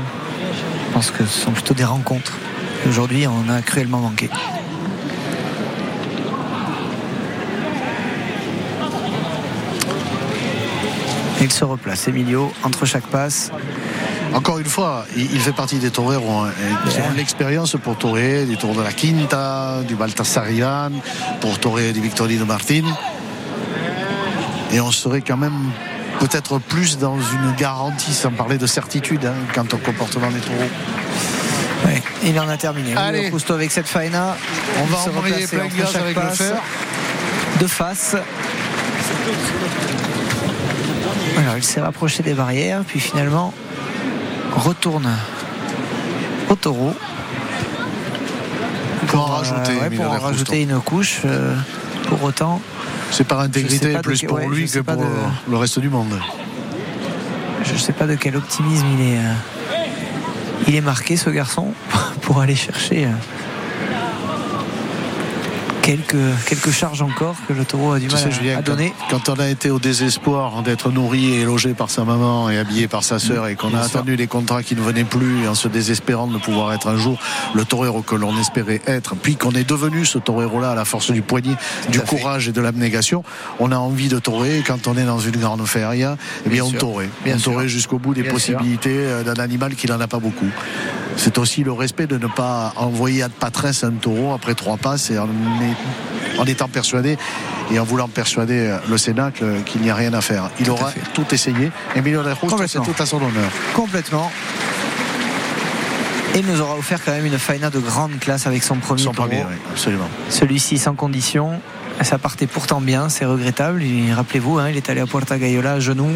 Je 0.86 0.92
pense 0.94 1.10
que 1.10 1.26
ce 1.26 1.40
sont 1.40 1.50
plutôt 1.50 1.74
des 1.74 1.82
rencontres. 1.82 2.38
Aujourd'hui, 2.88 3.26
on 3.26 3.48
a 3.50 3.60
cruellement 3.60 3.98
manqué. 3.98 4.30
Il 11.40 11.50
se 11.50 11.64
replace, 11.64 12.06
Emilio, 12.06 12.52
entre 12.62 12.86
chaque 12.86 13.08
passe. 13.08 13.50
Encore 14.32 14.60
une 14.60 14.66
fois, 14.66 15.06
il, 15.16 15.40
fait 15.40 15.50
partie 15.50 15.80
des 15.80 15.90
toreros 15.90 16.42
hein, 16.42 16.52
Bien. 16.86 17.10
ont 17.10 17.14
l'expérience 17.16 17.74
pour 17.82 17.98
torer 17.98 18.46
du 18.46 18.56
Tour 18.56 18.76
de 18.76 18.82
la 18.82 18.92
Quinta, 18.92 19.82
du 19.82 19.96
Baltasarian, 19.96 20.92
pour 21.40 21.58
torer 21.58 21.92
du 21.92 22.00
Victorino 22.00 22.44
Martin. 22.44 22.84
Et 24.70 24.80
on 24.80 24.92
serait 24.92 25.20
quand 25.20 25.36
même 25.36 25.72
peut-être 26.26 26.58
plus 26.58 26.96
dans 26.96 27.18
une 27.18 27.52
garantie, 27.56 28.14
sans 28.14 28.30
parler 28.30 28.56
de 28.56 28.66
certitude, 28.66 29.26
hein, 29.26 29.34
quant 29.54 29.66
au 29.72 29.76
comportement 29.76 30.30
des 30.30 30.40
taureaux. 30.40 30.70
Ouais, 31.84 32.02
il 32.24 32.38
en 32.40 32.48
a 32.48 32.56
terminé. 32.56 32.94
Allez. 32.96 33.30
Justo 33.30 33.52
avec 33.52 33.70
cette 33.70 33.86
faena. 33.86 34.34
On 34.80 34.84
va 34.86 34.96
replacer 35.20 35.48
plein 35.48 35.66
entre 35.66 35.76
gaz 35.76 35.96
avec 35.96 36.16
le 36.16 36.30
fer. 36.30 36.56
de 37.60 37.66
face. 37.66 38.16
Alors 41.36 41.56
il 41.58 41.64
s'est 41.64 41.80
rapproché 41.80 42.22
des 42.22 42.32
barrières, 42.32 42.82
puis 42.86 43.00
finalement 43.00 43.52
retourne 44.56 45.10
au 46.48 46.54
taureau. 46.54 46.94
Pour 49.08 49.30
en 49.30 49.42
euh, 49.42 49.80
ouais, 49.80 49.90
pour 49.94 50.10
en 50.10 50.14
de 50.14 50.20
rajouter 50.20 50.62
une 50.62 50.80
couche. 50.80 51.20
euh, 51.26 51.54
pour 52.08 52.22
autant, 52.22 52.60
C'est 53.10 53.24
par 53.26 53.40
intégrité 53.40 53.96
plus 54.02 54.22
pour 54.22 54.38
ouais, 54.38 54.48
lui 54.48 54.68
que 54.68 54.80
pour 54.80 54.96
de- 54.96 55.02
le 55.50 55.56
reste 55.56 55.78
du 55.78 55.88
monde. 55.88 56.18
je 57.64 57.72
ne 57.72 57.78
sais 57.78 57.92
pas 57.92 58.06
de 58.06 58.14
quel 58.16 58.36
optimisme 58.36 58.86
il 58.98 59.00
est. 59.14 59.18
euh, 59.18 59.32
il 60.66 60.74
est 60.74 60.80
marqué 60.80 61.16
ce 61.16 61.30
garçon 61.30 61.72
pour 62.22 62.40
aller 62.40 62.54
chercher 62.56 63.04
euh, 63.04 63.08
quelques, 65.84 66.16
quelques 66.46 66.70
charges 66.70 67.02
encore 67.02 67.36
que 67.46 67.52
le 67.52 67.64
taureau 67.64 67.92
a 67.92 67.98
du 67.98 68.06
Tu 68.06 68.14
mal 68.14 68.22
sais, 68.22 68.28
à- 68.28 68.30
Julien, 68.30 68.58
à, 68.58 68.62
donner. 68.62 68.92
quand 69.10 69.28
on 69.28 69.34
a 69.34 69.48
été 69.48 69.70
au 69.70 69.78
désespoir 69.78 70.62
d'être 70.62 70.90
nourri 70.90 71.34
et 71.34 71.44
logé 71.44 71.74
par 71.74 71.90
sa 71.90 72.04
maman 72.04 72.48
et 72.50 72.58
habillé 72.58 72.88
par 72.88 73.04
sa 73.04 73.18
sœur 73.18 73.46
et 73.48 73.54
qu'on 73.54 73.68
a 73.74 73.86
sûr. 73.86 73.98
attendu 73.98 74.16
les 74.16 74.26
contrats 74.26 74.62
qui 74.62 74.74
ne 74.74 74.80
venaient 74.80 75.04
plus 75.04 75.46
en 75.46 75.54
se 75.54 75.68
désespérant 75.68 76.26
de 76.26 76.32
ne 76.32 76.38
pouvoir 76.38 76.72
être 76.72 76.88
un 76.88 76.96
jour 76.96 77.18
le 77.54 77.64
torero 77.64 78.00
que 78.02 78.14
l'on 78.14 78.38
espérait 78.40 78.80
être, 78.86 79.14
puis 79.14 79.36
qu'on 79.36 79.52
est 79.52 79.68
devenu 79.68 80.04
ce 80.06 80.18
torero-là 80.18 80.70
à 80.70 80.74
la 80.74 80.84
force 80.84 81.10
du 81.10 81.22
poignet, 81.22 81.54
du 81.90 81.98
fait. 81.98 82.06
courage 82.06 82.48
et 82.48 82.52
de 82.52 82.60
l'abnégation, 82.60 83.22
on 83.60 83.70
a 83.70 83.76
envie 83.76 84.08
de 84.08 84.18
torer 84.18 84.62
quand 84.66 84.86
on 84.88 84.96
est 84.96 85.04
dans 85.04 85.20
une 85.20 85.36
grande 85.36 85.64
feria, 85.66 86.16
eh 86.46 86.48
bien, 86.48 86.64
Bien 86.64 86.72
on 86.74 86.78
torait. 86.78 87.10
On 87.26 87.38
torait 87.38 87.68
jusqu'au 87.68 87.98
bout 87.98 88.14
des 88.14 88.22
Bien 88.22 88.32
possibilités 88.32 88.90
euh, 88.96 89.22
d'un 89.22 89.42
animal 89.42 89.74
qui 89.74 89.86
n'en 89.86 90.00
a 90.00 90.06
pas 90.06 90.18
beaucoup. 90.18 90.48
C'est 91.16 91.38
aussi 91.38 91.62
le 91.62 91.72
respect 91.72 92.06
de 92.06 92.16
ne 92.18 92.26
pas 92.26 92.72
envoyer 92.76 93.22
à 93.22 93.28
patresse 93.28 93.84
un 93.84 93.92
taureau 93.92 94.32
après 94.34 94.54
trois 94.54 94.76
passes 94.76 95.10
et 95.10 95.18
en, 95.18 95.28
en 96.38 96.44
étant 96.44 96.68
persuadé 96.68 97.16
et 97.72 97.78
en 97.78 97.84
voulant 97.84 98.08
persuader 98.08 98.58
euh, 98.68 98.78
le 98.88 98.98
Cénacle 98.98 99.44
qu'il 99.64 99.80
n'y 99.82 99.90
a 99.90 99.94
rien 99.94 100.12
à 100.14 100.20
faire. 100.20 100.50
Il 100.60 100.66
Tout 100.66 100.72
aura 100.72 100.90
fait. 100.90 101.00
tout 101.14 101.26
essayé. 101.32 101.70
Emilio 101.96 102.22
de 102.22 102.30
c'est 102.66 102.82
tout 102.82 102.94
à 102.98 103.06
son 103.06 103.16
honneur. 103.16 103.50
complètement. 103.74 104.30
Et 106.34 106.38
il 106.40 106.46
nous 106.46 106.60
aura 106.60 106.76
offert 106.76 106.98
quand 107.04 107.12
même 107.12 107.26
une 107.26 107.38
faina 107.38 107.70
de 107.70 107.78
grande 107.78 108.18
classe 108.18 108.48
avec 108.48 108.64
son 108.64 108.76
premier 108.76 109.00
Son 109.02 109.12
taureau. 109.12 109.28
premier, 109.28 109.44
oui, 109.44 109.56
absolument. 109.70 110.08
Celui-ci 110.30 110.78
sans 110.78 110.94
condition. 110.94 111.60
Ça 112.02 112.18
partait 112.18 112.48
pourtant 112.48 112.80
bien, 112.80 113.08
c'est 113.08 113.24
regrettable. 113.24 113.82
Et 113.84 114.12
Rappelez-vous, 114.12 114.58
hein, 114.58 114.68
il 114.68 114.76
est 114.76 114.90
allé 114.90 115.00
à 115.00 115.06
Puerta 115.06 115.38
Gayola 115.38 115.74
à 115.74 115.80
genoux. 115.80 116.10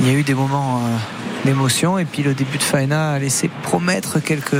Il 0.00 0.06
y 0.06 0.10
a 0.10 0.14
eu 0.14 0.22
des 0.22 0.32
moments 0.32 0.78
euh, 0.78 0.96
d'émotion 1.44 1.98
et 1.98 2.06
puis 2.06 2.22
le 2.22 2.32
début 2.32 2.56
de 2.56 2.62
faena 2.62 3.12
a 3.12 3.18
laissé 3.18 3.50
promettre 3.62 4.18
quelques, 4.18 4.56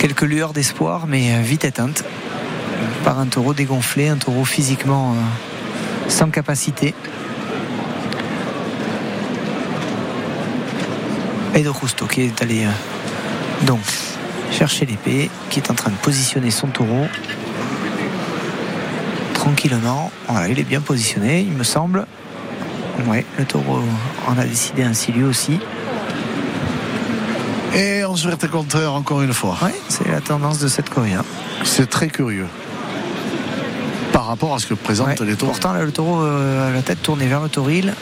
quelques 0.00 0.22
lueurs 0.22 0.54
d'espoir, 0.54 1.06
mais 1.06 1.34
euh, 1.34 1.42
vite 1.42 1.66
éteintes 1.66 2.04
par 3.04 3.18
un 3.18 3.26
taureau 3.26 3.52
dégonflé, 3.52 4.08
un 4.08 4.16
taureau 4.16 4.46
physiquement 4.46 5.12
euh, 5.12 6.08
sans 6.08 6.30
capacité. 6.30 6.94
Et 11.54 11.62
de 11.62 11.70
qui 12.08 12.22
est 12.22 12.42
allé 12.42 12.64
euh, 12.64 13.66
donc 13.66 13.80
chercher 14.50 14.86
l'épée, 14.86 15.28
qui 15.50 15.60
est 15.60 15.70
en 15.70 15.74
train 15.74 15.90
de 15.90 15.96
positionner 15.96 16.50
son 16.50 16.68
taureau 16.68 17.06
tranquillement. 19.34 20.10
Voilà, 20.28 20.48
il 20.48 20.58
est 20.58 20.64
bien 20.64 20.80
positionné, 20.80 21.40
il 21.42 21.52
me 21.52 21.64
semble. 21.64 22.06
Ouais, 23.06 23.26
le 23.38 23.44
taureau 23.44 23.82
en 24.26 24.38
a 24.38 24.44
décidé 24.44 24.82
ainsi 24.82 25.12
lui 25.12 25.24
aussi. 25.24 25.60
Et 27.74 28.04
on 28.04 28.16
souhaite 28.16 28.42
le 28.42 28.48
contraire 28.48 28.92
encore 28.94 29.22
une 29.22 29.32
fois. 29.32 29.56
Ouais, 29.62 29.74
c'est 29.88 30.08
la 30.08 30.20
tendance 30.20 30.58
de 30.58 30.68
cette 30.68 30.90
corrida. 30.90 31.24
C'est 31.64 31.88
très 31.88 32.08
curieux. 32.08 32.46
Par 34.12 34.26
rapport 34.26 34.54
à 34.54 34.58
ce 34.58 34.66
que 34.66 34.74
présentent 34.74 35.20
Ouais. 35.20 35.26
les 35.26 35.36
taureaux. 35.36 35.52
Pourtant, 35.52 35.72
là, 35.72 35.82
le 35.84 35.92
taureau 35.92 36.20
euh, 36.22 36.68
a 36.68 36.72
la 36.72 36.82
tête 36.82 37.02
tournée 37.02 37.26
vers 37.26 37.40
le 37.40 37.48
tauril. 37.48 37.94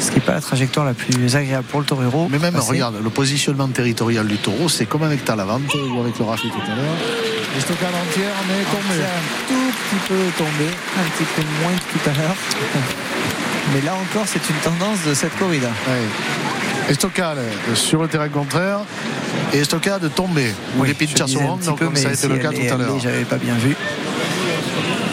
Ce 0.00 0.08
qui 0.10 0.14
n'est 0.16 0.20
pas 0.24 0.32
la 0.32 0.40
trajectoire 0.40 0.86
la 0.86 0.94
plus 0.94 1.36
agréable 1.36 1.64
pour 1.68 1.80
le 1.80 1.86
torero. 1.86 2.28
Mais 2.30 2.38
même, 2.38 2.54
Passer. 2.54 2.70
regarde, 2.70 2.94
le 3.02 3.10
positionnement 3.10 3.68
territorial 3.68 4.26
du 4.26 4.38
taureau, 4.38 4.68
c'est 4.68 4.86
comme 4.86 5.02
avec 5.02 5.24
Talavante 5.24 5.62
ou 5.74 6.00
avec 6.00 6.18
le 6.18 6.24
Rafi 6.24 6.48
tout 6.48 6.62
à 6.64 6.74
l'heure. 6.74 6.96
L'estocade 7.54 7.90
entière 8.08 8.32
en 8.32 8.52
est 8.54 8.64
C'est 8.64 8.76
tombée. 8.76 9.04
un 9.04 9.48
tout 9.48 9.72
petit 9.76 10.08
peu 10.08 10.14
tombé, 10.38 10.70
un 10.98 11.10
petit 11.10 11.24
peu 11.36 11.42
moins 11.62 11.72
que 11.72 11.98
tout 11.98 12.10
à 12.10 12.12
l'heure. 12.22 12.36
Mais 13.74 13.80
là 13.82 13.92
encore, 13.94 14.24
c'est 14.26 14.48
une 14.48 14.56
tendance 14.56 15.04
de 15.06 15.12
cette 15.14 15.36
corrida. 15.36 15.66
Ouais. 15.68 16.57
Estocade 16.88 17.38
euh, 17.38 17.74
sur 17.74 18.02
le 18.02 18.08
terrain 18.08 18.28
contraire 18.28 18.80
et 19.52 19.58
Estocade 19.58 20.10
tombée. 20.14 20.52
Ou 20.76 20.82
Oui, 20.82 20.88
les 20.88 21.22
un 21.22 21.26
sont 21.26 21.56
donc 21.56 21.78
comme 21.78 21.96
ça 21.96 22.08
a 22.08 22.12
été 22.12 22.22
si 22.22 22.28
le 22.28 22.38
cas 22.38 22.50
tout 22.50 22.60
à 22.72 22.76
l'heure. 22.76 22.98
J'avais 23.00 23.24
pas 23.24 23.36
bien 23.36 23.54
vu. 23.54 23.76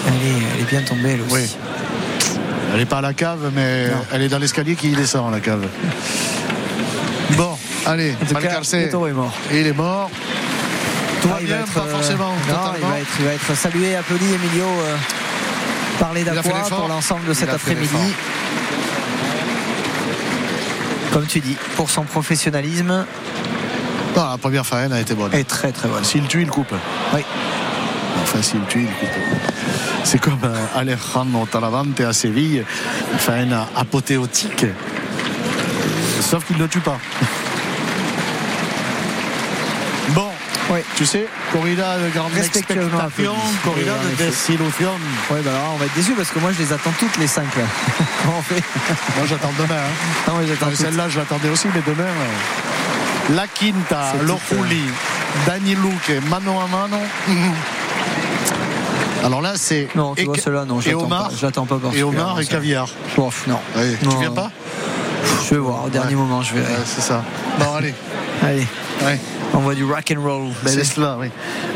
Elle 0.07 0.13
est, 0.13 0.43
elle 0.55 0.61
est 0.61 0.69
bien 0.69 0.81
tombée, 0.81 1.11
elle 1.11 1.21
aussi. 1.21 1.33
Oui. 1.33 2.39
Elle 2.73 2.79
n'est 2.79 2.85
pas 2.85 2.97
à 2.97 3.01
la 3.01 3.13
cave, 3.13 3.51
mais 3.53 3.87
Non. 3.87 3.93
elle 4.13 4.21
est 4.23 4.27
dans 4.29 4.39
l'escalier 4.39 4.75
qui 4.75 4.89
descend, 4.89 5.31
la 5.31 5.39
cave. 5.39 5.65
Bon, 7.37 7.57
allez, 7.87 8.15
mort. 9.13 9.33
il 9.51 9.65
est 9.67 9.73
mort. 9.73 10.11
Tout 11.21 11.27
va 11.27 11.35
Ah, 11.37 11.41
il 11.41 11.47
va 11.47 11.55
être, 11.55 11.71
pas 11.73 11.79
euh, 11.81 11.91
forcément, 11.91 12.29
non, 12.47 12.55
il 12.77 12.81
va, 12.85 12.99
être, 12.99 13.07
il 13.19 13.25
va 13.25 13.31
être 13.33 13.55
salué, 13.57 13.95
applaudi, 13.95 14.25
Emilio, 14.25 14.65
euh, 14.65 14.95
par 15.99 16.13
les 16.13 16.21
a 16.21 16.25
fait 16.25 16.35
Dacois 16.35 16.59
l'effort. 16.63 16.79
pour 16.81 16.87
l'ensemble 16.87 17.27
de 17.27 17.33
cet 17.33 17.49
après-midi. 17.49 17.89
Comme 21.15 21.27
tu 21.27 21.39
dis, 21.39 21.55
pour 21.77 21.89
son 21.89 22.03
professionnalisme, 22.03 23.05
Non, 24.17 24.29
la 24.31 24.37
première 24.37 24.65
faine 24.65 24.91
a 24.91 24.99
été 24.99 25.13
bonne. 25.13 25.33
est 25.33 25.47
très 25.47 25.71
très 25.71 25.87
bonne. 25.87 26.03
S'il 26.03 26.27
tue, 26.27 26.41
il 26.41 26.49
coupe. 26.49 26.73
Oui. 27.13 27.21
Enfin, 28.21 28.41
s'il 28.41 28.59
tue, 28.67 28.81
il 28.81 28.87
coupe. 28.87 29.17
C'est 30.03 30.19
comme 30.19 30.37
euh, 30.43 30.65
Alejandro 30.75 31.45
Talavante 31.45 32.01
à 32.01 32.11
Séville, 32.11 32.65
une 33.13 33.17
faine 33.17 33.57
apothéotique. 33.77 34.65
Sauf 36.19 36.45
qu'il 36.45 36.57
ne 36.57 36.67
tue 36.67 36.81
pas. 36.81 36.97
Bon, 40.09 40.31
Oui. 40.71 40.79
tu 40.95 41.05
sais, 41.05 41.27
corrida 41.53 41.97
de 41.99 42.09
grande 42.09 42.35
expectation, 42.37 42.89
corrida 43.63 43.91
Oui, 44.01 44.07
de 44.09 44.13
effet. 44.13 44.25
désillusion. 44.25 44.91
Ouais, 45.29 45.41
bah 45.43 45.51
alors, 45.51 45.73
on 45.75 45.77
va 45.77 45.85
être 45.85 45.93
déçus 45.95 46.13
parce 46.13 46.29
que 46.31 46.39
moi 46.39 46.51
je 46.53 46.59
les 46.63 46.73
attends 46.73 46.93
toutes 46.99 47.15
les 47.17 47.27
cinq 47.27 47.55
là. 47.55 47.63
Comment 48.23 48.39
on 48.39 48.41
fait 48.41 48.63
Moi, 49.17 49.25
j'attends 49.27 49.51
demain. 49.59 49.75
hein. 49.75 50.27
Non, 50.27 50.39
Euh, 50.39 50.45
toutes. 50.59 50.75
Celle-là, 50.75 51.07
je 51.09 51.19
l'attendais 51.19 51.49
aussi, 51.49 51.67
mais 51.73 51.81
demain. 51.85 52.03
euh, 52.09 53.35
La 53.35 53.45
Quinta, 53.47 54.13
C'est 54.13 54.23
Lojuli, 54.25 54.81
Dani 55.45 55.75
Luque, 55.75 56.21
mano 56.29 56.59
a 56.59 56.67
mano. 56.67 56.97
Alors 59.23 59.41
là, 59.41 59.53
c'est. 59.55 59.87
Non, 59.95 60.13
tu 60.15 60.21
et- 60.21 60.25
vois 60.25 60.37
ceux-là, 60.37 60.65
non, 60.65 60.79
et 60.79 60.83
j'attends 60.83 61.03
Omar, 61.05 61.29
pas. 61.29 61.35
J'attends 61.39 61.65
pas 61.65 61.79
et 61.93 62.03
Omar 62.03 62.39
et. 62.39 62.45
Caviar. 62.45 62.87
Non. 63.17 63.59
Ouais, 63.75 63.97
tu 64.01 64.17
viens 64.19 64.31
pas 64.31 64.51
Je 65.47 65.55
vais 65.55 65.59
voir, 65.59 65.85
au 65.85 65.89
dernier 65.89 66.09
Ouais. 66.09 66.21
moment, 66.21 66.41
je 66.41 66.53
verrai. 66.55 66.73
Ouais, 66.73 66.79
C'est 66.85 67.01
ça. 67.01 67.23
Bon, 67.59 67.73
allez. 67.75 67.93
Allez, 68.45 68.67
Ouais, 69.03 69.19
on 69.53 69.59
voit 69.59 69.75
du 69.75 69.83
rock 69.83 70.13
and 70.15 70.21
roll. 70.21 70.47
c'est 70.65 70.83
cela, 70.83 71.17
oui. 71.19 71.27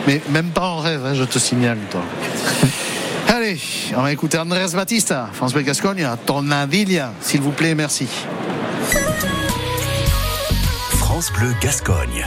Mais 0.08 0.22
même 0.30 0.50
pas 0.50 0.62
en 0.68 0.78
rêve, 0.80 1.06
hein, 1.06 1.14
je 1.14 1.24
te 1.24 1.38
signale, 1.40 1.78
toi. 1.92 2.02
Allez, 3.28 3.60
on 3.96 4.02
va 4.02 4.12
écouter 4.12 4.38
Andrés 4.38 4.66
Batista, 4.74 5.30
France 5.34 5.54
Bleu 5.54 5.62
Gascogne, 5.64 6.08
Tornadilla, 6.26 7.14
s'il 7.22 7.42
vous 7.42 7.52
plaît, 7.52 7.76
merci. 7.76 8.08
France 10.98 11.32
Bleu 11.34 11.54
Gascogne. 11.62 12.26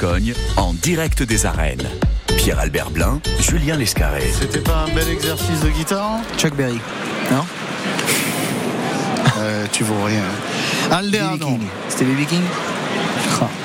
Gascogne 0.00 0.32
en 0.56 0.72
direct 0.72 1.22
des 1.22 1.44
arènes. 1.44 1.86
Pierre-Albert 2.38 2.90
Blin, 2.90 3.20
Julien 3.38 3.76
Lescarré. 3.76 4.32
C'était 4.32 4.60
pas 4.60 4.86
un 4.88 4.94
bel 4.94 5.06
exercice 5.10 5.60
de 5.60 5.68
guitare 5.68 6.20
Chuck 6.38 6.54
Berry. 6.56 6.80
Non 7.30 7.44
Euh, 9.38 9.66
Tu 9.72 9.84
vaux 9.84 10.02
rien. 10.04 10.22
Aldeano. 10.90 11.36
King. 11.46 11.60
C'était 11.90 12.04
BB 12.06 12.24
King 12.26 12.40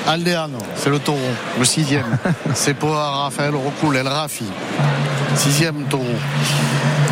Aldeano, 0.06 0.58
c'est 0.76 0.90
le 0.90 0.98
taureau, 0.98 1.18
le 1.58 1.64
sixième. 1.64 2.18
c'est 2.54 2.74
pour 2.74 2.94
Raphaël 2.94 3.54
Rocoul, 3.54 3.96
El 3.96 4.06
Rafi. 4.06 4.44
Sixième 5.36 5.84
taureau. 5.84 6.04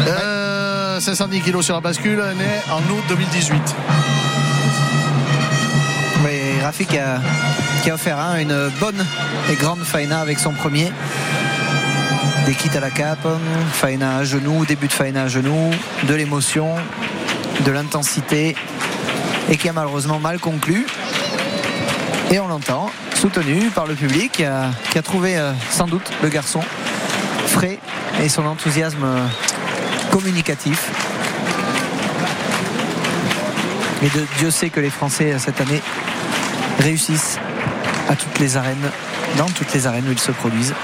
Euh, 0.06 1.00
510 1.00 1.40
kilos 1.40 1.64
sur 1.64 1.74
la 1.74 1.80
bascule, 1.80 2.22
né 2.36 2.60
en 2.70 2.78
août 2.92 3.02
2018. 3.08 3.74
Qui 6.72 6.98
a, 6.98 7.94
offert 7.94 8.18
hein, 8.18 8.38
une 8.38 8.70
bonne 8.80 9.04
et 9.50 9.54
grande 9.54 9.84
faena 9.84 10.20
avec 10.20 10.38
son 10.38 10.52
premier. 10.52 10.90
Des 12.46 12.54
kits 12.54 12.74
à 12.74 12.80
la 12.80 12.90
cape, 12.90 13.28
faena 13.72 14.16
à 14.16 14.24
genoux, 14.24 14.64
début 14.64 14.88
de 14.88 14.92
faena 14.92 15.24
à 15.24 15.28
genoux, 15.28 15.70
de 16.04 16.14
l'émotion, 16.14 16.74
de 17.66 17.70
l'intensité 17.70 18.56
et 19.50 19.56
qui 19.58 19.68
a 19.68 19.74
malheureusement 19.74 20.18
mal 20.18 20.38
conclu. 20.38 20.86
Et 22.30 22.40
on 22.40 22.48
l'entend, 22.48 22.90
soutenu 23.14 23.68
par 23.68 23.86
le 23.86 23.94
public 23.94 24.32
qui 24.32 24.44
a, 24.44 24.70
qui 24.90 24.96
a 24.96 25.02
trouvé 25.02 25.36
euh, 25.36 25.52
sans 25.68 25.86
doute 25.86 26.10
le 26.22 26.30
garçon 26.30 26.60
frais 27.46 27.78
et 28.22 28.30
son 28.30 28.46
enthousiasme 28.46 29.04
euh, 29.04 29.26
communicatif. 30.10 30.90
Et 34.02 34.08
de, 34.08 34.24
Dieu 34.38 34.50
sait 34.50 34.70
que 34.70 34.80
les 34.80 34.90
Français 34.90 35.34
euh, 35.34 35.38
cette 35.38 35.60
année 35.60 35.82
réussissent 36.80 37.38
à 38.08 38.16
toutes 38.16 38.38
les 38.38 38.56
arènes, 38.56 38.90
dans 39.38 39.46
toutes 39.46 39.72
les 39.72 39.86
arènes 39.86 40.04
où 40.08 40.12
ils 40.12 40.18
se 40.18 40.32
produisent. 40.32 40.74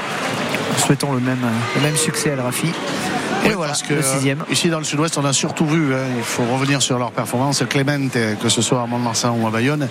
Souhaitons 0.79 1.13
le 1.13 1.21
même, 1.21 1.43
euh, 1.45 1.77
le 1.77 1.83
même 1.83 1.97
succès 1.97 2.31
à 2.31 2.33
El 2.35 2.41
Rafi. 2.41 2.67
Et 2.67 3.49
Oui, 3.49 3.53
voilà, 3.55 3.73
parce 3.73 3.83
que, 3.83 3.95
le 3.95 4.03
sixième. 4.03 4.41
euh, 4.41 4.53
Ici 4.53 4.69
dans 4.69 4.79
le 4.79 4.85
sud-ouest, 4.85 5.17
on 5.19 5.25
a 5.25 5.33
surtout 5.33 5.67
vu, 5.67 5.95
hein, 5.95 5.99
il 6.17 6.23
faut 6.23 6.45
revenir 6.45 6.83
sur 6.83 6.99
leur 6.99 7.11
performance. 7.11 7.63
Clémente, 7.69 8.13
que 8.41 8.49
ce 8.49 8.61
soit 8.63 8.83
à 8.83 8.87
Mont-de-Marsan 8.87 9.37
ou 9.41 9.47
à 9.47 9.51
Bayonne. 9.51 9.89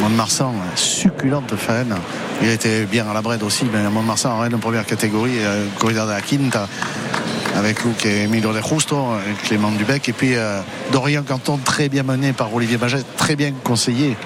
Mont-de-Marsan, 0.00 0.50
euh, 0.50 0.76
succulente 0.76 1.54
faine. 1.56 1.94
Il 2.42 2.48
était 2.48 2.84
bien 2.84 3.08
à 3.08 3.14
la 3.14 3.22
brède 3.22 3.42
aussi, 3.44 3.66
mais 3.72 3.84
à 3.84 3.90
Mont-de-Marsan, 3.90 4.30
en 4.30 4.48
de 4.48 4.56
première 4.56 4.84
catégorie, 4.84 5.38
euh, 5.38 5.66
corridor 5.78 6.06
de 6.06 6.12
la 6.12 6.20
Quinta, 6.20 6.66
avec 7.56 7.84
Luc 7.84 8.04
et 8.04 8.22
Emilio 8.24 8.52
de 8.52 8.60
Justo, 8.60 8.96
et 9.28 9.46
Clément 9.46 9.70
Dubec. 9.70 10.08
Et 10.08 10.12
puis 10.12 10.34
euh, 10.34 10.60
Dorian 10.90 11.22
Canton, 11.22 11.58
très 11.64 11.88
bien 11.88 12.02
mené 12.02 12.32
par 12.32 12.52
Olivier 12.52 12.78
Baget, 12.78 13.02
très 13.16 13.36
bien 13.36 13.52
conseillé 13.62 14.16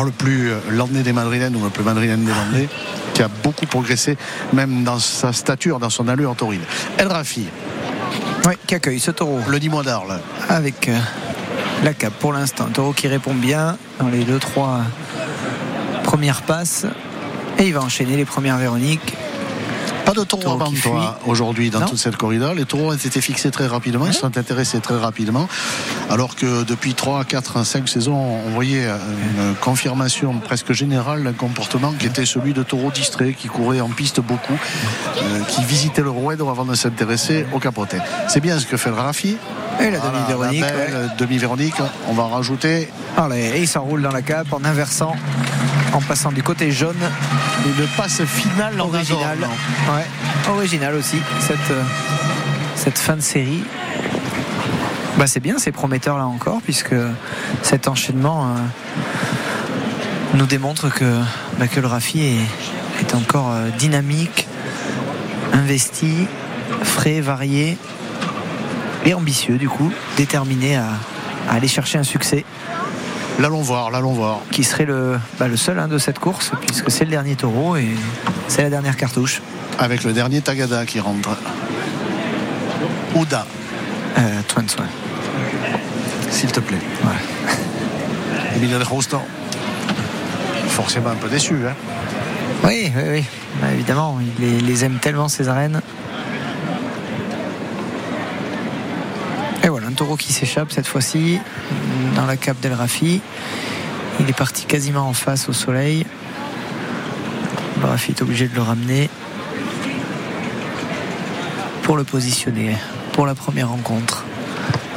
par 0.00 0.06
le 0.06 0.12
plus 0.12 0.50
landais 0.70 1.02
des 1.02 1.12
madrilènes 1.12 1.54
ou 1.56 1.62
le 1.62 1.68
plus 1.68 1.84
madrilène 1.84 2.24
des 2.24 2.32
landais, 2.32 2.70
qui 3.12 3.22
a 3.22 3.28
beaucoup 3.28 3.66
progressé, 3.66 4.16
même 4.54 4.82
dans 4.82 4.98
sa 4.98 5.34
stature, 5.34 5.78
dans 5.78 5.90
son 5.90 6.08
allure 6.08 6.30
en 6.30 6.34
taurine. 6.34 6.62
El 6.96 7.08
Rafi, 7.08 7.46
Oui, 8.46 8.54
qui 8.66 8.74
accueille 8.76 8.98
ce 8.98 9.10
taureau 9.10 9.40
le 9.46 9.58
Nîmois 9.58 9.82
d'Arles. 9.82 10.18
avec 10.48 10.88
euh, 10.88 10.96
la 11.84 11.92
cape 11.92 12.14
pour 12.14 12.32
l'instant. 12.32 12.64
Taureau 12.72 12.94
qui 12.94 13.08
répond 13.08 13.34
bien 13.34 13.76
dans 13.98 14.08
les 14.08 14.24
deux, 14.24 14.38
trois 14.38 14.80
premières 16.02 16.40
passes. 16.40 16.86
Et 17.58 17.64
il 17.64 17.74
va 17.74 17.82
enchaîner 17.82 18.16
les 18.16 18.24
premières 18.24 18.56
Véroniques. 18.56 19.14
Pas 20.14 20.20
de 20.20 20.24
taureau 20.24 20.42
Taureau 20.42 20.60
avant 20.60 20.70
qui 20.72 20.80
toi 20.80 21.18
aujourd'hui 21.26 21.70
dans 21.70 21.80
Non. 21.80 21.86
toute 21.86 21.98
cette 21.98 22.16
corrida. 22.16 22.52
Les 22.52 22.64
taureaux 22.64 22.90
ont 22.90 22.94
été 22.94 23.20
fixés 23.20 23.52
très 23.52 23.68
rapidement, 23.68 24.08
ils 24.08 24.12
se 24.12 24.20
sont 24.20 24.36
intéressés 24.38 24.80
très 24.80 24.98
rapidement. 24.98 25.46
Alors 26.08 26.34
que 26.34 26.64
depuis 26.64 26.94
3, 26.94 27.24
4, 27.24 27.64
5 27.64 27.88
saisons, 27.88 28.16
on 28.16 28.50
voyait 28.50 28.86
euh, 28.86 28.96
une 28.96 29.54
confirmation 29.54 30.34
presque 30.40 30.72
générale 30.72 31.22
d'un 31.22 31.32
comportement 31.32 31.92
qui 31.92 32.06
était 32.06 32.26
celui 32.26 32.54
de 32.54 32.64
taureaux 32.64 32.90
distraits, 32.90 33.36
qui 33.36 33.46
couraient 33.46 33.80
en 33.80 33.88
piste 33.88 34.20
beaucoup, 34.20 34.58
euh, 35.22 35.40
qui 35.44 35.62
visitaient 35.62 36.02
le 36.02 36.10
Rouedo 36.10 36.48
avant 36.48 36.64
de 36.64 36.74
s'intéresser 36.74 37.46
au 37.52 37.60
capotet. 37.60 38.00
C'est 38.26 38.40
bien 38.40 38.58
ce 38.58 38.66
que 38.66 38.76
fait 38.76 38.90
le 38.90 38.96
Rafi. 38.96 39.36
Et 39.80 39.90
la 39.90 40.00
demi-Véronique. 40.00 40.60
la 40.60 40.72
belle 40.72 40.94
ouais. 40.94 41.16
demi-Véronique, 41.18 41.74
on 42.08 42.14
va 42.14 42.24
en 42.24 42.28
rajouter 42.30 42.90
Allez, 43.16 43.52
et 43.54 43.60
il 43.60 43.68
s'enroule 43.68 44.02
dans 44.02 44.10
la 44.10 44.22
cape 44.22 44.52
en 44.52 44.64
inversant, 44.64 45.14
en 45.92 46.00
passant 46.00 46.32
du 46.32 46.42
côté 46.42 46.70
jaune. 46.70 46.96
une 47.66 47.86
passe 47.96 48.22
finale 48.24 48.80
en 48.80 48.86
Original. 48.86 49.38
Ouais, 49.92 50.06
original 50.50 50.94
aussi, 50.94 51.18
cette, 51.40 51.70
euh, 51.70 51.82
cette 52.74 52.98
fin 52.98 53.16
de 53.16 53.20
série. 53.20 53.62
Bah, 55.18 55.26
c'est 55.26 55.40
bien, 55.40 55.58
c'est 55.58 55.72
prometteur 55.72 56.18
là 56.18 56.26
encore, 56.26 56.60
puisque 56.62 56.94
cet 57.62 57.88
enchaînement 57.88 58.46
euh, 58.46 58.58
nous 60.34 60.46
démontre 60.46 60.88
que, 60.92 61.20
bah, 61.58 61.68
que 61.68 61.80
le 61.80 61.86
Rafi 61.86 62.20
est, 62.20 63.00
est 63.00 63.14
encore 63.14 63.50
euh, 63.50 63.68
dynamique, 63.78 64.46
investi, 65.52 66.26
frais, 66.82 67.20
varié 67.20 67.76
et 69.04 69.14
ambitieux 69.14 69.58
du 69.58 69.68
coup, 69.68 69.92
déterminé 70.16 70.76
à, 70.76 70.86
à 71.48 71.54
aller 71.54 71.68
chercher 71.68 71.98
un 71.98 72.04
succès 72.04 72.44
L'allons 73.40 73.62
voir, 73.62 73.90
l'allons 73.90 74.12
voir. 74.12 74.40
qui 74.50 74.64
serait 74.64 74.84
le, 74.84 75.18
bah, 75.38 75.48
le 75.48 75.56
seul 75.56 75.78
hein, 75.78 75.88
de 75.88 75.96
cette 75.96 76.18
course, 76.18 76.52
puisque 76.66 76.90
c'est 76.90 77.04
le 77.06 77.10
dernier 77.10 77.36
taureau 77.36 77.74
et 77.76 77.88
c'est 78.48 78.62
la 78.62 78.68
dernière 78.68 78.98
cartouche. 78.98 79.40
Avec 79.78 80.04
le 80.04 80.12
dernier 80.12 80.42
Tagada 80.42 80.84
qui 80.84 81.00
rentre. 81.00 81.30
Ouda, 83.14 83.46
Euh, 84.18 84.42
s'il 86.30 86.52
te 86.52 86.60
plaît. 86.60 86.78
Ouais. 87.02 88.52
Emiliano 88.56 88.84
Rostand. 88.84 89.24
Forcément 90.68 91.08
un 91.10 91.14
peu 91.16 91.28
déçu. 91.28 91.56
Hein. 91.66 91.74
Oui, 92.64 92.92
oui, 92.94 93.02
oui. 93.10 93.24
Bah, 93.62 93.68
évidemment, 93.72 94.18
il 94.20 94.44
les, 94.44 94.60
les 94.60 94.84
aime 94.84 94.98
tellement 95.00 95.28
ces 95.28 95.48
arènes. 95.48 95.80
Et 99.64 99.68
voilà, 99.68 99.86
un 99.88 99.89
taureau 100.00 100.16
qui 100.16 100.32
s'échappe 100.32 100.72
cette 100.72 100.86
fois-ci 100.86 101.38
dans 102.16 102.24
la 102.24 102.38
cape 102.38 102.58
d'El 102.60 102.72
Rafi. 102.72 103.20
Il 104.18 104.30
est 104.30 104.32
parti 104.32 104.64
quasiment 104.64 105.06
en 105.06 105.12
face 105.12 105.46
au 105.50 105.52
soleil. 105.52 106.06
Le 107.82 107.86
Rafi 107.86 108.12
est 108.12 108.22
obligé 108.22 108.48
de 108.48 108.54
le 108.54 108.62
ramener 108.62 109.10
pour 111.82 111.98
le 111.98 112.04
positionner 112.04 112.78
pour 113.12 113.26
la 113.26 113.34
première 113.34 113.68
rencontre. 113.68 114.24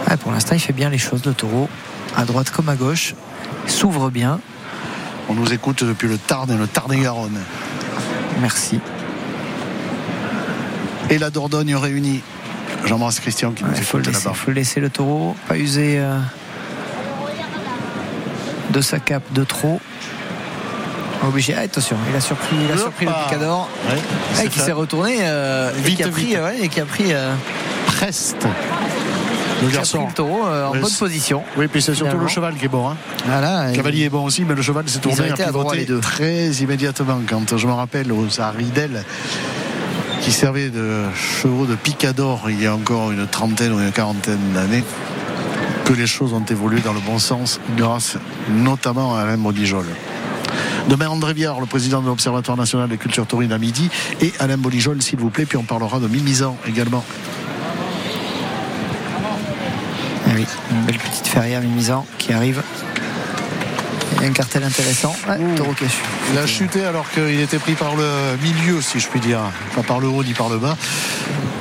Ah, 0.07 0.15
pour 0.15 0.31
l'instant, 0.31 0.55
il 0.55 0.61
fait 0.61 0.71
bien 0.71 0.89
les 0.89 0.97
choses, 0.97 1.25
le 1.25 1.33
taureau, 1.33 1.67
à 2.15 2.23
droite 2.23 2.49
comme 2.51 2.69
à 2.69 2.77
gauche. 2.77 3.13
S'ouvre 3.67 4.09
bien. 4.09 4.39
On 5.27 5.33
nous 5.33 5.51
écoute 5.51 5.83
depuis 5.83 6.07
le 6.07 6.17
Tarn 6.17 6.49
et 6.49 6.55
le 6.55 6.65
Tarn-et-Garonne. 6.65 7.41
Merci. 8.39 8.79
Et 11.09 11.17
la 11.17 11.29
Dordogne 11.29 11.75
réunie. 11.75 12.21
J'embrasse 12.85 13.19
Christian 13.19 13.51
qui 13.51 13.63
nous 13.63 13.69
Il 13.75 13.83
faut, 13.83 13.97
écoute 13.99 14.07
laisser, 14.13 14.23
là-bas. 14.25 14.35
faut 14.35 14.51
le 14.51 14.55
laisser 14.55 14.79
le 14.79 14.89
taureau, 14.89 15.35
pas 15.47 15.57
user 15.57 15.99
euh, 15.99 16.17
de 18.71 18.81
sa 18.81 18.99
cape 18.99 19.23
de 19.33 19.43
trop. 19.43 19.79
Obligé. 21.25 21.53
Ah, 21.57 21.61
attention, 21.61 21.95
il 22.09 22.15
a 22.15 22.19
surpris, 22.19 22.55
il 22.67 22.71
a 22.73 22.77
surpris 22.77 23.05
le 23.05 23.11
picador. 23.25 23.69
Ouais, 23.89 23.95
Ah, 23.97 24.21
c'est 24.35 24.49
qui 24.49 24.59
s'est 24.59 24.73
retourné 24.73 25.17
euh, 25.21 25.71
et 25.77 25.81
Vite, 25.81 25.97
qui 25.97 26.03
a 26.03 26.07
pris, 26.09 26.35
ouais, 26.35 26.57
et 26.63 26.67
qui 26.67 26.81
a 26.81 26.85
pris, 26.85 27.13
euh, 27.13 27.33
Preste. 27.87 28.45
Le 29.61 29.69
garçon. 29.69 30.07
le 30.07 30.13
taureau 30.13 30.45
euh, 30.45 30.65
en 30.67 30.71
bonne 30.71 30.91
position. 30.91 31.41
Oui, 31.55 31.69
puis 31.69 31.81
c'est 31.81 31.95
surtout 31.95 32.17
le 32.17 32.27
cheval 32.27 32.55
qui 32.55 32.65
est 32.65 32.69
bon. 32.69 32.89
Hein. 32.89 32.97
Voilà. 33.25 33.67
Le 33.67 33.71
et- 33.73 33.75
cavalier 33.77 34.03
est 34.05 34.09
bon 34.09 34.25
aussi, 34.25 34.43
mais 34.43 34.55
le 34.55 34.61
cheval 34.61 34.89
s'est 34.89 34.99
tourné 34.99 35.21
à 35.31 35.35
les 35.37 35.43
pivoter 35.45 35.85
deux. 35.85 36.01
très 36.01 36.47
immédiatement. 36.49 37.21
Quand 37.29 37.55
je 37.55 37.65
me 37.67 37.71
rappelle 37.71 38.11
aux 38.11 38.41
Aridel 38.41 39.05
qui 40.23 40.31
servait 40.31 40.69
de 40.69 41.03
chevaux 41.13 41.65
de 41.65 41.75
picador 41.75 42.49
il 42.49 42.61
y 42.61 42.65
a 42.65 42.73
encore 42.73 43.11
une 43.11 43.27
trentaine 43.27 43.73
ou 43.73 43.79
une 43.79 43.91
quarantaine 43.91 44.39
d'années, 44.53 44.83
que 45.83 45.91
les 45.91 46.07
choses 46.07 46.31
ont 46.31 46.45
évolué 46.45 46.79
dans 46.79 46.93
le 46.93 47.01
bon 47.01 47.19
sens 47.19 47.59
grâce 47.75 48.15
notamment 48.49 49.17
à 49.17 49.21
Alain 49.23 49.37
Bodijol. 49.37 49.85
Demain, 50.87 51.09
André 51.09 51.33
Viard, 51.33 51.59
le 51.59 51.65
président 51.65 52.01
de 52.01 52.07
l'Observatoire 52.07 52.55
national 52.55 52.87
des 52.87 52.97
cultures 52.97 53.27
taurines 53.27 53.51
à 53.51 53.57
midi, 53.57 53.89
et 54.21 54.31
Alain 54.39 54.57
Bolijol, 54.57 55.01
s'il 55.01 55.19
vous 55.19 55.29
plaît, 55.29 55.45
puis 55.45 55.57
on 55.57 55.63
parlera 55.63 55.99
de 55.99 56.07
Mimizan 56.07 56.55
également. 56.65 57.03
Ah 60.25 60.31
oui, 60.35 60.45
une 60.71 60.85
belle 60.85 60.99
petite 60.99 61.27
ferrière 61.27 61.59
Mimizan 61.59 62.05
qui 62.17 62.31
arrive. 62.31 62.63
Il 64.23 64.27
y 64.27 64.29
a 64.29 64.31
un 64.31 64.33
cartel 64.33 64.63
intéressant. 64.63 65.13
Ouais, 65.27 65.35
Ouh. 65.37 65.55
taureau 65.55 65.73
qui 65.73 65.83
a 65.83 65.87
chu- 65.89 65.95
Il 66.31 66.37
a 66.39 66.47
chuté 66.47 66.85
alors 66.85 67.09
qu'il 67.11 67.41
était 67.41 67.59
pris 67.59 67.73
par 67.73 67.93
le 67.97 68.37
milieu, 68.41 68.81
si 68.81 69.01
je 69.01 69.07
puis 69.09 69.19
dire. 69.19 69.39
Pas 69.75 69.83
par 69.83 69.99
le 69.99 70.07
haut 70.07 70.23
ni 70.23 70.33
par 70.33 70.47
le 70.47 70.57
bas. 70.59 70.77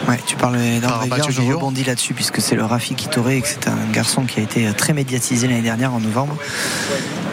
Ouais, 0.08 0.18
tu 0.26 0.36
parles 0.36 0.56
Viard, 0.58 1.30
je 1.30 1.40
rebondis 1.54 1.82
là-dessus 1.84 2.14
puisque 2.14 2.40
c'est 2.40 2.54
le 2.54 2.64
Rafi 2.64 2.94
qui 2.94 3.08
taurait 3.08 3.38
et 3.38 3.40
que 3.40 3.48
c'est 3.48 3.66
un 3.68 3.76
garçon 3.92 4.22
qui 4.22 4.38
a 4.38 4.42
été 4.44 4.72
très 4.74 4.92
médiatisé 4.92 5.48
l'année 5.48 5.60
dernière 5.62 5.92
en 5.92 5.98
novembre. 6.00 6.36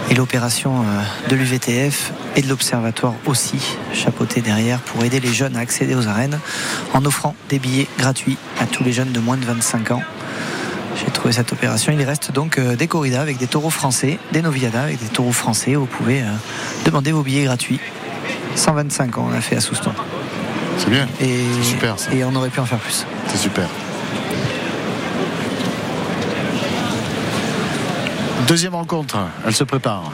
Et 0.10 0.16
l'opération 0.16 0.82
euh, 0.82 1.30
de 1.30 1.36
l'UVTF 1.36 2.12
et 2.36 2.42
de 2.42 2.48
l'Observatoire 2.50 3.14
aussi, 3.28 3.60
chapeauté 3.94 4.42
derrière 4.42 4.80
pour 4.80 5.04
aider 5.04 5.20
les 5.20 5.32
jeunes 5.34 5.56
à 5.56 5.60
accéder 5.60 5.94
aux 5.94 6.08
arènes 6.08 6.40
en 6.96 7.06
offrant 7.06 7.36
des 7.50 7.60
billets 7.60 7.88
gratuits 8.00 8.38
à 8.60 8.66
tous 8.66 8.84
les 8.84 8.94
jeunes 8.94 9.12
de 9.12 9.20
moins 9.20 9.38
de 9.38 9.46
25 9.46 9.92
ans. 9.92 10.02
Cette 11.32 11.54
opération. 11.54 11.94
Il 11.98 12.04
reste 12.04 12.32
donc 12.32 12.58
euh, 12.58 12.76
des 12.76 12.88
corridas 12.88 13.22
avec 13.22 13.38
des 13.38 13.46
taureaux 13.46 13.70
français, 13.70 14.18
des 14.34 14.42
noviadas 14.42 14.82
avec 14.82 15.00
des 15.00 15.08
taureaux 15.10 15.32
français. 15.32 15.76
Vous 15.76 15.86
pouvez 15.86 16.22
euh, 16.22 16.26
demander 16.86 17.12
vos 17.12 17.22
billets 17.22 17.44
gratuits. 17.44 17.80
125 18.56 19.18
ans 19.20 19.28
on 19.32 19.38
a 19.38 19.40
fait 19.40 19.56
à 19.56 19.62
Souston. 19.62 19.92
C'est 20.80 20.90
bien. 20.90 21.08
Et, 21.22 21.38
C'est 21.62 21.70
super, 21.70 22.00
ça. 22.00 22.12
et 22.12 22.24
on 22.26 22.34
aurait 22.36 22.50
pu 22.50 22.60
en 22.60 22.66
faire 22.66 22.80
plus. 22.80 23.06
C'est 23.28 23.38
super. 23.38 23.68
Deuxième 28.48 28.74
rencontre, 28.74 29.18
elle 29.46 29.54
se 29.54 29.64
prépare. 29.64 30.12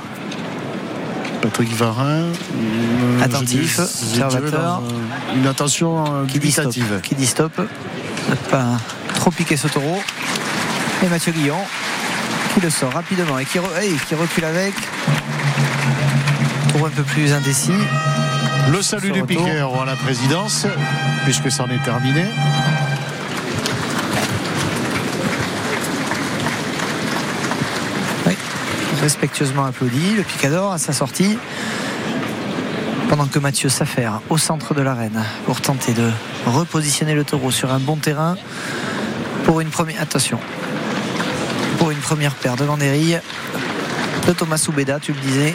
Patrick 1.41 1.72
Varin. 1.73 2.23
euh, 2.26 3.22
Attentif, 3.23 3.80
observateur. 3.80 4.82
Une 5.36 5.48
attention 5.48 6.26
qui 6.27 6.40
dit 6.40 6.52
stop, 6.52 6.73
qui 7.03 7.15
dit 7.15 7.26
stop, 7.26 7.53
ne 8.30 8.36
pas 8.52 8.65
trop 9.15 9.32
piquer 9.32 9.56
ce 9.56 9.68
taureau. 9.69 10.02
Et 11.03 11.07
Mathieu 11.09 11.31
Guillon 11.31 11.57
qui 12.53 12.61
le 12.61 12.69
sort 12.69 12.93
rapidement 12.93 13.38
et 13.38 13.45
qui, 13.45 13.57
re- 13.59 13.77
hey, 13.81 13.93
qui 14.07 14.15
recule 14.15 14.45
avec. 14.45 14.73
Taureau 16.72 16.85
un 16.85 16.89
peu 16.89 17.03
plus 17.03 17.34
indécis. 17.34 17.73
Le 18.72 18.81
salut 18.81 19.11
du 19.11 19.22
retour. 19.22 19.43
piqueur 19.45 19.81
à 19.81 19.85
la 19.85 19.95
présidence, 19.95 20.65
puisque 21.26 21.51
c'en 21.51 21.65
est 21.67 21.84
terminé. 21.84 22.23
Oui, 28.27 28.35
respectueusement 29.01 29.65
applaudi. 29.65 30.15
Le 30.15 30.23
picador 30.23 30.73
à 30.73 30.77
sa 30.77 30.93
sortie. 30.93 31.38
Pendant 33.09 33.27
que 33.27 33.38
Mathieu 33.39 33.69
s'affaire 33.69 34.22
au 34.30 34.38
centre 34.38 34.73
de 34.73 34.81
l'arène 34.81 35.23
pour 35.45 35.61
tenter 35.61 35.93
de 35.93 36.09
repositionner 36.47 37.13
le 37.13 37.23
taureau 37.23 37.51
sur 37.51 37.72
un 37.72 37.80
bon 37.80 37.97
terrain 37.97 38.35
pour 39.43 39.61
une 39.61 39.69
première 39.69 40.01
attention 40.01 40.39
pour 41.77 41.91
une 41.91 41.99
première 41.99 42.35
paire 42.35 42.56
devant 42.56 42.77
des 42.77 42.91
rilles 42.91 43.19
de 44.27 44.34
Thomas 44.34 44.57
Soubeda, 44.57 44.99
tu 44.99 45.14
le 45.14 45.19
disais, 45.19 45.53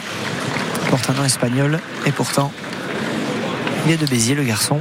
porte 0.89 1.09
un 1.09 1.13
nom 1.13 1.23
espagnol 1.23 1.79
et 2.05 2.11
pourtant 2.11 2.51
il 3.85 3.91
est 3.91 3.97
de 3.97 4.05
Béziers 4.05 4.35
le 4.35 4.43
garçon. 4.43 4.79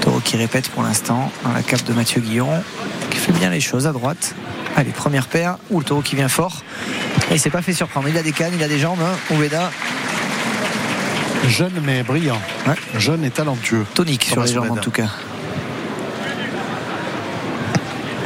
Taureau 0.00 0.20
qui 0.20 0.36
répète 0.36 0.68
pour 0.70 0.82
l'instant 0.82 1.30
dans 1.44 1.52
la 1.52 1.62
cape 1.62 1.84
de 1.84 1.92
Mathieu 1.92 2.20
Guillon 2.20 2.62
qui 3.10 3.18
fait 3.18 3.32
bien 3.32 3.50
les 3.50 3.60
choses 3.60 3.86
à 3.86 3.92
droite. 3.92 4.34
Allez, 4.76 4.90
première 4.90 5.26
paire, 5.26 5.58
ou 5.70 5.78
le 5.80 5.84
taureau 5.84 6.00
qui 6.00 6.16
vient 6.16 6.28
fort. 6.28 6.62
Et 7.30 7.34
il 7.34 7.40
s'est 7.40 7.50
pas 7.50 7.62
fait 7.62 7.74
surprendre. 7.74 8.08
Il 8.08 8.16
a 8.16 8.22
des 8.22 8.32
cannes, 8.32 8.52
il 8.54 8.62
a 8.62 8.68
des 8.68 8.78
jambes, 8.78 9.00
hein, 9.02 9.34
Oubeda. 9.34 9.70
Jeune 11.48 11.72
mais 11.84 12.02
brillant. 12.02 12.40
Ouais. 12.66 12.74
Jeune 12.98 13.24
et 13.24 13.30
talentueux. 13.30 13.84
Tonique 13.94 14.24
sur 14.24 14.42
les 14.42 14.52
jambes 14.52 14.70
en 14.70 14.76
tout 14.76 14.90
cas. 14.90 15.08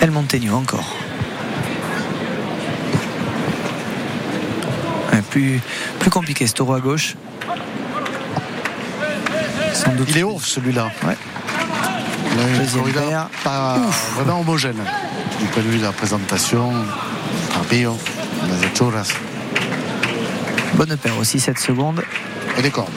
El 0.07 0.53
encore. 0.53 0.95
plus, 5.31 5.61
plus 5.99 6.11
compliqué 6.11 6.47
ce 6.47 6.53
taureau 6.53 6.75
à 6.75 6.81
gauche. 6.81 7.17
Sans 9.73 9.91
doute 9.95 10.07
Il 10.11 10.19
est 10.19 10.23
haut 10.23 10.39
celui-là. 10.41 10.93
Ouais. 11.05 11.17
Deuxième 12.57 13.27
pas 13.43 13.79
vraiment 14.15 14.41
homogène. 14.41 14.77
Du 15.41 15.47
point 15.47 15.63
de 15.65 15.69
vue 15.69 15.79
de 15.79 15.83
la 15.83 15.93
présentation, 15.93 16.73
Arpillo, 17.57 17.99
les 18.45 18.69
Choras 18.79 19.13
Bonne 20.75 20.97
paire 20.99 21.19
aussi, 21.19 21.41
7 21.41 21.59
secondes. 21.59 22.05
et 22.57 22.63
les 22.63 22.71
cordes. 22.71 22.93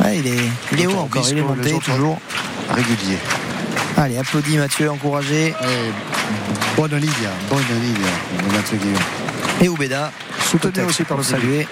Ouais, 0.00 0.18
il 0.18 0.26
est, 0.28 0.48
il 0.72 0.80
est 0.80 0.86
haut 0.86 0.98
encore, 0.98 1.26
il 1.28 1.38
est 1.38 1.42
monté 1.42 1.76
toujours. 1.80 2.20
Régulier. 2.70 3.18
Allez, 3.96 4.18
applaudis 4.18 4.56
Mathieu, 4.58 4.90
encouragé. 4.90 5.48
Et 5.48 6.19
bonne 6.76 6.96
ligne, 6.96 7.28
bonne 7.48 7.80
ligne 7.82 8.54
Mathieu 8.54 8.78
Guillaume. 8.78 9.02
Et 9.60 9.68
Oubeda, 9.68 10.12
Soutenu 10.50 10.82
aussi 10.84 11.04
par 11.04 11.16
le 11.16 11.22
saluer. 11.22 11.66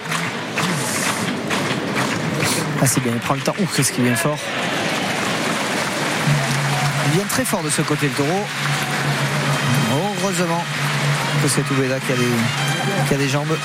Ah 2.81 2.85
c'est 2.85 3.01
bien, 3.01 3.11
il 3.13 3.19
prend 3.19 3.33
le 3.33 3.41
temps. 3.41 3.55
Ouh, 3.59 3.65
qu'est-ce 3.75 3.91
qu'il 3.91 4.05
vient 4.05 4.15
fort. 4.15 4.37
Il 7.07 7.11
vient 7.13 7.25
très 7.27 7.43
fort 7.43 7.61
de 7.61 7.69
ce 7.69 7.81
côté 7.81 8.07
le 8.07 8.13
taureau. 8.13 8.45
Heureusement 10.21 10.63
que 11.43 11.49
c'est 11.49 11.69
Oubeda 11.71 11.99
qui 11.99 12.11
a 12.13 12.15
des, 12.15 13.07
qui 13.07 13.13
a 13.15 13.17
des 13.17 13.27
jambes. 13.27 13.57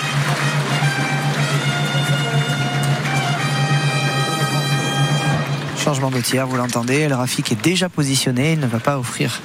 Changement 5.84 6.10
de 6.10 6.20
tiers, 6.20 6.46
vous 6.46 6.56
l'entendez. 6.56 7.00
El 7.00 7.12
Rafik 7.12 7.52
est 7.52 7.62
déjà 7.62 7.88
positionné. 7.88 8.54
Il 8.54 8.60
ne 8.60 8.66
va 8.66 8.78
pas 8.78 8.98
offrir 8.98 9.40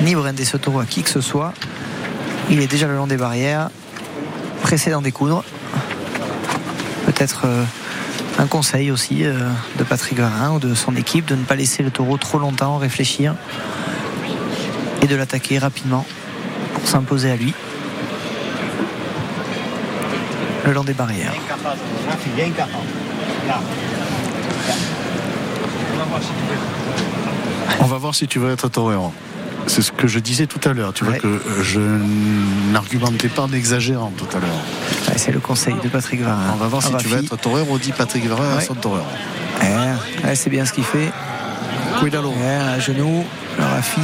ni 0.00 0.14
ce 0.44 0.56
taureau 0.56 0.80
à 0.80 0.86
qui 0.86 1.02
que 1.02 1.10
ce 1.10 1.20
soit. 1.20 1.52
Il 2.50 2.60
est 2.60 2.66
déjà 2.66 2.86
le 2.86 2.96
long 2.96 3.06
des 3.06 3.16
barrières, 3.16 3.70
pressé 4.62 4.90
d'en 4.90 5.02
découdre. 5.02 5.44
Peut-être 7.06 7.42
euh, 7.44 7.64
un 8.38 8.46
conseil 8.46 8.90
aussi 8.90 9.24
euh, 9.24 9.48
de 9.78 9.84
Patrick 9.84 10.18
Varin 10.18 10.52
ou 10.52 10.58
de 10.58 10.74
son 10.74 10.96
équipe 10.96 11.26
de 11.26 11.34
ne 11.34 11.44
pas 11.44 11.54
laisser 11.54 11.82
le 11.82 11.90
taureau 11.90 12.16
trop 12.16 12.38
longtemps 12.38 12.78
réfléchir 12.78 13.34
et 15.02 15.06
de 15.06 15.16
l'attaquer 15.16 15.58
rapidement 15.58 16.06
pour 16.74 16.86
s'imposer 16.86 17.30
à 17.30 17.36
lui. 17.36 17.54
Le 20.64 20.72
long 20.72 20.84
des 20.84 20.94
barrières. 20.94 21.34
On 27.80 27.84
va 27.86 27.98
voir 27.98 28.14
si 28.14 28.28
tu 28.28 28.38
veux 28.38 28.52
être 28.52 28.68
torero. 28.68 29.12
C'est 29.66 29.82
ce 29.82 29.92
que 29.92 30.06
je 30.08 30.18
disais 30.18 30.46
tout 30.46 30.60
à 30.68 30.72
l'heure. 30.72 30.92
Tu 30.92 31.04
vois 31.04 31.14
Ouais. 31.14 31.18
que 31.20 31.26
euh, 31.26 31.62
je 31.62 31.80
n'argumentais 32.72 33.28
pas 33.28 33.42
en 33.42 33.52
exagérant 33.52 34.12
tout 34.16 34.26
à 34.36 34.40
l'heure. 34.40 34.50
Ouais, 35.08 35.14
C'est 35.16 35.32
le 35.32 35.40
conseil 35.40 35.74
de 35.82 35.88
Patrick 35.88 36.20
Varin. 36.22 36.50
On 36.52 36.56
va 36.56 36.66
voir 36.66 36.82
si 36.82 36.88
tu 36.90 36.94
Rafi. 36.94 37.08
veux 37.08 37.18
être 37.24 37.36
torero, 37.36 37.78
dit 37.78 37.92
Patrick 37.92 38.26
Varin 38.26 38.56
Ouais. 38.58 38.66
Ouais, 39.62 39.68
ouais, 40.24 40.34
c'est 40.34 40.50
bien 40.50 40.64
ce 40.64 40.72
qu'il 40.72 40.84
fait. 40.84 41.10
Cuidado. 42.00 42.30
Ouais, 42.30 42.54
un 42.76 42.80
genou, 42.80 43.24
le 43.58 43.64
Rafi, 43.64 44.00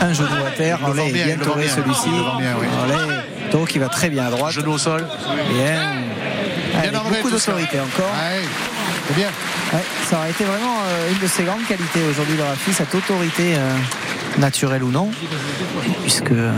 un 0.00 0.12
genou 0.12 0.28
à 0.46 0.50
terre. 0.56 0.78
Il 0.82 1.00
Allez, 1.00 1.12
bien, 1.12 1.24
bien 1.26 1.34
il 1.34 1.58
bien. 1.60 1.68
celui-ci. 1.68 2.08
Il 2.08 2.44
oui. 2.60 3.14
Taureau 3.50 3.66
qui 3.66 3.78
va 3.78 3.88
très 3.88 4.08
bien 4.08 4.26
à 4.26 4.30
droite. 4.30 4.52
Genou 4.52 4.72
au 4.72 4.78
sol. 4.78 5.06
Bien. 5.54 5.92
Beaucoup 7.10 7.30
d'autorité 7.30 7.78
encore. 7.80 8.14
C'est 9.08 9.14
bien. 9.16 9.28
Ça 10.08 10.18
aurait 10.18 10.30
été 10.30 10.44
vraiment 10.44 10.78
euh, 10.88 11.12
une 11.12 11.18
de 11.18 11.26
ses 11.26 11.42
grandes 11.44 11.64
qualités 11.66 12.00
aujourd'hui, 12.10 12.36
le 12.36 12.42
Rafi, 12.44 12.72
cette 12.72 12.92
autorité 12.94 13.54
euh, 13.56 13.76
naturelle 14.38 14.82
ou 14.82 14.90
non, 14.90 15.10
puisque 16.02 16.30
euh, 16.32 16.52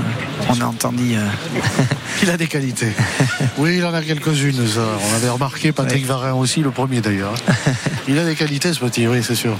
on 0.48 0.60
a 0.60 0.64
entendu. 0.64 1.14
euh, 1.16 1.26
Il 2.22 2.30
a 2.30 2.36
des 2.36 2.46
qualités. 2.46 2.92
Oui, 3.58 3.76
il 3.78 3.84
en 3.84 3.92
a 3.92 4.00
quelques-unes, 4.02 4.66
ça. 4.66 4.80
On 5.10 5.16
avait 5.16 5.28
remarqué 5.28 5.72
Patrick 5.72 6.06
Varin 6.06 6.32
aussi, 6.32 6.60
le 6.60 6.70
premier 6.70 7.00
d'ailleurs. 7.00 7.34
Il 8.08 8.18
a 8.18 8.24
des 8.24 8.34
qualités, 8.34 8.72
ce 8.72 8.80
petit, 8.80 9.06
oui, 9.06 9.22
c'est 9.22 9.34
sûr. 9.34 9.56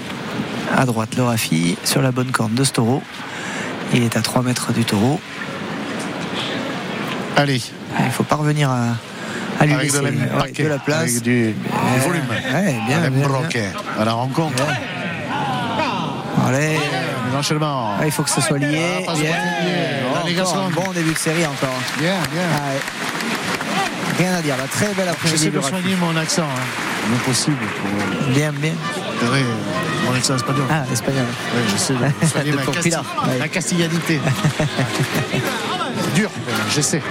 à 0.76 0.84
droite 0.86 1.10
le 1.16 1.24
Rafi 1.24 1.76
sur 1.84 2.00
la 2.02 2.10
bonne 2.12 2.30
corne 2.30 2.54
de 2.54 2.64
ce 2.64 2.72
taureau. 2.72 3.02
Il 3.92 4.02
est 4.02 4.16
à 4.16 4.22
3 4.22 4.42
mètres 4.42 4.72
du 4.72 4.84
taureau. 4.84 5.20
Allez, 7.36 7.60
Il 7.98 8.04
ne 8.06 8.10
faut 8.10 8.22
pas 8.24 8.36
revenir 8.36 8.70
à, 8.70 8.96
à 9.60 9.66
lui 9.66 9.74
avec 9.74 9.92
de, 9.92 9.98
ouais, 9.98 10.10
l'impaquet, 10.12 10.62
de 10.64 10.68
la 10.68 10.78
place. 10.78 11.00
avec 11.10 11.22
du, 11.22 11.54
volume. 12.04 12.22
Ouais, 12.30 12.76
bien, 12.86 13.10
bien, 13.10 13.28
Broquet, 13.28 13.68
à 13.98 14.04
la 14.04 14.12
rencontre. 14.12 14.62
Allez, 16.46 16.78
L'enchaînement. 17.32 17.94
Ah, 18.00 18.06
il 18.06 18.12
faut 18.12 18.22
que 18.22 18.30
ce 18.30 18.40
soit 18.40 18.58
lié. 18.58 19.04
Ah, 19.08 19.12
encore 20.24 20.70
bon 20.70 20.92
début 20.92 21.12
de 21.12 21.18
série 21.18 21.44
encore. 21.46 21.74
Bien, 21.98 22.14
bien. 22.32 22.42
Ah, 22.54 22.72
ouais. 22.74 22.80
Rien 24.18 24.34
à 24.34 24.42
dire, 24.42 24.56
la 24.56 24.66
très 24.68 24.92
belle 24.94 25.08
après-midi 25.08 25.38
J'essaie 25.44 25.50
de 25.56 25.60
soigner 25.60 25.96
mon 25.96 26.14
accent. 26.16 26.42
Hein. 26.42 27.08
Le 27.10 27.16
possible 27.24 27.56
pour 27.56 28.28
Bien, 28.32 28.52
bien. 28.52 28.72
repérer 29.20 29.44
mon 30.06 30.14
accent 30.14 30.36
espagnol. 30.36 30.64
Ah, 30.70 30.84
espagnol. 30.92 31.24
Oui, 31.54 31.62
j'essaie 31.70 31.94
de 31.94 32.26
soigner 32.28 32.50
De 32.52 32.56
ma, 32.56 32.62
casti- 32.62 32.90
ouais. 32.90 33.38
C'est 36.04 36.14
dur, 36.14 36.30
j'essaie. 36.74 37.02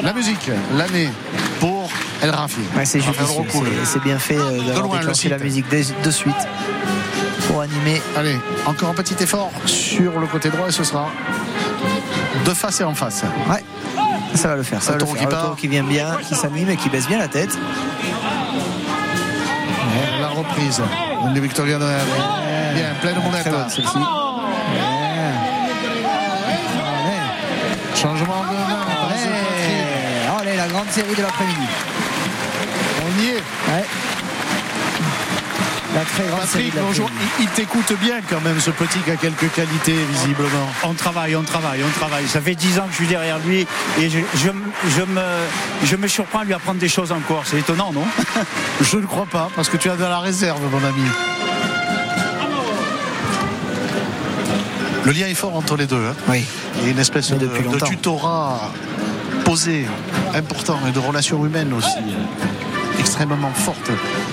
La 0.00 0.12
musique, 0.12 0.50
l'année 0.76 1.10
pour 1.60 1.88
El 2.22 2.30
Rafi. 2.30 2.60
Ouais, 2.76 2.84
c'est 2.84 3.00
judicieux, 3.00 4.00
bien 4.04 4.18
fait 4.18 4.36
euh, 4.38 4.58
De 4.62 4.72
d'avoir 4.72 4.98
déclenché 4.98 5.28
la 5.28 5.38
musique 5.38 5.66
de 5.68 6.10
suite 6.10 6.34
pour 7.46 7.60
animer. 7.60 8.00
Allez, 8.16 8.36
encore 8.66 8.88
un 8.90 8.94
petit 8.94 9.16
effort 9.22 9.50
sur 9.66 10.18
le 10.18 10.26
côté 10.26 10.48
droit 10.48 10.68
et 10.68 10.72
ce 10.72 10.84
sera 10.84 11.08
de 12.44 12.54
face 12.54 12.80
et 12.80 12.84
en 12.84 12.94
face. 12.94 13.22
Ouais, 13.50 13.62
ça 14.34 14.48
va 14.48 14.56
le 14.56 14.62
faire. 14.62 14.82
Ça 14.82 14.92
Le 14.92 14.98
va 14.98 15.04
le 15.04 15.10
faire. 15.18 15.28
qui 15.28 15.34
part. 15.34 15.56
qui 15.56 15.68
vient 15.68 15.84
bien, 15.84 16.16
qui 16.26 16.34
s'anime 16.34 16.70
et 16.70 16.76
qui 16.76 16.88
baisse 16.88 17.06
bien 17.06 17.18
la 17.18 17.28
tête. 17.28 17.56
La 20.20 20.28
reprise 20.28 20.80
de 21.34 21.40
Victoria 21.40 21.78
de 21.78 21.84
Bien, 22.74 22.94
pleine 23.00 23.14
Très 23.16 23.22
monette. 23.24 23.50
bonne 23.50 23.68
celle-ci. 23.68 23.96
Ouais. 23.98 24.02
Changement 27.94 28.42
de 28.42 28.56
main. 28.56 28.86
passe 29.08 29.24
de 29.24 29.30
Patrick. 29.30 29.76
Allez, 30.40 30.50
allez, 30.50 30.56
la 30.56 30.66
grande 30.82 30.94
série 30.94 31.14
de 31.14 31.22
l'après-midi. 31.22 31.66
On 33.04 33.22
y 33.22 33.28
est. 33.28 33.34
Ouais. 33.34 33.84
La 35.94 36.00
très 36.00 36.24
grande 36.24 36.46
série 36.46 36.64
Patrick, 36.70 36.74
de 36.74 36.80
bonjour. 36.80 37.10
Il, 37.38 37.44
il 37.44 37.48
t'écoute 37.50 37.92
bien 38.00 38.16
quand 38.28 38.40
même, 38.40 38.58
ce 38.58 38.70
petit 38.70 38.98
qui 39.00 39.10
a 39.10 39.16
quelques 39.16 39.52
qualités, 39.52 39.94
visiblement. 40.10 40.66
On 40.82 40.94
travaille, 40.94 41.36
on 41.36 41.42
travaille, 41.42 41.82
on 41.84 41.98
travaille. 41.98 42.26
Ça 42.26 42.40
fait 42.40 42.54
10 42.56 42.78
ans 42.80 42.84
que 42.86 42.92
je 42.92 42.96
suis 42.96 43.06
derrière 43.06 43.38
lui 43.40 43.66
et 44.00 44.10
je, 44.10 44.18
je, 44.34 44.48
je 44.88 45.02
me, 45.02 45.22
je 45.84 45.96
me 45.96 46.08
surprends 46.08 46.40
à 46.40 46.44
lui 46.44 46.54
apprendre 46.54 46.80
des 46.80 46.88
choses 46.88 47.12
encore. 47.12 47.42
C'est 47.46 47.58
étonnant, 47.58 47.92
non? 47.92 48.04
Je 48.80 48.96
ne 48.96 49.06
crois 49.06 49.26
pas, 49.26 49.50
parce 49.54 49.68
que 49.68 49.76
tu 49.76 49.88
as 49.88 49.96
de 49.96 50.02
la 50.02 50.18
réserve, 50.18 50.60
mon 50.70 50.84
ami. 50.84 51.04
Le 55.04 55.12
lien 55.12 55.26
est 55.26 55.34
fort 55.34 55.54
entre 55.54 55.76
les 55.76 55.86
deux. 55.86 55.96
hein. 56.06 56.14
Oui. 56.28 56.44
Il 56.78 56.84
y 56.84 56.88
a 56.88 56.90
une 56.90 56.98
espèce 56.98 57.30
de, 57.32 57.48
tutorat 57.86 58.72
posé, 59.44 59.86
important, 60.34 60.78
et 60.88 60.92
de 60.92 60.98
relations 60.98 61.44
humaines 61.44 61.72
aussi, 61.72 61.98
euh, 61.98 63.00
extrêmement 63.00 63.52
fortes 63.52 63.90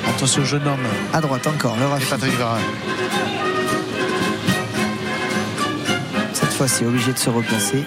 entre 0.08 0.26
ce 0.28 0.44
jeune 0.44 0.68
homme 0.68 0.86
À 1.14 1.22
droite 1.22 1.48
encore, 1.48 1.76
le 1.78 1.84
et 1.84 1.86
Rafi. 1.86 2.06
Patrick 2.10 2.38
Varin. 2.38 2.60
Cette 6.34 6.54
fois-ci, 6.54 6.86
obligé 6.86 7.14
de 7.14 7.18
se 7.18 7.30
replacer. 7.30 7.86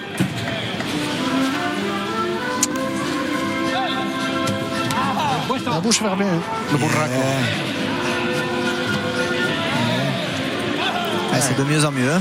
La 5.66 5.80
bouche 5.80 6.00
fermée, 6.00 6.24
hein, 6.24 6.40
le 6.70 6.78
bourraco. 6.78 7.10
Ouais, 7.10 7.81
c'est 11.48 11.56
de 11.56 11.64
mieux 11.64 11.84
en 11.84 11.90
mieux. 11.92 12.10
hein. 12.12 12.20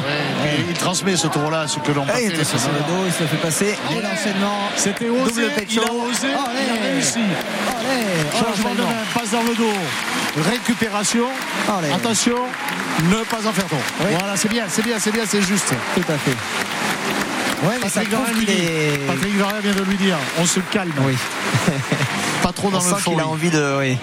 Il 0.69 0.73
transmet 0.75 1.15
ce 1.15 1.27
tour-là, 1.27 1.67
ce 1.67 1.79
que 1.79 1.91
l'on 1.91 2.05
Ah, 2.09 2.19
il 2.21 2.31
sur 2.45 2.57
le 2.57 2.79
dos, 2.87 3.03
il 3.05 3.13
se 3.13 3.23
fait 3.23 3.37
passer. 3.37 3.75
Et 3.91 3.95
l'enchaînement. 4.01 4.57
C'était 4.75 5.09
osé, 5.09 5.41
Double 5.43 5.53
pecho. 5.55 5.81
il 5.83 5.89
a 5.89 5.93
osé, 5.93 6.27
il 6.27 6.87
a 6.87 6.91
réussi. 6.91 7.19
Allez, 7.19 8.27
oh, 8.33 8.37
Changement 8.37 8.75
de 8.75 8.81
main, 8.81 9.03
passe 9.13 9.31
dans 9.31 9.43
le 9.43 9.55
dos. 9.55 9.73
Récupération. 10.49 11.25
Allez. 11.77 11.91
Attention, 11.91 12.37
ne 13.03 13.23
pas 13.23 13.47
en 13.47 13.51
faire 13.53 13.65
trop. 13.67 13.77
Oui. 14.01 14.07
Voilà, 14.19 14.35
c'est 14.35 14.49
bien, 14.49 14.65
c'est 14.67 14.83
bien, 14.83 14.97
c'est 14.99 15.11
bien, 15.11 15.23
c'est 15.27 15.41
juste. 15.41 15.73
Tout 15.95 16.11
à 16.11 16.17
fait. 16.17 16.35
Ouais, 17.67 17.75
mais 17.83 17.89
ça 17.89 18.01
Patrick 18.01 18.49
est. 18.49 18.99
Varin 19.37 19.59
vient 19.61 19.73
de 19.73 19.83
lui 19.83 19.97
dire, 19.97 20.17
on 20.39 20.45
se 20.45 20.59
calme, 20.71 20.91
Oui. 21.05 21.15
pas 22.51 22.57
trop 22.61 22.69
dans 22.69 22.79
On 22.79 22.83
le 22.89 22.95
sent 22.97 23.09
qu'il 23.09 23.19
a 23.19 23.27
envie 23.27 23.49
de, 23.49 23.77
oui, 23.79 23.97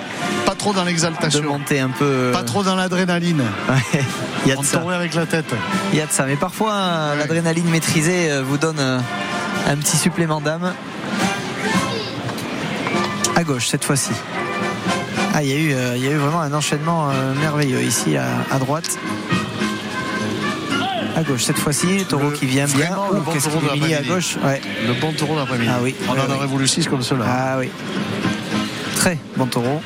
pas 0.47 0.55
trop 0.55 0.73
dans 0.73 0.83
de 0.83 0.87
l'exaltation, 0.89 1.43
monter 1.43 1.81
un 1.81 1.91
peu. 1.91 2.31
pas 2.33 2.43
trop 2.43 2.63
dans 2.63 2.75
l'adrénaline. 2.77 3.43
Ouais, 3.69 4.01
il 4.47 4.49
y 4.49 4.53
a 4.53 4.57
de 4.57 4.65
ça. 4.65 4.81
avec 4.91 5.15
la 5.15 5.27
tête. 5.27 5.55
Il 5.93 5.99
y 5.99 6.01
a 6.01 6.07
de 6.07 6.13
ça. 6.13 6.25
Mais 6.25 6.37
parfois, 6.37 6.73
euh, 6.73 7.13
Ouais. 7.13 7.19
l'adrénaline 7.19 7.69
maîtrisée 7.69 8.31
euh, 8.31 8.43
vous 8.43 8.57
donne 8.57 8.79
euh, 8.79 8.99
un 9.69 9.77
petit 9.77 9.97
supplément 9.99 10.41
d'âme. 10.41 10.73
À 13.37 13.45
gauche, 13.45 13.67
cette 13.69 13.85
fois-ci. 13.85 14.13
Ah, 15.35 15.43
il 15.43 15.49
y, 15.51 15.53
a 15.53 15.57
eu, 15.57 15.73
euh, 15.75 15.97
il 15.97 16.05
y 16.05 16.09
a 16.09 16.11
eu 16.11 16.17
vraiment 16.17 16.41
un 16.41 16.53
enchaînement 16.55 17.11
euh, 17.11 17.35
merveilleux 17.35 17.83
ici 17.83 18.17
à, 18.17 18.25
à 18.51 18.59
droite. 18.59 18.99
À 21.17 21.23
gauche, 21.23 21.45
cette 21.45 21.59
fois-ci, 21.59 22.05
taureau 22.09 22.31
qui 22.31 22.47
vient 22.47 22.67
bien. 22.67 22.91
le 23.13 23.19
Ouh, 23.19 23.23
bon 23.23 23.33
qu'est-ce 23.33 23.49
qu'il 23.49 23.61
de 23.89 23.95
à 23.95 24.03
gauche 24.03 24.37
ouais. 24.45 24.61
Le 24.87 24.95
bon 24.95 25.13
taureau 25.13 25.37
d'après-midi. 25.37 25.69
Ah 25.73 25.81
oui, 25.83 25.95
On 26.09 26.13
en 26.13 26.15
oui. 26.15 26.21
aurait 26.37 26.47
voulu 26.47 26.67
6 26.69 26.87
comme 26.89 27.03
cela. 27.03 27.25
Ah 27.29 27.57
oui. 27.59 27.71
Très 28.99 29.17
bon 29.37 29.47
taureau. 29.47 29.81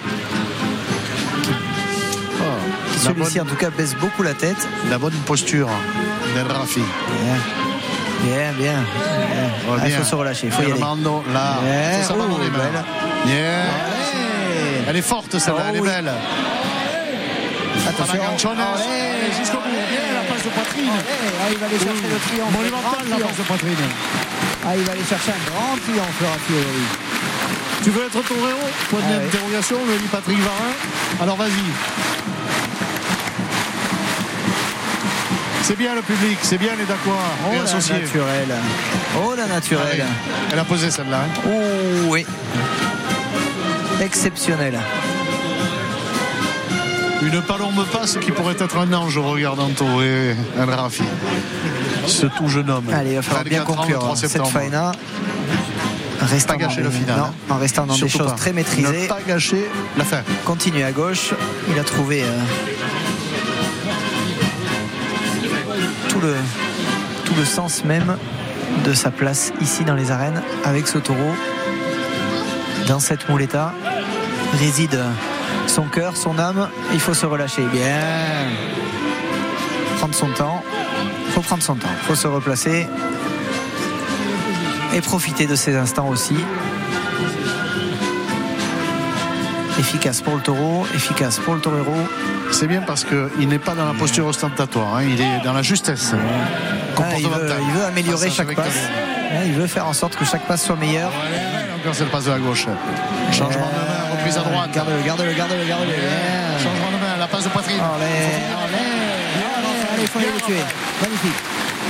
La, 2.41 2.99
Celui-ci, 2.99 3.41
en 3.41 3.45
tout 3.45 3.57
cas, 3.57 3.71
baisse 3.71 3.95
beaucoup 3.97 4.23
la 4.23 4.33
tête. 4.35 4.57
la 4.91 4.97
bonne 4.99 5.13
posture 5.27 5.69
d'El 6.35 6.47
Rafi. 6.51 6.81
Bien, 6.81 7.37
bien, 8.25 8.53
bien. 8.53 8.73
bien. 8.73 8.75
Oh, 9.69 9.73
Ah, 9.75 9.81
il 9.85 9.89
bien. 9.89 9.99
faut 9.99 10.05
se 10.05 10.15
relâcher, 10.15 10.47
il 10.47 10.53
faut 10.53 10.63
y 10.63 10.67
Le 10.67 10.73
aller. 10.73 10.81
Mando, 10.81 11.23
là. 11.35 11.59
Bien. 11.63 11.93
Ça, 12.03 12.09
ça 12.09 12.15
Oh, 12.17 12.39
belle. 12.57 12.85
Elle 14.89 14.97
est 14.97 15.03
forte, 15.03 15.39
celle-là, 15.39 15.61
Oh, 15.65 15.69
elle 15.71 15.77
est 15.77 15.81
oui. 15.81 15.89
belle. 15.89 16.13
Attention. 17.89 18.15
Jusqu'au 18.39 19.59
bout. 19.59 19.65
Bien, 19.91 20.01
la 20.15 20.23
passe 20.33 20.45
de 20.45 20.51
poitrine. 20.51 20.91
Ah, 20.91 21.49
il 21.51 21.59
va 21.59 21.67
aller 21.67 21.79
chercher 21.79 22.09
le 22.09 22.19
triomphe. 22.29 22.53
Monumental, 22.57 23.05
la 23.11 23.17
passe 23.27 23.37
de 23.39 23.43
poitrine. 23.43 23.77
Ah, 24.65 24.77
il 24.77 24.85
va 24.85 24.93
aller 24.93 25.05
chercher 25.05 25.33
un 25.33 25.51
grand 25.51 25.77
triomphe, 25.83 26.21
Rafi 26.23 26.53
aujourd'hui. 26.53 26.89
Tu 27.83 27.91
veux 27.91 28.07
être 28.07 28.13
ton 28.27 28.35
héros 28.35 28.71
Point 28.91 29.01
Ah, 29.03 29.07
oui. 29.19 29.25
d'interrogation, 29.25 29.77
me 29.85 29.97
dit 29.99 30.09
Patrick 30.11 30.39
Varin. 30.39 30.73
Alors 31.21 31.37
vas-y. 31.37 31.51
C'est 35.63 35.77
bien 35.79 35.95
le 35.95 36.03
public, 36.03 36.39
c'est 36.43 36.59
bien 36.59 36.73
les 36.79 36.85
Dacois 36.85 37.15
Oh 37.47 37.55
la 37.55 37.73
naturelle. 37.73 38.55
Oh 39.25 39.35
la 39.37 39.47
naturelle. 39.47 39.87
Allez, 39.93 40.03
Elle 40.53 40.59
a 40.59 40.65
posé 40.65 40.91
celle-là. 40.91 41.21
hein. 41.21 41.41
Oh 41.47 42.09
oui. 42.11 42.27
Exceptionnel. 44.01 44.79
Une 47.23 47.41
palombe 47.43 47.85
passe 47.93 48.17
qui 48.21 48.33
pourrait 48.33 48.57
être 48.59 48.77
un 48.77 48.93
ange 48.93 49.17
au 49.17 49.23
regard 49.23 49.55
d'Anto 49.55 50.03
et 50.03 50.35
El 50.61 50.69
Rafi. 50.69 51.05
Ce 52.07 52.27
tout 52.27 52.49
jeune 52.49 52.69
homme. 52.69 52.87
Allez, 52.93 53.11
il 53.11 53.17
va 53.17 53.23
falloir 53.23 53.45
bien 53.45 53.61
24 53.61 53.71
ans, 53.71 53.75
le 53.75 53.79
conclure 53.79 53.99
3 54.01 54.17
cette 54.17 54.31
septembre. 54.31 54.51
Restant 56.23 56.55
Pas 56.55 56.59
gâcher 56.61 56.83
dans 56.83 56.89
le 56.89 56.95
final, 56.95 57.19
Non, 57.19 57.55
en 57.55 57.59
restant 57.59 57.87
dans 57.87 57.97
des 57.97 58.09
choses 58.09 58.29
pas. 58.29 58.33
très 58.33 58.53
maîtrisées. 58.53 59.03
Ne 59.03 59.09
pas 59.09 59.21
gâcher 59.27 59.69
la 59.97 60.05
fin. 60.05 60.21
Continue 60.45 60.85
à 60.85 60.93
gauche. 60.93 61.31
Il 61.71 61.79
a 61.79 61.85
trouvé 61.85 62.23
euh, 62.23 62.27
tout, 66.09 66.21
le, 66.21 66.35
tout 67.25 67.35
le 67.37 67.45
sens 67.45 67.85
même 67.85 68.17
de 68.85 68.93
sa 68.95 69.11
place 69.11 69.53
ici 69.61 69.85
dans 69.85 69.95
les 69.95 70.11
arènes 70.11 70.43
avec 70.65 70.87
ce 70.87 70.99
taureau. 70.99 71.35
Dans 72.89 73.01
cette 73.01 73.29
mouletta 73.29 73.75
réside 74.59 75.01
son 75.67 75.85
cœur, 75.85 76.17
son 76.17 76.39
âme. 76.39 76.69
Il 76.93 77.01
faut 77.01 77.15
se 77.15 77.27
relâcher. 77.27 77.63
Bien. 77.73 78.01
Prendre 79.99 80.15
son 80.15 80.29
temps. 80.29 80.63
faut 81.35 81.41
prendre 81.41 81.63
son 81.63 81.75
temps. 81.77 81.89
faut 82.03 82.15
se 82.15 82.27
replacer. 82.27 82.87
Et 84.95 85.01
profiter 85.01 85.47
de 85.47 85.55
ces 85.55 85.75
instants 85.77 86.09
aussi. 86.09 86.37
Efficace 89.79 90.21
pour 90.21 90.37
le 90.37 90.43
taureau, 90.43 90.87
efficace 90.95 91.39
pour 91.39 91.55
le 91.55 91.61
torero. 91.61 91.95
C'est 92.51 92.67
bien 92.67 92.83
parce 92.83 93.05
qu'il 93.05 93.49
n'est 93.49 93.59
pas 93.59 93.75
dans 93.75 93.87
la 93.87 93.95
posture 93.95 94.27
ostentatoire, 94.27 94.97
hein, 94.97 95.03
il 95.03 95.21
est 95.21 95.41
dans 95.43 95.55
la 95.55 95.63
justesse 95.63 96.13
Ah, 96.99 97.03
il, 97.19 97.27
veut, 97.27 97.51
il 97.67 97.73
veut 97.73 97.85
améliorer 97.85 98.29
Passage 98.29 98.47
chaque 98.47 98.55
passe. 98.55 98.67
Ouais, 99.33 99.47
Il 99.47 99.55
veut 99.55 99.67
faire 99.67 99.87
en 99.87 99.95
sorte 99.95 100.15
que 100.17 100.27
chaque 100.27 100.47
passe 100.47 100.65
soit 100.67 100.77
meilleure. 100.77 101.09
Ouais, 101.09 101.75
Encore 101.81 101.95
c'est 101.95 102.05
le 102.05 102.11
passe 102.11 102.27
de 102.27 102.31
la 102.31 102.39
gauche. 102.39 102.67
Changement 103.33 103.49
de 103.49 103.55
main, 103.55 104.13
reprise 104.13 104.37
à 104.37 104.41
droite. 104.43 104.71
Garde-le, 104.75 105.03
garde-le, 105.07 105.33
garde-le, 105.33 105.67
garde-le. 105.67 105.89
Bien. 105.89 106.59
Changement 106.63 106.91
de 106.93 107.01
main, 107.03 107.17
la 107.19 107.27
passe 107.27 107.45
de 107.45 107.49
poitrine. 107.49 107.81
Allez, 107.81 108.05
allez, 108.05 108.77
allez, 109.57 109.93
allez, 109.95 110.03
il 110.03 110.07
faut 110.09 110.19
aller 110.19 110.29
le 110.35 110.41
tuer. 110.43 110.63
Magnifique. 111.01 111.41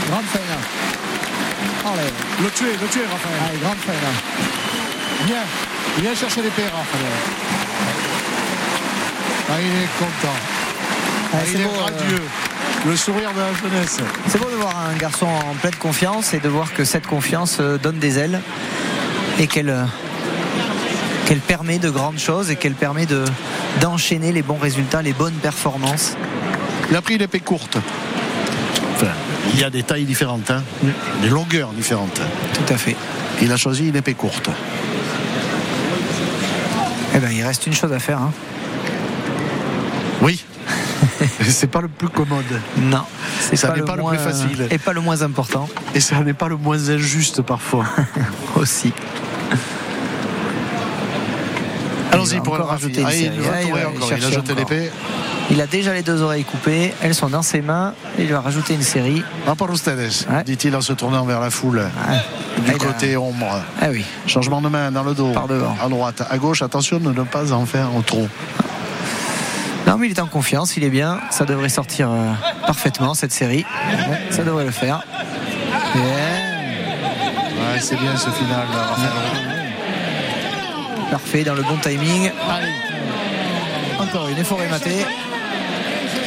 Grande 0.09 0.25
faena. 0.27 0.59
Allez, 1.85 2.11
Le 2.41 2.51
tuer, 2.51 2.73
le 2.81 2.89
tuer, 2.89 3.03
Raphaël. 3.11 3.35
allez, 3.49 3.59
grande. 3.59 3.77
Viens, 5.27 5.45
viens 5.99 6.15
chercher 6.15 6.43
l'épée, 6.43 6.63
Raphaël. 6.65 7.13
Ah, 9.51 9.55
il 9.61 9.83
est 9.83 9.99
content. 9.99 10.35
Ah, 10.35 11.35
Ah, 11.35 11.39
c'est 11.45 11.53
il 11.53 11.61
est 11.61 11.65
beau, 11.65 11.71
euh, 11.71 11.83
radieux. 11.85 12.23
Le 12.87 12.97
sourire 12.97 13.31
de 13.33 13.39
la 13.41 13.53
jeunesse. 13.55 13.99
C'est 14.29 14.39
beau 14.39 14.51
de 14.51 14.57
voir 14.57 14.75
un 14.77 14.97
garçon 14.97 15.27
en 15.27 15.55
pleine 15.55 15.75
confiance 15.77 16.35
et 16.35 16.41
de 16.41 16.49
voir 16.49 16.73
que 16.75 16.85
cette 16.85 17.07
confiance 17.07 17.59
euh, 17.61 17.79
donne 17.79 17.99
des 17.99 18.19
ailes 18.19 18.41
et 19.39 19.47
qu'elle 19.47 19.71
euh, 19.71 19.85
qu'elle 21.27 21.39
permet 21.41 21.79
de 21.79 21.91
grandes 21.91 22.19
choses 22.19 22.51
et 22.51 22.57
qu'elle 22.57 22.75
permet 22.75 23.07
de 23.07 23.25
d'enchaîner 23.81 24.33
les 24.33 24.43
bons 24.43 24.59
résultats, 24.59 25.01
les 25.01 25.13
bonnes 25.13 25.35
performances. 25.35 26.17
Il 26.91 26.97
a 26.97 27.03
pris 27.03 27.15
une 27.15 27.23
épée 27.23 27.41
courte. 27.41 27.77
Enfin, 28.97 29.07
il 29.53 29.61
y 29.61 29.65
a 29.65 29.71
des 29.71 29.83
tailles 29.83 30.05
différentes, 30.05 30.51
hein, 30.51 30.63
des 31.21 31.29
longueurs 31.29 31.71
différentes. 31.73 32.21
Tout 32.55 32.73
à 32.73 32.77
fait. 32.77 32.97
Il 33.43 33.51
a 33.53 33.57
choisi 33.57 33.89
une 33.89 33.97
épée 33.97 34.15
courte. 34.15 34.51
Eh 37.15 37.19
ben, 37.19 37.31
il 37.31 37.43
reste 37.43 37.67
une 37.67 37.75
chose 37.75 37.93
à 37.93 37.99
faire. 37.99 38.19
hein. 38.19 38.33
Oui. 40.23 40.45
c'est 41.43 41.71
pas 41.71 41.81
le 41.81 41.89
plus 41.89 42.09
commode. 42.09 42.45
Non, 42.79 43.03
c'est 43.41 43.57
Ça 43.57 43.75
n'est 43.75 43.83
pas 43.83 43.97
le 43.97 44.03
moins, 44.03 44.15
plus 44.15 44.23
facile. 44.23 44.67
et 44.71 44.79
pas 44.79 44.93
le 44.93 45.01
moins 45.01 45.23
important 45.23 45.69
Et 45.95 46.01
ça 46.01 46.21
n'est 46.21 46.33
pas 46.33 46.49
le 46.49 46.57
moins 46.57 46.89
injuste 46.89 47.43
parfois. 47.43 47.85
aussi. 48.57 48.93
Allons-y 52.13 52.41
pour 52.41 52.57
le 52.57 52.65
il 52.97 54.25
a 54.25 54.31
jeté 54.31 54.55
l'épée. 54.55 54.91
Il 55.53 55.61
a 55.61 55.67
déjà 55.67 55.93
les 55.93 56.01
deux 56.03 56.23
oreilles 56.23 56.45
coupées, 56.45 56.95
elles 57.03 57.15
sont 57.15 57.29
dans 57.29 57.43
ses 57.43 57.61
mains. 57.61 57.93
Il 58.19 58.33
va 58.33 58.41
rajouter 58.41 58.73
une 58.73 58.81
série. 58.83 59.23
Va 59.47 59.55
pour 59.55 59.71
ustedes, 59.71 59.99
Ouais. 60.31 60.43
dit-il 60.45 60.75
en 60.75 60.81
se 60.81 60.95
tournant 60.95 61.25
vers 61.27 61.41
la 61.41 61.51
foule 61.51 61.83
Ah, 62.09 62.15
du 62.59 62.73
côté 62.79 63.19
ombre. 63.19 63.61
Ah 63.81 63.87
oui. 63.91 64.03
Changement 64.27 64.63
de 64.63 64.69
main 64.69 64.91
dans 64.91 65.03
le 65.03 65.13
dos. 65.15 65.31
Par 65.33 65.47
devant. 65.49 65.77
À 65.85 65.89
droite, 65.91 66.23
à 66.29 66.39
gauche, 66.39 66.63
attention 66.63 66.99
de 67.01 67.13
ne 67.13 67.23
pas 67.23 67.53
en 67.53 67.67
faire 67.67 67.89
trop. 68.07 68.27
Non, 69.87 69.99
mais 69.99 70.07
il 70.09 70.13
est 70.13 70.21
en 70.21 70.27
confiance, 70.27 70.77
il 70.79 70.85
est 70.85 70.91
bien. 70.91 71.21
Ça 71.31 71.45
devrait 71.45 71.69
sortir 71.69 72.09
euh, 72.11 72.33
parfaitement 72.67 73.13
cette 73.13 73.33
série. 73.33 73.67
Ça 74.31 74.45
devrait 74.45 74.65
le 74.65 74.71
faire. 74.71 75.03
Ouais, 75.95 77.79
c'est 77.81 77.99
bien 78.01 78.17
ce 78.17 78.31
final. 78.31 78.67
Parfait, 81.11 81.45
dans 81.45 81.55
le 81.55 81.63
bon 81.63 81.77
timing. 81.77 82.31
Allez, 82.51 82.73
Encore 84.01 84.29
une 84.29 84.39
effort 84.39 84.59
maté. 84.71 85.05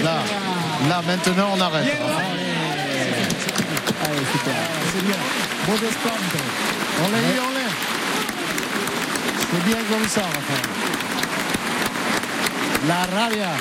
Là, 0.03 0.17
là, 0.89 1.01
maintenant, 1.05 1.49
on 1.55 1.61
arrête. 1.61 1.97
Allez, 4.03 4.25
super. 4.31 4.53
C'est 4.93 5.05
bien. 5.05 5.19
Beau. 5.67 5.73
On 5.73 7.11
l'a 7.11 7.17
eu, 7.17 7.39
on 7.39 7.51
l'a. 7.53 7.69
C'est 9.51 9.63
bien 9.65 9.77
comme 9.89 10.07
ça, 10.07 10.21
Raphaël. 10.21 10.65
La 12.87 13.19
rabia. 13.19 13.51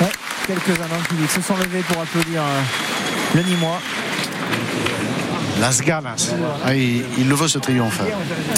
Ouais, 0.00 0.12
quelques 0.46 0.80
amants 0.80 1.02
qui 1.08 1.34
se 1.34 1.40
sont 1.40 1.56
levés 1.56 1.82
pour 1.88 2.02
applaudir 2.02 2.40
euh, 2.40 2.62
le 3.34 3.42
Nîmois. 3.42 3.80
Las 5.60 5.80
ganas. 5.80 6.34
Ah, 6.64 6.74
il, 6.74 7.04
il 7.18 7.28
le 7.28 7.34
veut 7.34 7.48
ce 7.48 7.58
triomphe. 7.58 8.00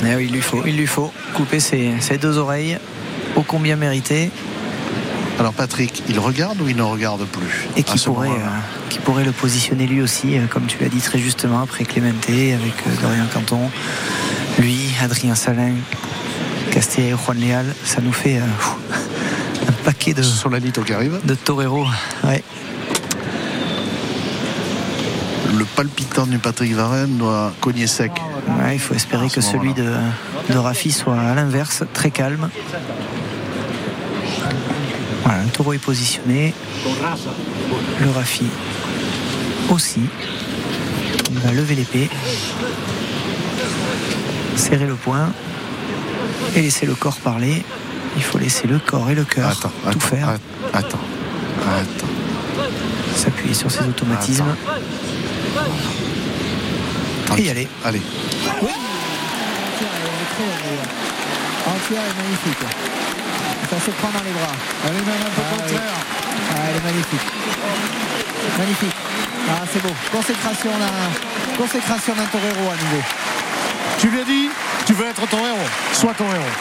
Eh 0.07 0.15
oui, 0.15 0.27
il 0.27 0.33
lui 0.33 0.41
faut, 0.41 0.63
il 0.67 0.77
lui 0.77 0.87
faut 0.87 1.13
couper 1.35 1.61
ses, 1.61 1.95
ses 2.01 2.19
deux 2.19 2.39
oreilles, 2.39 2.79
ô 3.37 3.43
combien 3.43 3.77
mérité, 3.77 4.31
Alors 5.39 5.53
Patrick, 5.53 6.03
il 6.09 6.19
regarde 6.19 6.61
ou 6.61 6.69
il 6.69 6.77
ne 6.77 6.83
regarde 6.83 7.25
plus 7.27 7.69
et 7.77 7.83
qui 7.83 7.99
pourrait, 7.99 8.29
euh, 8.29 8.89
qui 8.89 8.99
pourrait 9.01 9.25
le 9.25 9.33
positionner 9.33 9.87
lui 9.87 10.01
aussi, 10.01 10.39
euh, 10.39 10.47
comme 10.49 10.67
tu 10.67 10.79
l'as 10.81 10.89
dit 10.89 11.01
très 11.01 11.19
justement, 11.19 11.61
après 11.61 11.85
Clémente, 11.85 12.29
avec 12.29 12.75
euh, 12.87 13.03
Dorian 13.03 13.27
Canton, 13.33 13.71
lui, 14.59 14.95
Adrien 15.03 15.35
Salin, 15.35 15.75
Castilla 16.71 17.09
et 17.09 17.15
Juan 17.17 17.39
Leal, 17.39 17.67
ça 17.85 18.01
nous 18.01 18.13
fait 18.13 18.39
euh, 18.39 18.43
un 19.69 19.73
paquet 19.85 20.15
de, 20.15 20.23
Solalito 20.23 20.83
qui 20.83 20.93
arrive. 20.93 21.21
de 21.25 21.35
toreros. 21.35 21.87
Ouais. 22.23 22.43
Le 25.53 25.65
palpitant 25.65 26.27
du 26.27 26.39
Patrick 26.39 26.75
Varenne 26.75 27.17
doit 27.17 27.53
cogner 27.61 27.87
sec. 27.87 28.13
Ouais, 28.49 28.75
il 28.75 28.81
faut 28.81 28.95
espérer 28.95 29.29
que 29.29 29.41
ce 29.41 29.53
celui 29.53 29.73
de, 29.73 29.93
de 30.51 30.59
Rafi 30.59 30.91
soit 30.91 31.19
à 31.19 31.35
l'inverse, 31.35 31.85
très 31.93 32.11
calme. 32.11 32.49
Voilà, 35.25 35.43
le 35.43 35.51
taureau 35.51 35.73
est 35.73 35.79
positionné. 35.79 36.53
Le 38.01 38.11
Rafi 38.11 38.47
aussi. 39.71 40.01
Il 41.31 41.39
va 41.39 41.53
lever 41.53 41.75
l'épée. 41.75 42.11
Serrer 44.57 44.87
le 44.87 44.95
poing. 44.95 45.33
Et 46.57 46.61
laisser 46.63 46.87
le 46.87 46.95
corps 46.95 47.17
parler. 47.17 47.63
Il 48.17 48.23
faut 48.23 48.39
laisser 48.39 48.67
le 48.69 48.79
corps 48.79 49.11
et 49.11 49.15
le 49.15 49.25
cœur 49.25 49.49
Attends, 49.51 49.71
tout 49.83 49.89
attends, 49.89 50.01
faire. 50.01 50.29
att- 50.29 50.41
attends, 50.73 50.99
attends. 51.67 52.07
S'appuyer 53.17 53.55
sur 53.55 53.71
ses 53.71 53.85
automatismes. 53.85 54.45
Et 57.39 57.43
y 57.43 57.51
aller. 57.51 57.67
Allez, 57.85 58.03
Entière 61.67 62.01
est 62.03 62.23
magnifique. 62.23 62.84
Ça 63.75 63.87
se 63.87 63.91
prend 63.97 64.09
dans 64.11 64.23
les 64.25 64.31
bras. 64.31 64.55
allez 64.87 64.99
même 64.99 65.21
un 65.27 65.31
peu 65.35 65.43
Ah, 65.45 65.57
contraire. 65.57 65.81
Ah, 66.55 66.59
elle 66.71 66.77
est 66.77 66.85
magnifique. 66.85 67.27
Magnifique. 68.59 68.97
Ah, 69.51 69.63
c'est 69.73 69.83
beau. 69.83 69.93
Consécration 70.13 70.71
d'un, 70.79 71.57
consécration 71.59 72.15
d'un 72.15 72.25
torero 72.27 72.71
à 72.71 72.77
nouveau. 72.83 73.03
Tu 73.99 74.09
lui 74.09 74.21
as 74.21 74.25
dit, 74.25 74.49
tu 74.87 74.93
veux 74.95 75.07
être 75.07 75.27
ton 75.29 75.39
héros, 75.39 75.69
sois 75.93 76.15
ton 76.15 76.25
héros. 76.25 76.55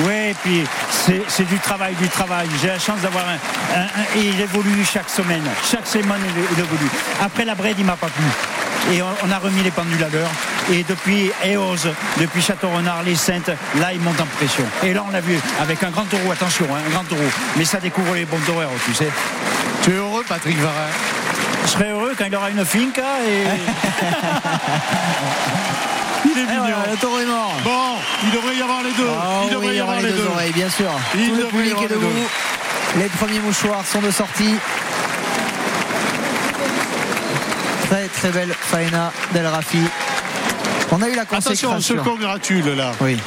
Oui, 0.00 0.30
et 0.30 0.34
puis 0.42 0.64
c'est 0.90 1.22
c'est 1.28 1.44
du 1.44 1.58
travail, 1.58 1.94
du 1.94 2.08
travail. 2.08 2.48
J'ai 2.60 2.68
la 2.68 2.78
chance 2.78 3.00
d'avoir 3.00 3.24
un, 3.28 3.34
un- 3.78 3.82
un- 3.84 4.18
Et 4.18 4.28
il 4.30 4.40
évolue 4.40 4.84
chaque 4.84 5.10
semaine. 5.10 5.44
Chaque 5.70 5.86
semaine, 5.86 6.20
il, 6.26 6.58
évolue. 6.60 6.90
Après 7.22 7.44
la 7.44 7.54
Brède, 7.54 7.76
il 7.78 7.84
m'a 7.84 7.96
pas 7.96 8.08
plu. 8.08 8.24
Et 8.94 9.02
on, 9.02 9.06
on 9.24 9.30
a 9.30 9.38
remis 9.38 9.62
les 9.62 9.70
pendules 9.70 10.02
à 10.02 10.08
l'heure. 10.08 10.30
Et 10.72 10.82
depuis 10.88 11.30
Eos, 11.44 11.86
depuis 12.18 12.40
Château-Renard, 12.40 13.02
les 13.04 13.14
Saintes, 13.16 13.50
là, 13.78 13.92
il 13.92 14.00
monte 14.00 14.18
en 14.20 14.24
pression. 14.38 14.64
Et 14.82 14.94
là, 14.94 15.04
on 15.06 15.10
l'a 15.10 15.20
vu 15.20 15.38
avec 15.60 15.82
un 15.82 15.90
grand 15.90 16.04
taureau, 16.04 16.32
attention, 16.32 16.66
hein, 16.74 16.78
un 16.86 16.90
grand 16.90 17.04
taureau. 17.04 17.20
Mais 17.56 17.64
ça 17.66 17.78
découvre 17.80 18.14
les 18.14 18.24
bons 18.24 18.38
taureaux, 18.46 18.62
tu 18.86 18.94
sais. 18.94 19.08
Tu 19.82 19.90
es 19.90 19.94
heureux, 19.96 20.24
Patrick 20.26 20.58
Varin? 20.58 20.88
Je 21.66 21.70
serai 21.70 21.90
heureux 21.90 22.14
quand 22.16 22.24
il 22.26 22.34
aura 22.34 22.48
une 22.50 22.64
finca 22.64 23.02
et. 23.26 23.44
Il 26.26 26.38
est 26.38 26.42
Et 26.42 26.46
mignon. 26.46 26.60
voilà, 26.62 26.76
le 26.90 26.96
taureau 26.96 27.18
est 27.20 27.26
mort. 27.26 27.54
Bon, 27.62 27.96
il 28.24 28.30
devrait 28.32 28.56
y 28.56 28.62
avoir 28.62 28.82
les 28.82 28.92
deux. 28.92 29.06
Ah 29.10 29.42
il 29.44 29.50
devrait 29.50 29.68
oui, 29.68 29.74
y 29.76 29.80
avoir 29.80 29.96
les 30.00 30.10
deux. 30.10 30.26
oreilles, 30.26 30.52
bien 30.52 30.70
sûr. 30.70 30.90
Il 31.14 31.28
Tout 31.28 31.34
le 31.36 31.42
devrait 31.42 31.46
y 31.46 31.50
public 31.52 31.72
avoir 31.72 31.84
est 31.84 31.88
les 31.88 31.94
debout. 31.94 32.28
Les 32.96 33.08
premiers 33.10 33.40
mouchoirs 33.40 33.84
sont 33.86 34.00
de 34.00 34.10
sortie. 34.10 34.54
Très 37.90 38.08
très 38.08 38.30
belle 38.30 38.54
faena 38.58 39.12
d'El 39.32 39.46
Rafi. 39.46 39.78
On 40.92 41.02
a 41.02 41.08
eu 41.08 41.14
la 41.14 41.22
Attention, 41.22 41.70
on 41.70 41.80
se 41.80 41.92
consécration. 41.94 42.04
congratule 42.04 42.68
là. 42.76 42.92
Oui, 43.00 43.18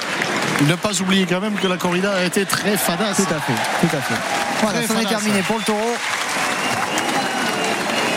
Ne 0.68 0.76
pas 0.76 1.00
oublier 1.02 1.26
quand 1.26 1.40
même 1.42 1.56
que 1.56 1.68
la 1.68 1.78
corrida 1.78 2.14
a 2.14 2.24
été 2.24 2.46
très 2.46 2.78
fadasse. 2.78 3.18
tout 3.18 3.24
à 3.24 3.40
fait, 3.40 3.88
tout 3.88 3.96
à 3.96 4.02
fait. 4.02 4.16
Voilà, 4.62 4.88
c'en 4.88 5.00
est 5.00 5.06
terminé 5.06 5.42
pour 5.42 5.58
le 5.58 5.64
taureau. 5.64 5.96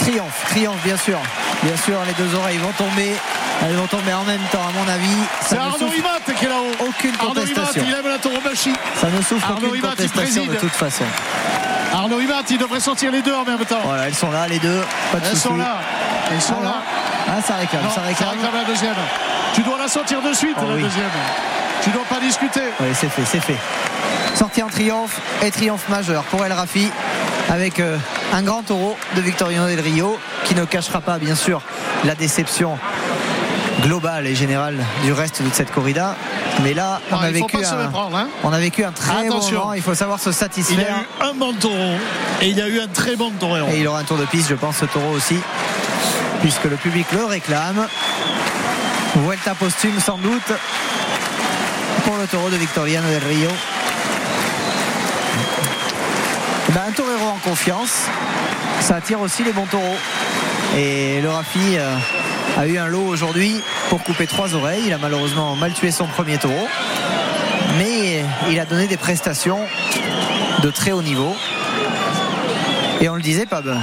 Triomphe, 0.00 0.44
triomphe 0.50 0.82
bien 0.84 0.96
sûr. 0.96 1.18
Bien 1.62 1.76
sûr, 1.76 1.98
les 2.06 2.12
deux 2.14 2.34
oreilles 2.34 2.58
vont 2.58 2.72
tomber. 2.72 3.12
Elles 3.62 3.76
vont 3.76 3.86
tomber 3.86 4.14
en 4.14 4.24
même 4.24 4.40
temps, 4.50 4.62
à 4.66 4.72
mon 4.72 4.90
avis. 4.90 5.18
C'est 5.42 5.58
Arnaud 5.58 5.88
Rimat 5.88 6.20
qui 6.34 6.44
est 6.46 6.48
là-haut. 6.48 6.86
Aucune 6.88 7.14
Arnaud 7.16 7.32
Rimat, 7.32 7.40
contestation. 7.42 7.82
il 7.86 7.94
aime 7.94 8.08
la 8.08 8.18
tauromachie. 8.18 8.72
ça 8.98 9.08
ne 9.10 9.20
souffre 9.22 9.44
Arnaud 9.50 9.58
aucune 9.68 9.72
Rimat, 9.82 9.88
contestation 9.90 10.46
de 10.46 10.54
toute 10.54 10.72
façon. 10.72 11.04
Arnaud 11.92 12.16
Rimat, 12.16 12.42
il 12.48 12.56
devrait 12.58 12.80
sortir 12.80 13.12
les 13.12 13.20
deux 13.20 13.34
en 13.34 13.44
même 13.44 13.62
temps. 13.66 13.80
Voilà, 13.84 14.06
elles 14.06 14.14
sont 14.14 14.30
là, 14.30 14.46
les 14.48 14.58
deux. 14.58 14.80
Pas 15.12 15.18
de 15.18 15.26
Elles 15.26 15.36
sont 15.36 15.56
là. 15.56 15.80
Elles 16.32 16.40
sont 16.40 16.60
là. 16.62 16.76
Ah, 17.28 17.40
ça 17.46 17.54
réclame, 17.54 17.82
Non, 17.84 17.90
ça 17.90 18.02
réclame. 18.02 18.36
la 18.54 18.64
deuxième. 18.64 18.94
Tu 19.54 19.62
dois 19.62 19.78
la 19.78 19.88
sortir 19.88 20.20
de 20.22 20.32
suite, 20.32 20.56
Oh 20.60 20.64
la 20.68 20.74
oui. 20.76 20.82
deuxième. 20.82 21.10
Tu 21.82 21.90
dois 21.90 22.04
pas 22.08 22.20
discuter. 22.20 22.60
Oui, 22.80 22.88
c'est 22.94 23.08
fait, 23.08 23.24
c'est 23.24 23.40
fait. 23.40 23.56
Sortie 24.34 24.62
en 24.62 24.68
triomphe 24.68 25.20
et 25.42 25.50
triomphe 25.50 25.88
majeur 25.88 26.22
pour 26.24 26.44
El 26.44 26.52
Rafi 26.52 26.88
avec 27.50 27.80
euh, 27.80 27.96
un 28.32 28.42
grand 28.42 28.62
taureau 28.62 28.96
de 29.16 29.20
Victorino 29.20 29.66
del 29.66 29.80
Rio 29.80 30.18
qui 30.44 30.54
ne 30.54 30.64
cachera 30.64 31.00
pas, 31.00 31.18
bien 31.18 31.34
sûr, 31.34 31.62
la 32.04 32.14
déception 32.14 32.78
globale 33.82 34.26
et 34.26 34.34
générale 34.34 34.76
du 35.02 35.12
reste 35.12 35.42
de 35.42 35.48
cette 35.52 35.72
corrida. 35.72 36.14
Mais 36.62 36.74
là, 36.74 37.00
on 37.10 37.16
Non, 37.16 37.22
a, 37.22 37.30
vécu 37.30 37.56
un. 37.64 37.90
Hein. 37.94 38.28
on 38.44 38.52
a 38.52 38.58
vécu 38.58 38.84
un 38.84 38.92
très 38.92 39.28
bon 39.28 39.40
moment. 39.40 39.72
Il 39.72 39.82
faut 39.82 39.94
savoir 39.94 40.20
se 40.20 40.28
Il 40.28 40.32
y 40.32 40.34
satisfaire. 40.36 40.96
a 41.20 41.24
eu 41.24 41.28
un 41.30 41.34
bon 41.34 41.52
taureau 41.54 41.94
et 42.42 42.48
il 42.48 42.56
y 42.58 42.60
a 42.60 42.68
eu 42.68 42.78
un 42.80 42.88
très 42.88 43.16
bon 43.16 43.30
taureau. 43.30 43.56
Et 43.72 43.78
il 43.80 43.88
aura 43.88 44.00
un 44.00 44.04
tour 44.04 44.18
de 44.18 44.26
piste, 44.26 44.48
je 44.50 44.54
pense, 44.54 44.76
ce 44.76 44.84
taureau 44.84 45.12
aussi, 45.14 45.36
puisque 46.40 46.64
le 46.64 46.76
public 46.76 47.06
le 47.12 47.24
réclame. 47.24 47.86
Vuelta 49.16 49.54
posthume 49.54 49.98
sans 50.00 50.18
doute 50.18 50.52
pour 52.04 52.16
le 52.16 52.26
taureau 52.26 52.48
de 52.48 52.56
Victoriano 52.56 53.08
del 53.08 53.24
Rio. 53.24 53.50
Ben, 56.70 56.82
un 56.88 56.92
torero 56.92 57.26
en 57.26 57.38
confiance, 57.38 58.06
ça 58.80 58.96
attire 58.96 59.20
aussi 59.20 59.42
les 59.42 59.52
bons 59.52 59.66
taureaux. 59.66 59.98
Et 60.76 61.20
le 61.20 61.28
Rafi 61.28 61.76
euh, 61.76 61.96
a 62.56 62.66
eu 62.66 62.78
un 62.78 62.86
lot 62.86 63.06
aujourd'hui 63.06 63.60
pour 63.88 64.02
couper 64.02 64.26
trois 64.26 64.54
oreilles. 64.54 64.84
Il 64.86 64.92
a 64.92 64.98
malheureusement 64.98 65.56
mal 65.56 65.72
tué 65.72 65.90
son 65.90 66.06
premier 66.06 66.38
taureau. 66.38 66.68
Mais 67.78 68.24
il 68.50 68.58
a 68.60 68.64
donné 68.64 68.86
des 68.86 68.96
prestations 68.96 69.60
de 70.62 70.70
très 70.70 70.92
haut 70.92 71.02
niveau. 71.02 71.34
Et 73.00 73.08
on 73.08 73.14
le 73.14 73.22
disait, 73.22 73.46
Pab. 73.46 73.76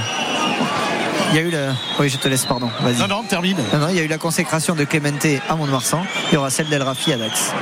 Il 1.30 1.36
y 1.36 1.38
a 1.38 1.42
eu 1.42 1.50
le. 1.50 1.68
Oui, 1.98 2.08
je 2.08 2.16
te 2.16 2.28
laisse, 2.28 2.44
pardon. 2.44 2.70
Vas-y. 2.80 2.96
Non, 2.96 3.08
non, 3.08 3.22
termine. 3.22 3.58
Non, 3.72 3.78
non, 3.78 3.88
il 3.88 3.96
y 3.96 4.00
a 4.00 4.02
eu 4.02 4.08
la 4.08 4.18
consécration 4.18 4.74
de 4.74 4.84
Clemente 4.84 5.26
à 5.48 5.56
Mont-de-Marsan. 5.56 6.02
Il 6.30 6.34
y 6.34 6.36
aura 6.36 6.50
celle 6.50 6.68
d'El 6.68 6.82
Rafi 6.82 7.12
à 7.12 7.16
Dax. 7.16 7.52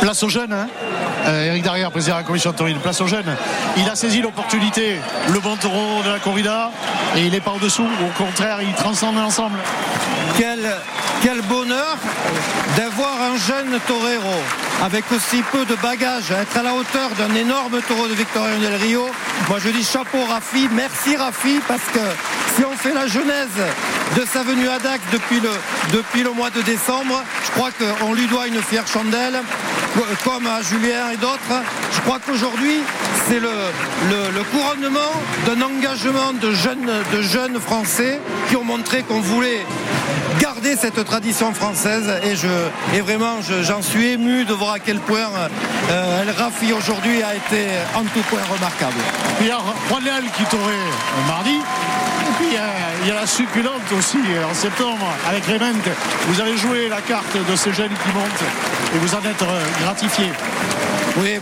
Place 0.00 0.22
aux 0.22 0.28
jeunes, 0.28 0.52
hein. 0.52 0.68
Euh, 1.26 1.46
Eric 1.46 1.62
Darrière, 1.62 1.90
président 1.90 2.14
de 2.14 2.20
la 2.20 2.26
commission 2.26 2.52
de 2.52 2.56
Taurine, 2.56 2.78
place 2.78 3.00
aux 3.00 3.06
jeunes. 3.06 3.36
Il 3.76 3.88
a 3.88 3.94
saisi 3.94 4.22
l'opportunité, 4.22 4.96
le 5.32 5.40
bon 5.40 5.56
taureau 5.56 6.02
de 6.04 6.10
la 6.10 6.18
corrida, 6.18 6.70
et 7.16 7.22
il 7.22 7.32
n'est 7.32 7.40
pas 7.40 7.52
au-dessous. 7.52 7.84
Au 7.84 8.22
contraire, 8.22 8.58
il 8.62 8.72
transcende 8.74 9.16
l'ensemble. 9.16 9.58
Quel, 10.36 10.60
quel 11.22 11.42
bonheur 11.42 11.96
d'avoir 12.76 13.20
un 13.20 13.36
jeune 13.36 13.78
torero 13.86 14.40
avec 14.82 15.10
aussi 15.10 15.42
peu 15.50 15.64
de 15.64 15.74
bagages, 15.74 16.30
être 16.30 16.56
à 16.56 16.62
la 16.62 16.72
hauteur 16.72 17.10
d'un 17.18 17.34
énorme 17.34 17.80
taureau 17.86 18.06
de 18.06 18.14
Victorino 18.14 18.58
del 18.60 18.76
Rio. 18.76 19.06
Moi 19.48 19.58
je 19.58 19.70
dis 19.70 19.82
chapeau 19.82 20.24
Rafi, 20.28 20.68
merci 20.72 21.16
Rafi 21.16 21.60
parce 21.66 21.82
que 21.92 21.98
si 22.58 22.64
on 22.64 22.76
fait 22.76 22.92
la 22.94 23.06
genèse 23.06 23.56
de 24.16 24.24
sa 24.32 24.42
venue 24.42 24.68
à 24.68 24.78
Dax 24.80 25.00
depuis 25.12 25.38
le, 25.40 25.50
depuis 25.92 26.22
le 26.24 26.32
mois 26.32 26.50
de 26.50 26.60
décembre, 26.62 27.22
je 27.46 27.50
crois 27.52 27.70
qu'on 27.70 28.14
lui 28.14 28.26
doit 28.26 28.48
une 28.48 28.60
fière 28.62 28.86
chandelle 28.86 29.38
co- 29.94 30.04
comme 30.30 30.46
à 30.46 30.60
Julien 30.62 31.10
et 31.12 31.16
d'autres. 31.16 31.62
Je 31.94 32.00
crois 32.00 32.18
qu'aujourd'hui, 32.24 32.80
c'est 33.28 33.38
le, 33.38 33.50
le- 34.10 34.30
le 34.38 34.42
couronnement 34.44 35.12
d'un 35.46 35.60
engagement 35.62 36.32
de 36.32 36.52
jeunes, 36.52 36.90
de 37.12 37.22
jeunes 37.22 37.60
Français 37.60 38.20
qui 38.48 38.56
ont 38.56 38.64
montré 38.64 39.02
qu'on 39.04 39.20
voulait 39.20 39.64
garder 40.40 40.74
cette 40.76 41.04
tradition 41.04 41.52
française 41.54 42.10
et, 42.24 42.34
je, 42.34 42.48
et 42.96 43.00
vraiment 43.00 43.36
je- 43.42 43.62
j'en 43.62 43.82
suis 43.82 44.06
ému 44.08 44.44
de 44.44 44.52
voir 44.54 44.72
à 44.74 44.78
quel 44.78 44.98
point 44.98 45.28
euh, 45.90 46.22
El 46.22 46.30
Rafi 46.30 46.72
aujourd'hui 46.72 47.22
a 47.22 47.34
été 47.36 47.66
en 47.94 48.02
tout 48.02 48.22
point 48.30 48.40
remarquable. 48.52 49.00
Il 49.40 49.46
y 49.46 49.50
a 49.50 49.58
qui 50.36 50.44
t'aurait 50.44 50.86
mardi. 51.28 51.56
Il 52.40 52.52
y, 52.52 53.10
a, 53.10 53.14
la 53.14 53.26
succulente 53.26 53.82
aussi 53.96 54.18
en 54.48 54.54
septembre 54.54 55.06
avec 55.28 55.44
Clément. 55.44 55.72
Vous 56.28 56.40
avez 56.40 56.56
joué 56.56 56.88
la 56.88 57.00
carte 57.00 57.36
de 57.36 57.56
ces 57.56 57.72
jeunes 57.72 57.90
qui 58.04 58.12
montent 58.12 58.94
et 58.94 58.98
vous 58.98 59.14
en 59.14 59.18
êtes 59.18 59.42
euh, 59.42 59.64
gratifié. 59.82 60.26
Oui, 61.20 61.38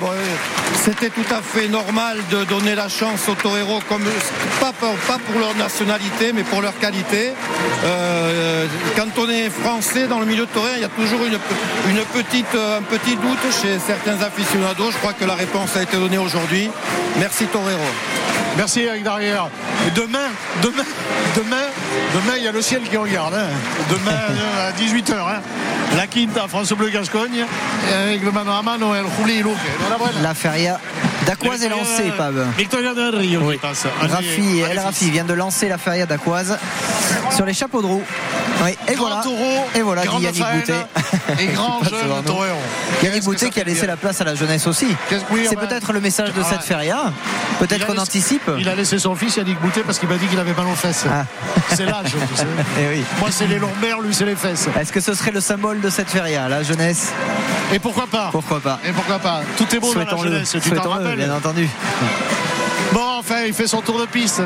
c'était 0.85 1.11
tout 1.11 1.24
à 1.31 1.43
fait 1.43 1.69
normal 1.69 2.19
de 2.31 2.44
donner 2.44 2.74
la 2.74 2.89
chance 2.89 3.28
aux 3.28 3.35
toreros, 3.35 3.81
pas, 4.61 4.73
pour, 4.73 5.39
leur 5.39 5.55
nationalité, 5.57 6.32
mais 6.32 6.44
pour 6.44 6.62
leur 6.62 6.78
qualité. 6.78 7.32
Euh, 7.85 8.66
quand 8.97 9.19
on 9.19 9.28
est 9.28 9.51
français 9.51 10.07
dans 10.07 10.20
le 10.20 10.27
milieu 10.27 10.47
de 10.47 10.51
torero, 10.51 10.74
il 10.77 10.82
y 10.82 10.85
a 10.85 10.89
toujours 10.89 11.20
une, 11.24 11.39
petite, 12.15 12.55
euh, 12.55 12.78
un 12.78 12.82
petit 12.82 13.16
doute 13.16 13.53
chez 13.61 13.78
certains 13.78 14.23
aficionados. 14.23 14.93
Je 14.93 14.97
crois 14.98 15.12
que 15.12 15.24
la 15.24 15.35
réponse 15.35 15.77
a 15.77 15.82
été 15.82 15.97
donnée 15.97 16.19
aujourd'hui. 16.19 16.70
Merci 17.19 17.44
Torero. 17.47 17.78
Merci 18.57 18.81
Eric 18.81 19.03
Darrière. 19.03 19.48
Demain, 19.94 20.31
demain, 20.62 20.85
demain, 21.36 21.66
demain, 22.14 22.36
il 22.39 22.44
y 22.44 22.48
a 22.48 22.52
le 22.52 22.62
ciel 22.62 22.82
qui 22.82 22.97
regarde. 22.97 23.35
hein. 23.35 23.47
Demain 23.90 24.10
euh, 24.31 24.68
à 24.68 24.73
18h. 24.73 25.14
La 25.97 26.06
Quinta, 26.06 26.47
France 26.48 26.73
Bleu 26.73 26.90
Gascogne, 26.90 27.44
avec 28.05 28.23
le 28.23 28.31
mano 28.32 28.52
a 28.52 28.62
mano 28.62 28.94
et. 28.94 28.98
Enhorabuena. 29.01 30.20
La 30.23 30.35
feria 30.35 30.78
d'Aquoise 31.27 31.62
est 31.62 31.68
lancée, 31.68 32.12
Pab. 32.16 32.35
Victoria 32.59 32.93
del 32.93 33.14
Rio 33.14 33.51
qui 33.51 33.56
passe. 33.59 33.86
Allez, 34.02 34.12
Rafi, 34.12 34.62
allez, 34.62 34.73
El 34.73 34.78
Rafi 34.81 35.10
vient 35.10 35.24
de 35.24 35.32
lancer 35.35 35.68
la 35.68 35.78
feria 35.78 36.05
d'Aquoise 36.05 36.59
sur 37.35 37.47
les 37.47 37.55
chapeaux 37.55 37.82
de 37.82 37.86
roue. 37.86 38.02
Oui, 38.65 38.70
et 38.89 38.95
Grand 38.95 39.07
voilà. 39.09 39.23
taureau, 39.23 39.66
et 39.74 39.81
voilà, 39.83 40.03
dit 40.03 40.09
Yannick 40.23 40.43
Boutet. 40.55 40.87
et 41.39 41.47
grand 41.53 41.83
jeune 41.85 42.23
torero. 42.24 42.57
Yannick 43.03 43.24
Boutet 43.24 43.51
qui 43.51 43.61
a 43.61 43.65
laissé 43.65 43.87
la 43.87 43.97
place 43.97 44.20
à 44.20 44.24
la 44.24 44.35
jeunesse 44.35 44.66
aussi. 44.66 44.87
C'est 45.11 45.59
peut-être 45.59 45.93
le 45.93 46.01
message 46.01 46.33
de 46.33 46.41
ah 46.43 46.47
cette 46.51 46.62
feria. 46.62 47.12
Peut-être 47.59 47.87
qu'on 47.87 47.93
laissé- 47.93 48.03
anticipe. 48.03 48.51
Il 48.59 48.69
a 48.69 48.74
laissé 48.74 48.99
son 48.99 49.15
fils 49.15 49.37
Yannick 49.37 49.61
Boutet 49.61 49.83
parce 49.83 49.99
qu'il 49.99 50.09
m'a 50.09 50.16
dit 50.16 50.27
qu'il 50.27 50.39
avait 50.39 50.55
mal 50.55 50.66
aux 50.66 50.74
fesses. 50.74 51.05
Ah. 51.11 51.24
C'est 51.74 51.85
l'âge, 51.85 52.07
tu 52.12 52.37
sais. 52.37 52.47
Eh 52.81 52.89
oui. 52.97 53.05
Moi, 53.20 53.28
c'est 53.31 53.47
les 53.47 53.59
lombaires, 53.59 54.01
lui, 54.01 54.15
c'est 54.15 54.24
les 54.24 54.37
fesses. 54.37 54.69
Est-ce 54.81 54.93
que 54.93 55.01
ce 55.01 55.15
serait 55.15 55.33
le 55.33 55.41
symbole 55.41 55.81
de 55.81 55.91
cette 55.91 56.09
feria, 56.11 56.49
la 56.49 56.62
jeunesse? 56.62 57.12
Et 57.74 57.78
pourquoi 57.78 58.07
pas? 58.07 58.28
Pourquoi 58.33 58.61
pas 58.61 58.78
Et 58.87 58.93
pourquoi 58.93 59.19
pas 59.19 59.41
Tout 59.59 59.66
est 59.74 59.81
beau 59.81 59.93
dans 59.93 60.01
la 60.01 60.16
jeunesse, 60.16 60.57
tu 60.62 60.70
t'en 60.70 60.89
rappelles? 60.89 61.16
bien 61.16 61.35
entendu. 61.35 61.69
Bon, 62.93 63.19
enfin, 63.19 63.43
il 63.47 63.53
fait 63.53 63.66
son 63.66 63.81
tour 63.83 64.01
de 64.01 64.07
piste. 64.07 64.41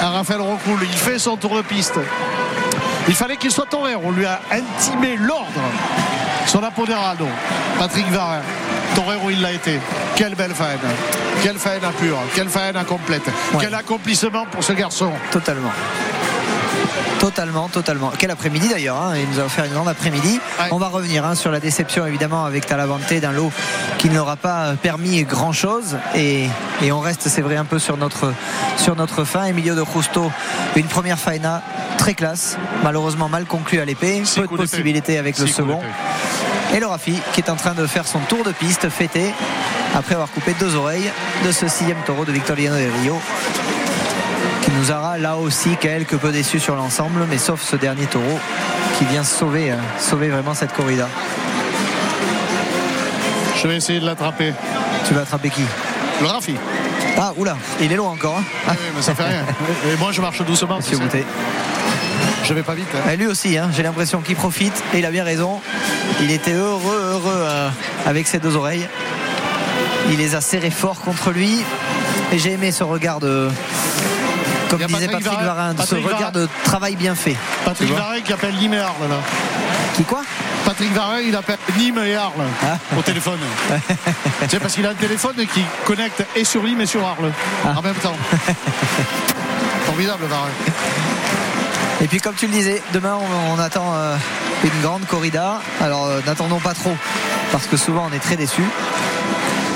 À 0.00 0.10
Raphaël 0.10 0.40
Rocoul, 0.40 0.78
il 0.82 0.96
fait 0.96 1.18
son 1.18 1.36
tour 1.36 1.56
de 1.56 1.62
piste. 1.62 1.98
Il 3.08 3.14
fallait 3.14 3.36
qu'il 3.36 3.50
soit 3.50 3.66
torero. 3.66 4.00
On 4.04 4.12
lui 4.12 4.26
a 4.26 4.40
intimé 4.50 5.16
l'ordre. 5.16 5.60
Son 6.46 6.62
apoderado, 6.62 7.26
Patrick 7.78 8.06
Varin. 8.08 8.40
Torero, 8.94 9.30
il 9.30 9.40
l'a 9.40 9.52
été. 9.52 9.78
Quelle 10.16 10.34
belle 10.34 10.54
faine. 10.54 10.78
Quelle 11.42 11.58
faine 11.58 11.80
pure. 11.98 12.18
Quelle 12.34 12.48
faine 12.48 12.82
complète. 12.86 13.26
Ouais. 13.26 13.60
Quel 13.60 13.74
accomplissement 13.74 14.46
pour 14.46 14.64
ce 14.64 14.72
garçon. 14.72 15.12
Totalement. 15.30 15.72
Totalement, 17.18 17.68
totalement. 17.68 18.12
Quel 18.18 18.30
après-midi 18.30 18.68
d'ailleurs, 18.68 18.96
hein, 18.96 19.12
il 19.16 19.28
nous 19.28 19.40
a 19.40 19.44
offert 19.44 19.64
une 19.64 19.72
grande 19.72 19.88
après-midi. 19.88 20.40
Ouais. 20.58 20.68
On 20.70 20.78
va 20.78 20.88
revenir 20.88 21.24
hein, 21.24 21.34
sur 21.34 21.50
la 21.50 21.60
déception 21.60 22.06
évidemment 22.06 22.44
avec 22.44 22.66
Talavante 22.66 23.12
d'un 23.12 23.32
lot 23.32 23.52
qui 23.98 24.08
ne 24.08 24.14
leur 24.14 24.28
a 24.28 24.36
pas 24.36 24.74
permis 24.80 25.22
grand-chose. 25.24 25.98
Et, 26.14 26.46
et 26.82 26.92
on 26.92 27.00
reste, 27.00 27.28
c'est 27.28 27.42
vrai, 27.42 27.56
un 27.56 27.64
peu 27.64 27.78
sur 27.78 27.96
notre, 27.96 28.32
sur 28.76 28.96
notre 28.96 29.24
fin. 29.24 29.44
Emilio 29.44 29.74
de 29.74 29.84
Justo, 29.94 30.32
une 30.76 30.86
première 30.86 31.18
faena 31.18 31.62
très 31.98 32.14
classe, 32.14 32.56
malheureusement 32.82 33.28
mal 33.28 33.44
conclue 33.44 33.80
à 33.80 33.84
l'épée. 33.84 34.22
Peu 34.34 34.42
de 34.42 34.46
possibilités 34.56 35.18
avec 35.18 35.38
le 35.38 35.46
second. 35.46 35.80
Et 36.74 36.80
le 36.80 36.86
Rafi 36.86 37.18
qui 37.32 37.40
est 37.40 37.50
en 37.50 37.56
train 37.56 37.74
de 37.74 37.86
faire 37.86 38.06
son 38.06 38.20
tour 38.20 38.44
de 38.44 38.52
piste 38.52 38.88
fêté 38.88 39.34
après 39.94 40.14
avoir 40.14 40.30
coupé 40.30 40.54
deux 40.58 40.76
oreilles 40.76 41.10
de 41.44 41.50
ce 41.50 41.66
sixième 41.66 41.98
taureau 42.06 42.24
de 42.24 42.30
Victoriano 42.30 42.76
del 42.76 42.92
Rio 43.02 43.20
qui 44.70 44.76
nous 44.78 44.90
aura 44.92 45.18
là 45.18 45.36
aussi 45.36 45.76
quelque 45.76 46.16
peu 46.16 46.30
déçus 46.32 46.60
sur 46.60 46.76
l'ensemble 46.76 47.26
mais 47.28 47.38
sauf 47.38 47.60
ce 47.62 47.76
dernier 47.76 48.06
taureau 48.06 48.38
qui 48.98 49.04
vient 49.06 49.24
sauver, 49.24 49.72
euh, 49.72 49.76
sauver 49.98 50.28
vraiment 50.28 50.54
cette 50.54 50.72
corrida. 50.72 51.08
Je 53.60 53.66
vais 53.68 53.76
essayer 53.76 54.00
de 54.00 54.06
l'attraper. 54.06 54.52
Tu 55.06 55.14
vas 55.14 55.22
attraper 55.22 55.50
qui? 55.50 55.62
Le 56.20 56.26
Rafi. 56.26 56.54
Ah 57.18 57.32
oula, 57.36 57.56
il 57.80 57.92
est 57.92 57.96
loin 57.96 58.10
encore. 58.10 58.38
hein. 58.38 58.44
Ah 58.68 58.72
oui, 58.72 58.86
mais 58.96 59.02
ça 59.02 59.14
fait 59.14 59.24
rien. 59.24 59.42
Et 59.92 59.96
moi, 59.98 60.12
je 60.12 60.20
marche 60.20 60.40
doucement. 60.42 60.76
Monsieur. 60.78 60.96
Boutet. 60.98 61.24
Je 62.44 62.54
vais 62.54 62.62
pas 62.62 62.74
vite. 62.74 62.86
hein. 62.94 63.10
Et 63.12 63.16
lui 63.16 63.26
aussi, 63.26 63.58
hein, 63.58 63.68
j'ai 63.74 63.82
l'impression 63.82 64.20
qu'il 64.20 64.36
profite 64.36 64.82
et 64.94 64.98
il 65.00 65.06
a 65.06 65.10
bien 65.10 65.24
raison. 65.24 65.60
Il 66.22 66.30
était 66.30 66.52
heureux, 66.54 67.10
heureux 67.12 67.32
euh, 67.36 67.68
avec 68.06 68.26
ses 68.28 68.38
deux 68.38 68.56
oreilles. 68.56 68.86
Il 70.10 70.18
les 70.18 70.34
a 70.34 70.40
serrés 70.40 70.70
fort 70.70 71.00
contre 71.00 71.30
lui. 71.30 71.62
Et 72.32 72.38
j'ai 72.38 72.52
aimé 72.52 72.72
ce 72.72 72.84
regard 72.84 73.20
de. 73.20 73.48
Comme 74.70 74.78
disait 74.86 75.08
Patrick 75.08 75.26
Patrick 75.28 75.86
ce 75.86 75.94
regard 75.96 76.32
de 76.32 76.48
travail 76.64 76.96
bien 76.96 77.14
fait. 77.14 77.36
Patrick 77.64 77.92
Varin 77.92 78.20
qui 78.20 78.32
appelle 78.32 78.54
Nîmes 78.54 78.74
et 78.74 78.78
Arles, 78.78 79.08
là. 79.08 79.16
Qui 79.96 80.04
quoi 80.04 80.22
Patrick 80.64 80.92
Varin, 80.92 81.18
il 81.20 81.34
appelle 81.34 81.58
Nîmes 81.76 81.98
et 82.04 82.14
Arles 82.14 82.32
Ah. 82.62 82.76
au 82.96 83.02
téléphone. 83.02 83.38
tu 84.42 84.48
sais, 84.48 84.60
parce 84.60 84.74
qu'il 84.74 84.86
a 84.86 84.90
un 84.90 84.94
téléphone 84.94 85.34
qui 85.52 85.64
connecte 85.84 86.24
et 86.36 86.44
sur 86.44 86.62
Nîmes 86.62 86.80
et 86.82 86.86
sur 86.86 87.04
Arles 87.04 87.32
Ah. 87.64 87.74
en 87.76 87.82
même 87.82 87.94
temps. 87.96 88.16
Formidable, 89.86 90.24
Varin. 90.26 90.48
Et 92.02 92.06
puis 92.06 92.20
comme 92.20 92.34
tu 92.34 92.46
le 92.46 92.52
disais, 92.52 92.82
demain 92.92 93.16
on, 93.20 93.54
on 93.54 93.58
attend 93.58 93.92
euh, 93.94 94.16
une 94.64 94.80
grande 94.82 95.04
corrida. 95.06 95.60
Alors 95.80 96.06
euh, 96.06 96.20
n'attendons 96.26 96.58
pas 96.60 96.72
trop 96.74 96.96
parce 97.52 97.66
que 97.66 97.76
souvent 97.76 98.08
on 98.10 98.14
est 98.14 98.20
très 98.20 98.36
déçus. 98.36 98.64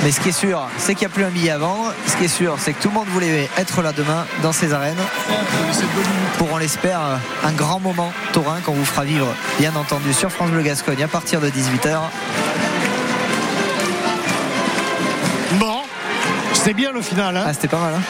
Mais 0.03 0.11
ce 0.11 0.21
qui 0.21 0.29
est 0.29 0.33
sûr, 0.33 0.69
c'est 0.77 0.95
qu'il 0.95 1.07
n'y 1.07 1.13
a 1.13 1.15
plus 1.15 1.25
un 1.25 1.31
billet 1.31 1.51
à 1.51 1.59
vendre. 1.59 1.95
Ce 2.07 2.17
qui 2.17 2.25
est 2.25 2.29
sûr, 2.29 2.57
c'est 2.59 2.73
que 2.75 2.83
tout 2.83 2.89
le 2.89 2.95
monde 2.95 3.07
voulait 3.09 3.49
être 3.57 3.81
là 3.83 3.93
demain 3.93 4.27
dans 4.43 4.53
ces 4.53 4.73
arènes 4.75 4.99
pour, 6.37 6.53
on 6.53 6.59
l'espère, 6.59 7.01
euh, 7.01 7.17
un 7.49 7.53
grand 7.53 7.81
moment 7.81 8.13
taurin 8.33 8.61
qu'on 8.65 8.73
vous 8.75 8.85
fera 8.85 9.05
vivre, 9.05 9.29
bien 9.59 9.75
entendu, 9.77 10.13
sur 10.13 10.31
France 10.31 10.51
Bleu 10.51 10.63
Gascogne 10.63 11.03
à 11.03 11.09
partir 11.09 11.41
de 11.41 11.49
18h. 11.49 11.99
Bon, 15.59 15.83
c'était 16.53 16.75
bien 16.75 16.93
le 16.93 17.01
final. 17.01 17.37
Hein 17.37 17.45
Ah, 17.47 17.53
c'était 17.55 17.69
pas 17.69 17.79
mal, 17.79 17.95
hein 17.97 18.03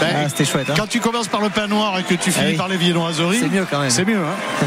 Ben, 0.00 0.08
Ah, 0.24 0.28
c'était 0.28 0.44
chouette. 0.44 0.70
hein 0.70 0.74
Quand 0.76 0.86
tu 0.88 1.00
commences 1.00 1.28
par 1.28 1.40
le 1.40 1.48
pain 1.50 1.66
noir 1.66 1.98
et 1.98 2.02
que 2.04 2.14
tu 2.14 2.30
finis 2.30 2.44
Ah 2.46 2.50
oui. 2.50 2.56
par 2.56 2.68
les 2.68 2.76
viennoiseries, 2.76 3.40
C'est 3.40 3.48
mieux 3.48 3.66
quand 3.68 3.80
même. 3.80 3.90
c'est 3.90 4.04
mieux. 4.04 4.18
Hein 4.18 4.66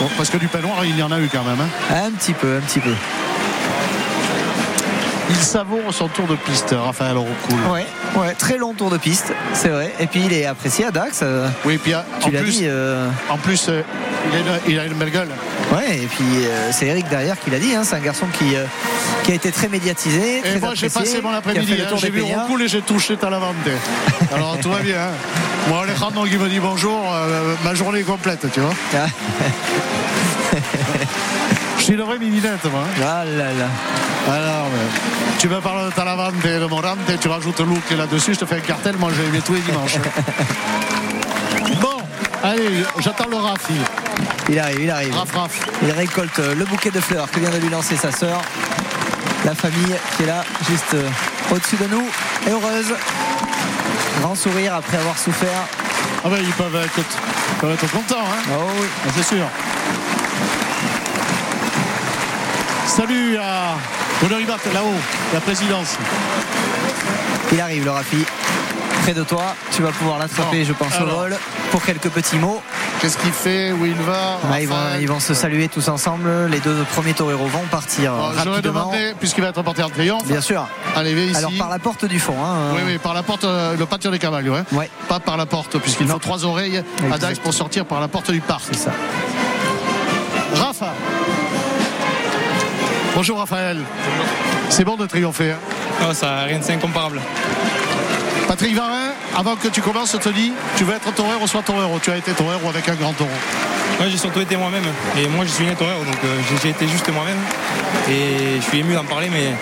Bon, 0.00 0.08
parce 0.16 0.28
que 0.30 0.36
du 0.36 0.46
pain 0.48 0.60
noir, 0.60 0.84
il 0.84 0.96
y 0.96 1.02
en 1.02 1.10
a 1.10 1.18
eu 1.18 1.28
quand 1.32 1.42
même. 1.42 1.58
hein. 1.60 1.94
Un 2.06 2.10
petit 2.12 2.34
peu, 2.34 2.56
un 2.56 2.60
petit 2.60 2.80
peu. 2.80 2.92
Il 5.28 5.36
savoure 5.36 5.92
son 5.92 6.08
tour 6.08 6.26
de 6.26 6.36
piste, 6.36 6.72
Raphaël 6.76 7.16
Roucoul. 7.16 7.58
Ouais, 7.72 7.86
ouais, 8.16 8.32
très 8.34 8.58
long 8.58 8.74
tour 8.74 8.90
de 8.90 8.96
piste, 8.96 9.32
c'est 9.54 9.68
vrai. 9.68 9.92
Et 9.98 10.06
puis 10.06 10.22
il 10.24 10.32
est 10.32 10.46
apprécié 10.46 10.84
à 10.86 10.90
Dax. 10.92 11.20
euh, 11.22 11.48
Oui, 11.64 11.78
puis 11.78 11.94
en 11.94 12.02
tu 12.22 12.30
l'as 12.30 12.40
plus, 12.40 12.58
dit. 12.58 12.64
euh, 12.64 13.08
en 13.28 13.36
plus 13.36 13.66
euh, 13.68 13.82
il, 14.32 14.36
a 14.36 14.38
une, 14.38 14.60
il 14.68 14.78
a 14.80 14.84
une 14.84 14.94
belle 14.94 15.10
gueule. 15.10 15.28
Ouais, 15.74 15.96
et 15.96 16.06
puis 16.06 16.24
euh, 16.44 16.70
c'est 16.70 16.86
Eric 16.86 17.08
derrière 17.08 17.38
qui 17.40 17.50
l'a 17.50 17.58
dit. 17.58 17.74
hein, 17.74 17.82
c'est 17.82 17.96
un 17.96 18.00
garçon 18.00 18.26
qui, 18.38 18.54
euh, 18.54 18.64
qui 19.24 19.32
a 19.32 19.34
été 19.34 19.50
très 19.50 19.68
médiatisé. 19.68 20.38
Et 20.38 20.42
très 20.42 20.58
moi, 20.60 20.74
j'ai 20.74 20.88
passé 20.88 21.20
mon 21.20 21.32
après-midi. 21.32 21.74
hein. 21.82 21.96
J'ai 21.96 22.10
vu. 22.10 22.22
Roucoul 22.22 22.62
et 22.62 22.68
j'ai 22.68 22.82
touché 22.82 23.16
Talavante. 23.16 23.56
Alors, 24.32 24.56
tout 24.62 24.70
va 24.70 24.78
bien. 24.80 24.94
hein. 24.96 25.10
Moi, 25.68 25.82
Alejandro 25.82 26.24
qui 26.26 26.36
me 26.38 26.48
dit 26.48 26.60
bonjour, 26.60 27.00
euh, 27.12 27.54
ma 27.64 27.74
journée 27.74 27.98
est 28.00 28.04
complète, 28.04 28.46
tu 28.52 28.60
vois. 28.60 28.74
Je 31.86 31.92
suis 31.92 32.00
une 32.00 32.04
vraie 32.04 32.18
mininette, 32.18 32.64
moi. 32.64 32.80
hein. 32.82 33.00
ah 33.00 33.24
là 33.24 33.44
là. 33.52 33.68
Alors, 34.34 34.66
mais, 34.72 35.38
tu 35.38 35.48
me 35.48 35.60
parles 35.60 35.86
de 35.86 35.94
Talavante 35.94 36.44
et 36.44 36.58
de 36.58 36.66
Morante, 36.66 36.98
tu 37.20 37.28
rajoutes 37.28 37.60
Luc 37.60 37.88
là-dessus, 37.96 38.34
je 38.34 38.40
te 38.40 38.44
fais 38.44 38.56
un 38.56 38.60
cartel, 38.60 38.96
moi 38.96 39.12
je 39.16 39.22
vais 39.22 39.38
tous 39.38 39.54
les 39.54 39.60
dimanches. 39.60 39.94
bon, 41.80 41.98
allez, 42.42 42.82
j'attends 42.98 43.28
le 43.30 43.36
Rafi. 43.36 43.74
Il 44.48 44.58
arrive, 44.58 44.80
il 44.82 44.90
arrive. 44.90 45.14
Raf, 45.14 45.32
Raf. 45.32 45.60
Il 45.80 45.92
récolte 45.92 46.36
euh, 46.40 46.56
le 46.56 46.64
bouquet 46.64 46.90
de 46.90 46.98
fleurs 46.98 47.30
que 47.30 47.38
vient 47.38 47.50
de 47.50 47.58
lui 47.58 47.68
lancer 47.68 47.94
sa 47.94 48.10
sœur. 48.10 48.42
La 49.44 49.54
famille 49.54 49.94
qui 50.16 50.24
est 50.24 50.26
là, 50.26 50.42
juste 50.68 50.92
euh, 50.94 51.08
au-dessus 51.52 51.76
de 51.76 51.86
nous, 51.86 52.04
est 52.48 52.50
heureuse. 52.50 52.94
Grand 54.22 54.34
sourire 54.34 54.74
après 54.74 54.96
avoir 54.96 55.16
souffert. 55.16 55.62
Ah 56.24 56.28
ben, 56.30 56.38
ils 56.42 56.52
peuvent 56.54 56.74
être, 56.74 56.98
ils 56.98 57.60
peuvent 57.60 57.74
être 57.74 57.88
contents, 57.92 58.24
hein. 58.24 58.42
Oh 58.58 58.64
oui. 58.80 58.86
Ah, 59.06 59.10
c'est 59.14 59.36
sûr. 59.36 59.46
Salut 62.96 63.36
à 63.36 63.74
Honoribat 64.24 64.56
là-haut, 64.72 64.94
la 65.34 65.40
présidence. 65.40 65.96
Il 67.52 67.60
arrive 67.60 67.84
le 67.84 67.90
Rafi. 67.90 68.24
Près 69.02 69.12
de 69.14 69.22
toi, 69.22 69.54
tu 69.72 69.82
vas 69.82 69.90
pouvoir 69.90 70.18
l'attraper, 70.18 70.64
je 70.64 70.72
pense, 70.72 70.98
au 71.00 71.06
vol 71.06 71.36
pour 71.70 71.82
quelques 71.84 72.08
petits 72.08 72.36
mots. 72.36 72.60
Qu'est-ce 73.00 73.18
qu'il 73.18 73.30
fait 73.32 73.72
Où 73.72 73.84
il 73.84 73.94
va 73.94 74.38
Ah, 74.50 74.60
ils, 74.60 74.66
vont, 74.66 74.74
Raphaël 74.74 75.02
ils 75.02 75.08
vont 75.08 75.20
se 75.20 75.34
saluer 75.34 75.68
tous 75.68 75.86
ensemble. 75.88 76.28
Les 76.50 76.58
deux 76.60 76.84
premiers 76.94 77.12
toreros 77.12 77.46
vont 77.46 77.64
partir 77.70 78.14
Alors, 78.14 78.32
J'aurais 78.42 78.56
rapidement. 78.56 78.72
demandé, 78.86 79.12
puisqu'il 79.20 79.42
va 79.42 79.48
être 79.50 79.62
porté 79.62 79.82
en 79.82 79.90
triomphe, 79.90 80.24
Bien 80.26 80.40
sûr. 80.40 80.66
allez, 80.96 81.14
viens 81.14 81.24
ici. 81.24 81.36
Alors 81.36 81.52
par 81.58 81.68
la 81.68 81.78
porte 81.78 82.06
du 82.06 82.18
fond. 82.18 82.34
hein. 82.42 82.72
Oui, 82.74 82.80
oui, 82.86 82.98
par 82.98 83.12
la 83.14 83.22
porte, 83.22 83.44
euh, 83.44 83.76
le 83.76 83.84
patio 83.86 84.10
des 84.10 84.18
cavaliers, 84.18 84.48
hein. 84.50 84.64
Ouais. 84.72 84.88
pas 85.08 85.20
par 85.20 85.36
la 85.36 85.44
porte, 85.46 85.78
puisqu'il 85.78 86.06
Non. 86.06 86.14
faut 86.14 86.20
trois 86.20 86.44
oreilles 86.46 86.82
à 87.12 87.18
Dax 87.18 87.38
pour 87.38 87.52
sortir 87.52 87.84
par 87.84 88.00
la 88.00 88.08
porte 88.08 88.30
du 88.30 88.40
parc. 88.40 88.62
C'est 88.72 88.78
ça. 88.78 88.92
Rafa. 90.54 90.94
Bonjour 93.16 93.38
Raphaël. 93.38 93.78
C'est 94.68 94.84
bon 94.84 94.96
de 94.96 95.06
triompher. 95.06 95.52
hein. 95.52 95.56
Non, 96.02 96.12
ça 96.12 96.42
rien 96.46 96.58
de 96.58 96.70
incomparable. 96.70 97.18
Patrick 98.46 98.76
Varin, 98.76 99.12
avant 99.34 99.56
que 99.56 99.68
tu 99.68 99.80
commences, 99.80 100.12
te 100.20 100.28
dis, 100.28 100.52
tu 100.76 100.84
veux 100.84 100.94
être 100.94 101.10
torero 101.14 101.42
ou 101.42 101.46
soit 101.46 101.62
torero. 101.62 101.98
Tu 101.98 102.10
as 102.10 102.18
été 102.18 102.32
torero 102.32 102.68
avec 102.68 102.86
un 102.90 102.94
grand 102.94 103.14
taureau. 103.14 103.30
Moi, 103.98 104.08
j'ai 104.10 104.18
surtout 104.18 104.40
été 104.42 104.56
moi-même. 104.58 104.84
Et 105.18 105.28
moi, 105.28 105.46
je 105.46 105.50
suis 105.50 105.64
né 105.64 105.72
torero, 105.74 106.04
donc 106.04 106.14
euh, 106.26 106.36
j'ai- 106.62 106.68
été 106.68 106.86
juste 106.86 107.08
moi-même. 107.10 107.38
Et 108.10 108.60
je 108.60 108.64
suis 108.68 108.80
ému 108.80 108.92
d'en 108.94 109.04
parler, 109.04 109.28
mais, 109.32 109.54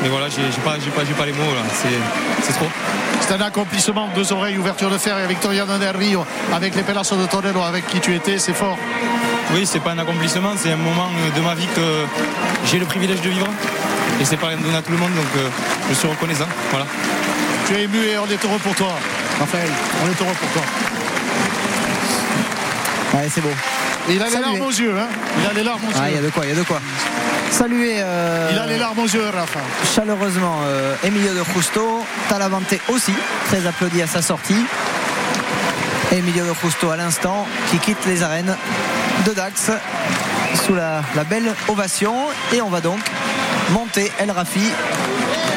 mais 0.00 0.08
voilà, 0.08 0.28
j'ai 0.28 0.42
pas, 0.64 0.76
pas, 0.94 1.02
pas 1.02 1.26
les 1.26 1.32
mots 1.32 1.52
là. 1.52 1.62
C'est- 2.46 2.52
trop. 2.52 2.68
C'est 3.20 3.34
un 3.34 3.40
accomplissement, 3.40 4.08
deux 4.14 4.32
oreilles, 4.32 4.56
ouverture 4.56 4.90
de 4.90 4.98
fer 4.98 5.18
et 5.18 5.26
Victoriano 5.26 5.78
del 5.78 5.96
Rio 5.96 6.24
avec 6.54 6.76
les 6.76 6.82
Pelassos 6.82 7.16
de 7.16 7.26
Torero 7.26 7.62
avec 7.62 7.88
qui 7.88 7.98
tu 7.98 8.14
étais, 8.14 8.38
c'est 8.38 8.54
fort. 8.54 8.78
Oui, 9.52 9.66
c'est 9.66 9.80
pas 9.80 9.90
un 9.92 9.98
accomplissement, 9.98 10.52
c'est 10.56 10.72
un 10.72 10.76
moment 10.76 11.08
euh, 11.16 11.36
de 11.38 11.40
ma 11.44 11.54
vie 11.54 11.66
que 11.74 12.04
j'ai 12.66 12.78
le 12.78 12.86
privilège 12.86 13.20
de 13.20 13.30
vivre. 13.30 13.48
Et 14.20 14.24
c'est 14.24 14.36
pas 14.36 14.48
rien 14.48 14.56
donné 14.56 14.76
à 14.76 14.82
tout 14.82 14.92
le 14.92 14.98
monde, 14.98 15.12
donc 15.14 15.26
euh, 15.36 15.48
je 15.88 15.94
suis 15.94 16.08
reconnaissant. 16.08 16.46
Voilà. 16.70 16.86
Tu 17.66 17.74
es 17.74 17.82
ému 17.84 17.98
et 17.98 18.18
on 18.18 18.26
est 18.26 18.44
heureux 18.44 18.58
pour 18.62 18.74
toi. 18.74 18.92
Raphaël, 19.38 19.68
on 20.04 20.06
est 20.10 20.20
heureux 20.24 20.34
pour 20.40 20.50
toi. 20.50 20.62
Ouais, 23.14 23.28
c'est 23.32 23.40
beau. 23.40 23.50
Et 24.08 24.14
il 24.14 24.22
a 24.22 24.26
les 24.28 24.38
larmes 24.40 24.60
aux 24.60 24.70
yeux, 24.70 24.94
hein. 24.98 25.06
Il 25.40 25.46
a 25.48 25.52
les 25.52 25.62
larmes 25.62 25.80
aux 25.84 25.92
Ah, 25.96 26.08
il 26.10 26.14
y 26.14 26.18
a 26.18 26.20
yeux. 26.20 26.26
de 26.26 26.30
quoi, 26.30 26.44
il 26.44 26.50
y 26.50 26.52
a 26.52 26.56
de 26.56 26.62
quoi. 26.62 26.80
Saluer 27.50 27.96
euh, 28.00 28.50
Il 28.52 28.58
a 28.58 28.66
les 28.66 28.78
larmes 28.78 28.98
aux 28.98 29.06
yeux, 29.06 29.24
Rafa. 29.34 29.60
chaleureusement 29.94 30.58
euh, 30.66 30.94
Emilio 31.04 31.32
de 31.32 31.42
Justo, 31.54 32.04
Talavante 32.28 32.74
aussi, 32.88 33.12
très 33.48 33.64
applaudi 33.66 34.02
à 34.02 34.06
sa 34.06 34.20
sortie. 34.22 34.64
Emilio 36.12 36.44
de 36.44 36.52
Justo 36.62 36.90
à 36.90 36.96
l'instant 36.96 37.46
qui 37.70 37.78
quitte 37.78 38.04
les 38.06 38.22
arènes 38.22 38.56
de 39.26 39.32
Dax 39.32 39.70
sous 40.66 40.74
la, 40.74 41.02
la 41.14 41.24
belle 41.24 41.54
ovation 41.68 42.14
et 42.52 42.60
on 42.62 42.68
va 42.68 42.80
donc 42.80 42.98
monter 43.70 44.10
El 44.18 44.30
Rafi 44.30 44.68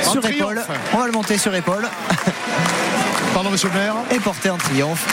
sur 0.04 0.22
triomphe. 0.22 0.36
épaule. 0.36 0.62
On 0.94 0.98
va 0.98 1.06
le 1.06 1.12
monter 1.12 1.38
sur 1.38 1.54
épaule 1.56 1.88
Pardon, 3.34 3.50
monsieur 3.50 3.70
le 3.74 3.80
maire. 3.80 3.96
et 4.12 4.20
porter 4.20 4.50
en 4.50 4.58
triomphe. 4.58 5.06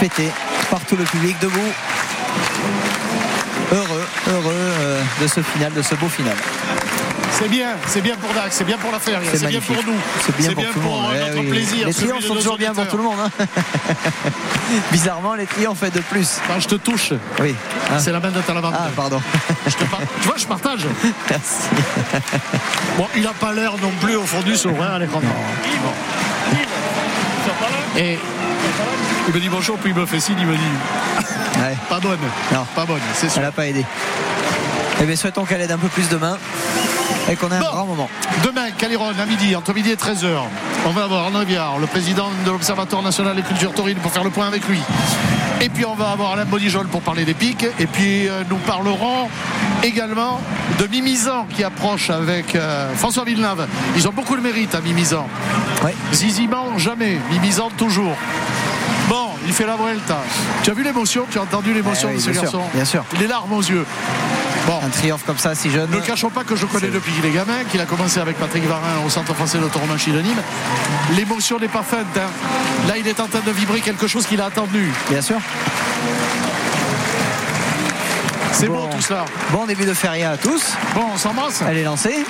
Fêté 0.00 0.30
par 0.70 0.80
tout 0.80 0.96
le 0.96 1.04
public 1.04 1.36
debout. 1.40 1.58
Heureux, 3.72 4.06
heureux 4.30 4.54
euh, 4.54 5.02
de 5.20 5.26
ce 5.26 5.40
final, 5.42 5.72
de 5.72 5.82
ce 5.82 5.94
beau 5.94 6.08
final. 6.08 6.36
C'est 7.38 7.48
bien, 7.48 7.68
c'est 7.86 8.00
bien 8.00 8.16
pour 8.16 8.32
Dax, 8.34 8.48
c'est 8.56 8.64
bien 8.64 8.76
pour 8.78 8.90
la 8.90 8.98
feria, 8.98 9.20
C'est 9.32 9.46
bien 9.46 9.60
pour 9.60 9.76
nous. 9.76 9.94
C'est 10.26 10.36
bien 10.36 10.52
pour 10.52 10.64
tout 10.72 10.78
le 10.80 10.84
monde. 10.84 11.04
euh, 11.12 11.14
Eh 11.14 11.20
notre 11.30 11.40
oui. 11.42 11.48
plaisir. 11.50 11.86
Les 11.86 11.94
triomphes 11.94 12.24
sont 12.26 12.34
toujours 12.34 12.58
bien 12.58 12.72
pour 12.74 12.88
tout 12.88 12.96
le 12.96 13.02
monde. 13.04 13.16
hein. 13.24 13.44
Bizarrement, 14.92 15.34
les 15.34 15.46
triomphes 15.46 15.78
fait 15.78 15.90
de 15.94 16.00
plus. 16.00 16.38
Quand 16.48 16.58
je 16.58 16.66
te 16.66 16.74
touche, 16.74 17.12
Oui. 17.40 17.54
hein. 17.90 17.98
c'est 18.00 18.10
la 18.10 18.18
main 18.18 18.30
de 18.32 18.40
Talavante. 18.40 18.74
Ah, 18.76 18.88
pardon. 18.96 19.20
Je 19.68 19.72
te 19.74 19.84
par- 19.84 20.00
Tu 20.20 20.26
vois, 20.26 20.36
je 20.36 20.46
partage. 20.46 20.80
Merci. 21.30 21.68
Bon, 22.96 23.06
il 23.14 23.22
n'a 23.22 23.32
pas 23.32 23.52
l'air 23.52 23.72
non 23.80 23.90
plus 24.00 24.16
au 24.16 24.24
fond 24.26 24.40
du 24.42 24.56
seau, 24.56 24.70
hein, 24.80 24.94
Alejandro. 24.96 25.22
Et 27.96 28.18
il 29.28 29.34
me 29.34 29.40
dit 29.40 29.48
bonjour, 29.48 29.78
puis 29.78 29.90
il 29.92 29.96
me 29.96 30.06
fait 30.06 30.20
signe, 30.20 30.36
il 30.40 30.46
me 30.46 30.54
dit 30.56 30.60
Ouais. 31.60 31.76
pas 31.88 32.00
bonne. 32.00 32.18
Non. 32.52 32.66
Pas 32.74 32.84
bonne, 32.84 33.00
c'est 33.14 33.28
sûr. 33.28 33.38
Elle 33.38 33.44
n'a 33.46 33.52
pas 33.52 33.66
aidé. 33.68 33.84
Eh 35.00 35.04
bien, 35.04 35.14
souhaitons 35.14 35.44
qu'elle 35.44 35.60
aide 35.60 35.70
un 35.70 35.78
peu 35.78 35.88
plus 35.88 36.08
demain 36.08 36.36
et 37.30 37.36
qu'on 37.36 37.50
un 37.50 37.60
Bon. 37.60 37.66
grand 37.72 37.86
moment. 37.86 38.08
Demain, 38.44 38.70
Caliron, 38.76 39.08
à 39.20 39.26
midi, 39.26 39.54
entre 39.56 39.72
midi 39.74 39.90
et 39.90 39.96
13h, 39.96 40.26
on 40.86 40.90
va 40.90 41.04
avoir 41.04 41.24
Arnaud 41.24 41.44
Viard, 41.44 41.78
le 41.78 41.86
président 41.86 42.28
de 42.44 42.50
l'Observatoire 42.50 43.02
national 43.02 43.36
des 43.36 43.42
cultures 43.42 43.72
taurines, 43.74 43.98
pour 43.98 44.12
faire 44.12 44.24
le 44.24 44.30
point 44.30 44.46
avec 44.46 44.66
lui. 44.68 44.80
Et 45.60 45.68
puis 45.68 45.84
on 45.84 45.94
va 45.94 46.10
avoir 46.10 46.32
Alain 46.32 46.44
Bodijol 46.44 46.86
pour 46.86 47.02
parler 47.02 47.24
des 47.24 47.34
pics. 47.34 47.66
Et 47.80 47.86
puis 47.86 48.28
euh, 48.28 48.42
nous 48.48 48.58
parlerons 48.58 49.28
également 49.82 50.40
de 50.78 50.86
Mimizan 50.86 51.46
qui 51.54 51.64
approche 51.64 52.10
avec 52.10 52.54
euh, 52.54 52.94
François 52.94 53.24
Villeneuve. 53.24 53.66
Ils 53.96 54.06
ont 54.06 54.12
beaucoup 54.12 54.36
de 54.36 54.40
mérite 54.40 54.74
à 54.76 54.80
Mimizan. 54.80 55.26
Ziziman, 56.12 56.78
jamais. 56.78 57.18
Mimizan, 57.32 57.70
toujours. 57.76 58.14
Bon, 59.08 59.30
il 59.46 59.52
fait 59.52 59.66
la 59.66 59.76
Vuelta. 59.76 60.18
Tu 60.62 60.70
as 60.70 60.74
vu 60.74 60.82
l'émotion 60.82 61.26
Tu 61.30 61.38
as 61.38 61.42
entendu 61.42 61.72
l'émotion 61.72 62.08
Eh 62.12 62.16
oui, 62.16 62.18
de 62.18 62.22
ce 62.24 62.30
bien 62.30 62.40
sûr, 62.40 62.52
garçon 62.52 62.62
bien 62.74 62.84
sûr. 62.84 63.04
Les 63.18 63.26
larmes 63.26 63.52
aux 63.52 63.62
yeux. 63.62 63.86
Bon. 64.66 64.80
Un 64.84 64.90
triomphe 64.90 65.22
comme 65.24 65.38
ça, 65.38 65.54
si 65.54 65.70
jeune. 65.70 65.88
Ne 65.90 66.00
cachons 66.00 66.28
pas 66.28 66.44
que 66.44 66.54
je 66.54 66.66
connais 66.66 66.88
depuis 66.88 67.10
qu'il 67.12 67.24
est 67.24 67.30
gamin, 67.30 67.64
qu'il 67.70 67.80
a 67.80 67.86
commencé 67.86 68.20
avec 68.20 68.36
Patrick 68.36 68.64
Varin 68.66 69.00
au 69.06 69.08
Centre 69.08 69.32
français 69.34 69.56
d'autoromanchie 69.58 70.10
de 70.12 70.20
Nîmes. 70.20 70.42
L'émotion 71.16 71.58
n'est 71.58 71.68
pas 71.68 71.82
faite. 71.82 72.04
hein. 72.16 72.28
Là, 72.86 72.98
il 72.98 73.06
est 73.08 73.18
en 73.18 73.26
train 73.28 73.40
de 73.40 73.50
vibrer 73.50 73.80
quelque 73.80 74.06
chose 74.06 74.26
qu'il 74.26 74.40
a 74.42 74.46
attendu. 74.46 74.92
Bien 75.08 75.22
sûr. 75.22 75.38
C'est 78.52 78.66
Bon. 78.68 78.88
tout 78.88 79.00
cela. 79.00 79.24
Bon 79.52 79.64
début 79.66 79.84
de 79.86 79.94
feria 79.94 80.32
à 80.32 80.36
tous. 80.36 80.72
Bon, 80.94 81.04
on 81.14 81.16
s'embrasse. 81.16 81.62
Elle 81.66 81.78
est 81.78 81.84
lancée. 81.84 82.24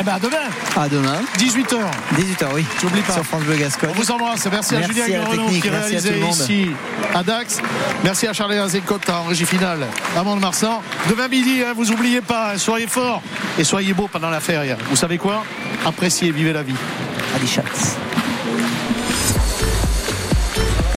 Eh 0.00 0.02
ben, 0.02 0.14
à 0.14 0.18
demain, 0.18 0.36
À 0.78 0.88
demain. 0.88 1.20
18h. 1.36 1.76
18h, 2.16 2.46
oui. 2.54 2.64
Tu 2.78 2.86
oublies 2.86 3.02
pas. 3.02 3.12
Sur 3.12 3.24
France 3.24 3.42
Bleu 3.42 3.56
Gascogne. 3.56 3.90
On 3.94 4.00
vous 4.00 4.10
embrasse. 4.10 4.48
Merci, 4.50 4.76
à 4.76 4.78
Merci 4.78 4.94
Julien 4.94 5.22
à 5.22 5.26
technique, 5.26 5.62
qui 5.62 5.68
réalisait 5.68 6.20
ici 6.20 6.70
à 7.14 7.22
Dax. 7.22 7.58
Merci 8.02 8.26
à 8.26 8.32
Charles 8.32 8.52
Azécote 8.54 9.10
en 9.10 9.24
régie 9.24 9.44
finale 9.44 9.86
à 10.16 10.22
Mont-de-Marsan. 10.22 10.80
Demain 11.10 11.28
midi, 11.28 11.62
hein, 11.62 11.74
vous 11.76 11.90
oubliez 11.92 12.22
pas, 12.22 12.52
hein, 12.52 12.58
soyez 12.58 12.86
forts 12.86 13.20
et 13.58 13.64
soyez 13.64 13.92
beaux 13.92 14.08
pendant 14.10 14.30
la 14.30 14.40
feria. 14.40 14.78
Vous 14.88 14.96
savez 14.96 15.18
quoi? 15.18 15.44
Appréciez, 15.84 16.30
vivez 16.30 16.54
la 16.54 16.62
vie. 16.62 16.74
Adi 17.36 17.46
Schatz. 17.46 17.98